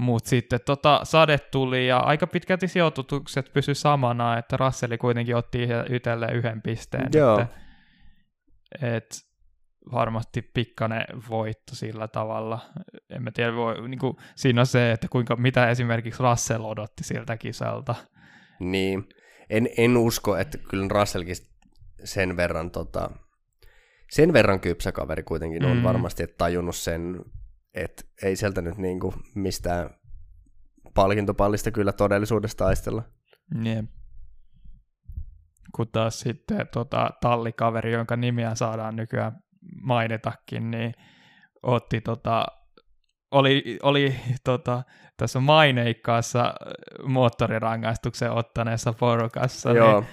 Mutta 0.00 0.28
sitten 0.28 0.60
tota, 0.66 1.00
sade 1.02 1.38
tuli 1.38 1.86
ja 1.86 1.98
aika 1.98 2.26
pitkälti 2.26 2.68
sijoitukset 2.68 3.52
pysy 3.52 3.74
samana, 3.74 4.38
että 4.38 4.56
Russell 4.56 4.96
kuitenkin 4.96 5.36
otti 5.36 5.58
itselleen 5.92 6.36
yhden 6.36 6.62
pisteen. 6.62 7.08
Joo. 7.14 7.38
Että, 7.40 7.56
et 8.96 9.06
varmasti 9.92 10.42
pikkainen 10.42 11.04
voitto 11.30 11.74
sillä 11.74 12.08
tavalla. 12.08 12.58
En 13.10 13.22
mä 13.22 13.30
tiedä, 13.30 13.54
voi, 13.54 13.88
niin 13.88 13.98
kuin, 13.98 14.16
siinä 14.34 14.60
on 14.60 14.66
se, 14.66 14.92
että 14.92 15.08
kuinka, 15.10 15.36
mitä 15.36 15.70
esimerkiksi 15.70 16.22
Russell 16.22 16.64
odotti 16.64 17.04
siltä 17.04 17.36
kisalta. 17.36 17.94
Niin, 18.60 19.08
en, 19.50 19.68
en 19.76 19.96
usko, 19.96 20.36
että 20.36 20.58
kyllä 20.58 20.86
Russellkin 20.90 21.36
sen 22.04 22.36
verran, 22.36 22.70
tota, 22.70 23.10
sen 24.10 24.32
verran 24.32 24.60
kypsä 24.60 24.92
kaveri 24.92 25.22
kuitenkin 25.22 25.64
on 25.64 25.76
Mm. 25.76 25.82
varmasti, 25.82 26.22
että 26.22 26.36
tajunnut 26.38 26.76
sen, 26.76 27.24
että 27.74 28.02
ei 28.22 28.36
sieltä 28.36 28.60
nyt 28.60 28.76
niinku 28.76 29.14
mistään 29.34 29.90
palkintopallista 30.94 31.70
kyllä 31.70 31.92
todellisuudessa 31.92 32.58
taistella. 32.58 33.02
Jep. 33.64 33.84
Kun 35.74 35.88
taas 35.88 36.20
sitten 36.20 36.68
tota, 36.72 37.10
tallikaveri, 37.20 37.92
jonka 37.92 38.16
nimiä 38.16 38.54
saadaan 38.54 38.96
nykyään 38.96 39.32
mainitakin, 39.82 40.70
niin 40.70 40.94
otti 41.62 42.00
tota, 42.00 42.46
oli, 43.30 43.78
oli 43.82 44.16
tota, 44.44 44.82
tässä 45.16 45.40
maineikkaassa 45.40 46.54
moottorirangaistuksen 47.04 48.30
ottaneessa 48.30 48.92
porukassa, 48.92 49.72
Joo, 49.72 50.00
niin, 50.00 50.10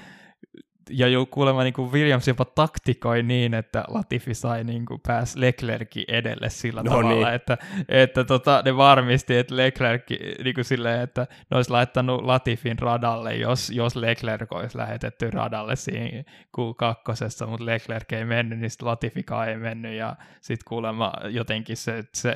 ja 0.90 1.08
jo 1.08 1.26
kuulemma 1.26 1.64
niin 1.64 1.74
kuin 1.74 1.92
Williams 1.92 2.28
jopa 2.28 2.46
taktikoi 2.46 3.24
niin, 3.24 3.54
että 3.54 3.84
Latifi 3.88 4.34
sai 4.34 4.64
niin 4.64 4.86
kuin 4.86 5.02
pääs 5.08 5.36
Leclercin 5.36 6.06
edelle 6.08 6.50
sillä 6.50 6.84
No 6.84 6.92
tavalla, 6.92 7.10
niin. 7.10 7.28
että, 7.28 7.58
että 7.90 8.24
tota, 8.24 8.62
ne 8.66 8.78
varmisti, 8.78 9.38
että 9.38 9.58
Leclerc 9.58 10.04
niin 10.44 10.56
kuin 10.56 10.66
silleen, 10.66 11.02
että 11.02 11.28
ne 11.52 11.58
olisi 11.58 11.72
laittanut 11.72 12.22
Latifin 12.22 12.80
radalle, 12.80 13.36
jos, 13.36 13.70
jos 13.70 13.96
Leclerc 13.96 14.52
olisi 14.52 14.78
lähetetty 14.78 15.30
radalle 15.30 15.76
siinä 15.76 16.24
Q2, 16.58 17.48
mutta 17.48 17.66
Leclerc 17.66 18.14
ei 18.14 18.26
mennyt, 18.26 18.60
niin 18.60 18.72
Latifikaan 18.82 19.50
ei 19.50 19.58
mennyt, 19.58 19.94
ja 19.94 20.16
sitten 20.42 20.66
kuulemma 20.68 21.14
jotenkin 21.30 21.78
se, 21.78 22.04
se 22.14 22.36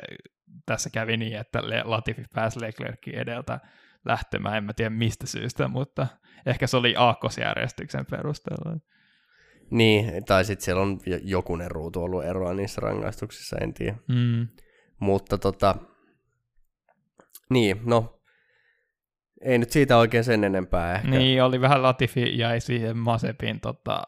tässä 0.65 0.90
kävi 0.90 1.18
niin, 1.18 1.38
että 1.38 1.61
Latifi 1.84 2.23
pääsi 2.34 2.61
Leclercin 2.61 3.15
edeltä 3.15 3.60
lähtemään, 4.06 4.57
en 4.57 4.64
mä 4.64 4.73
tiedä 4.73 4.90
mistä 4.90 5.28
syystä, 5.28 5.68
mutta 5.68 6.07
ehkä 6.45 6.68
se 6.68 6.77
oli 6.77 6.95
aakkosjärjestyksen 6.97 8.05
perusteella. 8.05 8.77
niin, 9.72 10.26
tai 10.26 10.45
sitten 10.45 10.65
siellä 10.65 10.81
on 10.81 10.99
jo- 11.05 11.19
jokunen 11.23 11.72
ruutu 11.72 12.03
ollut 12.03 12.23
eroa 12.26 12.53
niissä 12.53 12.81
rangaistuksissa, 12.81 13.57
en 13.61 13.73
tiedä. 13.73 13.95
Mm. 14.07 14.47
Mutta 14.99 15.38
tota, 15.38 15.76
niin, 17.49 17.81
no, 17.85 18.19
ei 19.41 19.57
nyt 19.57 19.72
siitä 19.72 19.97
oikein 19.97 20.23
sen 20.23 20.43
enempää 20.43 20.95
ehkä. 20.95 21.07
Niin, 21.07 21.43
oli 21.43 21.61
vähän 21.61 21.84
Latifi 21.84 22.38
jäi 22.38 22.61
siihen 22.61 22.97
Masepin 22.97 23.59
tota, 23.59 24.01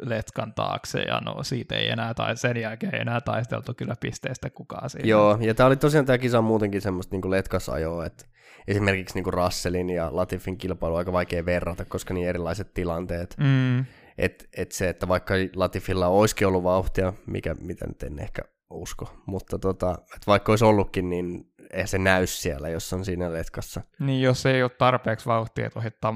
letkan 0.00 0.54
taakse, 0.54 1.00
ja 1.02 1.20
no 1.20 1.42
siitä 1.42 1.76
ei 1.76 1.88
enää, 1.88 2.14
tai 2.14 2.36
sen 2.36 2.56
jälkeen 2.56 2.94
ei 2.94 3.00
enää 3.00 3.20
taisteltu 3.20 3.74
kyllä 3.74 3.94
pisteestä 4.00 4.50
kukaan 4.50 4.90
siinä. 4.90 5.08
Joo, 5.08 5.38
ja 5.40 5.54
tämä 5.54 5.66
oli 5.66 5.76
tosiaan 5.76 6.06
tämä 6.06 6.18
kisa 6.18 6.42
muutenkin 6.42 6.80
semmoista 6.80 7.14
niinku 7.14 7.30
letkasajoa, 7.30 8.06
että 8.06 8.24
esimerkiksi 8.68 9.14
niinku 9.14 9.30
Russellin 9.30 9.90
ja 9.90 10.08
Latifin 10.12 10.58
kilpailu 10.58 10.94
on 10.94 10.98
aika 10.98 11.12
vaikea 11.12 11.44
verrata, 11.44 11.84
koska 11.84 12.14
niin 12.14 12.28
erilaiset 12.28 12.74
tilanteet. 12.74 13.36
Mm, 13.38 13.84
Et, 14.18 14.48
et 14.56 14.72
se, 14.72 14.88
että 14.88 15.08
vaikka 15.08 15.34
Latifilla 15.54 16.06
olisikin 16.06 16.46
ollut 16.46 16.62
vauhtia, 16.62 17.12
mikä, 17.26 17.54
mitä 17.60 17.86
nyt 17.86 18.02
en 18.02 18.18
ehkä 18.18 18.42
usko, 18.70 19.12
mutta 19.26 19.58
tota, 19.58 19.98
et 20.16 20.26
vaikka 20.26 20.52
olisi 20.52 20.64
ollutkin, 20.64 21.10
niin 21.10 21.52
eihän 21.72 21.88
se 21.88 21.98
näy 21.98 22.26
siellä, 22.26 22.68
jos 22.68 22.92
on 22.92 23.04
siinä 23.04 23.32
letkassa. 23.32 23.82
niin 24.00 24.22
jos 24.22 24.46
ei 24.46 24.62
ole 24.62 24.70
tarpeeksi 24.70 25.26
vauhtia, 25.26 25.66
että 25.66 25.78
ohittaa 25.78 26.14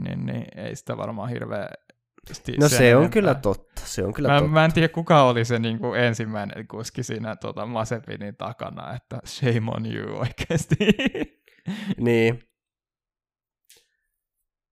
niin, 0.00 0.26
niin 0.26 0.46
ei 0.56 0.76
sitä 0.76 0.96
varmaan 0.96 1.28
hirveä 1.28 1.68
No 2.60 2.68
se 2.68 2.96
on 2.96 3.10
kyllä 3.10 3.34
totta, 3.34 3.82
se 3.84 4.04
on 4.04 4.12
kyllä 4.12 4.28
Mä, 4.28 4.38
totta. 4.38 4.52
mä 4.52 4.64
en 4.64 4.72
tiedä, 4.72 4.88
kuka 4.88 5.22
oli 5.22 5.44
se 5.44 5.58
niin 5.58 5.78
kuin 5.78 6.00
ensimmäinen 6.00 6.68
kuski 6.68 7.02
siinä 7.02 7.36
tuota, 7.36 7.66
Masepinin 7.66 8.36
takana, 8.36 8.94
että 8.96 9.20
shame 9.26 9.70
on 9.76 9.86
you 9.86 10.18
oikeasti. 10.18 10.76
Niin. 11.98 12.42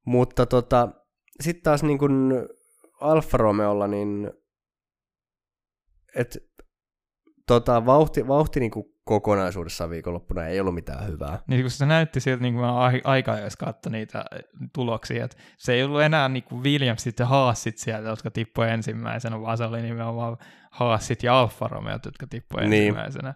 Mutta 0.06 0.46
tota, 0.46 0.88
sitten 1.40 1.62
taas 1.62 1.82
niin 1.82 1.98
kuin 1.98 2.32
Alfa 3.00 3.38
Romeolla, 3.38 3.86
niin 3.86 4.30
et, 6.16 6.38
tota, 7.46 7.86
vauhti, 7.86 8.28
vauhti 8.28 8.60
niin 8.60 8.70
kuin 8.70 8.84
kokonaisuudessaan 9.10 9.90
viikonloppuna 9.90 10.46
ei 10.46 10.60
ollut 10.60 10.74
mitään 10.74 11.06
hyvää. 11.06 11.38
niin 11.48 11.60
kun 11.62 11.70
se 11.70 11.86
näytti 11.86 12.20
siltä, 12.20 12.42
niin 12.42 12.54
kuin 12.54 12.64
mä 12.66 12.78
ai- 12.78 13.00
aika 13.04 13.38
jos 13.38 13.56
katsoin 13.56 13.92
niitä 13.92 14.24
tuloksia, 14.74 15.24
että 15.24 15.36
se 15.58 15.72
ei 15.72 15.82
ollut 15.82 16.02
enää 16.02 16.28
niin 16.28 16.42
kuin 16.42 16.62
Williamsit 16.62 17.18
ja 17.18 17.26
Haasit 17.26 17.78
siellä, 17.78 18.08
jotka 18.08 18.30
tippui 18.30 18.70
ensimmäisenä, 18.70 19.40
vaan 19.40 19.58
se 19.58 19.64
oli 19.64 19.82
nimenomaan 19.82 20.36
Haasit 20.70 21.22
ja 21.22 21.40
Alfa 21.40 21.68
Romeot, 21.68 22.04
jotka 22.04 22.26
tippui 22.26 22.60
Niin. 22.60 22.72
ensimmäisenä. 22.72 23.34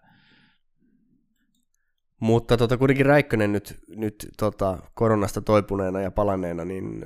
Mutta 2.21 2.57
tota, 2.57 2.77
kuitenkin 2.77 3.07
Räikkönen 3.07 3.53
nyt, 3.53 3.79
nyt 3.97 4.29
tota, 4.39 4.79
koronasta 4.95 5.41
toipuneena 5.41 6.01
ja 6.01 6.11
palanneena, 6.11 6.65
niin 6.65 7.05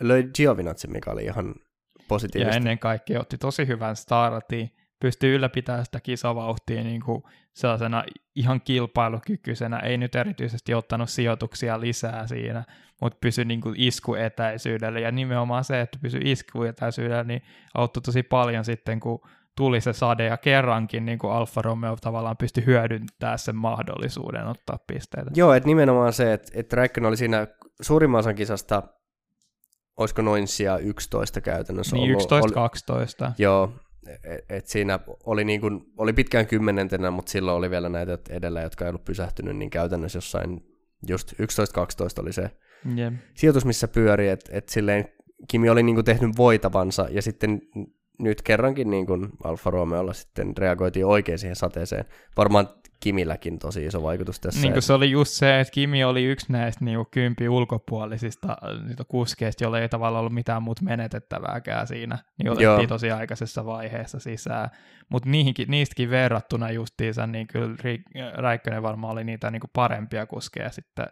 löi 0.00 0.24
Giovinazzi, 0.36 0.88
mikä 0.88 1.10
oli 1.10 1.24
ihan 1.24 1.46
Ja 1.58 2.04
positiivista. 2.08 2.56
ennen 2.56 2.78
kaikkea 2.78 3.20
otti 3.20 3.38
tosi 3.38 3.66
hyvän 3.66 3.96
startin, 3.96 4.70
pystyi 5.00 5.30
ylläpitämään 5.30 5.84
sitä 5.84 6.00
kisavauhtia 6.00 6.84
niin 6.84 7.02
kuin 7.02 7.22
sellaisena 7.52 8.04
ihan 8.34 8.60
kilpailukykyisenä, 8.60 9.78
ei 9.78 9.98
nyt 9.98 10.14
erityisesti 10.14 10.74
ottanut 10.74 11.10
sijoituksia 11.10 11.80
lisää 11.80 12.26
siinä, 12.26 12.64
mutta 13.00 13.18
pysyi 13.20 13.44
niin 13.44 13.60
kuin 13.60 13.74
iskuetäisyydellä, 13.78 15.00
ja 15.00 15.12
nimenomaan 15.12 15.64
se, 15.64 15.80
että 15.80 15.98
pysyi 16.02 16.20
iskuetäisyydellä, 16.24 17.24
niin 17.24 17.42
auttoi 17.74 18.02
tosi 18.02 18.22
paljon 18.22 18.64
sitten, 18.64 19.00
kun 19.00 19.20
tuli 19.56 19.80
se 19.80 19.92
sade, 19.92 20.24
ja 20.24 20.36
kerrankin 20.36 21.04
niin 21.04 21.18
kuin 21.18 21.32
Alfa 21.32 21.62
Romeo 21.62 21.96
tavallaan 22.00 22.36
pystyi 22.36 22.66
hyödyntämään 22.66 23.38
sen 23.38 23.56
mahdollisuuden 23.56 24.46
ottaa 24.46 24.78
pisteitä. 24.86 25.30
Joo, 25.34 25.52
että 25.52 25.66
nimenomaan 25.66 26.12
se, 26.12 26.32
että, 26.32 26.52
että 26.54 26.76
Räikkönen 26.76 27.08
oli 27.08 27.16
siinä 27.16 27.46
suurimman 27.82 28.18
osan 28.18 28.34
kisasta, 28.34 28.82
olisiko 29.96 30.22
noin 30.22 30.48
sija 30.48 30.78
11 30.78 31.40
käytännössä 31.40 31.96
Niin 31.96 32.16
ollut. 32.16 32.32
11-12. 33.28 33.32
Joo, 33.38 33.72
et, 34.08 34.44
et 34.48 34.66
siinä 34.66 34.98
oli, 35.24 35.44
niin 35.44 35.60
kuin, 35.60 35.80
oli 35.96 36.12
pitkään 36.12 36.46
kymmenentenä, 36.46 37.10
mutta 37.10 37.30
silloin 37.32 37.58
oli 37.58 37.70
vielä 37.70 37.88
näitä 37.88 38.18
edellä, 38.30 38.62
jotka 38.62 38.84
ei 38.84 38.88
ollut 38.88 39.04
pysähtynyt, 39.04 39.56
niin 39.56 39.70
käytännössä 39.70 40.16
jossain 40.16 40.60
just 41.08 41.32
11-12 41.32 41.36
oli 42.22 42.32
se 42.32 42.50
Jep. 42.94 43.14
sijoitus, 43.34 43.64
missä 43.64 43.88
pyöri, 43.88 44.28
että 44.28 44.50
et 44.54 44.68
silleen 44.68 45.08
Kimi 45.48 45.70
oli 45.70 45.82
niin 45.82 45.96
kuin 45.96 46.04
tehnyt 46.04 46.36
voitavansa, 46.36 47.08
ja 47.10 47.22
sitten 47.22 47.62
nyt 48.18 48.42
kerrankin 48.42 48.90
niin 48.90 49.06
kuin 49.06 49.28
Alfa 49.44 49.70
Romeolla 49.70 50.12
sitten 50.12 50.56
reagoitiin 50.56 51.06
oikein 51.06 51.38
siihen 51.38 51.56
sateeseen. 51.56 52.04
Varmaan 52.36 52.68
Kimilläkin 53.00 53.58
tosi 53.58 53.86
iso 53.86 54.02
vaikutus 54.02 54.40
tässä. 54.40 54.60
Niin 54.60 54.82
se 54.82 54.92
oli 54.92 55.10
just 55.10 55.32
se, 55.32 55.60
että 55.60 55.72
Kimi 55.72 56.04
oli 56.04 56.24
yksi 56.24 56.52
näistä 56.52 56.84
niin 56.84 56.96
kuin 56.96 57.08
kympi 57.10 57.48
ulkopuolisista 57.48 58.48
äh, 58.48 58.88
niitä 58.88 59.04
kuskeista, 59.08 59.64
joilla 59.64 59.80
ei 59.80 59.88
tavallaan 59.88 60.20
ollut 60.20 60.34
mitään 60.34 60.62
muuta 60.62 60.84
menetettävääkään 60.84 61.86
siinä. 61.86 62.18
Niin 62.38 62.50
otettiin 62.50 62.64
Joo. 62.64 62.86
tosi 62.86 63.10
aikaisessa 63.10 63.66
vaiheessa 63.66 64.18
sisään. 64.18 64.70
Mutta 65.08 65.28
niistäkin 65.68 66.10
verrattuna 66.10 66.70
justiinsa, 66.70 67.26
niin 67.26 67.46
kyllä 67.46 67.76
Ri- 67.76 68.34
Räikkönen 68.34 68.82
varmaan 68.82 69.12
oli 69.12 69.24
niitä 69.24 69.50
niin 69.50 69.60
kuin 69.60 69.70
parempia 69.72 70.26
kuskeja 70.26 70.70
sitten 70.70 71.06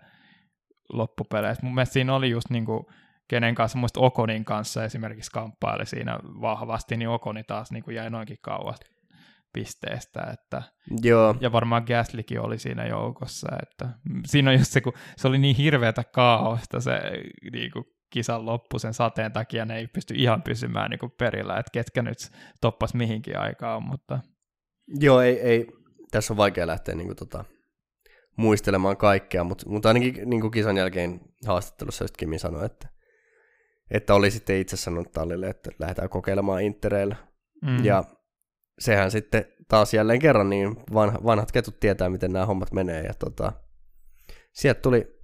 loppupeleissä. 0.93 1.66
Mun 1.66 1.74
mielestä 1.74 1.93
siinä 1.93 2.15
oli 2.15 2.31
just 2.31 2.51
niin 2.51 2.65
kuin 2.65 2.86
kenen 3.28 3.55
kanssa, 3.55 3.78
muista 3.78 4.01
Okonin 4.01 4.44
kanssa 4.44 4.85
esimerkiksi 4.85 5.31
kamppaili 5.31 5.86
siinä 5.86 6.19
vahvasti, 6.24 6.97
niin 6.97 7.09
Okoni 7.09 7.44
taas 7.44 7.73
niin 7.73 7.85
kuin 7.85 7.94
jäi 7.94 8.11
noinkin 8.11 8.39
kauas 8.43 8.81
pisteestä, 9.55 10.21
että 10.33 10.63
Joo. 11.03 11.35
ja 11.41 11.53
varmaan 11.53 11.85
Gaslykin 11.87 12.41
oli 12.41 12.59
siinä 12.59 12.87
joukossa, 12.87 13.49
että 13.63 13.89
siinä 14.27 14.51
on 14.51 14.59
just 14.59 14.73
se, 14.73 14.81
kun 14.81 14.93
se 15.17 15.29
oli 15.29 15.39
niin 15.39 15.57
hirveätä 15.57 16.05
kaaosta 16.05 16.81
se 16.81 17.01
niin 17.53 17.71
kuin 17.71 17.85
kisan 18.11 18.47
loppu 18.47 18.79
sen 18.79 18.95
sateen 18.95 19.33
takia, 19.33 19.65
ne 19.65 19.77
ei 19.77 19.87
pysty 19.87 20.15
ihan 20.17 20.43
pysymään 20.43 20.91
niin 20.91 20.99
kuin 20.99 21.13
perillä, 21.19 21.59
että 21.59 21.71
ketkä 21.73 22.03
nyt 22.03 22.19
toppas 22.61 22.95
mihinkin 22.95 23.39
aikaan, 23.39 23.83
mutta... 23.83 24.19
Joo, 25.01 25.21
ei, 25.21 25.41
ei, 25.41 25.67
tässä 26.11 26.33
on 26.33 26.37
vaikea 26.37 26.67
lähteä 26.67 26.95
niin 26.95 27.07
kuin, 27.07 27.17
tota, 27.17 27.45
muistelemaan 28.37 28.97
kaikkea, 28.97 29.45
mutta, 29.45 29.71
mutta 29.71 29.89
ainakin 29.89 30.31
niin 30.31 30.41
kuin 30.41 30.51
kisan 30.51 30.77
jälkeen 30.77 31.21
haastattelussa 31.47 32.05
just 32.05 32.17
Kimi 32.17 32.39
sanoi, 32.39 32.67
että, 32.67 32.89
että 33.91 34.15
oli 34.15 34.31
sitten 34.31 34.57
itse 34.57 34.77
sanonut 34.77 35.13
tallille, 35.13 35.49
että 35.49 35.71
lähdetään 35.79 36.09
kokeilemaan 36.09 36.63
Intereillä. 36.63 37.17
Mm. 37.63 37.85
Ja 37.85 38.05
sehän 38.79 39.11
sitten 39.11 39.45
taas 39.69 39.95
jälleen 39.95 40.19
kerran, 40.19 40.51
niin 40.51 40.77
vanha, 40.95 41.19
vanhat 41.25 41.53
ketut 41.53 41.81
tietää, 41.81 42.09
miten 42.09 42.33
nämä 42.33 42.47
hommat 42.47 42.73
menee. 42.73 43.03
Ja 43.03 43.15
tota, 43.15 43.53
sieltä 44.53 44.81
tuli 44.81 45.15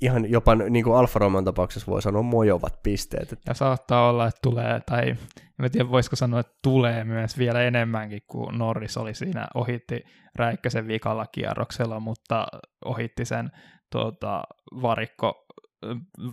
ihan 0.00 0.30
jopa 0.30 0.54
niin 0.54 0.84
kuin 0.84 0.96
Alfa 0.96 1.18
Romeon 1.18 1.44
tapauksessa 1.44 1.90
voi 1.90 2.02
sanoa 2.02 2.22
mojovat 2.22 2.82
pisteet. 2.82 3.38
Ja 3.46 3.54
saattaa 3.54 4.08
olla, 4.08 4.26
että 4.26 4.38
tulee, 4.42 4.80
tai 4.86 5.16
en 5.62 5.70
tiedä 5.72 5.90
voisiko 5.90 6.16
sanoa, 6.16 6.40
että 6.40 6.58
tulee 6.62 7.04
myös 7.04 7.38
vielä 7.38 7.62
enemmänkin, 7.62 8.20
kuin 8.26 8.58
Norris 8.58 8.96
oli 8.96 9.14
siinä, 9.14 9.48
ohitti 9.54 10.04
Räikkösen 10.36 10.88
vikalla 10.88 11.26
kierroksella, 11.26 12.00
mutta 12.00 12.46
ohitti 12.84 13.24
sen 13.24 13.50
tuota, 13.92 14.42
varikko 14.82 15.46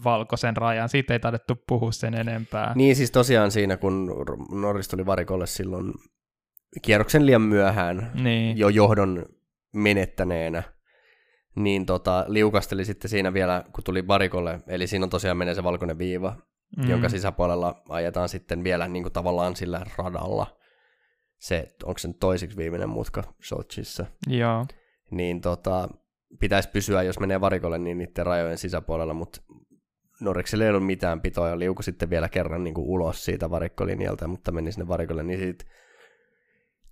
valkoisen 0.04 0.58
rajan. 0.58 0.90
Siitä 0.90 1.14
ei 1.14 1.20
taidettu 1.20 1.54
puhua 1.68 1.92
sen 1.92 2.14
enempää. 2.14 2.74
Niin 2.76 2.96
siis 2.96 3.12
tosiaan 3.12 3.52
siinä, 3.52 3.78
kun 3.78 4.26
Norris 4.52 4.88
tuli 4.88 5.06
varikolle 5.06 5.48
silloin 5.48 5.94
kierroksen 6.82 7.26
liian 7.26 7.42
myöhään 7.42 8.12
niin. 8.14 8.58
jo 8.58 8.70
johdon 8.70 9.26
menettäneenä, 9.74 10.64
niin 11.56 11.86
tota, 11.86 12.26
liukasteli 12.28 12.86
sitten 12.86 13.10
siinä 13.10 13.34
vielä, 13.34 13.64
kun 13.74 13.84
tuli 13.84 14.08
varikolle, 14.08 14.60
eli 14.68 14.88
siinä 14.88 15.04
on 15.04 15.10
tosiaan 15.10 15.38
menee 15.38 15.56
se 15.56 15.64
valkoinen 15.64 15.98
viiva, 15.98 16.36
mm. 16.78 16.90
jonka 16.90 17.10
sisäpuolella 17.10 17.82
ajetaan 17.90 18.30
sitten 18.30 18.64
vielä 18.64 18.88
niin 18.88 19.04
kuin 19.04 19.14
tavallaan 19.14 19.56
sillä 19.56 19.82
radalla. 19.98 20.48
Se, 21.40 21.68
onko 21.84 21.98
se 21.98 22.14
toisiksi 22.20 22.58
viimeinen 22.58 22.90
mutka 22.90 23.24
Sochissa. 23.44 24.06
Joo. 24.28 24.66
Niin 25.12 25.42
tota, 25.42 25.90
pitäisi 26.40 26.70
pysyä, 26.70 27.04
jos 27.04 27.20
menee 27.20 27.42
varikolle, 27.42 27.78
niin 27.78 27.98
niiden 27.98 28.26
rajojen 28.26 28.58
sisäpuolella, 28.58 29.14
mutta 29.14 29.42
Norriksella 30.22 30.64
ei 30.66 30.70
ollut 30.70 30.86
mitään 30.86 31.22
pitoa 31.22 31.50
ja 31.50 31.60
liuku 31.60 31.82
sitten 31.82 32.10
vielä 32.10 32.30
kerran 32.30 32.64
niin 32.64 32.74
kuin 32.74 32.88
ulos 32.88 33.26
siitä 33.26 33.50
varikkolinjalta, 33.50 34.28
mutta 34.28 34.52
meni 34.52 34.72
sinne 34.72 34.88
varikolle, 34.88 35.24
niin 35.24 35.40
siitä 35.40 35.66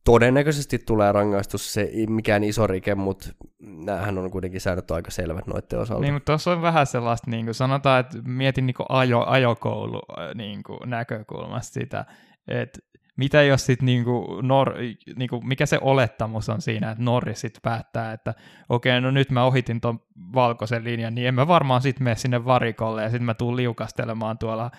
todennäköisesti 0.05 0.79
tulee 0.79 1.11
rangaistus, 1.11 1.73
se 1.73 1.81
ei 1.81 2.07
mikään 2.07 2.43
iso 2.43 2.67
rike, 2.67 2.95
mutta 2.95 3.29
näähän 3.59 4.17
on 4.17 4.31
kuitenkin 4.31 4.61
säännöt 4.61 4.91
aika 4.91 5.11
selvät 5.11 5.47
noiden 5.47 5.79
osalta. 5.79 6.01
Niin, 6.01 6.13
mutta 6.13 6.25
tuossa 6.25 6.51
on 6.51 6.61
vähän 6.61 6.85
sellaista, 6.85 7.31
niin 7.31 7.45
kuin 7.45 7.55
sanotaan, 7.55 7.99
että 7.99 8.17
mietin 8.25 8.65
niin 8.65 8.73
kuin 8.73 8.85
ajo, 8.89 9.23
ajokoulu 9.27 10.01
niin 10.35 10.63
kuin 10.63 10.89
näkökulmasta 10.89 11.73
sitä, 11.73 12.05
että 12.47 12.79
mitä 13.19 13.43
jos 13.43 13.65
sitten 13.65 13.85
niinku 13.85 14.41
Nor, 14.41 14.73
niinku, 15.15 15.41
mikä 15.41 15.65
se 15.65 15.77
olettamus 15.81 16.49
on 16.49 16.61
siinä, 16.61 16.91
että 16.91 17.03
Norris 17.03 17.41
sitten 17.41 17.61
päättää, 17.61 18.13
että 18.13 18.33
okei, 18.69 18.91
okay, 18.91 19.01
no 19.01 19.11
nyt 19.11 19.31
mä 19.31 19.43
ohitin 19.43 19.81
ton 19.81 19.99
valkoisen 20.33 20.83
linjan, 20.83 21.15
niin 21.15 21.27
en 21.27 21.35
mä 21.35 21.47
varmaan 21.47 21.81
sitten 21.81 22.03
mene 22.03 22.15
sinne 22.15 22.45
varikolle 22.45 23.03
ja 23.03 23.09
sitten 23.09 23.25
mä 23.25 23.33
tuun 23.33 23.55
liukastelemaan 23.55 24.37
tuolla 24.37 24.71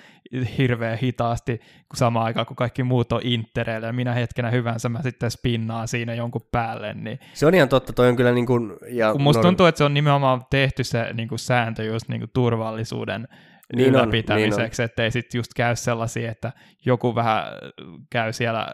hirveän 0.58 0.98
hitaasti 0.98 1.58
kun 1.58 1.96
samaan 1.96 2.26
aikaan, 2.26 2.46
kun 2.46 2.56
kaikki 2.56 2.82
muut 2.82 3.12
on 3.12 3.20
intereillä 3.24 3.86
ja 3.86 3.92
minä 3.92 4.14
hetkenä 4.14 4.50
hyvänsä 4.50 4.88
mä 4.88 5.02
sitten 5.02 5.30
spinnaan 5.30 5.88
siinä 5.88 6.14
jonkun 6.14 6.48
päälle. 6.52 6.94
Niin... 6.94 7.18
Se 7.34 7.46
on 7.46 7.54
ihan 7.54 7.68
totta, 7.68 7.92
toi 7.92 8.08
on 8.08 8.16
kyllä 8.16 8.32
niin 8.32 8.46
kuin... 8.46 8.72
Ja 8.88 9.12
kun 9.12 9.22
musta 9.22 9.40
Nor- 9.40 9.46
tuntuu, 9.46 9.66
että 9.66 9.78
se 9.78 9.84
on 9.84 9.94
nimenomaan 9.94 10.42
tehty 10.50 10.84
se 10.84 11.12
niin 11.14 11.28
kuin 11.28 11.38
sääntö 11.38 11.84
just 11.84 12.08
niin 12.08 12.20
kuin 12.20 12.30
turvallisuuden 12.34 13.28
niin 13.76 13.88
ylläpitämiseksi, 13.88 14.82
niin 14.82 14.84
ettei 14.90 15.10
sitten 15.10 15.38
just 15.38 15.54
käy 15.56 15.76
sellaisia, 15.76 16.30
että 16.30 16.52
joku 16.86 17.14
vähän 17.14 17.44
käy 18.10 18.32
siellä 18.32 18.68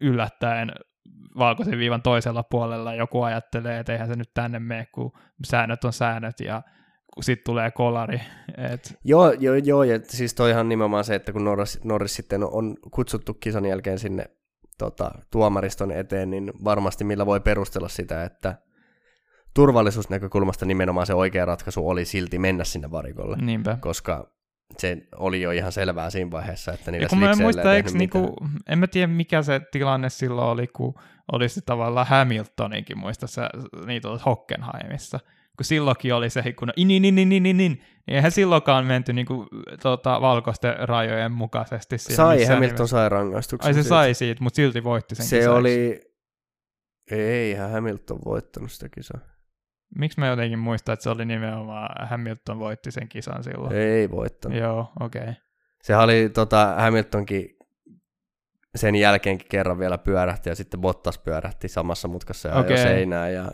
yllättäen 0.00 0.72
valkoisen 1.38 1.78
viivan 1.78 2.02
toisella 2.02 2.42
puolella, 2.42 2.94
joku 2.94 3.22
ajattelee, 3.22 3.78
että 3.78 3.92
eihän 3.92 4.08
se 4.08 4.16
nyt 4.16 4.34
tänne 4.34 4.58
mene, 4.58 4.86
kun 4.92 5.12
säännöt 5.46 5.84
on 5.84 5.92
säännöt, 5.92 6.40
ja 6.40 6.62
sitten 7.20 7.44
tulee 7.44 7.70
kolari. 7.70 8.20
Et... 8.72 8.98
Joo, 9.04 9.32
joo, 9.32 9.54
joo, 9.54 9.82
ja 9.82 10.00
siis 10.02 10.34
toihan 10.34 10.68
nimenomaan 10.68 11.04
se, 11.04 11.14
että 11.14 11.32
kun 11.32 11.44
Norris, 11.44 11.84
Norris 11.84 12.14
sitten 12.14 12.42
on 12.44 12.76
kutsuttu 12.90 13.34
kisan 13.34 13.66
jälkeen 13.66 13.98
sinne 13.98 14.24
tota, 14.78 15.10
tuomariston 15.30 15.92
eteen, 15.92 16.30
niin 16.30 16.52
varmasti 16.64 17.04
millä 17.04 17.26
voi 17.26 17.40
perustella 17.40 17.88
sitä, 17.88 18.24
että 18.24 18.54
turvallisuusnäkökulmasta 19.54 20.66
nimenomaan 20.66 21.06
se 21.06 21.14
oikea 21.14 21.44
ratkaisu 21.44 21.88
oli 21.88 22.04
silti 22.04 22.38
mennä 22.38 22.64
sinne 22.64 22.90
varikolle. 22.90 23.36
Niinpä. 23.36 23.78
Koska 23.80 24.34
se 24.78 24.98
oli 25.16 25.42
jo 25.42 25.50
ihan 25.50 25.72
selvää 25.72 26.10
siinä 26.10 26.30
vaiheessa, 26.30 26.72
että 26.72 26.90
niillä 26.90 27.08
kun 27.08 27.18
mä 27.18 27.36
muista, 27.36 27.74
eikö 27.74 27.90
niinku, 27.90 28.36
en 28.68 28.78
mä 28.78 28.86
tiedä 28.86 29.06
mikä 29.06 29.42
se 29.42 29.60
tilanne 29.72 30.10
silloin 30.10 30.48
oli, 30.48 30.66
kun 30.66 30.94
oli 31.32 31.48
se 31.48 31.60
tavallaan 31.60 32.06
Hamiltoninkin 32.06 32.98
muista 32.98 33.26
se, 33.26 33.42
niitä 33.86 34.08
oli 34.08 34.18
Hockenheimissa, 34.26 35.20
kun 35.56 35.64
silloinkin 35.64 36.14
oli 36.14 36.30
se, 36.30 36.52
kun 36.52 36.68
niin, 36.76 36.88
niin, 36.88 37.02
niin, 37.02 37.14
niin, 37.14 37.28
niin, 37.28 37.42
niin, 37.42 37.56
niin 37.56 37.82
eihän 38.08 38.32
silloinkaan 38.32 38.86
menty 38.86 39.12
niin 39.12 39.26
kuin, 39.26 39.48
tota, 39.82 40.20
valkoisten 40.20 40.88
rajojen 40.88 41.32
mukaisesti. 41.32 41.98
Sai, 41.98 42.44
Hamilton 42.44 42.60
nimessä. 42.60 42.86
sai 42.86 43.08
rangaistuksen. 43.08 43.68
Ai 43.68 43.74
se 43.74 43.82
siitä. 43.82 43.88
sai 43.88 44.14
siitä, 44.14 44.42
mutta 44.42 44.56
silti 44.56 44.84
voitti 44.84 45.14
sen 45.14 45.26
Se 45.26 45.36
kisaiksi. 45.36 45.58
oli, 45.58 46.00
ei 47.10 47.54
Hamilton 47.54 48.18
voittanut 48.24 48.72
sitä 48.72 48.88
kisaa. 48.88 49.33
Miksi 49.94 50.20
mä 50.20 50.26
jotenkin 50.26 50.58
muistan, 50.58 50.92
että 50.92 51.02
se 51.02 51.10
oli 51.10 51.24
nimenomaan 51.24 52.08
Hamilton 52.08 52.58
voitti 52.58 52.90
sen 52.90 53.08
kisan 53.08 53.44
silloin? 53.44 53.76
Ei 53.76 54.10
voittanut. 54.10 54.58
Joo, 54.58 54.92
okei. 55.00 55.22
Okay. 55.22 55.34
Se 55.82 55.96
oli 55.96 56.28
tota, 56.28 56.74
Hamiltonkin 56.78 57.56
sen 58.74 58.94
jälkeenkin 58.94 59.48
kerran 59.50 59.78
vielä 59.78 59.98
pyörähti 59.98 60.48
ja 60.48 60.54
sitten 60.54 60.80
Bottas 60.80 61.18
pyörähti 61.18 61.68
samassa 61.68 62.08
mutkassa 62.08 62.48
ja 62.48 62.54
okay. 62.54 62.76
seinään. 62.76 63.34
Ja... 63.34 63.52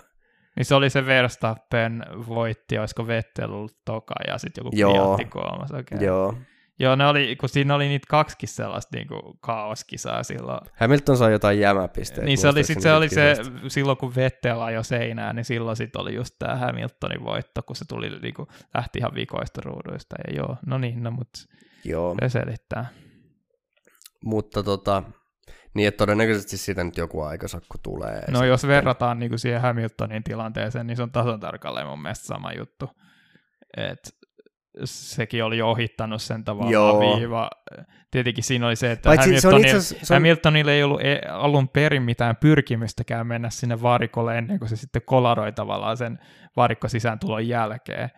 Niin 0.57 0.65
se 0.65 0.75
oli 0.75 0.91
se 0.91 1.07
Verstappen 1.07 2.05
voitti, 2.29 2.79
olisiko 2.79 3.07
Vettel 3.07 3.53
ollut 3.53 3.79
toka 3.85 4.15
ja 4.27 4.39
sitten 4.39 4.65
joku 4.65 4.77
Joo. 4.77 5.19
kolmas. 5.29 5.71
Okay. 5.71 6.05
Joo. 6.05 6.35
Joo, 6.81 6.97
ne 6.97 7.07
oli, 7.07 7.37
kun 7.37 7.49
siinä 7.49 7.75
oli 7.75 7.89
niitä 7.89 8.07
kaksikin 8.11 8.49
sellaista 8.49 8.97
niin 8.97 9.09
kuin 9.09 9.23
kaoskisaa 9.41 10.23
silloin. 10.23 10.61
Hamilton 10.81 11.17
sai 11.17 11.33
jotain 11.33 11.61
jämäpisteitä. 11.61 12.25
Niin 12.25 12.39
se 12.39 12.49
oli, 12.49 12.65
sit 12.65 12.81
se 12.81 12.93
oli 12.93 13.09
se, 13.09 13.37
silloin 13.69 13.99
kun 13.99 14.15
Vettel 14.15 14.61
ajoi 14.61 14.85
seinään, 14.85 15.37
niin 15.37 15.45
silloin 15.45 15.77
sit 15.77 15.97
oli 15.97 16.15
just 16.15 16.35
tämä 16.39 16.57
Hamiltonin 16.57 17.25
voitto, 17.25 17.63
kun 17.63 17.77
se 17.77 17.85
tuli, 17.89 18.19
niin 18.21 18.35
kuin, 18.35 18.49
lähti 18.75 18.99
ihan 18.99 19.15
vikoista 19.15 19.61
ruuduista. 19.65 20.17
Ja 20.27 20.35
joo, 20.35 20.57
no 20.67 20.79
niin, 20.79 21.03
no 21.03 21.11
mutta 21.11 21.41
joo. 21.85 22.15
se 22.21 22.29
selittää. 22.29 22.87
Mutta 24.25 24.63
tota, 24.63 25.03
niin, 25.75 25.89
että 25.89 25.99
todennäköisesti 25.99 26.57
siitä 26.57 26.85
nyt 26.85 26.97
joku 26.97 27.23
aikasakko 27.23 27.79
tulee. 27.83 28.15
No 28.15 28.21
sitten. 28.27 28.49
jos 28.49 28.67
verrataan 28.67 29.19
niin 29.19 29.31
kuin 29.31 29.39
siihen 29.39 29.61
Hamiltonin 29.61 30.25
tilanteeseen, 30.25 30.87
niin 30.87 30.97
se 30.97 31.03
on 31.03 31.13
tasan 31.13 31.41
tarkalleen 31.41 31.87
mun 31.87 32.03
mielestä 32.03 32.27
sama 32.27 32.53
juttu. 32.53 32.91
Et 33.77 34.20
sekin 34.85 35.45
oli 35.45 35.63
ohittanut 35.63 36.23
sen 36.23 36.45
tavallaan 36.45 36.73
Joo. 36.73 37.17
viiva. 37.19 37.51
Tietenkin 38.11 38.45
siinä 38.45 38.67
oli 38.67 38.77
se, 38.77 38.93
että 38.93 39.11
Hamiltonil, 39.17 39.81
se 39.81 39.95
on... 39.95 40.17
Hamiltonille 40.17 40.73
ei 40.73 40.83
ollut 40.83 41.01
e- 41.01 41.29
alun 41.29 41.69
perin 41.69 42.03
mitään 42.03 42.37
pyrkimystäkään 42.37 43.27
mennä 43.27 43.51
sinne 43.51 43.83
varikolle 43.83 44.39
ennen 44.39 44.59
kuin 44.59 44.69
se 44.69 44.77
sitten 44.77 45.03
kolaroi 45.05 45.53
tavallaan 45.53 45.97
sen 45.97 46.19
varikko 46.57 46.89
sisääntulon 46.89 47.49
jälkeen. 47.49 48.11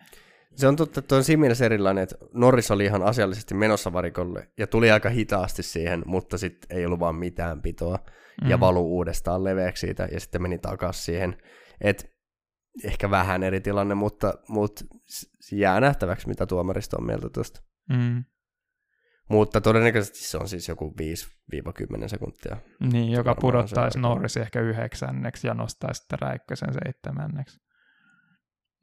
Se 0.55 0.67
on 0.67 0.75
totta, 0.75 0.99
että 0.99 1.15
on 1.15 1.23
siinä 1.23 1.39
mielessä 1.39 1.65
erilainen, 1.65 2.03
että 2.03 2.15
Norris 2.33 2.71
oli 2.71 2.85
ihan 2.85 3.03
asiallisesti 3.03 3.53
menossa 3.53 3.93
varikolle 3.93 4.47
ja 4.57 4.67
tuli 4.67 4.91
aika 4.91 5.09
hitaasti 5.09 5.63
siihen, 5.63 6.03
mutta 6.05 6.37
sitten 6.37 6.77
ei 6.77 6.85
ollut 6.85 6.99
vaan 6.99 7.15
mitään 7.15 7.61
pitoa 7.61 7.99
mm. 8.43 8.49
ja 8.49 8.59
valu 8.59 8.95
uudestaan 8.95 9.43
leveäksi 9.43 9.87
siitä 9.87 10.07
ja 10.11 10.19
sitten 10.19 10.41
meni 10.41 10.59
takaisin 10.59 11.03
siihen. 11.03 11.37
Et 11.81 12.12
ehkä 12.83 13.09
vähän 13.09 13.43
eri 13.43 13.61
tilanne, 13.61 13.95
mutta, 13.95 14.33
mutta 14.47 14.85
jää 15.51 15.79
nähtäväksi, 15.79 16.27
mitä 16.27 16.45
tuomaristo 16.45 16.97
on 16.97 17.05
mieltä 17.05 17.29
tuosta. 17.29 17.61
Mm. 17.89 18.23
Mutta 19.29 19.61
todennäköisesti 19.61 20.19
se 20.19 20.37
on 20.37 20.47
siis 20.47 20.67
joku 20.67 20.95
5-10 22.03 22.07
sekuntia. 22.07 22.57
Niin, 22.91 23.11
joka 23.11 23.35
pudottaisi 23.35 23.99
Norris 23.99 24.37
ehkä 24.37 24.61
yhdeksänneksi 24.61 25.47
ja 25.47 25.53
nostaisi 25.53 25.99
sitten 25.99 26.19
Räikkösen 26.19 26.73
seitsemänneksi. 26.73 27.63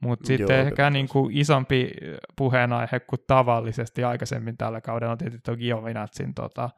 Mutta 0.03 0.27
sitten 0.27 0.57
Joo, 0.57 0.67
ehkä 0.67 0.91
niin 0.91 1.09
kuin 1.09 1.37
isompi 1.37 1.91
puheenaihe 2.37 3.01
kuin 3.01 3.21
tavallisesti 3.27 4.05
aikaisemmin 4.05 4.57
tällä 4.57 4.81
kaudella 4.81 5.13
on 5.13 5.19
tietysti 5.19 5.43
tuo 5.45 5.57
Giovinazin 5.57 6.35
tota, 6.35 6.71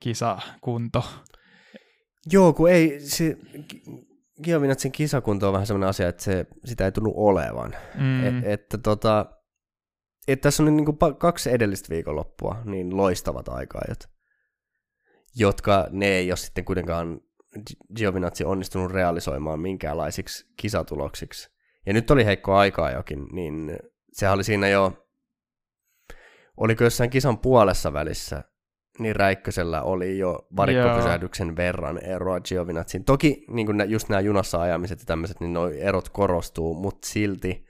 kisakunto. 0.00 1.04
Joo, 2.32 2.52
kun 2.52 2.70
ei, 2.70 3.00
se, 3.00 3.36
Giovinazin 4.42 4.92
kisakunto 4.92 5.46
on 5.46 5.52
vähän 5.52 5.66
sellainen 5.66 5.88
asia, 5.88 6.08
että 6.08 6.22
se, 6.22 6.46
sitä 6.64 6.84
ei 6.84 6.92
tunnu 6.92 7.12
olevan. 7.16 7.76
Mm. 7.94 8.24
E, 8.24 8.52
että 8.52 8.78
tota, 8.78 9.26
että 10.28 10.42
tässä 10.42 10.62
on 10.62 10.76
niin 10.76 10.84
kuin 10.84 10.98
kaksi 11.18 11.50
edellistä 11.50 11.88
viikonloppua 11.90 12.62
niin 12.64 12.96
loistavat 12.96 13.48
aikaajat, 13.48 14.08
jotka 15.36 15.88
ne 15.90 16.06
ei 16.06 16.30
ole 16.30 16.36
sitten 16.36 16.64
kuitenkaan 16.64 17.20
Giovinazzi 17.96 18.44
onnistunut 18.44 18.92
realisoimaan 18.92 19.60
minkäänlaisiksi 19.60 20.46
kisatuloksiksi. 20.56 21.50
Ja 21.86 21.92
nyt 21.92 22.10
oli 22.10 22.24
heikko 22.24 22.54
aikaa 22.54 22.90
jokin, 22.90 23.26
niin 23.32 23.78
sehän 24.12 24.34
oli 24.34 24.44
siinä 24.44 24.68
jo, 24.68 25.06
oliko 26.56 26.84
jossain 26.84 27.10
kisan 27.10 27.38
puolessa 27.38 27.92
välissä, 27.92 28.44
niin 28.98 29.16
Räikkösellä 29.16 29.82
oli 29.82 30.18
jo 30.18 30.46
varikkopysähdyksen 30.56 31.56
verran 31.56 32.04
eroa 32.04 32.40
Giovinazzin. 32.40 33.04
Toki 33.04 33.44
niin 33.50 33.66
kuin 33.66 33.84
just 33.86 34.08
nämä 34.08 34.20
junassa 34.20 34.60
ajamiset 34.60 34.98
ja 34.98 35.04
tämmöiset, 35.06 35.40
niin 35.40 35.52
nuo 35.52 35.68
erot 35.68 36.08
korostuu, 36.08 36.74
mutta 36.74 37.08
silti 37.08 37.66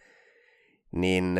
niin 0.92 1.38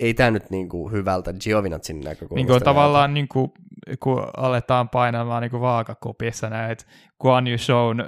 ei 0.00 0.14
tämä 0.14 0.30
nyt 0.30 0.50
niin 0.50 0.68
kuin 0.68 0.92
hyvältä 0.92 1.32
Giovinazzin 1.32 2.00
näkökulmasta. 2.00 2.34
Niin 2.34 2.46
kuin 2.46 2.62
tavallaan 2.62 3.14
niin 3.14 3.28
kuin, 3.28 3.50
kun 4.00 4.26
aletaan 4.36 4.88
painamaan 4.88 5.42
niin 5.42 5.50
kuin 5.50 5.60
vaakakupissa 5.60 6.50
näitä 6.50 6.84
Guan 7.20 7.46
Yu 7.46 7.58
Shown 7.58 8.04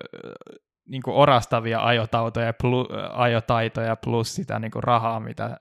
niin 0.89 1.03
kuin 1.03 1.17
orastavia 1.17 1.85
ajotautoja, 1.87 2.53
plu, 2.63 2.89
ajotaitoja 3.13 3.97
plus 3.97 4.35
sitä 4.35 4.59
niin 4.59 4.71
kuin 4.71 4.83
rahaa, 4.83 5.21
mitä 5.21 5.57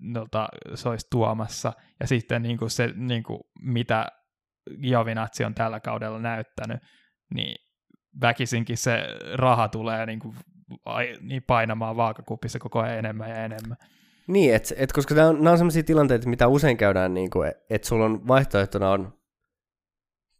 nolta 0.00 0.48
se 0.74 0.88
olisi 0.88 1.06
tuomassa, 1.10 1.72
ja 2.00 2.06
sitten 2.06 2.42
niin 2.42 2.58
kuin 2.58 2.70
se, 2.70 2.90
niin 2.96 3.22
kuin, 3.22 3.40
mitä 3.60 4.06
Giovinazzi 4.82 5.44
on 5.44 5.54
tällä 5.54 5.80
kaudella 5.80 6.18
näyttänyt, 6.18 6.82
niin 7.34 7.56
väkisinkin 8.20 8.76
se 8.76 9.06
raha 9.34 9.68
tulee 9.68 10.06
niin 10.06 10.18
kuin, 10.18 10.36
niin 11.20 11.42
painamaan 11.42 11.96
vaakakupissa 11.96 12.58
koko 12.58 12.80
ajan 12.80 12.98
enemmän 12.98 13.30
ja 13.30 13.36
enemmän. 13.44 13.76
Niin, 14.26 14.54
et, 14.54 14.72
et, 14.76 14.92
koska 14.92 15.14
nämä 15.14 15.28
on, 15.28 15.48
on 15.48 15.58
sellaisia 15.58 15.82
tilanteita, 15.82 16.28
mitä 16.28 16.48
usein 16.48 16.76
käydään, 16.76 17.14
niin 17.14 17.30
kuin, 17.30 17.52
että 17.70 17.88
sulla 17.88 18.04
on 18.04 18.28
vaihtoehtona 18.28 18.90
on 18.90 19.18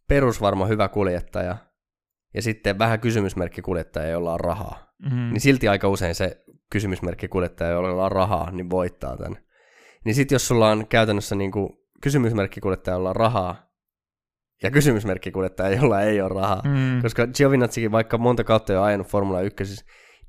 perusvarma 0.07 0.65
hyvä 0.65 0.87
kuljettaja, 0.87 1.57
ja 2.33 2.41
sitten 2.41 2.79
vähän 2.79 2.99
kysymysmerkki 2.99 3.61
kuljettaja, 3.61 4.07
jolla 4.07 4.33
on 4.33 4.39
rahaa. 4.39 4.93
Mm-hmm. 5.03 5.29
Niin 5.33 5.41
silti 5.41 5.67
aika 5.67 5.89
usein 5.89 6.15
se 6.15 6.43
kysymysmerkki 6.71 7.27
kuljettaja, 7.27 7.69
jolla 7.69 8.05
on 8.05 8.11
rahaa, 8.11 8.51
niin 8.51 8.69
voittaa 8.69 9.17
tämän. 9.17 9.37
Niin 10.05 10.15
sitten 10.15 10.35
jos 10.35 10.47
sulla 10.47 10.69
on 10.69 10.87
käytännössä 10.87 11.35
niin 11.35 11.51
kuin 11.51 11.69
kysymysmerkki 12.01 12.61
kuljettaja, 12.61 12.95
jolla 12.95 13.09
on 13.09 13.15
rahaa, 13.15 13.72
ja 14.63 14.71
kysymysmerkki 14.71 15.31
kuljettaja, 15.31 15.77
jolla 15.77 16.01
ei 16.01 16.21
ole 16.21 16.29
rahaa. 16.29 16.61
Mm. 16.65 17.01
Koska 17.01 17.27
Giovinazzikin 17.27 17.91
vaikka 17.91 18.17
monta 18.17 18.43
kautta 18.43 18.73
jo 18.73 18.81
ajanut 18.81 19.07
Formula 19.07 19.41
1, 19.41 19.63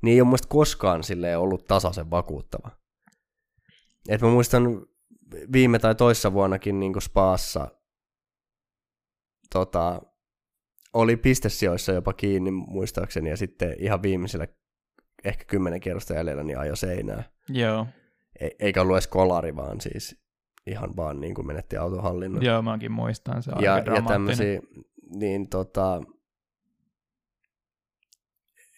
niin 0.01 0.13
ei 0.13 0.21
ole 0.21 0.29
muista 0.29 0.47
koskaan 0.47 1.03
sille 1.03 1.37
ollut 1.37 1.67
tasaisen 1.67 2.11
vakuuttava. 2.11 2.71
Et 4.09 4.21
mä 4.21 4.29
muistan 4.29 4.85
viime 5.51 5.79
tai 5.79 5.95
toissa 5.95 6.33
vuonnakin 6.33 6.79
niin 6.79 7.01
Spaassa 7.01 7.67
tota, 9.53 10.01
oli 10.93 11.17
pistesijoissa 11.17 11.91
jopa 11.91 12.13
kiinni 12.13 12.51
muistaakseni 12.51 13.29
ja 13.29 13.37
sitten 13.37 13.75
ihan 13.79 14.01
viimeisellä 14.01 14.47
ehkä 15.23 15.45
kymmenen 15.45 15.79
kierrosta 15.79 16.13
jäljellä 16.13 16.43
niin 16.43 16.59
ajo 16.59 16.75
seinää. 16.75 17.23
Joo. 17.49 17.87
E- 18.39 18.49
eikä 18.59 18.81
ollut 18.81 18.95
edes 18.95 19.07
kolari, 19.07 19.55
vaan 19.55 19.81
siis 19.81 20.24
ihan 20.67 20.95
vaan 20.95 21.21
niin 21.21 21.35
kuin 21.35 21.47
menetti 21.47 21.77
autohallinnon. 21.77 22.45
Joo, 22.45 22.61
mäkin 22.61 22.91
muistan, 22.91 23.43
se 23.43 23.51
on 23.55 23.63
ja, 23.63 23.73
aika 23.73 23.95
ja 23.95 24.01
tämmöisiä, 24.01 24.61
niin 25.15 25.49
tota, 25.49 26.01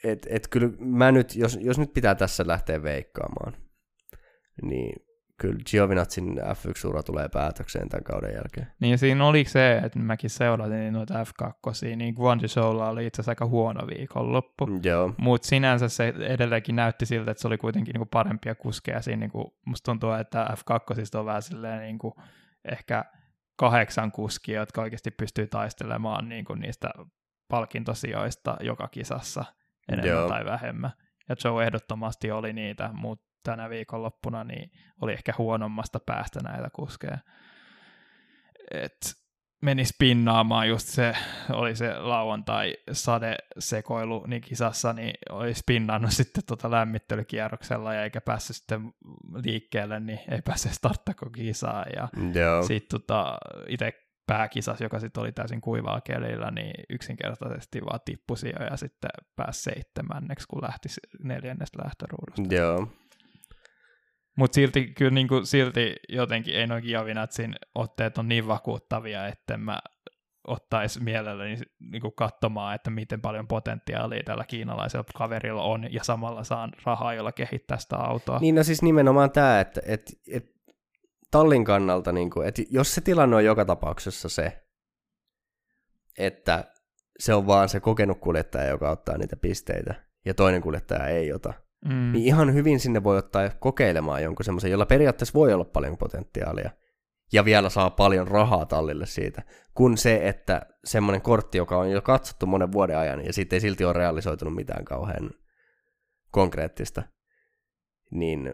et, 0.03 0.27
et 0.29 0.47
kyllä 0.47 0.69
mä 0.79 1.11
nyt, 1.11 1.35
jos, 1.35 1.57
jos 1.61 1.79
nyt 1.79 1.93
pitää 1.93 2.15
tässä 2.15 2.47
lähteä 2.47 2.83
veikkaamaan, 2.83 3.53
niin 4.61 5.06
kyllä 5.41 5.59
Giovinazzin 5.71 6.37
F1-ura 6.37 7.03
tulee 7.03 7.29
päätökseen 7.29 7.89
tämän 7.89 8.03
kauden 8.03 8.33
jälkeen. 8.33 8.67
Niin 8.79 8.97
siinä 8.97 9.25
oli 9.25 9.45
se, 9.45 9.77
että 9.77 9.99
mäkin 9.99 10.29
seurasin 10.29 10.93
noita 10.93 11.23
F2, 11.23 11.95
niin 11.95 12.13
Guangzhoulla 12.13 12.89
oli 12.89 13.05
itse 13.05 13.21
asiassa 13.21 13.31
aika 13.31 13.45
huono 13.45 13.87
viikonloppu. 13.87 14.69
Joo. 14.83 15.13
Mutta 15.17 15.47
sinänsä 15.47 15.89
se 15.89 16.13
edelleenkin 16.19 16.75
näytti 16.75 17.05
siltä, 17.05 17.31
että 17.31 17.41
se 17.41 17.47
oli 17.47 17.57
kuitenkin 17.57 17.93
niinku 17.93 18.07
parempia 18.11 18.55
kuskeja 18.55 19.01
siinä. 19.01 19.19
Niinku, 19.19 19.57
musta 19.65 19.91
tuntuu, 19.91 20.11
että 20.11 20.47
F2 20.51 21.19
on 21.19 21.25
vähän 21.25 21.41
silleen 21.41 21.79
niinku, 21.79 22.15
ehkä 22.71 23.05
kahdeksan 23.55 24.11
kuskia, 24.11 24.59
jotka 24.59 24.81
oikeasti 24.81 25.11
pystyy 25.11 25.47
taistelemaan 25.47 26.29
niinku 26.29 26.55
niistä 26.55 26.89
palkintosijoista 27.47 28.57
joka 28.59 28.87
kisassa 28.87 29.45
enemmän 29.91 30.17
Joo. 30.17 30.29
tai 30.29 30.45
vähemmän. 30.45 30.91
Ja 31.29 31.35
Joe 31.43 31.63
ehdottomasti 31.63 32.31
oli 32.31 32.53
niitä, 32.53 32.89
mutta 32.93 33.27
tänä 33.47 33.69
viikonloppuna, 33.69 34.43
niin 34.43 34.71
oli 35.01 35.13
ehkä 35.13 35.33
huonommasta 35.37 35.99
päästä 36.05 36.39
näitä 36.43 36.69
kuskeja. 36.73 37.17
Et 38.71 38.97
meni 39.61 39.85
spinnaamaan 39.85 40.69
just 40.69 40.87
se, 40.87 41.13
oli 41.53 41.75
se 41.75 41.99
lauantai 41.99 42.77
sadesekoilu 42.91 44.25
niin 44.25 44.41
kisassa, 44.41 44.93
niin 44.93 45.13
oli 45.29 45.53
spinnannut 45.53 46.11
sitten 46.11 46.43
tota 46.47 46.71
lämmittelykierroksella 46.71 47.93
ja 47.93 48.03
eikä 48.03 48.21
päässyt 48.21 48.55
sitten 48.55 48.93
liikkeelle, 49.43 49.99
niin 49.99 50.19
ei 50.31 50.41
pääse 50.41 50.69
starttako 50.69 51.29
kisaa. 51.29 51.85
Ja 51.95 52.07
sitten 52.67 53.01
tota, 53.01 53.37
itse 53.67 53.93
pääkisas, 54.27 54.81
joka 54.81 54.99
sitten 54.99 55.21
oli 55.21 55.31
täysin 55.31 55.61
kuivaa 55.61 56.01
kelillä, 56.01 56.51
niin 56.51 56.73
yksinkertaisesti 56.89 57.81
vaan 57.85 57.99
tippui 58.05 58.35
ja 58.69 58.77
sitten 58.77 59.09
pääsi 59.35 59.61
seitsemänneksi, 59.61 60.47
kun 60.47 60.61
lähti 60.61 60.89
neljännestä 61.23 61.83
lähtöruudusta. 61.83 62.55
Joo. 62.55 62.87
Mutta 64.37 64.55
silti, 64.55 64.87
kyllä 64.87 65.11
niin 65.11 65.27
kuin, 65.27 65.45
silti 65.45 65.95
jotenkin 66.09 66.55
ei 66.55 66.67
noin 66.67 66.83
Giovinazin 66.83 67.55
otteet 67.75 68.17
on 68.17 68.27
niin 68.27 68.47
vakuuttavia, 68.47 69.27
että 69.27 69.57
mä 69.57 69.79
ottaisi 70.47 71.03
mielelläni 71.03 71.57
niin 71.79 72.01
kuin 72.01 72.15
katsomaan, 72.15 72.75
että 72.75 72.89
miten 72.89 73.21
paljon 73.21 73.47
potentiaalia 73.47 74.23
tällä 74.23 74.43
kiinalaisella 74.47 75.05
kaverilla 75.15 75.63
on, 75.63 75.93
ja 75.93 76.03
samalla 76.03 76.43
saan 76.43 76.71
rahaa, 76.85 77.13
jolla 77.13 77.31
kehittää 77.31 77.77
sitä 77.77 77.97
autoa. 77.97 78.39
Niin, 78.39 78.55
no 78.55 78.63
siis 78.63 78.81
nimenomaan 78.81 79.31
tämä, 79.31 79.59
että, 79.59 79.81
että, 79.85 80.13
että 80.31 80.51
tallin 81.31 81.65
kannalta, 81.65 82.11
niin 82.11 82.29
kuin, 82.29 82.47
että 82.47 82.61
jos 82.69 82.95
se 82.95 83.01
tilanne 83.01 83.35
on 83.35 83.45
joka 83.45 83.65
tapauksessa 83.65 84.29
se, 84.29 84.63
että 86.17 86.73
se 87.19 87.33
on 87.33 87.47
vaan 87.47 87.69
se 87.69 87.79
kokenut 87.79 88.19
kuljettaja, 88.19 88.69
joka 88.69 88.89
ottaa 88.89 89.17
niitä 89.17 89.35
pisteitä, 89.35 89.95
ja 90.25 90.33
toinen 90.33 90.61
kuljettaja 90.61 91.07
ei 91.07 91.33
ota, 91.33 91.53
mm. 91.85 92.11
niin 92.11 92.25
ihan 92.25 92.53
hyvin 92.53 92.79
sinne 92.79 93.03
voi 93.03 93.17
ottaa 93.17 93.49
kokeilemaan 93.49 94.23
jonkun 94.23 94.45
semmoisen, 94.45 94.71
jolla 94.71 94.85
periaatteessa 94.85 95.33
voi 95.33 95.53
olla 95.53 95.65
paljon 95.65 95.97
potentiaalia. 95.97 96.71
Ja 97.33 97.45
vielä 97.45 97.69
saa 97.69 97.89
paljon 97.89 98.27
rahaa 98.27 98.65
tallille 98.65 99.05
siitä, 99.05 99.43
kun 99.73 99.97
se, 99.97 100.27
että 100.27 100.61
semmoinen 100.85 101.21
kortti, 101.21 101.57
joka 101.57 101.77
on 101.77 101.91
jo 101.91 102.01
katsottu 102.01 102.45
monen 102.45 102.71
vuoden 102.71 102.97
ajan 102.97 103.25
ja 103.25 103.33
sitten 103.33 103.57
ei 103.57 103.61
silti 103.61 103.85
ole 103.85 103.93
realisoitunut 103.93 104.55
mitään 104.55 104.85
kauhean 104.85 105.31
konkreettista, 106.31 107.03
niin 108.11 108.53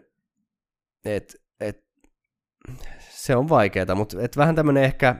et, 1.04 1.36
et, 1.60 1.84
se 2.98 3.36
on 3.36 3.48
vaikeaa, 3.48 3.94
mutta 3.94 4.22
et 4.22 4.36
vähän 4.36 4.54
tämmöinen 4.54 4.84
ehkä, 4.84 5.16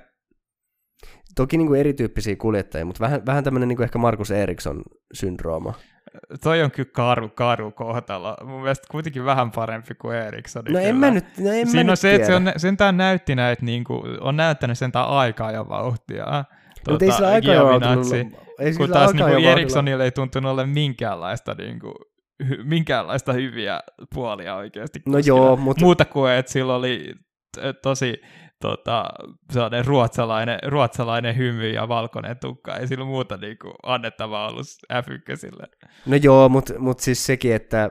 toki 1.35 1.59
niin 1.59 1.69
kuin 1.69 1.81
erityyppisiä 1.81 2.37
kuljettajia, 2.37 2.85
mutta 2.85 3.01
vähän, 3.01 3.27
vähän 3.27 3.45
tämmöinen 3.45 3.69
niin 3.69 3.77
kuin 3.77 3.85
ehkä 3.85 3.99
Markus 3.99 4.31
Eriksson 4.31 4.83
syndrooma 5.13 5.75
toi 6.43 6.63
on 6.63 6.71
kyllä 6.71 6.91
karu, 6.93 7.29
karu 7.29 7.71
kohtalo. 7.71 8.37
Mun 8.45 8.61
mielestä 8.61 8.87
kuitenkin 8.91 9.25
vähän 9.25 9.51
parempi 9.51 9.95
kuin 9.95 10.17
Eriksson. 10.17 10.65
No 10.69 10.79
en 10.79 10.97
mä 10.97 11.11
nyt, 11.11 11.25
no 11.39 11.53
en 11.53 11.67
Siinä 11.67 11.85
mä 11.85 11.91
on 11.91 11.97
se, 11.97 12.09
tiedä. 12.09 12.17
että 12.17 12.27
se 12.27 12.35
on 12.35 12.53
sentään 12.57 12.97
näytti 12.97 13.35
näitä, 13.35 13.65
niin 13.65 13.85
kuin, 13.85 14.03
on 14.21 14.37
näyttänyt 14.37 14.79
sentään 14.79 15.09
aikaa 15.09 15.51
ja 15.51 15.69
vauhtia. 15.69 16.25
Tuota, 16.25 16.91
Mutta 16.91 17.05
ei 17.05 17.13
sillä 17.13 17.29
aikaa 17.29 17.55
jo 17.55 17.81
Kun 18.77 18.91
taas 18.91 19.13
niin 19.15 19.27
kuin 19.27 19.45
Erikssonille 19.45 20.05
ei 20.05 20.11
tuntunut 20.11 20.53
ole 20.53 20.67
minkäänlaista 20.67 21.55
niin 21.55 21.79
kuin, 21.81 21.95
minkäänlaista 22.65 23.33
hyviä 23.33 23.81
puolia 24.15 24.57
oikeasti. 24.57 25.03
No 25.07 25.19
joo, 25.19 25.57
mutta... 25.57 25.85
Muuta 25.85 26.05
kuin, 26.05 26.33
että 26.33 26.53
sillä 26.53 26.75
oli 26.75 27.15
tosi 27.83 28.23
tota, 28.65 29.05
sellainen 29.53 29.85
ruotsalainen, 29.85 30.59
ruotsalainen 30.67 31.37
hymy 31.37 31.71
ja 31.71 31.89
valkoinen 31.89 32.37
tukka. 32.39 32.77
Ei 32.77 32.87
sillä 32.87 33.05
muuta 33.05 33.37
niin 33.37 33.59
kuin, 33.59 33.75
annettavaa 33.83 34.49
ollut 34.49 34.67
f 35.05 35.07
No 36.07 36.17
joo, 36.17 36.49
mutta 36.49 36.79
mut 36.79 37.01
siis 37.01 37.27
sekin, 37.27 37.55
että 37.55 37.91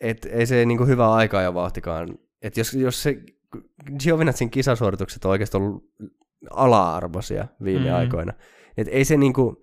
et, 0.00 0.26
ei 0.30 0.46
se 0.46 0.64
niin 0.64 0.78
kuin, 0.78 0.88
hyvä 0.88 1.12
aikaa 1.12 1.42
ja 1.42 1.54
vauhtikaan. 1.54 2.08
Että 2.42 2.60
jos, 2.60 2.74
jos 2.74 3.02
se 3.02 3.16
Giovinazin 4.02 4.50
kisasuoritukset 4.50 5.24
on 5.24 5.30
oikeasti 5.30 5.56
ollut 5.56 5.84
ala-arvoisia 6.50 7.46
viime 7.64 7.90
mm. 7.90 7.96
aikoina. 7.96 8.32
Et 8.76 8.88
ei 8.90 9.04
se 9.04 9.16
niinku, 9.16 9.62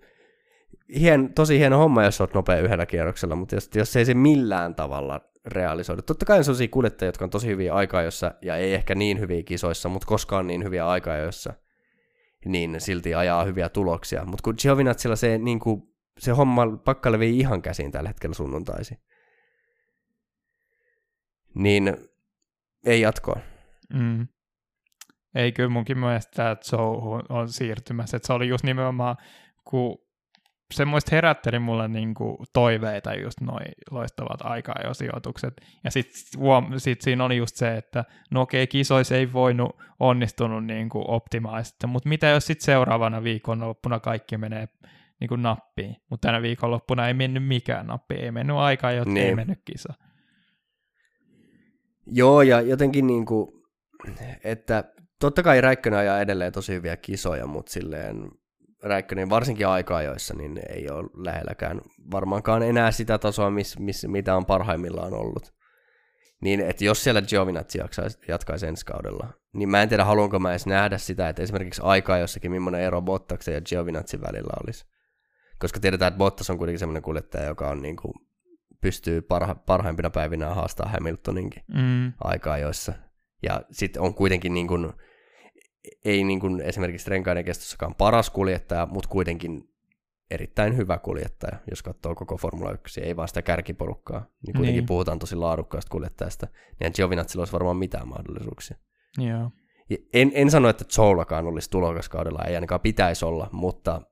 hien, 0.88 1.34
tosi 1.34 1.58
hieno 1.58 1.78
homma, 1.78 2.04
jos 2.04 2.20
olet 2.20 2.34
nopea 2.34 2.60
yhdellä 2.60 2.86
kierroksella, 2.86 3.36
mutta 3.36 3.54
jos, 3.54 3.70
jos 3.74 3.96
ei 3.96 4.04
se 4.04 4.14
millään 4.14 4.74
tavalla 4.74 5.20
realisoida. 5.46 6.02
Totta 6.02 6.24
kai 6.24 6.38
on 6.38 6.44
sellaisia 6.44 6.68
kuljettajia, 6.68 7.08
jotka 7.08 7.24
on 7.24 7.30
tosi 7.30 7.46
hyviä 7.46 7.74
aikajoissa 7.74 8.34
ja 8.42 8.56
ei 8.56 8.74
ehkä 8.74 8.94
niin 8.94 9.20
hyviä 9.20 9.42
kisoissa, 9.42 9.88
mutta 9.88 10.06
koskaan 10.06 10.46
niin 10.46 10.64
hyviä 10.64 10.88
aikajoissa, 10.88 11.54
niin 12.44 12.80
silti 12.80 13.14
ajaa 13.14 13.44
hyviä 13.44 13.68
tuloksia. 13.68 14.24
Mutta 14.24 14.42
kun 14.42 14.54
Giovinazzilla 14.62 15.16
se, 15.16 15.38
niin 15.38 15.60
kuin, 15.60 15.82
se 16.18 16.30
homma 16.30 16.76
pakka 16.84 17.12
levii 17.12 17.38
ihan 17.38 17.62
käsiin 17.62 17.92
tällä 17.92 18.08
hetkellä 18.08 18.34
sunnuntaisi, 18.34 18.98
niin 21.54 21.96
ei 22.86 23.00
jatkoa. 23.00 23.40
Mm. 23.94 24.28
Ei 25.34 25.52
kyllä 25.52 25.68
munkin 25.68 25.98
mielestä 25.98 26.32
tämä 26.36 26.56
Joe 26.72 27.22
on 27.28 27.48
siirtymässä. 27.48 28.16
Että 28.16 28.26
se 28.26 28.32
oli 28.32 28.48
just 28.48 28.64
nimenomaan, 28.64 29.16
kun 29.64 29.98
semmoista 30.76 31.14
herätteli 31.14 31.58
mulle 31.58 31.88
niinku 31.88 32.44
toiveita 32.52 33.14
just 33.14 33.40
noin 33.40 33.66
loistavat 33.90 34.40
sijoitukset. 34.92 35.60
Ja 35.84 35.90
sitten 35.90 36.20
sit 36.78 37.02
siinä 37.02 37.24
oli 37.24 37.36
just 37.36 37.56
se, 37.56 37.76
että 37.76 38.04
no 38.30 38.40
okei, 38.40 38.66
kisoissa 38.66 39.16
ei 39.16 39.32
voinut 39.32 39.76
onnistunut 40.00 40.64
niinku 40.64 41.04
optimaalisesti, 41.08 41.86
mutta 41.86 42.08
mitä 42.08 42.26
jos 42.26 42.46
sitten 42.46 42.64
seuraavana 42.64 43.22
viikonloppuna 43.22 44.00
kaikki 44.00 44.36
menee 44.36 44.68
niinku 45.20 45.36
nappiin, 45.36 45.96
mutta 46.10 46.28
tänä 46.28 46.42
viikonloppuna 46.42 47.08
ei 47.08 47.14
mennyt 47.14 47.46
mikään 47.46 47.86
nappi, 47.86 48.14
ei 48.14 48.30
mennyt 48.30 48.56
aikaa, 48.56 48.92
jotta 48.92 49.14
niin. 49.14 49.26
ei 49.26 49.34
mennyt 49.34 49.60
kisa. 49.64 49.94
Joo, 52.06 52.42
ja 52.42 52.60
jotenkin 52.60 53.06
niinku, 53.06 53.62
että 54.44 54.84
totta 55.20 55.42
kai 55.42 55.60
Räikkönen 55.60 55.98
ajaa 55.98 56.20
edelleen 56.20 56.52
tosi 56.52 56.72
hyviä 56.72 56.96
kisoja, 56.96 57.46
mutta 57.46 57.72
silleen 57.72 58.30
Räikkönen 58.84 59.30
varsinkin 59.30 59.68
aika-ajoissa 59.68 60.34
niin 60.34 60.60
ei 60.68 60.90
ole 60.90 61.10
lähelläkään 61.14 61.80
varmaankaan 62.10 62.62
enää 62.62 62.90
sitä 62.90 63.18
tasoa, 63.18 63.50
miss, 63.50 63.78
miss, 63.78 64.06
mitä 64.06 64.36
on 64.36 64.46
parhaimmillaan 64.46 65.14
ollut. 65.14 65.54
Niin, 66.40 66.60
että 66.60 66.84
jos 66.84 67.04
siellä 67.04 67.22
Giovinazzi 67.22 67.78
jatkaisi 68.28 68.66
ensi 68.66 68.86
kaudella, 68.86 69.28
niin 69.52 69.68
mä 69.68 69.82
en 69.82 69.88
tiedä, 69.88 70.04
haluanko 70.04 70.38
mä 70.38 70.50
edes 70.50 70.66
nähdä 70.66 70.98
sitä, 70.98 71.28
että 71.28 71.42
esimerkiksi 71.42 71.80
aikaa 71.84 72.18
jossakin 72.18 72.50
millainen 72.50 72.80
ero 72.80 73.02
Bottaksen 73.02 73.54
ja 73.54 73.60
Giovinazzin 73.60 74.20
välillä 74.20 74.52
olisi. 74.64 74.86
Koska 75.58 75.80
tiedetään, 75.80 76.08
että 76.08 76.18
Bottas 76.18 76.50
on 76.50 76.58
kuitenkin 76.58 76.78
sellainen 76.78 77.02
kuljettaja, 77.02 77.44
joka 77.44 77.70
on 77.70 77.82
niin 77.82 77.96
kuin, 77.96 78.12
pystyy 78.80 79.22
parha, 79.22 79.54
parhaimpina 79.54 80.10
päivinä 80.10 80.54
haastaa 80.54 80.88
Hamiltoninkin 80.88 81.62
mm. 81.74 82.12
aikaa 82.24 82.58
joissa. 82.58 82.92
Ja 83.42 83.62
sitten 83.70 84.02
on 84.02 84.14
kuitenkin 84.14 84.54
niin 84.54 84.68
kuin, 84.68 84.92
ei 86.04 86.24
niin 86.24 86.40
kuin 86.40 86.60
esimerkiksi 86.60 87.10
renkaiden 87.10 87.44
kestossakaan 87.44 87.94
paras 87.94 88.30
kuljettaja, 88.30 88.86
mutta 88.86 89.08
kuitenkin 89.08 89.74
erittäin 90.30 90.76
hyvä 90.76 90.98
kuljettaja, 90.98 91.58
jos 91.70 91.82
katsoo 91.82 92.14
koko 92.14 92.36
Formula 92.36 92.72
1, 92.72 93.00
ei 93.00 93.16
vaan 93.16 93.28
sitä 93.28 93.42
kärkiporukkaa. 93.42 94.26
Niin 94.46 94.54
kuitenkin 94.54 94.80
niin. 94.80 94.86
puhutaan 94.86 95.18
tosi 95.18 95.36
laadukkaasta 95.36 95.90
kuljettajasta, 95.90 96.46
niin 96.80 96.92
Giovinazzilla 96.94 97.40
olisi 97.40 97.52
varmaan 97.52 97.76
mitään 97.76 98.08
mahdollisuuksia. 98.08 98.76
Joo. 99.18 99.50
En, 100.12 100.32
en 100.34 100.50
sano, 100.50 100.68
että 100.68 100.84
Zoulakaan 100.84 101.46
olisi 101.46 101.70
tulokaskaudella, 101.70 102.44
ei 102.44 102.54
ainakaan 102.54 102.80
pitäisi 102.80 103.24
olla, 103.24 103.48
mutta 103.52 104.02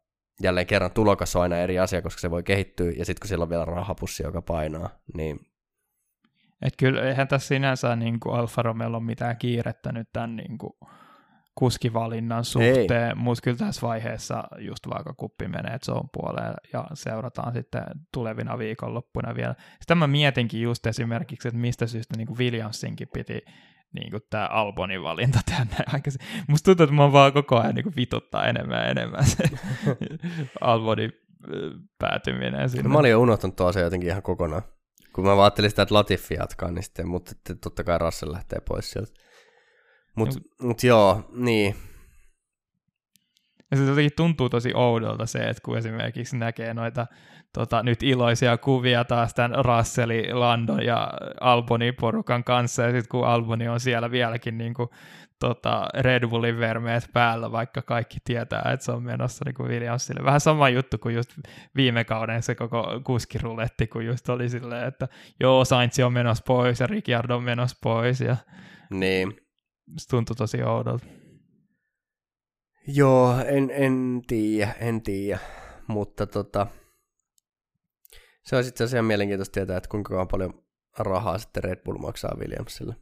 jälleen 0.43 0.67
kerran 0.67 0.91
tulokas 0.91 1.37
on 1.37 1.43
aina 1.43 1.57
eri 1.57 1.79
asia, 1.79 2.03
koska 2.03 2.21
se 2.21 2.31
voi 2.31 2.43
kehittyä, 2.43 2.91
ja 2.91 3.05
sitten 3.05 3.21
kun 3.21 3.29
siellä 3.29 3.43
on 3.43 3.51
vielä 3.51 3.65
rahapussi, 3.65 4.23
joka 4.23 4.43
painaa, 4.43 4.91
niin... 5.17 5.41
Et 6.63 6.75
kyllä 6.79 7.03
eihän 7.03 7.29
tässä 7.29 7.49
sinänsä 7.49 7.97
niin 7.97 8.21
kuin 8.21 8.35
Alfa 8.35 8.63
Romeo 8.63 8.89
ole 8.89 9.01
mitään 9.01 9.37
kiirettä 9.37 9.93
nyt 9.93 10.09
tämän 10.13 10.37
niin 10.37 10.59
kuin 10.59 10.73
kuskivalinnan 11.55 12.45
suhteen, 12.45 13.19
mutta 13.19 13.43
kyllä 13.43 13.57
tässä 13.57 13.87
vaiheessa 13.87 14.45
just 14.59 14.89
vaakakuppi 14.89 15.49
menee 15.49 15.79
on 15.89 16.09
puoleen 16.13 16.55
ja 16.73 16.87
seurataan 16.95 17.53
sitten 17.53 17.83
tulevina 18.13 18.59
viikonloppuna 18.59 19.35
vielä. 19.35 19.55
Sitä 19.81 19.95
mä 19.95 20.07
mietinkin 20.07 20.63
just 20.63 20.87
esimerkiksi, 20.87 21.49
että 21.49 21.61
mistä 21.61 21.87
syystä 21.87 22.17
niin 22.17 22.39
Williamsinkin 22.39 23.09
piti 23.13 23.41
niin 23.95 24.11
kuin 24.11 24.23
tämä 24.31 24.47
Albonin 24.47 25.03
valinta 25.03 25.39
tänne 25.47 25.77
aikaisin. 25.93 26.21
Musta 26.49 26.65
tuntuu, 26.65 26.85
että 26.85 26.97
mä 26.97 27.13
vaan 27.13 27.33
koko 27.33 27.61
ajan 27.61 27.75
niin 27.75 27.83
kuin 27.83 27.97
vituttaa 27.97 28.47
enemmän 28.47 28.79
ja 28.79 28.87
enemmän 28.87 29.25
se 29.25 29.45
Albonin 30.61 31.13
päätyminen 31.99 32.71
sinne. 32.71 32.89
Mä 32.89 32.99
olin 32.99 33.11
jo 33.11 33.21
unohtanut 33.21 33.57
tuo 33.57 33.67
asia 33.67 33.83
jotenkin 33.83 34.09
ihan 34.09 34.23
kokonaan. 34.23 34.63
Kun 35.13 35.25
mä 35.25 35.43
ajattelin 35.43 35.71
sitä, 35.71 35.83
että 35.83 35.95
Latifi 35.95 36.35
jatkaa, 36.35 36.71
niin 36.71 36.83
sitten, 36.83 37.09
mutta 37.09 37.33
totta 37.63 37.85
kai 37.85 37.99
Russell 37.99 38.33
lähtee 38.33 38.61
pois 38.69 38.91
sieltä. 38.91 39.13
Mutta 40.17 40.41
mut 40.63 40.83
joo, 40.83 41.31
niin. 41.33 41.77
Ja 43.71 43.77
se 43.77 43.85
jotenkin 43.85 44.17
tuntuu 44.17 44.49
tosi 44.49 44.73
oudolta 44.75 45.27
se, 45.27 45.39
että 45.39 45.63
kun 45.65 45.79
esimerkiksi 45.79 46.37
näkee 46.37 46.75
noita 46.75 47.07
tota, 47.53 47.83
nyt 47.83 48.03
iloisia 48.03 48.59
kuvia 48.59 49.05
taas 49.05 49.35
tämän 49.35 49.65
Russellin, 49.65 50.41
Landon 50.41 50.85
ja 50.85 51.13
Albonin 51.41 51.95
porukan 51.95 52.45
kanssa, 52.45 52.83
ja 52.83 52.91
sitten 52.91 53.09
kun 53.09 53.27
Alboni 53.27 53.69
on 53.69 53.81
siellä 53.81 54.11
vieläkin 54.11 54.59
niin 54.59 54.75
kuin, 54.75 54.89
tota, 55.39 55.89
Red 55.95 56.29
Bullin 56.29 56.59
vermeet 56.59 57.09
päällä, 57.13 57.53
vaikka 57.53 57.83
kaikki 57.83 58.19
tietää, 58.25 58.71
että 58.73 58.85
se 58.85 58.93
on 58.93 59.03
menossa 59.03 59.45
niin 59.45 59.55
kuin 59.55 59.69
Williamsille. 59.69 60.25
Vähän 60.25 60.41
sama 60.41 60.69
juttu 60.69 60.99
kuin 60.99 61.15
just 61.15 61.31
viime 61.77 62.05
kauden 62.05 62.43
se 62.43 62.55
koko 62.55 63.01
kuskiruletti, 63.05 63.87
kun 63.87 64.07
just 64.07 64.29
oli 64.29 64.49
silleen, 64.49 64.89
että 64.89 65.09
joo, 65.41 65.65
Sainz 65.65 65.99
on 65.99 66.13
menossa 66.13 66.45
pois 66.47 66.81
ja 66.81 66.87
Ricciardo 66.87 67.37
on 67.37 67.43
menossa 67.43 67.77
pois. 67.83 68.21
Ja... 68.21 68.37
Niin 68.91 69.42
se 69.99 70.09
tuntui 70.09 70.37
tosi 70.37 70.63
oudolta. 70.63 71.07
Joo, 72.87 73.39
en, 73.47 73.71
en 73.71 74.23
tiedä, 74.27 74.73
en 74.81 75.03
tiedä, 75.03 75.39
mutta 75.87 76.27
tota, 76.27 76.67
se 78.43 78.57
on 78.57 78.65
sitten 78.65 78.85
asiassa 78.85 79.03
mielenkiintoista 79.03 79.53
tietää, 79.53 79.77
että 79.77 79.89
kuinka 79.89 80.27
paljon 80.27 80.63
rahaa 80.99 81.39
sitten 81.39 81.65
Red 81.65 81.83
Bull 81.85 81.99
maksaa 81.99 82.37
Williamsille. 82.39 82.97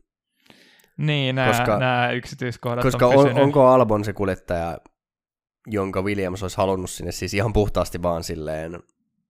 Niin, 0.97 1.35
nämä, 1.35 1.49
koska, 1.49 1.79
nämä 1.79 2.11
yksityiskohdat 2.11 2.83
Koska 2.83 3.07
on, 3.07 3.29
on 3.29 3.41
onko 3.41 3.67
Albon 3.67 4.05
se 4.05 4.13
kuljettaja, 4.13 4.79
jonka 5.67 6.03
Williams 6.03 6.43
olisi 6.43 6.57
halunnut 6.57 6.91
sinne, 6.91 7.13
siis 7.13 7.35
ihan 7.35 7.53
puhtaasti 7.53 8.03
vaan 8.03 8.25
silleen, 8.25 8.81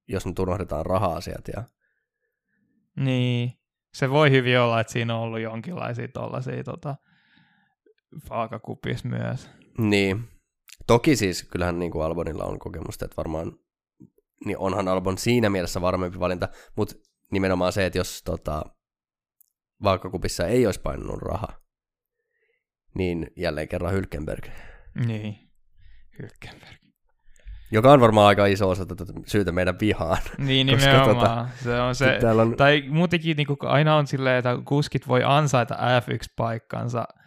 jos 0.08 0.26
nyt 0.26 0.38
unohdetaan 0.38 0.86
raha-asiat 0.86 1.48
ja... 1.56 1.64
Niin, 2.96 3.52
se 3.94 4.10
voi 4.10 4.30
hyvin 4.30 4.60
olla, 4.60 4.80
että 4.80 4.92
siinä 4.92 5.16
on 5.16 5.22
ollut 5.22 5.40
jonkinlaisia 5.40 6.08
tollaisia 6.08 6.64
tota, 6.64 6.96
vaakakupissa 8.30 9.08
myös. 9.08 9.50
Niin. 9.78 10.28
Toki 10.86 11.16
siis 11.16 11.44
kyllähän 11.44 11.78
niin 11.78 11.90
kuin 11.90 12.04
Albonilla 12.04 12.44
on 12.44 12.58
kokemusta, 12.58 13.04
että 13.04 13.16
varmaan 13.16 13.52
niin 14.44 14.58
onhan 14.58 14.88
Albon 14.88 15.18
siinä 15.18 15.50
mielessä 15.50 15.80
varmempi 15.80 16.20
valinta, 16.20 16.48
mutta 16.76 16.94
nimenomaan 17.32 17.72
se, 17.72 17.86
että 17.86 17.98
jos 17.98 18.22
tota, 18.22 18.62
vaakakupissa 19.82 20.46
ei 20.46 20.66
olisi 20.66 20.80
painunut 20.80 21.22
raha, 21.22 21.48
niin 22.94 23.30
jälleen 23.36 23.68
kerran 23.68 23.92
Hylkenberg. 23.92 24.46
Niin, 25.06 25.50
Hylkenberg. 26.18 26.80
Joka 27.72 27.92
on 27.92 28.00
varmaan 28.00 28.26
aika 28.26 28.46
iso 28.46 28.68
osa 28.68 28.86
tätä 28.86 29.04
syytä 29.26 29.52
meidän 29.52 29.80
vihaan. 29.80 30.18
Niin, 30.38 30.66
nimenomaan. 30.66 31.16
Tota, 31.16 31.48
se 31.64 31.80
on 31.80 31.94
se. 31.94 32.18
On... 32.40 32.56
Tai 32.56 32.82
muutenkin 32.88 33.36
niin 33.36 33.46
aina 33.60 33.96
on 33.96 34.06
silleen, 34.06 34.38
että 34.38 34.58
kuskit 34.64 35.08
voi 35.08 35.22
ansaita 35.24 35.74
F1-paikkansa– 35.74 37.04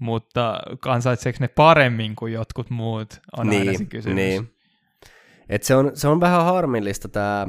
mutta 0.00 0.60
ansaitseeko 0.86 1.36
ne 1.40 1.48
paremmin 1.48 2.16
kuin 2.16 2.32
jotkut 2.32 2.70
muut, 2.70 3.20
on 3.38 3.46
niin, 3.46 3.68
aina 3.68 3.78
se 3.78 3.84
kysymys. 3.84 4.16
Niin. 4.16 4.56
Et 5.48 5.62
se, 5.62 5.74
on, 5.74 5.90
se 5.94 6.08
on 6.08 6.20
vähän 6.20 6.44
harmillista 6.44 7.08
tämä, 7.08 7.46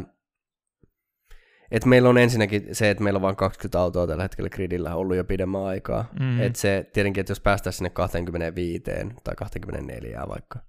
että 1.72 1.90
meillä 1.90 2.10
on 2.10 2.18
ensinnäkin 2.18 2.76
se, 2.76 2.90
että 2.90 3.04
meillä 3.04 3.18
on 3.18 3.22
vain 3.22 3.36
20 3.36 3.80
autoa 3.80 4.08
tällä 4.08 4.24
hetkellä 4.24 4.50
gridillä 4.50 4.96
ollut 4.96 5.18
jo 5.18 5.24
pidemmän 5.24 5.66
aikaa. 5.66 6.06
Mm. 6.20 6.42
Että 6.42 6.60
se 6.60 6.90
tietenkin, 6.94 7.22
että 7.22 7.32
jos 7.32 7.40
päästään 7.40 7.74
sinne 7.74 7.90
25 7.90 8.84
tai 9.24 9.36
24 9.38 10.24
vaikka. 10.30 10.60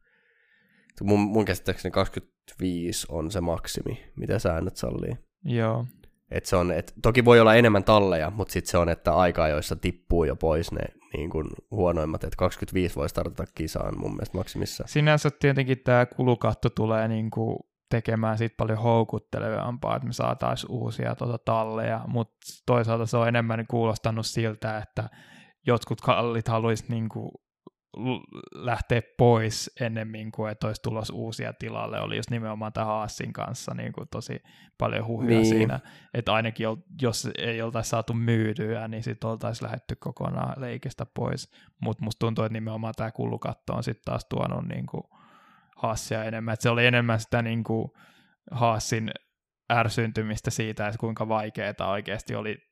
Mun, 1.02 1.20
mun 1.20 1.44
käsittääkseni 1.44 1.92
25 1.92 3.06
on 3.08 3.30
se 3.30 3.40
maksimi, 3.40 4.04
mitä 4.16 4.38
säännöt 4.38 4.76
sallii. 4.76 5.16
Joo. 5.44 5.86
Et 6.30 6.46
se 6.46 6.56
on, 6.56 6.72
et, 6.72 6.92
toki 7.02 7.24
voi 7.24 7.40
olla 7.40 7.54
enemmän 7.54 7.84
talleja, 7.84 8.30
mutta 8.30 8.52
sitten 8.52 8.70
se 8.70 8.78
on, 8.78 8.88
että 8.88 9.14
aika 9.14 9.48
joissa 9.48 9.76
tippuu 9.76 10.24
jo 10.24 10.36
pois 10.36 10.72
ne 10.72 10.80
niin 11.16 11.30
kuin 11.30 11.46
huonoimmat, 11.70 12.24
että 12.24 12.36
25 12.36 12.96
voi 12.96 13.08
startata 13.08 13.52
kisaan 13.54 13.98
mun 13.98 14.12
mielestä 14.12 14.38
maksimissa. 14.38 14.84
Sinänsä 14.86 15.30
tietenkin 15.30 15.78
tämä 15.84 16.06
kulukatto 16.06 16.70
tulee 16.70 17.08
niin 17.08 17.30
kuin 17.30 17.56
tekemään 17.90 18.38
siitä 18.38 18.54
paljon 18.56 18.78
houkuttelevampaa, 18.78 19.96
että 19.96 20.06
me 20.06 20.12
saataisiin 20.12 20.72
uusia 20.72 21.14
tuota 21.14 21.38
talleja, 21.38 22.00
mutta 22.06 22.36
toisaalta 22.66 23.06
se 23.06 23.16
on 23.16 23.28
enemmän 23.28 23.66
kuulostanut 23.66 24.26
siltä, 24.26 24.78
että 24.78 25.08
jotkut 25.66 26.00
kallit 26.00 26.48
haluaisivat 26.48 26.90
niin 26.90 27.08
lähteä 28.54 29.02
pois 29.18 29.70
ennemmin 29.80 30.32
kuin 30.32 30.52
että 30.52 30.66
olisi 30.66 30.82
tulossa 30.82 31.14
uusia 31.14 31.52
tilalle. 31.52 32.00
Oli 32.00 32.16
just 32.16 32.30
nimenomaan 32.30 32.72
tämä 32.72 32.86
Haassin 32.86 33.32
kanssa 33.32 33.74
niin 33.74 33.92
kuin 33.92 34.08
tosi 34.10 34.42
paljon 34.78 35.06
huhuja 35.06 35.28
niin. 35.28 35.46
siinä, 35.46 35.80
että 36.14 36.32
ainakin 36.32 36.66
jos 37.02 37.28
ei 37.38 37.62
oltaisi 37.62 37.90
saatu 37.90 38.14
myytyä, 38.14 38.88
niin 38.88 39.02
sitten 39.02 39.30
oltaisiin 39.30 39.66
lähetty 39.66 39.96
kokonaan 39.96 40.60
leikistä 40.60 41.06
pois. 41.14 41.50
Mutta 41.80 42.04
musta 42.04 42.18
tuntuu, 42.18 42.44
että 42.44 42.52
nimenomaan 42.52 42.94
tämä 42.96 43.10
kulukatto 43.10 43.72
on 43.72 43.84
sitten 43.84 44.04
taas 44.04 44.26
tuonut 44.28 44.68
niin 44.68 44.86
kuin 44.86 45.04
Haassia 45.76 46.24
enemmän. 46.24 46.54
Et 46.54 46.60
se 46.60 46.70
oli 46.70 46.86
enemmän 46.86 47.20
sitä 47.20 47.42
niin 47.42 47.64
kuin 47.64 47.90
Haassin 48.50 49.10
ärsyntymistä 49.72 50.50
siitä, 50.50 50.88
että 50.88 50.98
kuinka 50.98 51.28
vaikeaa 51.28 51.90
oikeasti 51.90 52.34
oli 52.34 52.67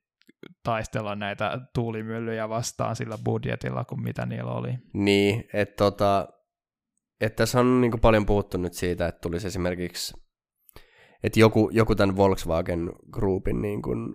taistella 0.67 1.15
näitä 1.15 1.59
tuulimyllyjä 1.75 2.49
vastaan 2.49 2.97
sillä 2.97 3.19
budjetilla 3.25 3.85
kuin 3.85 4.03
mitä 4.03 4.27
niillä 4.27 4.51
oli. 4.51 4.73
Niin, 4.95 5.45
että 5.53 5.75
tota, 5.77 6.29
et 7.21 7.37
tässä 7.37 7.61
on 7.61 7.81
niin 7.81 8.01
paljon 8.01 8.27
puhuttu 8.27 8.59
nyt 8.59 8.73
siitä, 8.73 9.07
että 9.07 9.21
tulisi 9.21 9.47
esimerkiksi, 9.47 10.15
että 11.23 11.41
joku, 11.41 11.71
joku 11.73 11.95
tämän 11.95 12.17
Volkswagen 12.17 12.93
Groupin 13.13 13.63
niin 13.63 13.83
kuin 13.83 14.15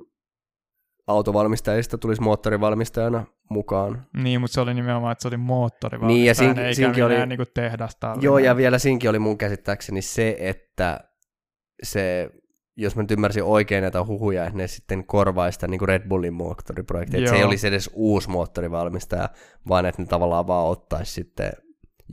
autovalmistajista 1.08 1.98
tulisi 1.98 2.22
moottorivalmistajana 2.22 3.26
mukaan. 3.50 4.08
Niin, 4.24 4.42
mutta 4.42 4.54
se 4.54 4.62
oli 4.62 4.74
nimenomaan, 4.74 5.12
että 5.12 5.22
se 5.22 5.28
oli 5.28 5.38
moottorivalmistaja, 5.38 6.18
Niin, 6.18 6.28
ja 6.28 6.36
siinä- 6.74 6.90
eikä 6.90 7.06
oli- 7.06 7.26
niin 7.26 7.48
tehdasta. 7.54 8.16
Joo, 8.22 8.38
ja 8.38 8.58
vielä 8.58 8.80
siinkin 8.80 9.10
oli 9.10 9.20
mun 9.20 9.38
käsittääkseni 9.38 10.02
se, 10.02 10.36
että 10.40 11.00
se, 11.84 12.30
jos 12.76 12.96
mä 12.96 13.02
nyt 13.02 13.12
ymmärsin 13.12 13.44
oikein 13.44 13.82
näitä 13.82 14.06
huhuja, 14.06 14.46
että 14.46 14.58
ne 14.58 14.68
sitten 14.68 15.06
korvaisi 15.06 15.56
sitä 15.56 15.68
niin 15.68 15.88
Red 15.88 16.08
Bullin 16.08 16.34
moottoriprojekti. 16.34 17.18
Että 17.18 17.30
se 17.30 17.36
ei 17.36 17.44
olisi 17.44 17.68
edes 17.68 17.90
uusi 17.94 18.30
moottorivalmistaja, 18.30 19.30
vaan 19.68 19.86
että 19.86 20.02
ne 20.02 20.08
tavallaan 20.08 20.48
vaan 20.48 20.68
ottaisi 20.68 21.14
sitten 21.14 21.52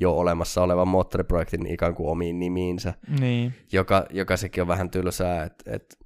jo 0.01 0.13
olemassa 0.13 0.63
olevan 0.63 0.89
moottoriprojektin 0.89 1.67
ikään 1.67 1.95
kuin 1.95 2.11
omiin 2.11 2.39
nimiinsä, 2.39 2.95
Niin, 3.21 3.55
joka, 3.73 4.07
joka 4.11 4.37
sekin 4.37 4.63
on 4.63 4.69
vähän 4.69 4.91
tylsää, 4.91 5.45
että 5.45 5.73
et, 5.73 5.99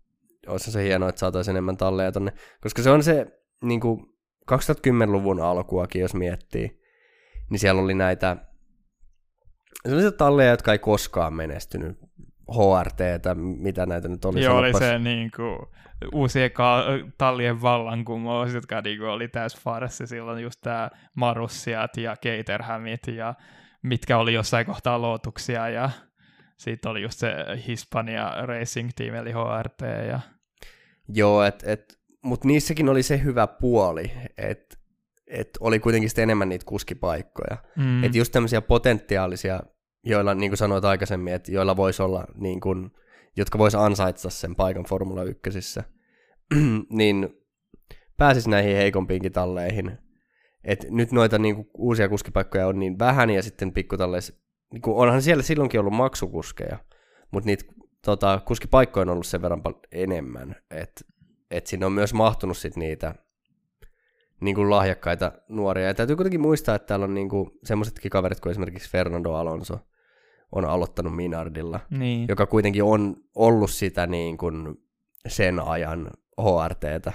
olisi 0.46 0.72
se 0.72 0.84
hienoa, 0.84 1.08
että 1.08 1.18
saataisiin 1.18 1.52
enemmän 1.52 1.76
talleja 1.76 2.12
tonne, 2.12 2.32
koska 2.60 2.82
se 2.82 2.90
on 2.90 3.02
se 3.02 3.26
niin 3.64 3.80
kuin 3.80 4.06
2010-luvun 4.52 5.40
alkuakin, 5.40 6.02
jos 6.02 6.14
miettii, 6.14 6.80
niin 7.50 7.58
siellä 7.58 7.82
oli 7.82 7.94
näitä 7.94 8.36
sellaisia 9.84 10.12
talleja, 10.12 10.50
jotka 10.50 10.72
ei 10.72 10.78
koskaan 10.78 11.34
menestynyt, 11.34 11.98
HRTtä, 12.50 13.34
mitä 13.34 13.86
näitä 13.86 14.08
nyt 14.08 14.24
oli. 14.24 14.42
joo, 14.42 14.58
oli 14.58 14.74
se 14.74 14.98
niin 14.98 15.30
kuin, 15.36 15.58
uusien 16.12 16.50
ka- 16.50 16.84
tallien 17.18 17.62
vallankumous, 17.62 18.54
jotka 18.54 18.80
niin 18.80 18.98
kuin, 18.98 19.10
oli 19.10 19.28
täys 19.28 19.56
farsi 19.56 20.06
silloin, 20.06 20.42
just 20.42 20.60
tämä 20.60 20.90
Marussiat 21.14 21.96
ja 21.96 22.16
Caterhamit 22.16 23.06
ja 23.06 23.34
mitkä 23.82 24.18
oli 24.18 24.34
jossain 24.34 24.66
kohtaa 24.66 25.02
lootuksia 25.02 25.68
ja 25.68 25.90
sitten 26.56 26.90
oli 26.90 27.02
just 27.02 27.18
se 27.18 27.34
Hispania 27.66 28.32
Racing 28.46 28.90
Team 28.96 29.14
eli 29.14 29.32
HRT 29.32 29.80
ja 30.08 30.20
Joo, 31.08 31.42
et, 31.42 31.62
et, 31.66 31.98
mutta 32.22 32.48
niissäkin 32.48 32.88
oli 32.88 33.02
se 33.02 33.22
hyvä 33.22 33.46
puoli, 33.46 34.12
että 34.38 34.76
et 35.26 35.50
oli 35.60 35.78
kuitenkin 35.78 36.10
sitten 36.10 36.22
enemmän 36.22 36.48
niitä 36.48 36.64
kuskipaikkoja. 36.66 37.56
Mm. 37.76 38.04
Että 38.04 38.18
just 38.18 38.32
tämmöisiä 38.32 38.60
potentiaalisia, 38.60 39.60
joilla, 40.04 40.34
niin 40.34 40.50
kuin 40.50 40.58
sanoit 40.58 40.84
aikaisemmin, 40.84 41.34
että 41.34 41.52
joilla 41.52 41.76
voisi 41.76 42.02
olla, 42.02 42.24
niin 42.34 42.60
kuin, 42.60 42.90
jotka 43.36 43.58
vois 43.58 43.74
ansaitsa 43.74 44.30
sen 44.30 44.56
paikan 44.56 44.84
Formula 44.84 45.22
1, 45.22 45.80
niin 46.90 47.28
pääsisi 48.16 48.50
näihin 48.50 48.76
heikompiinkin 48.76 49.32
talleihin. 49.32 49.98
Et 50.64 50.86
nyt 50.90 51.12
noita 51.12 51.38
niin 51.38 51.54
kuin, 51.54 51.70
uusia 51.74 52.08
kuskipaikkoja 52.08 52.66
on 52.66 52.78
niin 52.78 52.98
vähän, 52.98 53.30
ja 53.30 53.42
sitten 53.42 53.72
pikkutalleissa, 53.72 54.34
niin 54.72 54.82
kuin, 54.82 54.96
onhan 54.96 55.22
siellä 55.22 55.42
silloinkin 55.42 55.80
ollut 55.80 55.92
maksukuskeja, 55.92 56.78
mutta 57.30 57.46
niitä 57.46 57.64
tota, 58.04 58.40
kuskipaikkoja 58.46 59.02
on 59.02 59.08
ollut 59.08 59.26
sen 59.26 59.42
verran 59.42 59.62
paljon 59.62 59.82
enemmän, 59.92 60.56
että 60.70 61.04
et 61.50 61.66
sinne 61.66 61.86
on 61.86 61.92
myös 61.92 62.14
mahtunut 62.14 62.56
sit 62.56 62.76
niitä 62.76 63.14
niin 64.40 64.54
kuin 64.54 64.70
lahjakkaita 64.70 65.32
nuoria. 65.48 65.86
Ja 65.86 65.94
täytyy 65.94 66.16
kuitenkin 66.16 66.40
muistaa, 66.40 66.74
että 66.74 66.86
täällä 66.86 67.04
on 67.04 67.14
niin 67.14 67.28
kuin 67.28 67.50
semmoisetkin 67.64 68.10
kaverit 68.10 68.40
kuin 68.40 68.50
esimerkiksi 68.50 68.90
Fernando 68.90 69.32
Alonso 69.32 69.78
on 70.52 70.64
aloittanut 70.64 71.16
Minardilla, 71.16 71.80
niin. 71.90 72.26
joka 72.28 72.46
kuitenkin 72.46 72.84
on 72.84 73.16
ollut 73.34 73.70
sitä 73.70 74.06
niin 74.06 74.38
kuin 74.38 74.74
sen 75.28 75.60
ajan 75.60 76.10
HRTtä. 76.40 77.12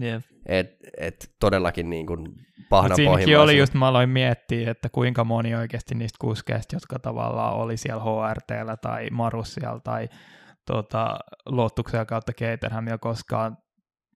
Jep. 0.00 0.22
Et, 0.46 0.76
et 0.98 1.34
todellakin 1.40 1.90
niin 1.90 2.06
kuin 2.06 2.20
Mut 2.20 2.68
pahna 2.68 2.94
siinäkin 2.94 3.38
oli 3.38 3.58
just, 3.58 3.74
mä 3.74 3.88
aloin 3.88 4.10
miettiä, 4.10 4.70
että 4.70 4.88
kuinka 4.88 5.24
moni 5.24 5.54
oikeasti 5.54 5.94
niistä 5.94 6.16
kuskeista, 6.20 6.76
jotka 6.76 6.98
tavallaan 6.98 7.54
oli 7.54 7.76
siellä 7.76 8.02
HRTllä 8.02 8.76
tai 8.76 9.10
Marussialla 9.10 9.80
tai 9.80 10.08
tota, 10.66 11.18
Lottuksella 11.46 12.04
kautta 12.04 12.32
Caterhamilla 12.32 12.98
koskaan 12.98 13.58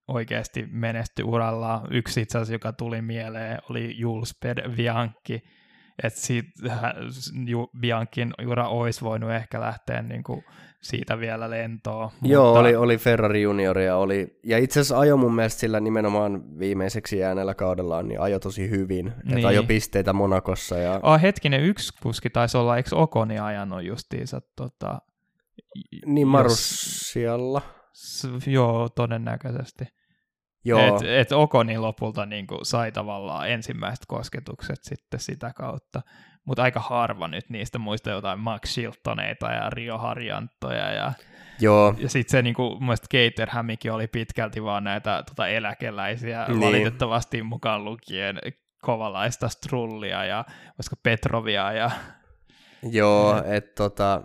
oikeasti 0.08 0.66
menesty 0.70 1.22
uralla. 1.22 1.86
Yksi 1.90 2.20
itse 2.20 2.38
asiassa, 2.38 2.52
joka 2.52 2.72
tuli 2.72 3.02
mieleen, 3.02 3.58
oli 3.70 3.98
Jules 3.98 4.38
Bianchi, 4.76 5.42
että 6.04 6.20
Bianchin 7.80 8.34
ura 8.48 8.68
olisi 8.68 9.00
voinut 9.00 9.30
ehkä 9.30 9.60
lähteä 9.60 10.02
niin 10.02 10.22
kuin 10.22 10.44
siitä 10.80 11.18
vielä 11.20 11.50
lentoon. 11.50 12.10
Joo, 12.22 12.44
mutta- 12.44 12.60
oli, 12.60 12.76
oli 12.76 12.96
Ferrari 12.98 13.42
junioria, 13.42 13.96
oli, 13.96 14.38
ja 14.44 14.58
itse 14.58 14.80
asiassa 14.80 14.98
ajo 14.98 15.16
mun 15.16 15.34
mielestä 15.34 15.60
sillä 15.60 15.80
nimenomaan 15.80 16.58
viimeiseksi 16.58 17.18
jääneellä 17.18 17.54
kaudellaan, 17.54 18.08
niin 18.08 18.20
ajo 18.20 18.38
tosi 18.38 18.70
hyvin. 18.70 19.12
Niin. 19.24 19.36
Että 19.36 19.48
ajo 19.48 19.62
pisteitä 19.62 20.12
Monakossa 20.12 20.78
ja 20.78 21.00
Oh, 21.02 21.22
hetkinen, 21.22 21.60
yksi 21.62 21.92
kuski 22.02 22.30
taisi 22.30 22.56
olla, 22.56 22.76
eikö 22.76 22.96
Okoni 22.96 23.38
ajanut 23.38 23.84
justiinsa 23.84 24.40
tota, 24.56 24.98
niin 26.06 26.26
jos- 26.26 26.32
Marussialla. 26.32 27.62
S- 27.92 28.26
joo, 28.46 28.88
todennäköisesti. 28.88 29.84
Joo, 30.64 30.96
Et, 30.96 31.02
et 31.08 31.32
Okoni 31.32 31.78
lopulta 31.78 32.26
niin 32.26 32.46
kuin, 32.46 32.66
sai 32.66 32.92
tavallaan 32.92 33.50
ensimmäiset 33.50 34.04
kosketukset 34.08 34.78
sitten 34.82 35.20
sitä 35.20 35.52
kautta. 35.56 36.02
Mutta 36.44 36.62
aika 36.62 36.80
harva 36.80 37.28
nyt 37.28 37.50
niistä 37.50 37.78
muista 37.78 38.10
jotain 38.10 38.38
Max 38.38 38.68
Shiltoneita 38.74 39.50
ja 39.50 39.70
Rio 39.70 39.98
Harjantoja. 39.98 40.90
Ja, 40.92 41.12
joo, 41.60 41.94
ja 41.98 42.08
sitten 42.08 42.30
se 42.30 42.42
niin 42.42 42.54
kuin, 42.54 42.72
mun 42.72 42.84
mielestä 42.84 43.06
Caterhamikin 43.16 43.92
oli 43.92 44.06
pitkälti 44.06 44.62
vaan 44.64 44.84
näitä 44.84 45.22
tota, 45.28 45.48
eläkeläisiä, 45.48 46.44
Niin. 46.48 46.60
niin. 46.60 46.68
valitettavasti 46.68 47.42
mukaan 47.42 47.84
lukien 47.84 48.38
kovalaista 48.82 49.48
Strullia 49.48 50.24
ja 50.24 50.44
koska 50.76 50.96
Petrovia 51.02 51.72
ja 51.72 51.90
joo, 52.90 53.42
että 53.46 53.74
tota, 53.74 54.22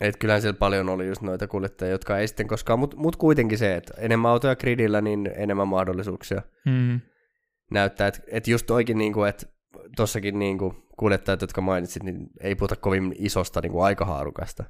et 0.00 0.16
kyllähän 0.16 0.42
siellä 0.42 0.58
paljon 0.58 0.88
oli 0.88 1.06
just 1.06 1.22
noita 1.22 1.46
kuljettajia, 1.46 1.92
jotka 1.92 2.18
ei 2.18 2.28
sitten 2.28 2.48
koskaan, 2.48 2.78
mutta 2.78 2.96
mut 2.96 3.16
kuitenkin 3.16 3.58
se, 3.58 3.74
että 3.74 3.94
enemmän 3.98 4.30
autoja 4.30 4.56
gridillä, 4.56 5.00
niin 5.00 5.30
enemmän 5.36 5.68
mahdollisuuksia 5.68 6.42
mm, 6.66 7.00
näyttää, 7.70 8.08
että 8.08 8.20
et 8.26 8.48
just 8.48 8.70
oikein 8.70 8.98
niin 8.98 9.12
kuin, 9.12 9.28
että 9.28 9.46
tossakin 9.96 10.38
niin 10.38 10.58
kuin 10.58 10.76
kuljettajat, 10.98 11.40
jotka 11.40 11.60
mainitsit, 11.60 12.02
niin 12.02 12.26
ei 12.40 12.54
puhuta 12.54 12.76
kovin 12.76 13.14
isosta 13.18 13.60
niin 13.60 13.72
kuin 13.72 13.84
aikahaarukasta. 13.84 14.64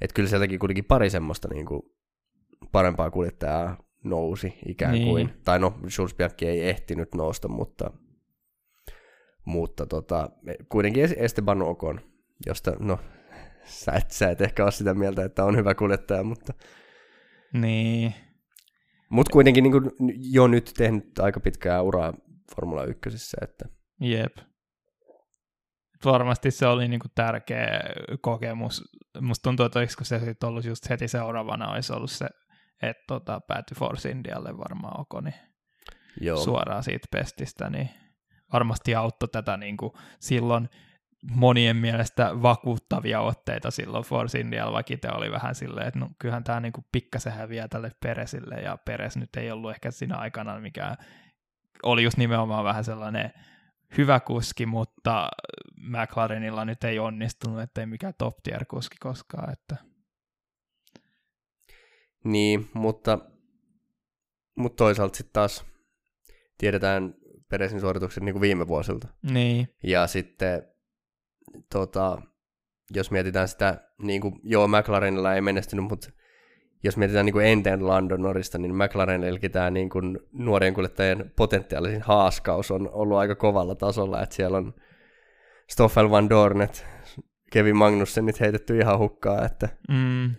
Että 0.00 0.14
kyllä 0.14 0.28
sieltäkin 0.28 0.58
kuitenkin 0.58 0.84
pari 0.84 1.10
semmoista 1.10 1.48
niin 1.52 1.66
kuin 1.66 1.82
parempaa 2.72 3.10
kuljettajaa 3.10 3.76
nousi 4.04 4.54
ikään 4.66 4.92
Niin. 4.94 5.08
kuin. 5.08 5.30
Tai 5.44 5.58
no, 5.58 5.78
Bianchi 6.16 6.46
ei 6.46 6.68
ehtinyt 6.68 7.14
nousta, 7.14 7.48
mutta, 7.48 7.90
mutta 9.44 9.86
tota, 9.86 10.30
kuitenkin 10.68 11.04
Es- 11.04 11.14
Esteban 11.22 11.62
Ocon, 11.62 12.00
josta, 12.46 12.72
no, 12.78 12.98
sä 13.68 13.92
et, 13.92 14.10
sä 14.10 14.30
et 14.30 14.40
ehkä 14.40 14.62
ole 14.64 14.72
sitä 14.72 14.94
mieltä, 14.94 15.24
että 15.24 15.44
on 15.44 15.56
hyvä 15.56 15.74
kuljettaja, 15.74 16.24
mutta, 16.24 16.52
niin, 17.52 18.14
mutta 19.10 19.32
kuitenkin 19.32 19.64
niin 19.64 19.72
kuin 19.72 19.90
jo 20.32 20.46
nyt 20.46 20.72
tehnyt 20.76 21.18
aika 21.18 21.40
pitkää 21.40 21.82
uraa 21.82 22.14
Formula 22.56 22.84
1, 22.84 23.36
että 23.42 23.64
Jep. 24.00 24.36
Varmasti 26.04 26.50
se 26.50 26.66
oli 26.66 26.88
niinku 26.88 27.08
tärkeä 27.14 27.80
kokemus. 28.20 28.84
Musta 29.20 29.42
tuntuu, 29.42 29.66
että 29.66 29.78
olisiko 29.78 30.04
se 30.04 30.18
sit 30.18 30.42
ollut 30.44 30.64
just 30.64 30.90
heti 30.90 31.08
seuraavana 31.08 31.70
olisi 31.72 31.92
ollut 31.92 32.10
se, 32.10 32.26
että 32.82 33.02
tota, 33.06 33.40
päätyi 33.48 33.74
Force 33.78 34.10
Indialle 34.10 34.58
varmaan 34.58 35.00
Okoni 35.00 35.30
joo. 36.20 36.36
suoraan 36.36 36.82
siitä 36.82 37.08
pestistä, 37.10 37.70
niin 37.70 37.90
varmasti 38.52 38.94
auttoi 38.94 39.28
tätä 39.28 39.56
niinku 39.56 39.98
silloin 40.20 40.68
monien 41.22 41.76
mielestä 41.76 42.42
vakuuttavia 42.42 43.20
otteita 43.20 43.70
silloin 43.70 44.04
Force 44.04 44.40
Indialla, 44.40 44.72
vaikka 44.72 44.94
itse 44.94 45.10
oli 45.10 45.30
vähän 45.30 45.54
silleen, 45.54 45.86
että 45.86 46.00
no, 46.00 46.10
kyllähän 46.18 46.44
tämä 46.44 46.60
niinku 46.60 46.84
pikkasen 46.92 47.32
häviää 47.32 47.68
tälle 47.68 47.92
Peresille, 48.00 48.54
ja 48.54 48.78
Peres 48.84 49.16
nyt 49.16 49.36
ei 49.36 49.50
ollut 49.50 49.70
ehkä 49.70 49.90
siinä 49.90 50.16
aikana 50.16 50.60
mikään, 50.60 50.96
oli 51.82 52.02
just 52.02 52.16
nimenomaan 52.16 52.64
vähän 52.64 52.84
sellainen 52.84 53.30
hyvä 53.98 54.20
kuski, 54.20 54.66
mutta 54.66 55.28
McLarenilla 55.80 56.64
nyt 56.64 56.84
ei 56.84 56.98
onnistunut, 56.98 57.60
ettei 57.60 57.86
mikään 57.86 58.14
top 58.18 58.36
tier 58.42 58.64
kuski 58.64 58.96
koskaan, 59.00 59.52
että 59.52 59.76
Niin, 62.24 62.70
mutta, 62.74 63.18
mutta 64.56 64.76
toisaalta 64.76 65.16
sitten 65.16 65.32
taas 65.32 65.64
tiedetään 66.58 67.14
Peresin 67.48 67.80
suoritukset 67.80 68.22
niin 68.22 68.32
kuin 68.32 68.40
viime 68.40 68.68
vuosilta. 68.68 69.08
niin, 69.22 69.68
Ja 69.82 70.06
sitten 70.06 70.77
tota, 71.72 72.22
jos 72.94 73.10
mietitään 73.10 73.48
sitä, 73.48 73.80
niin 74.02 74.20
kuin, 74.20 74.40
joo 74.42 74.68
McLarenilla 74.68 75.34
ei 75.34 75.40
menestynyt, 75.40 75.84
mutta 75.84 76.10
jos 76.84 76.96
mietitään 76.96 77.26
niin 77.26 77.32
kuin 77.32 77.46
enten 77.46 77.86
Landon 77.86 78.22
Norrista, 78.22 78.58
niin 78.58 78.76
McLarenillekin 78.76 79.50
tämä 79.50 79.70
niin 79.70 79.90
kuin 79.90 80.18
nuorien 80.32 80.74
kuljettajien 80.74 81.32
potentiaalisin 81.36 82.02
haaskaus 82.02 82.70
on 82.70 82.90
ollut 82.92 83.18
aika 83.18 83.34
kovalla 83.34 83.74
tasolla, 83.74 84.22
että 84.22 84.34
siellä 84.34 84.58
on 84.58 84.74
Stoffel 85.70 86.10
Van 86.10 86.28
Dornet, 86.28 86.86
Kevin 87.52 87.76
Magnussenit 87.76 88.40
heitetty 88.40 88.78
ihan 88.78 88.98
hukkaa, 88.98 89.44
että 89.44 89.68
mm, 89.88 90.34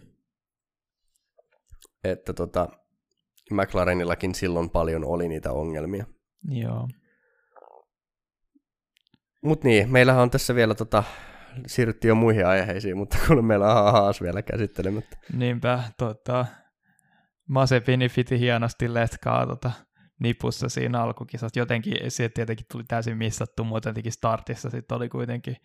että 2.03 2.33
tota, 2.33 2.69
McLarenillakin 3.51 4.35
silloin 4.35 4.69
paljon 4.69 5.05
oli 5.05 5.27
niitä 5.27 5.51
ongelmia. 5.51 6.05
joo. 6.49 6.87
Mutta 9.41 9.67
niin, 9.67 9.91
meillähän 9.91 10.21
on 10.21 10.29
tässä 10.29 10.55
vielä, 10.55 10.75
tota, 10.75 11.03
siirryttiin 11.67 12.09
jo 12.09 12.15
muihin 12.15 12.47
aiheisiin, 12.47 12.97
mutta 12.97 13.17
kun 13.27 13.45
meillä 13.45 13.83
on 13.83 13.91
haas 13.91 14.21
vielä 14.21 14.41
käsittelemättä. 14.41 15.17
Niinpä, 15.33 15.83
tota, 15.97 16.45
Masepini 17.49 18.09
piti 18.15 18.39
hienosti 18.39 18.93
letkaa 18.93 19.47
tota, 19.47 19.71
nipussa 20.19 20.69
siinä 20.69 21.01
alkukisassa. 21.01 21.59
Jotenkin 21.59 22.11
se 22.11 22.29
tietenkin 22.29 22.65
tuli 22.71 22.83
täysin 22.87 23.17
missattu, 23.17 23.63
mutta 23.63 23.89
jotenkin 23.89 24.11
startissa 24.11 24.69
sitten 24.69 24.97
oli 24.97 25.09
kuitenkin 25.09 25.55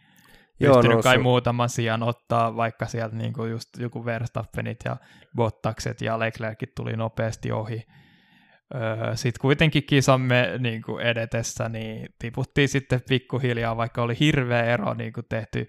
Joo, 0.61 0.75
pystynyt 0.75 0.97
no, 0.97 1.03
kai 1.03 1.17
se... 1.17 1.23
muutaman 1.23 1.69
sijaan 1.69 2.03
ottaa, 2.03 2.57
vaikka 2.57 2.87
sieltä 2.87 3.17
niinku 3.17 3.45
just 3.45 3.69
joku 3.79 4.05
Verstappenit 4.05 4.79
ja 4.85 4.97
Bottakset 5.37 6.01
ja 6.01 6.19
Leclercit 6.19 6.75
tuli 6.75 6.93
nopeasti 6.97 7.53
ohi. 7.53 7.83
Öö, 8.75 9.17
sitten 9.17 9.41
kuitenkin 9.41 9.85
kisamme 9.85 10.51
niin 10.59 10.83
kuin 10.83 11.07
edetessä, 11.07 11.69
niin 11.69 12.09
tiputtiin 12.19 12.69
sitten 12.69 13.01
pikkuhiljaa, 13.09 13.77
vaikka 13.77 14.03
oli 14.03 14.17
hirveä 14.21 14.63
ero 14.63 14.95
niin 14.95 15.13
kuin 15.13 15.27
tehty 15.29 15.69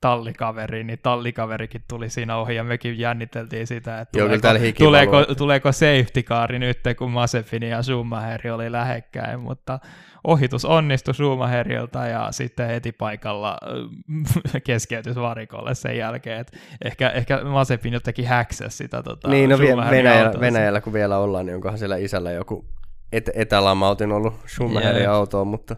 tallikaveriin, 0.00 0.86
niin 0.86 0.98
tallikaverikin 1.02 1.84
tuli 1.88 2.10
siinä 2.10 2.36
ohi, 2.36 2.54
ja 2.54 2.64
mekin 2.64 2.98
jänniteltiin 2.98 3.66
sitä, 3.66 4.00
että 4.00 4.18
Joo, 4.18 4.28
tuleeko, 4.28 4.78
tuleeko, 4.78 5.34
tuleeko 5.34 5.72
safety 5.72 6.22
car 6.22 6.52
nyt, 6.52 6.80
kun 6.98 7.10
Masepini 7.10 7.70
ja 7.70 7.82
Schumacher 7.82 8.52
oli 8.52 8.72
lähekkäin, 8.72 9.40
mutta 9.40 9.78
ohitus 10.26 10.64
onnistui 10.64 11.14
Schumacherilta 11.14 12.06
ja 12.06 12.28
sitten 12.32 12.66
heti 12.66 12.92
paikalla 12.92 13.58
äh, 13.62 14.62
keskeytys 14.66 15.16
varikolle 15.16 15.74
sen 15.74 15.96
jälkeen, 15.96 16.40
että 16.40 16.58
ehkä, 16.84 17.10
ehkä 17.10 17.44
Mazepin 17.44 17.92
jotenkin 17.92 18.26
häksäsi 18.26 18.76
sitä 18.76 19.02
tota, 19.02 19.28
Niin, 19.28 19.50
no 19.50 19.58
Venäjällä, 19.58 20.40
Venäjällä, 20.40 20.80
kun 20.80 20.92
vielä 20.92 21.18
ollaan, 21.18 21.46
niin 21.46 21.54
onkohan 21.54 21.78
siellä 21.78 21.96
isällä 21.96 22.32
joku 22.32 22.64
et, 23.12 23.30
etälamautin 23.34 24.12
ollut 24.12 24.34
Schumacherin 24.46 25.02
yeah. 25.02 25.14
autoon, 25.14 25.48
mutta, 25.48 25.76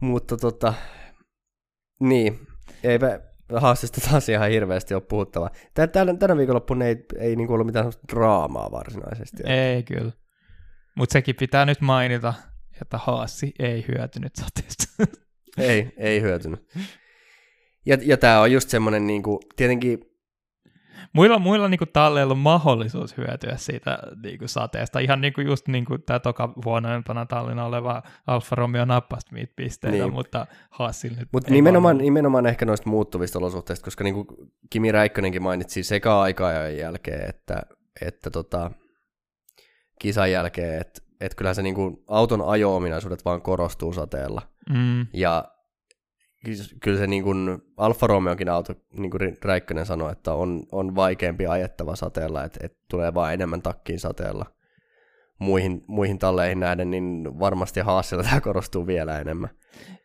mutta 0.00 0.36
tota, 0.36 0.74
niin, 2.00 2.38
eipä 2.84 3.20
haastista 3.56 4.10
taas 4.10 4.28
ihan 4.28 4.50
hirveästi 4.50 4.94
ole 4.94 5.02
puhuttava. 5.08 5.50
Tänä, 5.74 6.14
tänä 6.18 6.36
viikonloppuna 6.36 6.84
ei, 6.84 7.06
ei 7.18 7.36
niin 7.36 7.50
ollut 7.50 7.66
mitään 7.66 7.92
draamaa 8.12 8.70
varsinaisesti. 8.70 9.42
Ei 9.46 9.82
kyllä. 9.82 10.12
Mutta 10.96 11.12
sekin 11.12 11.36
pitää 11.36 11.64
nyt 11.64 11.80
mainita, 11.80 12.34
että 12.82 12.98
Haassi 12.98 13.52
ei 13.58 13.84
hyötynyt 13.88 14.36
sateesta. 14.36 14.84
ei, 15.58 15.92
ei 15.96 16.20
hyötynyt. 16.20 16.66
Ja, 17.86 17.98
ja 18.02 18.16
tämä 18.16 18.40
on 18.40 18.52
just 18.52 18.68
semmoinen, 18.68 19.06
niin 19.06 19.22
kuin, 19.22 19.38
tietenkin... 19.56 19.98
Muilla, 21.12 21.38
muilla 21.38 21.68
niin 21.68 21.80
talleilla 21.92 22.32
on 22.32 22.38
mahdollisuus 22.38 23.16
hyötyä 23.16 23.56
siitä 23.56 23.98
niin 24.22 24.38
kuin 24.38 24.48
sateesta. 24.48 24.98
Ihan 24.98 25.20
niin 25.20 25.32
kuin 25.32 25.46
just 25.46 25.68
niin 25.68 25.84
kuin 25.84 26.02
tämä 26.02 26.18
toka 26.18 26.52
vuonna 26.64 27.02
tallina 27.28 27.64
oleva 27.64 28.02
Alfa 28.26 28.56
Romeo 28.56 28.84
nappasi 28.84 29.26
pisteitä, 29.56 29.96
niin. 29.96 30.12
mutta 30.12 30.46
Haassin 30.70 31.16
nyt 31.18 31.28
Mutta 31.32 31.50
nimenomaan, 31.50 31.98
nimenomaan 31.98 32.46
ehkä 32.46 32.66
noista 32.66 32.90
muuttuvista 32.90 33.38
olosuhteista, 33.38 33.84
koska 33.84 34.04
niin 34.04 34.14
kuin 34.14 34.26
Kimi 34.70 34.92
Räikkönenkin 34.92 35.42
mainitsi 35.42 35.82
sekä 35.82 36.18
aikaa 36.18 36.52
ja 36.52 36.68
jälkeen, 36.68 37.28
että, 37.28 37.62
että 38.00 38.30
tota, 38.30 38.70
kisan 39.98 40.32
jälkeen, 40.32 40.80
että 40.80 41.03
että 41.20 41.36
kyllähän 41.36 41.54
se 41.54 41.62
niin 41.62 41.74
kuin 41.74 41.96
auton 42.08 42.48
ajo-ominaisuudet 42.48 43.24
vaan 43.24 43.42
korostuu 43.42 43.92
sateella. 43.92 44.42
Mm. 44.70 45.06
Ja 45.12 45.44
kyllä 46.80 46.98
se 46.98 47.06
niin 47.06 47.24
kuin 47.24 47.62
Alfa 47.76 48.06
Romeokin 48.06 48.48
auto, 48.48 48.74
niin 48.92 49.10
kuin 49.10 49.36
Räikkönen 49.44 49.86
sanoi, 49.86 50.12
että 50.12 50.32
on, 50.32 50.62
on 50.72 50.94
vaikeampi 50.94 51.46
ajettava 51.46 51.96
sateella, 51.96 52.44
että, 52.44 52.60
että 52.62 52.78
tulee 52.90 53.14
vaan 53.14 53.34
enemmän 53.34 53.62
takkiin 53.62 54.00
sateella 54.00 54.46
muihin, 55.38 55.84
muihin 55.86 56.18
talleihin 56.18 56.60
nähden, 56.60 56.90
niin 56.90 57.38
varmasti 57.40 57.80
Haasilla 57.80 58.22
tämä 58.22 58.40
korostuu 58.40 58.86
vielä 58.86 59.20
enemmän. 59.20 59.50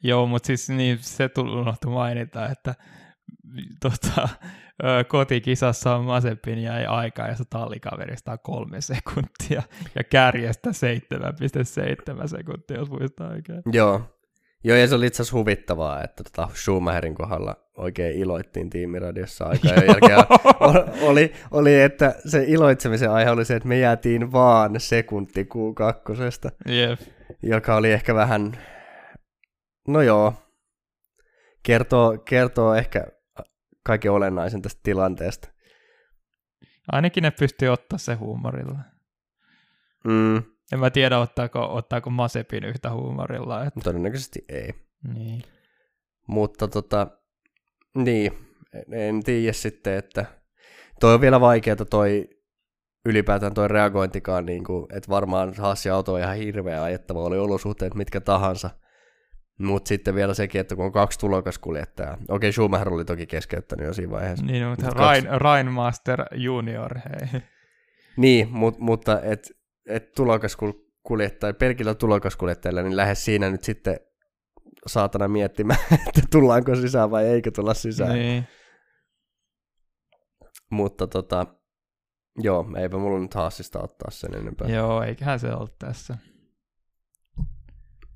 Joo, 0.03 0.27
mutta 0.27 0.47
siis 0.47 0.69
niin, 0.69 0.97
se 1.01 1.29
tuli 1.29 1.51
unohtu 1.51 1.89
mainita, 1.89 2.49
että 2.49 2.75
tota, 3.83 4.29
kotikisassa 5.07 5.95
on 5.95 6.05
Masepin 6.05 6.59
jäi 6.59 6.85
aikaa 6.85 7.27
ja 7.27 7.35
se 7.35 7.43
tallikaverista 7.49 8.31
on 8.31 8.39
kolme 8.43 8.81
sekuntia 8.81 9.63
ja 9.95 10.03
kärjestä 10.03 10.69
7,7 10.69 12.27
sekuntia, 12.27 12.77
jos 12.77 12.89
muistaa 12.89 13.29
oikein. 13.29 13.61
Joo. 13.73 14.01
Joo, 14.63 14.77
ja 14.77 14.87
se 14.87 14.95
oli 14.95 15.07
itse 15.07 15.21
asiassa 15.21 15.37
huvittavaa, 15.37 16.03
että 16.03 16.23
tota 16.23 16.49
Schumacherin 16.53 17.15
kohdalla 17.15 17.55
oikein 17.77 18.19
iloittiin 18.19 18.69
tiimiradiossa 18.69 19.45
aikaa 19.45 19.73
ja 19.73 19.83
jälkeen 19.85 20.17
oli, 21.09 21.33
oli, 21.51 21.81
että 21.81 22.15
se 22.25 22.43
iloitsemisen 22.47 23.11
aihe 23.11 23.31
oli 23.31 23.45
se, 23.45 23.55
että 23.55 23.67
me 23.67 23.79
jäätiin 23.79 24.31
vaan 24.31 24.79
sekunti 24.79 25.43
Q2, 25.43 26.71
yep. 26.71 26.99
joka 27.43 27.75
oli 27.75 27.91
ehkä 27.91 28.15
vähän, 28.15 28.57
no 29.87 30.01
joo, 30.01 30.33
kertoo, 31.63 32.17
kertoo 32.17 32.75
ehkä 32.75 33.07
kaiken 33.83 34.11
olennaisen 34.11 34.61
tästä 34.61 34.79
tilanteesta. 34.83 35.49
Ainakin 36.91 37.23
ne 37.23 37.31
pystyy 37.31 37.69
ottaa 37.69 37.99
se 37.99 38.13
huumorilla. 38.13 38.79
Mm. 40.03 40.37
En 40.71 40.79
mä 40.79 40.89
tiedä, 40.89 41.19
ottaako, 41.19 41.75
ottaako 41.75 42.09
Masepin 42.09 42.63
yhtä 42.63 42.91
huumorilla. 42.91 43.65
Että... 43.65 43.79
Todennäköisesti 43.83 44.45
ei. 44.49 44.73
Niin. 45.13 45.43
Mutta 46.27 46.67
tota, 46.67 47.07
niin, 47.95 48.31
en 48.91 49.23
tiedä 49.23 49.53
sitten, 49.53 49.93
että 49.93 50.25
toi 50.99 51.13
on 51.13 51.21
vielä 51.21 51.41
vaikeaa 51.41 51.85
toi 51.89 52.29
ylipäätään 53.05 53.53
toi 53.53 53.67
reagointikaan, 53.67 54.45
niin 54.45 54.63
kuin, 54.63 54.85
että 54.95 55.09
varmaan 55.09 55.53
Hassi 55.57 55.89
auto 55.89 56.13
on 56.13 56.19
ihan 56.19 56.35
hirveä 56.35 56.83
ajettava, 56.83 57.23
oli 57.23 57.37
olosuhteet 57.37 57.95
mitkä 57.95 58.21
tahansa– 58.21 58.69
mutta 59.59 59.87
sitten 59.87 60.15
vielä 60.15 60.33
sekin, 60.33 60.61
että 60.61 60.75
kun 60.75 60.85
on 60.85 60.91
kaksi 60.91 61.19
tulokaskuljettajaa. 61.19 62.17
Okei, 62.29 62.51
Schumacher 62.51 62.93
oli 62.93 63.05
toki 63.05 63.27
keskeyttänyt 63.27 63.87
jo 63.87 63.93
siinä 63.93 64.11
vaiheessa. 64.11 64.45
Niin, 64.45 64.67
mutta 64.67 64.85
Mut 64.85 64.95
Rain, 64.95 65.23
kaksi... 65.23 65.39
Rainmaster 65.39 66.25
Junior, 66.35 66.97
hei. 66.97 67.41
Niin, 68.17 68.47
mut, 68.51 68.79
mutta 68.79 69.21
et, 69.21 69.51
et 69.89 70.11
tulokaskuljettaja, 70.11 71.53
pelkillä 71.53 71.95
tulokaskuljettajilla, 71.95 72.81
niin 72.81 72.97
lähes 72.97 73.25
siinä 73.25 73.49
nyt 73.49 73.63
sitten 73.63 73.99
saatana 74.87 75.27
miettimään, 75.27 75.79
että 76.07 76.21
tullaanko 76.31 76.75
sisään 76.75 77.11
vai 77.11 77.25
eikö 77.25 77.51
tulla 77.51 77.73
sisään. 77.73 78.13
Niin. 78.13 78.47
Mutta 80.71 81.07
tota, 81.07 81.45
joo, 82.37 82.65
eipä 82.77 82.97
mulla 82.97 83.19
nyt 83.19 83.33
haasista 83.33 83.83
ottaa 83.83 84.11
sen 84.11 84.35
enempää. 84.35 84.67
Joo, 84.67 85.03
eiköhän 85.03 85.39
se 85.39 85.53
ollut 85.53 85.79
tässä. 85.79 86.17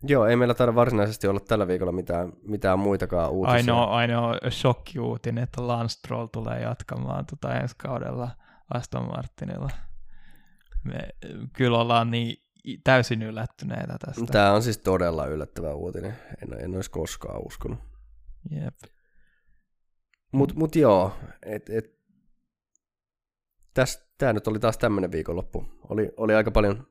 Joo, 0.04 0.26
ei 0.26 0.36
meillä 0.36 0.54
taida 0.54 0.76
varsinaisesti 0.76 1.28
olla 1.28 1.40
tällä 1.40 1.68
viikolla 1.68 1.92
mitään, 1.92 2.34
mitään 2.42 2.80
muitakaan 2.80 3.32
uutisia. 3.32 3.56
Ainoa, 3.56 3.86
ainoa 3.86 4.38
shokkiuutinen, 4.50 5.44
että 5.44 5.68
Lance 5.68 5.94
Stroll 5.94 6.28
tulee 6.28 6.62
jatkamaan 6.62 7.26
tota 7.26 7.56
ensi 7.56 7.76
kaudella 7.78 8.30
Aston 8.74 9.08
Martinilla. 9.08 9.70
Me 10.84 11.00
kyllä 11.54 11.78
ollaan 11.78 12.12
niin 12.12 12.38
täysin 12.84 13.22
yllättyneitä 13.24 13.98
tästä. 14.06 14.26
Tämä 14.32 14.54
on 14.54 14.64
siis 14.64 14.78
todella 14.78 15.26
yllättävä 15.26 15.74
uutinen. 15.74 16.16
En, 16.42 16.64
en 16.64 16.76
olisi 16.76 16.92
koskaan 16.92 17.46
uskonut. 17.46 17.80
Jep. 18.50 18.76
Mut, 20.32 20.56
mut 20.56 20.76
joo, 20.76 21.14
et, 21.46 21.70
et, 21.70 22.00
tämä 24.18 24.34
nyt 24.34 24.48
oli 24.48 24.60
taas 24.60 24.78
tämmöinen 24.78 25.12
viikonloppu. 25.12 25.66
Oli, 25.90 26.12
oli 26.18 26.36
aika 26.36 26.52
paljon 26.52 26.88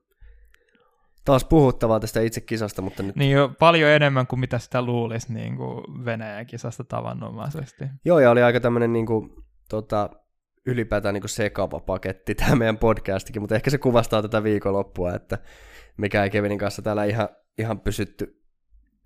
taas 1.25 1.45
puhuttavaa 1.45 2.01
tästä 2.01 2.21
itse 2.21 2.41
kisasta, 2.41 2.83
mutta 2.83 3.03
nyt... 3.03 3.17
Niin 3.17 3.31
jo 3.31 3.53
paljon 3.59 3.91
enemmän 3.91 4.27
kuin 4.27 4.41
mitä 4.41 4.59
sitä 4.59 4.83
luulisi 4.83 5.33
niin 5.33 5.57
kuin 5.57 6.05
Venäjän 6.05 6.47
kisasta 6.47 6.85
tavanomaisesti. 6.85 7.85
Joo, 8.05 8.19
ja 8.19 8.31
oli 8.31 8.43
aika 8.43 8.61
tämmöinen 8.61 8.93
niin 8.93 9.07
kuin, 9.07 9.31
tota, 9.69 10.11
ylipäätään 10.67 11.15
niin 11.15 11.23
kuin 11.23 11.29
sekava 11.31 11.81
paketti 11.81 12.35
tämä 12.35 12.57
meidän 12.57 12.79
podcastikin, 12.79 13.43
mutta 13.43 13.55
ehkä 13.55 13.71
se 13.71 13.79
kuvastaa 13.79 14.23
tätä 14.23 14.43
viikonloppua, 14.43 15.15
että 15.15 15.39
mikä 15.97 16.25
ei 16.25 16.31
Kevinin 16.31 16.59
kanssa 16.59 16.83
täällä 16.83 17.05
ihan, 17.05 17.29
ihan 17.59 17.81
pysytty 17.81 18.43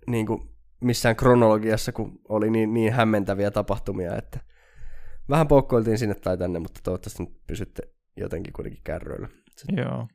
niin 0.07 0.25
kuin 0.25 0.49
missään 0.81 1.15
kronologiassa, 1.15 1.91
kun 1.91 2.21
oli 2.29 2.49
niin, 2.49 2.73
niin 2.73 2.93
hämmentäviä 2.93 3.51
tapahtumia, 3.51 4.15
että 4.15 4.39
vähän 5.29 5.47
poukkoiltiin 5.47 5.97
sinne 5.97 6.15
tai 6.15 6.37
tänne, 6.37 6.59
mutta 6.59 6.79
toivottavasti 6.83 7.23
nyt 7.23 7.47
pysytte 7.47 7.83
jotenkin 8.17 8.53
kuitenkin 8.53 8.83
kärryillä. 8.83 9.27
Joo. 9.77 10.07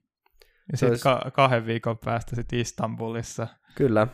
Ja 0.70 0.76
sitten 0.78 0.89
olisi... 0.89 1.02
ka- 1.02 1.30
kahden 1.32 1.66
viikon 1.66 1.98
päästä 1.98 2.36
sitten 2.36 2.59
Istanbulissa. 2.59 3.47
Kyllä. 3.74 4.06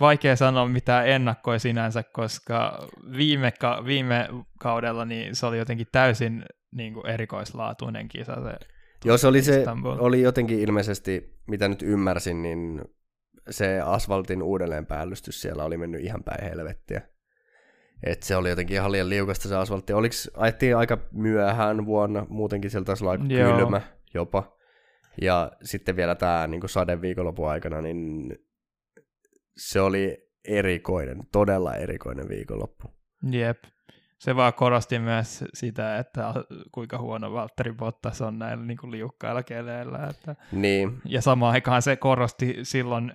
Vaikea 0.00 0.36
sanoa 0.36 0.68
mitään 0.68 1.08
ennakkoja 1.08 1.58
sinänsä, 1.58 2.02
koska 2.12 2.88
viime, 3.16 3.52
ka- 3.60 3.82
viime 3.84 4.28
kaudella 4.60 5.04
niin 5.04 5.36
se 5.36 5.46
oli 5.46 5.58
jotenkin 5.58 5.86
täysin 5.92 6.44
niin 6.72 6.94
kuin 6.94 7.06
erikoislaatuinen 7.06 8.08
kisa 8.08 8.34
se 8.34 8.66
Joo, 9.04 9.18
se 9.18 9.26
oli, 9.26 9.42
se 9.42 9.64
oli 9.98 10.22
jotenkin 10.22 10.60
ilmeisesti, 10.60 11.38
mitä 11.48 11.68
nyt 11.68 11.82
ymmärsin, 11.82 12.42
niin 12.42 12.84
se 13.50 13.80
asfaltin 13.80 14.42
uudelleenpäällystys 14.42 15.40
siellä 15.40 15.64
oli 15.64 15.76
mennyt 15.76 16.04
ihan 16.04 16.24
päin 16.24 16.44
helvettiä. 16.44 17.02
Et 18.02 18.22
se 18.22 18.36
oli 18.36 18.48
jotenkin 18.48 18.74
ihan 18.74 18.92
liian 18.92 19.08
liukasta 19.08 19.48
se 19.48 19.56
asfaltti. 19.56 19.92
Oliko, 19.92 20.14
ajettiin 20.36 20.76
aika 20.76 20.98
myöhään 21.12 21.86
vuonna, 21.86 22.26
muutenkin 22.28 22.70
sieltä 22.70 22.86
taisi 22.86 23.04
olla 23.04 23.10
aika 23.10 23.24
Joo. 23.28 23.56
kylmä 23.56 23.80
jopa. 24.14 24.57
Ja 25.22 25.52
sitten 25.62 25.96
vielä 25.96 26.14
tämä 26.14 26.46
niin 26.46 26.68
sade 26.68 27.00
viikonlopun 27.00 27.48
aikana, 27.48 27.80
niin 27.80 28.36
se 29.56 29.80
oli 29.80 30.30
erikoinen, 30.48 31.18
todella 31.32 31.74
erikoinen 31.74 32.28
viikonloppu. 32.28 32.88
Jep. 33.30 33.64
Se 34.18 34.36
vaan 34.36 34.54
korosti 34.54 34.98
myös 34.98 35.44
sitä, 35.54 35.98
että 35.98 36.34
kuinka 36.72 36.98
huono 36.98 37.32
Valtteri 37.32 37.72
Bottas 37.72 38.22
on 38.22 38.38
näillä 38.38 38.64
niin 38.64 38.78
kuin 38.78 38.90
liukkailla 38.90 39.42
keleillä. 39.42 40.06
Että... 40.10 40.36
Niin. 40.52 41.00
Ja 41.04 41.22
samaan 41.22 41.52
aikaan 41.54 41.82
se 41.82 41.96
korosti 41.96 42.58
silloin, 42.62 43.12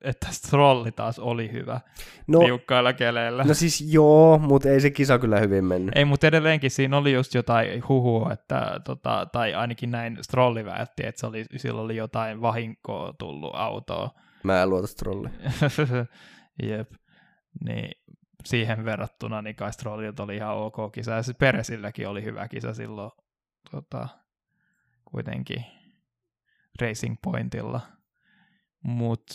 että 0.00 0.26
Strolli 0.30 0.92
taas 0.92 1.18
oli 1.18 1.52
hyvä 1.52 1.80
no, 2.26 2.40
liukkailla 2.40 2.92
keleillä. 2.92 3.44
No 3.44 3.54
siis 3.54 3.92
joo, 3.92 4.38
mutta 4.38 4.68
ei 4.68 4.80
se 4.80 4.90
kisa 4.90 5.18
kyllä 5.18 5.40
hyvin 5.40 5.64
mennyt. 5.64 5.96
Ei, 5.96 6.04
mutta 6.04 6.26
edelleenkin 6.26 6.70
siinä 6.70 6.96
oli 6.96 7.12
just 7.12 7.34
jotain 7.34 7.88
huhua, 7.88 8.32
että, 8.32 8.80
tota, 8.84 9.26
tai 9.32 9.54
ainakin 9.54 9.90
näin 9.90 10.18
Strolli 10.22 10.64
väitti, 10.64 11.06
että 11.06 11.20
se 11.20 11.26
oli, 11.26 11.44
silloin 11.56 11.84
oli 11.84 11.96
jotain 11.96 12.40
vahinkoa 12.40 13.14
tullut 13.18 13.54
autoa. 13.54 14.10
Mä 14.44 14.62
en 14.62 14.70
luota 14.70 14.86
Strolli. 14.86 15.28
Jep. 16.62 16.90
Niin 17.64 17.90
siihen 18.44 18.84
verrattuna 18.84 19.42
niin 19.42 19.56
kai 19.56 19.72
Strollilta 19.72 20.22
oli 20.22 20.36
ihan 20.36 20.56
ok 20.56 20.92
kisa, 20.92 21.12
ja 21.12 21.22
Peresilläkin 21.38 22.08
oli 22.08 22.24
hyvä 22.24 22.48
kisa 22.48 22.74
silloin 22.74 23.10
tota, 23.70 24.08
kuitenkin 25.04 25.64
Racing 26.80 27.16
Pointilla. 27.22 27.80
Mutta 28.82 29.34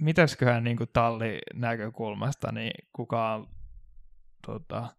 mitäsköhän 0.00 0.64
niin 0.64 0.76
talli 0.92 1.38
näkökulmasta, 1.54 2.52
niin 2.52 2.72
kukaan 2.92 3.46
tota... 4.46 4.94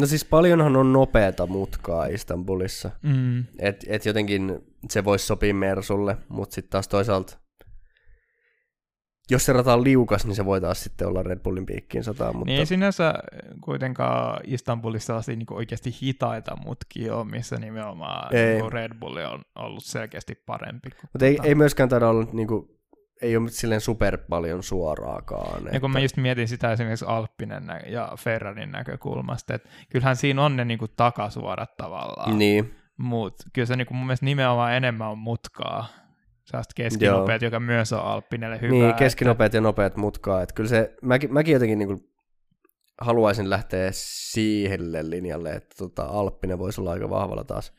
No 0.00 0.06
siis 0.06 0.24
paljonhan 0.24 0.76
on 0.76 0.92
nopeata 0.92 1.46
mutkaa 1.46 2.06
Istanbulissa. 2.06 2.90
Mm. 3.02 3.44
Et, 3.58 3.84
et 3.88 4.06
jotenkin 4.06 4.58
se 4.90 5.04
voisi 5.04 5.26
sopia 5.26 5.54
Mersulle, 5.54 6.16
mutta 6.28 6.54
sitten 6.54 6.70
taas 6.70 6.88
toisaalta 6.88 7.41
jos 9.30 9.44
se 9.44 9.52
rata 9.52 9.74
on 9.74 9.84
liukas, 9.84 10.26
niin 10.26 10.34
se 10.34 10.44
voi 10.44 10.60
taas 10.60 10.84
sitten 10.84 11.08
olla 11.08 11.22
Red 11.22 11.38
Bullin 11.38 11.66
piikkiin 11.66 12.04
sataa. 12.04 12.32
Mutta... 12.32 12.46
Niin 12.46 12.58
ei 12.58 12.66
sinänsä 12.66 13.14
kuitenkaan 13.60 14.40
Istanbulissa 14.44 15.06
sellaisia 15.06 15.36
niin 15.36 15.46
oikeasti 15.50 15.94
hitaita 16.02 16.56
mutkia 16.64 17.16
ole, 17.16 17.24
missä 17.24 17.56
nimenomaan 17.56 18.34
ei. 18.34 18.60
Niin 18.60 18.72
Red 18.72 18.94
Bull 19.00 19.16
on 19.16 19.42
ollut 19.54 19.84
selkeästi 19.84 20.34
parempi. 20.46 20.90
Mutta 21.12 21.26
ei, 21.26 21.36
tota- 21.36 21.46
ei 21.46 21.54
myöskään 21.54 21.88
taida 21.88 22.08
olla 22.08 22.26
niin 22.32 22.48
kuin, 22.48 22.68
ei 23.22 23.36
ole 23.36 23.50
silleen 23.50 23.80
super 23.80 24.18
paljon 24.18 24.62
suoraakaan. 24.62 25.62
Ja 25.72 25.80
kun 25.80 25.90
mä 25.90 26.00
just 26.00 26.16
mietin 26.16 26.48
sitä 26.48 26.72
esimerkiksi 26.72 27.04
Alppinen 27.08 27.64
ja 27.86 28.12
Ferrarin 28.18 28.72
näkökulmasta, 28.72 29.54
että 29.54 29.68
kyllähän 29.90 30.16
siinä 30.16 30.44
on 30.44 30.56
ne 30.56 30.64
niin 30.64 30.78
kuin 30.78 30.90
takasuorat 30.96 31.76
tavallaan. 31.76 32.38
Niin. 32.38 32.74
Mutta 32.96 33.44
kyllä 33.52 33.66
se 33.66 33.76
niin 33.76 33.86
kuin 33.86 33.96
mun 33.96 34.06
mielestä 34.06 34.26
nimenomaan 34.26 34.74
enemmän 34.74 35.08
on 35.08 35.18
mutkaa 35.18 35.86
sellaista 36.44 36.72
keskinopeat, 36.76 37.42
Joo. 37.42 37.46
joka 37.46 37.60
myös 37.60 37.92
on 37.92 38.00
Alppinelle 38.00 38.60
hyvä. 38.60 38.72
Niin, 38.72 38.94
keskinopeat 38.94 39.46
että... 39.46 39.56
ja 39.56 39.60
nopeat 39.60 39.96
mutkaa. 39.96 40.42
Että 40.42 40.54
kyllä 40.54 40.68
se, 40.68 40.96
mäkin, 41.02 41.32
mäkin 41.32 41.52
jotenkin 41.52 41.78
niin 41.78 41.88
kuin 41.88 42.00
haluaisin 43.00 43.50
lähteä 43.50 43.90
siihen 43.92 45.10
linjalle, 45.10 45.50
että 45.52 45.74
tota, 45.78 46.04
Alppinen 46.04 46.58
voisi 46.58 46.80
olla 46.80 46.92
aika 46.92 47.10
vahvalla 47.10 47.44
taas. 47.44 47.72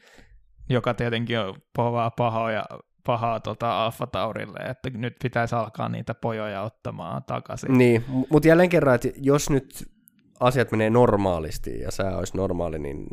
Joka 0.70 0.94
tietenkin 0.94 1.40
on 1.40 1.56
pahaa, 1.76 2.12
pahaa 2.12 2.52
ja 2.52 2.66
pahaa 3.06 3.40
tota 3.40 3.86
Alfa 3.86 4.08
Taurille, 4.08 4.60
että 4.60 4.90
nyt 4.90 5.14
pitäisi 5.24 5.56
alkaa 5.56 5.90
niitä 5.90 6.14
pojoja 6.14 6.62
ottamaan 6.62 7.24
takaisin. 7.24 7.78
Niin, 7.78 8.06
mutta 8.30 8.48
jälleen 8.48 8.70
kerran, 8.70 8.96
että 8.96 9.10
jos 9.16 9.50
nyt 9.50 9.94
asiat 10.40 10.72
menee 10.72 10.90
normaalisti 10.90 11.80
ja 11.80 11.92
sä 11.92 12.18
olisi 12.18 12.38
normaali, 12.38 12.80
niin 12.80 13.08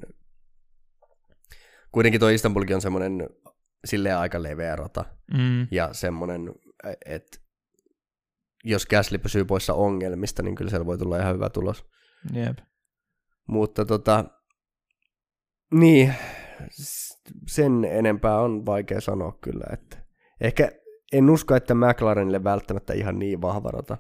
kuitenkin 1.93 2.21
tuo 2.21 2.29
Istanbulkin 2.29 2.77
on 2.77 2.83
semmoinen 2.83 3.29
silleen 3.85 4.17
aika 4.17 4.43
leveä 4.43 4.77
rata. 4.77 5.05
Mm. 5.35 5.67
Ja 5.71 5.89
semmoinen, 5.93 6.55
että 7.07 7.39
jos 8.65 8.87
Gasly 8.87 9.19
pysyy 9.19 9.45
poissa 9.45 9.75
ongelmista, 9.75 10.43
niin 10.43 10.55
kyllä 10.55 10.71
siellä 10.71 10.87
voi 10.87 10.99
tulla 10.99 11.19
ihan 11.19 11.35
hyvä 11.35 11.51
tulos. 11.51 11.85
Jep. 12.33 12.59
Mutta 13.49 13.85
tota, 13.85 14.25
niin, 15.75 16.15
sen 17.47 17.85
enempää 17.85 18.41
on 18.41 18.67
vaikea 18.67 19.01
sanoa 19.01 19.39
kyllä, 19.41 19.65
että 19.73 19.97
ehkä 20.41 20.73
en 21.13 21.31
usko, 21.31 21.57
että 21.57 21.75
McLarenille 21.75 22.45
välttämättä 22.45 22.93
ihan 22.93 23.19
niin 23.19 23.43
vahva 23.43 23.71
rata. 23.71 23.99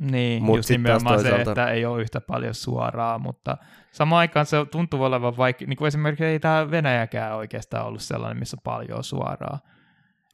Niin, 0.00 0.42
Mut 0.42 0.56
just 0.56 0.70
nimenomaan 0.70 1.16
toisaalta... 1.16 1.44
se, 1.44 1.50
että 1.50 1.70
ei 1.70 1.84
ole 1.84 2.02
yhtä 2.02 2.20
paljon 2.20 2.54
suoraa, 2.54 3.18
mutta 3.18 3.56
samaan 3.92 4.20
aikaan 4.20 4.46
se 4.46 4.56
tuntuu 4.70 5.02
olevan 5.02 5.36
vaikka, 5.36 5.64
niin 5.64 5.76
kuin 5.76 5.88
esimerkiksi 5.88 6.24
ei 6.24 6.40
tämä 6.40 6.70
Venäjäkään 6.70 7.36
oikeastaan 7.36 7.86
ollut 7.86 8.02
sellainen, 8.02 8.38
missä 8.38 8.56
on 8.56 8.62
paljon 8.64 9.04
suoraa. 9.04 9.58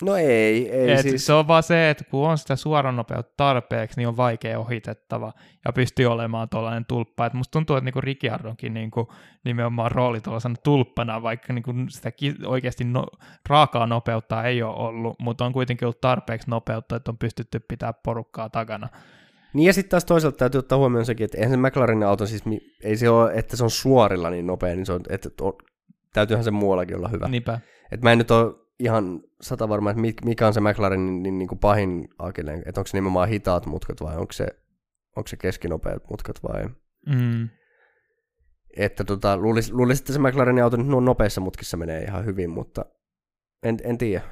No 0.02 0.16
ei, 0.16 0.70
ei 0.70 0.90
Et 0.92 1.00
siis. 1.00 1.26
Se 1.26 1.32
on 1.32 1.48
vaan 1.48 1.62
se, 1.62 1.90
että 1.90 2.04
kun 2.04 2.28
on 2.28 2.38
sitä 2.38 2.56
suoranopeutta 2.56 3.32
tarpeeksi, 3.36 3.96
niin 3.96 4.08
on 4.08 4.16
vaikea 4.16 4.58
ohitettava 4.58 5.32
ja 5.64 5.72
pystyy 5.72 6.06
olemaan 6.06 6.48
tuollainen 6.48 6.84
tulppa. 6.84 7.26
Et 7.26 7.32
musta 7.32 7.52
tuntuu, 7.52 7.76
että 7.76 7.84
niinku 7.84 8.00
Ricciardonkin 8.00 8.74
niinku 8.74 9.12
nimenomaan 9.44 9.90
rooli 9.90 10.20
tuollaisena 10.20 10.54
tulppana, 10.64 11.22
vaikka 11.22 11.52
niinku 11.52 11.74
sitä 11.88 12.12
oikeasti 12.46 12.84
no, 12.84 13.06
raakaa 13.48 13.86
nopeutta 13.86 14.42
ei 14.42 14.62
ole 14.62 14.76
ollut, 14.76 15.16
mutta 15.20 15.44
on 15.44 15.52
kuitenkin 15.52 15.86
ollut 15.86 16.00
tarpeeksi 16.00 16.50
nopeutta, 16.50 16.96
että 16.96 17.10
on 17.10 17.18
pystytty 17.18 17.60
pitää 17.68 17.92
porukkaa 17.92 18.48
takana. 18.48 18.88
Niin 19.54 19.66
ja 19.66 19.72
sitten 19.72 19.90
taas 19.90 20.04
toisaalta 20.04 20.38
täytyy 20.38 20.58
ottaa 20.58 20.78
huomioon 20.78 21.06
sekin, 21.06 21.24
että 21.24 21.38
eihän 21.38 21.50
se 21.50 21.56
McLarenin 21.56 22.08
auto 22.08 22.26
siis, 22.26 22.44
ei 22.82 22.96
se 22.96 23.08
ole, 23.08 23.32
että 23.34 23.56
se 23.56 23.64
on 23.64 23.70
suorilla 23.70 24.30
niin 24.30 24.46
nopea, 24.46 24.74
niin 24.74 24.86
se 24.86 24.92
on, 24.92 25.00
että 25.08 25.28
on, 25.40 25.52
täytyyhän 26.12 26.44
se 26.44 26.50
muuallakin 26.50 26.96
olla 26.96 27.08
hyvä. 27.08 27.28
Niinpä. 27.28 27.60
Et 27.92 28.02
mä 28.02 28.12
en 28.12 28.18
nyt 28.18 28.30
ole 28.30 28.54
ihan 28.78 29.20
sata 29.40 29.68
varma, 29.68 29.90
että 29.90 30.02
mikä 30.24 30.46
on 30.46 30.54
se 30.54 30.60
McLarenin 30.60 31.22
niin, 31.22 31.38
niin 31.38 31.48
kuin 31.48 31.58
pahin 31.58 32.08
akilleen, 32.18 32.62
että 32.66 32.80
onko 32.80 32.86
se 32.88 32.96
nimenomaan 32.96 33.28
hitaat 33.28 33.66
mutkat 33.66 34.00
vai 34.00 34.16
onko 34.16 34.32
se, 34.32 34.46
onko 35.16 35.28
se 35.28 35.36
keskinopeat 35.36 36.10
mutkat 36.10 36.42
vai... 36.42 36.64
Mm. 37.06 37.48
Että 38.76 39.04
tota, 39.04 39.36
luulisin, 39.36 39.76
luulis, 39.76 40.00
että 40.00 40.12
se 40.12 40.18
McLarenin 40.18 40.64
auto 40.64 40.76
nyt 40.76 40.86
nopeissa 40.86 41.40
mutkissa 41.40 41.76
menee 41.76 42.02
ihan 42.02 42.24
hyvin, 42.24 42.50
mutta 42.50 42.84
en, 43.62 43.76
en 43.84 43.98
tiedä. 43.98 44.24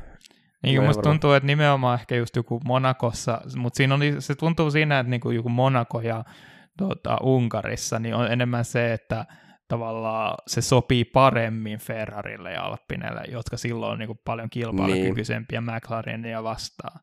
Niin 0.62 0.76
kuin 0.76 0.86
musta 0.86 1.02
tuntuu, 1.02 1.32
että 1.32 1.46
nimenomaan 1.46 2.00
ehkä 2.00 2.16
just 2.16 2.36
joku 2.36 2.60
Monakossa, 2.64 3.40
mutta 3.56 3.76
siinä 3.76 3.94
oli, 3.94 4.14
se 4.18 4.34
tuntuu 4.34 4.70
siinä, 4.70 4.98
että 4.98 5.10
niin 5.10 5.20
kuin 5.20 5.36
joku 5.36 5.48
Monako 5.48 6.00
ja 6.00 6.24
tuota, 6.78 7.16
Unkarissa, 7.22 7.98
niin 7.98 8.14
on 8.14 8.32
enemmän 8.32 8.64
se, 8.64 8.92
että 8.92 9.26
tavallaan 9.68 10.34
se 10.46 10.60
sopii 10.60 11.04
paremmin 11.04 11.78
Ferrarille 11.78 12.52
ja 12.52 12.62
Alppinelle, 12.62 13.22
jotka 13.28 13.56
silloin 13.56 13.92
on 13.92 13.98
niin 13.98 14.06
kuin 14.06 14.20
paljon 14.24 14.50
kilpailukykyisempiä 14.50 15.60
niin. 15.60 15.74
McLarenia 15.74 16.42
vastaan. 16.42 17.00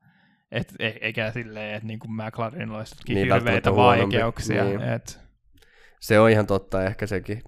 Et, 0.52 0.74
e, 0.80 0.88
eikä 1.02 1.32
silleen, 1.32 1.76
että 1.76 1.88
niin 1.88 2.00
McLaren 2.08 2.72
olisi 2.72 2.96
niin, 3.08 3.34
hirveitä 3.34 3.76
vaikeuksia. 3.76 4.64
Niin. 4.64 4.82
Et... 4.82 5.20
Se 6.00 6.20
on 6.20 6.30
ihan 6.30 6.48
totta 6.48 6.84
ehkä 6.84 7.08
sekin. 7.08 7.42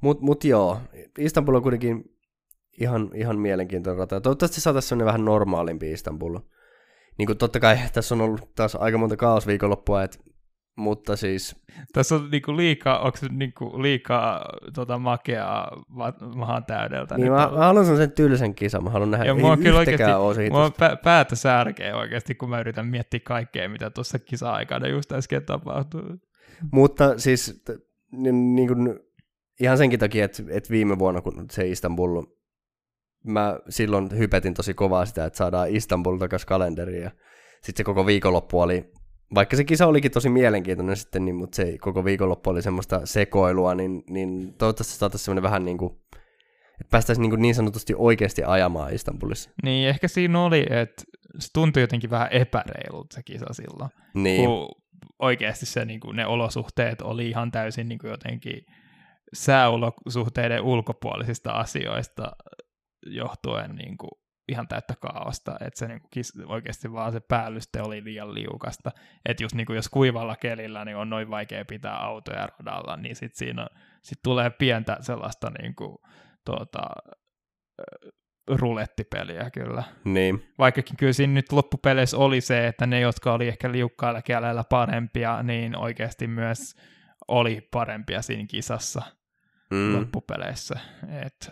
Mutta 0.00 0.24
mut 0.24 0.44
joo, 0.44 0.80
Istanbul 1.18 1.54
on 1.54 1.62
kuitenkin 1.62 2.13
ihan, 2.80 3.10
ihan 3.14 3.38
mielenkiintoinen 3.38 3.98
rata. 3.98 4.20
Toivottavasti 4.20 4.60
saataisiin 4.60 4.88
sellainen 4.88 5.06
vähän 5.06 5.24
normaalimpi 5.24 5.92
Istanbul. 5.92 6.38
Niin 7.18 7.26
kuin 7.26 7.38
totta 7.38 7.60
kai 7.60 7.78
tässä 7.94 8.14
on 8.14 8.20
ollut 8.20 8.54
taas 8.54 8.76
aika 8.76 8.98
monta 8.98 9.16
kaosviikonloppua, 9.16 10.02
et, 10.02 10.20
mutta 10.76 11.16
siis... 11.16 11.56
Tässä 11.92 12.14
on 12.14 12.28
niinku 12.30 12.56
liikaa, 12.56 12.98
onko 12.98 13.18
niinku 13.30 13.82
liikaa 13.82 14.44
tota, 14.74 14.98
makeaa 14.98 15.84
mahan 16.34 16.64
täydeltä? 16.64 17.18
Niin, 17.18 17.32
mä, 17.32 17.50
mä, 17.52 17.58
haluan 17.58 17.96
sen 17.96 18.12
tylsän 18.12 18.54
kisan, 18.54 18.84
mä 18.84 18.90
haluan 18.90 19.10
nähdä, 19.10 19.24
ja 19.24 19.34
ei 19.34 19.40
mua 19.40 19.56
kyllä 19.56 19.78
oikeasti, 19.78 20.50
mua 20.50 20.68
pä- 20.68 20.96
päätä 21.04 21.36
särkee 21.36 21.94
oikeasti, 21.94 22.34
kun 22.34 22.50
mä 22.50 22.60
yritän 22.60 22.86
miettiä 22.86 23.20
kaikkea, 23.24 23.68
mitä 23.68 23.90
tuossa 23.90 24.18
kisa-aikana 24.18 24.88
just 24.88 25.12
äsken 25.12 25.44
tapahtuu. 25.44 26.02
Mutta 26.72 27.18
siis 27.18 27.64
niin, 28.12 28.54
niin 28.54 28.68
kuin, 28.68 29.00
ihan 29.60 29.78
senkin 29.78 30.00
takia, 30.00 30.24
että, 30.24 30.42
että 30.50 30.70
viime 30.70 30.98
vuonna, 30.98 31.20
kun 31.20 31.46
se 31.50 31.68
Istanbul 31.68 32.22
mä 33.24 33.58
silloin 33.68 34.18
hypetin 34.18 34.54
tosi 34.54 34.74
kovaa 34.74 35.06
sitä, 35.06 35.24
että 35.24 35.36
saadaan 35.36 35.70
Istanbul 35.70 36.18
takaisin 36.18 36.46
kalenderiin 36.46 37.02
ja 37.02 37.10
sitten 37.54 37.76
se 37.76 37.84
koko 37.84 38.06
viikonloppu 38.06 38.60
oli, 38.60 38.92
vaikka 39.34 39.56
se 39.56 39.64
kisa 39.64 39.86
olikin 39.86 40.10
tosi 40.10 40.28
mielenkiintoinen 40.28 40.96
sitten, 40.96 41.24
niin, 41.24 41.34
mutta 41.34 41.56
se 41.56 41.78
koko 41.78 42.04
viikonloppu 42.04 42.50
oli 42.50 42.62
semmoista 42.62 43.06
sekoilua, 43.06 43.74
niin, 43.74 44.02
niin 44.10 44.54
toivottavasti 44.58 44.94
saataisiin 44.94 45.24
semmoinen 45.24 45.42
vähän 45.42 45.64
niin 45.64 45.78
kuin, 45.78 45.92
että 46.80 46.90
päästäisiin 46.90 47.22
niin, 47.22 47.30
kuin 47.30 47.42
niin 47.42 47.54
sanotusti 47.54 47.94
oikeasti 47.96 48.44
ajamaan 48.44 48.94
Istanbulissa. 48.94 49.50
Niin, 49.62 49.88
ehkä 49.88 50.08
siinä 50.08 50.44
oli, 50.44 50.66
että 50.70 51.02
se 51.38 51.48
tuntui 51.52 51.82
jotenkin 51.82 52.10
vähän 52.10 52.28
epäreilulta 52.30 53.14
se 53.14 53.22
kisa 53.22 53.46
silloin. 53.52 53.90
Niin. 54.14 54.46
Kun 54.46 54.68
oikeasti 55.18 55.66
se, 55.66 55.84
niin 55.84 56.00
kuin, 56.00 56.16
ne 56.16 56.26
olosuhteet 56.26 57.02
oli 57.02 57.28
ihan 57.28 57.50
täysin 57.50 57.88
niin 57.88 57.98
kuin 57.98 58.10
jotenkin 58.10 58.66
sääolosuhteiden 59.34 60.62
ulkopuolisista 60.62 61.52
asioista 61.52 62.32
johtuen 63.06 63.76
niin 63.76 63.98
kuin 63.98 64.10
ihan 64.48 64.68
täyttä 64.68 64.94
kaaosta, 65.00 65.56
että 65.60 65.78
se 65.78 65.88
niin 65.88 66.00
kuin 66.00 66.46
oikeasti 66.46 66.92
vaan 66.92 67.12
se 67.12 67.20
päällyste 67.20 67.82
oli 67.82 68.04
liian 68.04 68.34
liukasta. 68.34 68.90
Että 69.24 69.44
just 69.44 69.54
niin 69.54 69.66
kuin 69.66 69.76
jos 69.76 69.88
kuivalla 69.88 70.36
kelillä 70.36 70.84
niin 70.84 70.96
on 70.96 71.10
noin 71.10 71.30
vaikea 71.30 71.64
pitää 71.64 71.96
autoja 71.96 72.48
radalla, 72.58 72.96
niin 72.96 73.16
sitten 73.16 73.38
siinä 73.38 73.66
sit 74.02 74.18
tulee 74.22 74.50
pientä 74.50 74.96
sellaista 75.00 75.50
niin 75.60 75.74
kuin, 75.74 75.96
tuota, 76.44 76.82
rulettipeliä 78.48 79.50
kyllä. 79.50 79.82
Niin. 80.04 80.52
Vaikkakin 80.58 80.96
kyllä 80.96 81.12
siinä 81.12 81.32
nyt 81.32 81.52
loppupeleissä 81.52 82.16
oli 82.16 82.40
se, 82.40 82.66
että 82.66 82.86
ne, 82.86 83.00
jotka 83.00 83.32
oli 83.32 83.48
ehkä 83.48 83.72
liukkailla 83.72 84.22
kielellä 84.22 84.64
parempia, 84.70 85.42
niin 85.42 85.76
oikeasti 85.76 86.26
myös 86.26 86.74
oli 87.28 87.68
parempia 87.70 88.22
siinä 88.22 88.46
kisassa 88.48 89.02
mm. 89.70 89.96
loppupeleissä. 89.96 90.80
Et 91.26 91.50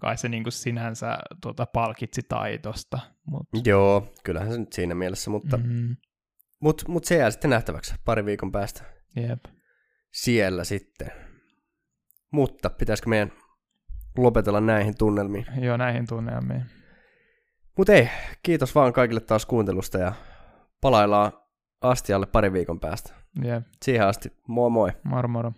kai 0.00 0.16
se 0.16 0.28
niinku 0.28 0.50
sinänsä 0.50 1.18
tuota, 1.42 1.66
palkitsi 1.66 2.22
taitosta. 2.28 2.98
Mut... 3.26 3.48
Joo, 3.64 4.12
kyllähän 4.24 4.52
se 4.52 4.58
nyt 4.58 4.72
siinä 4.72 4.94
mielessä, 4.94 5.30
mutta 5.30 5.56
mm-hmm. 5.56 5.96
mut, 6.60 6.84
mut 6.88 7.04
se 7.04 7.16
jää 7.16 7.30
sitten 7.30 7.50
nähtäväksi 7.50 7.94
pari 8.04 8.24
viikon 8.24 8.52
päästä. 8.52 8.82
Jep. 9.16 9.44
Siellä 10.12 10.64
sitten. 10.64 11.10
Mutta 12.30 12.70
pitäisikö 12.70 13.08
meidän 13.08 13.32
lopetella 14.18 14.60
näihin 14.60 14.94
tunnelmiin? 14.98 15.46
Joo, 15.60 15.76
näihin 15.76 16.06
tunnelmiin. 16.06 16.64
Mutta 17.76 17.92
ei, 17.92 18.08
kiitos 18.42 18.74
vaan 18.74 18.92
kaikille 18.92 19.20
taas 19.20 19.46
kuuntelusta 19.46 19.98
ja 19.98 20.12
palaillaan 20.80 21.32
astialle 21.80 22.26
pari 22.26 22.52
viikon 22.52 22.80
päästä. 22.80 23.14
Jep. 23.44 23.66
Siihen 23.84 24.06
asti, 24.06 24.32
moi 24.48 24.70
moi. 24.70 24.92
Moro 25.04 25.28
moro. 25.28 25.52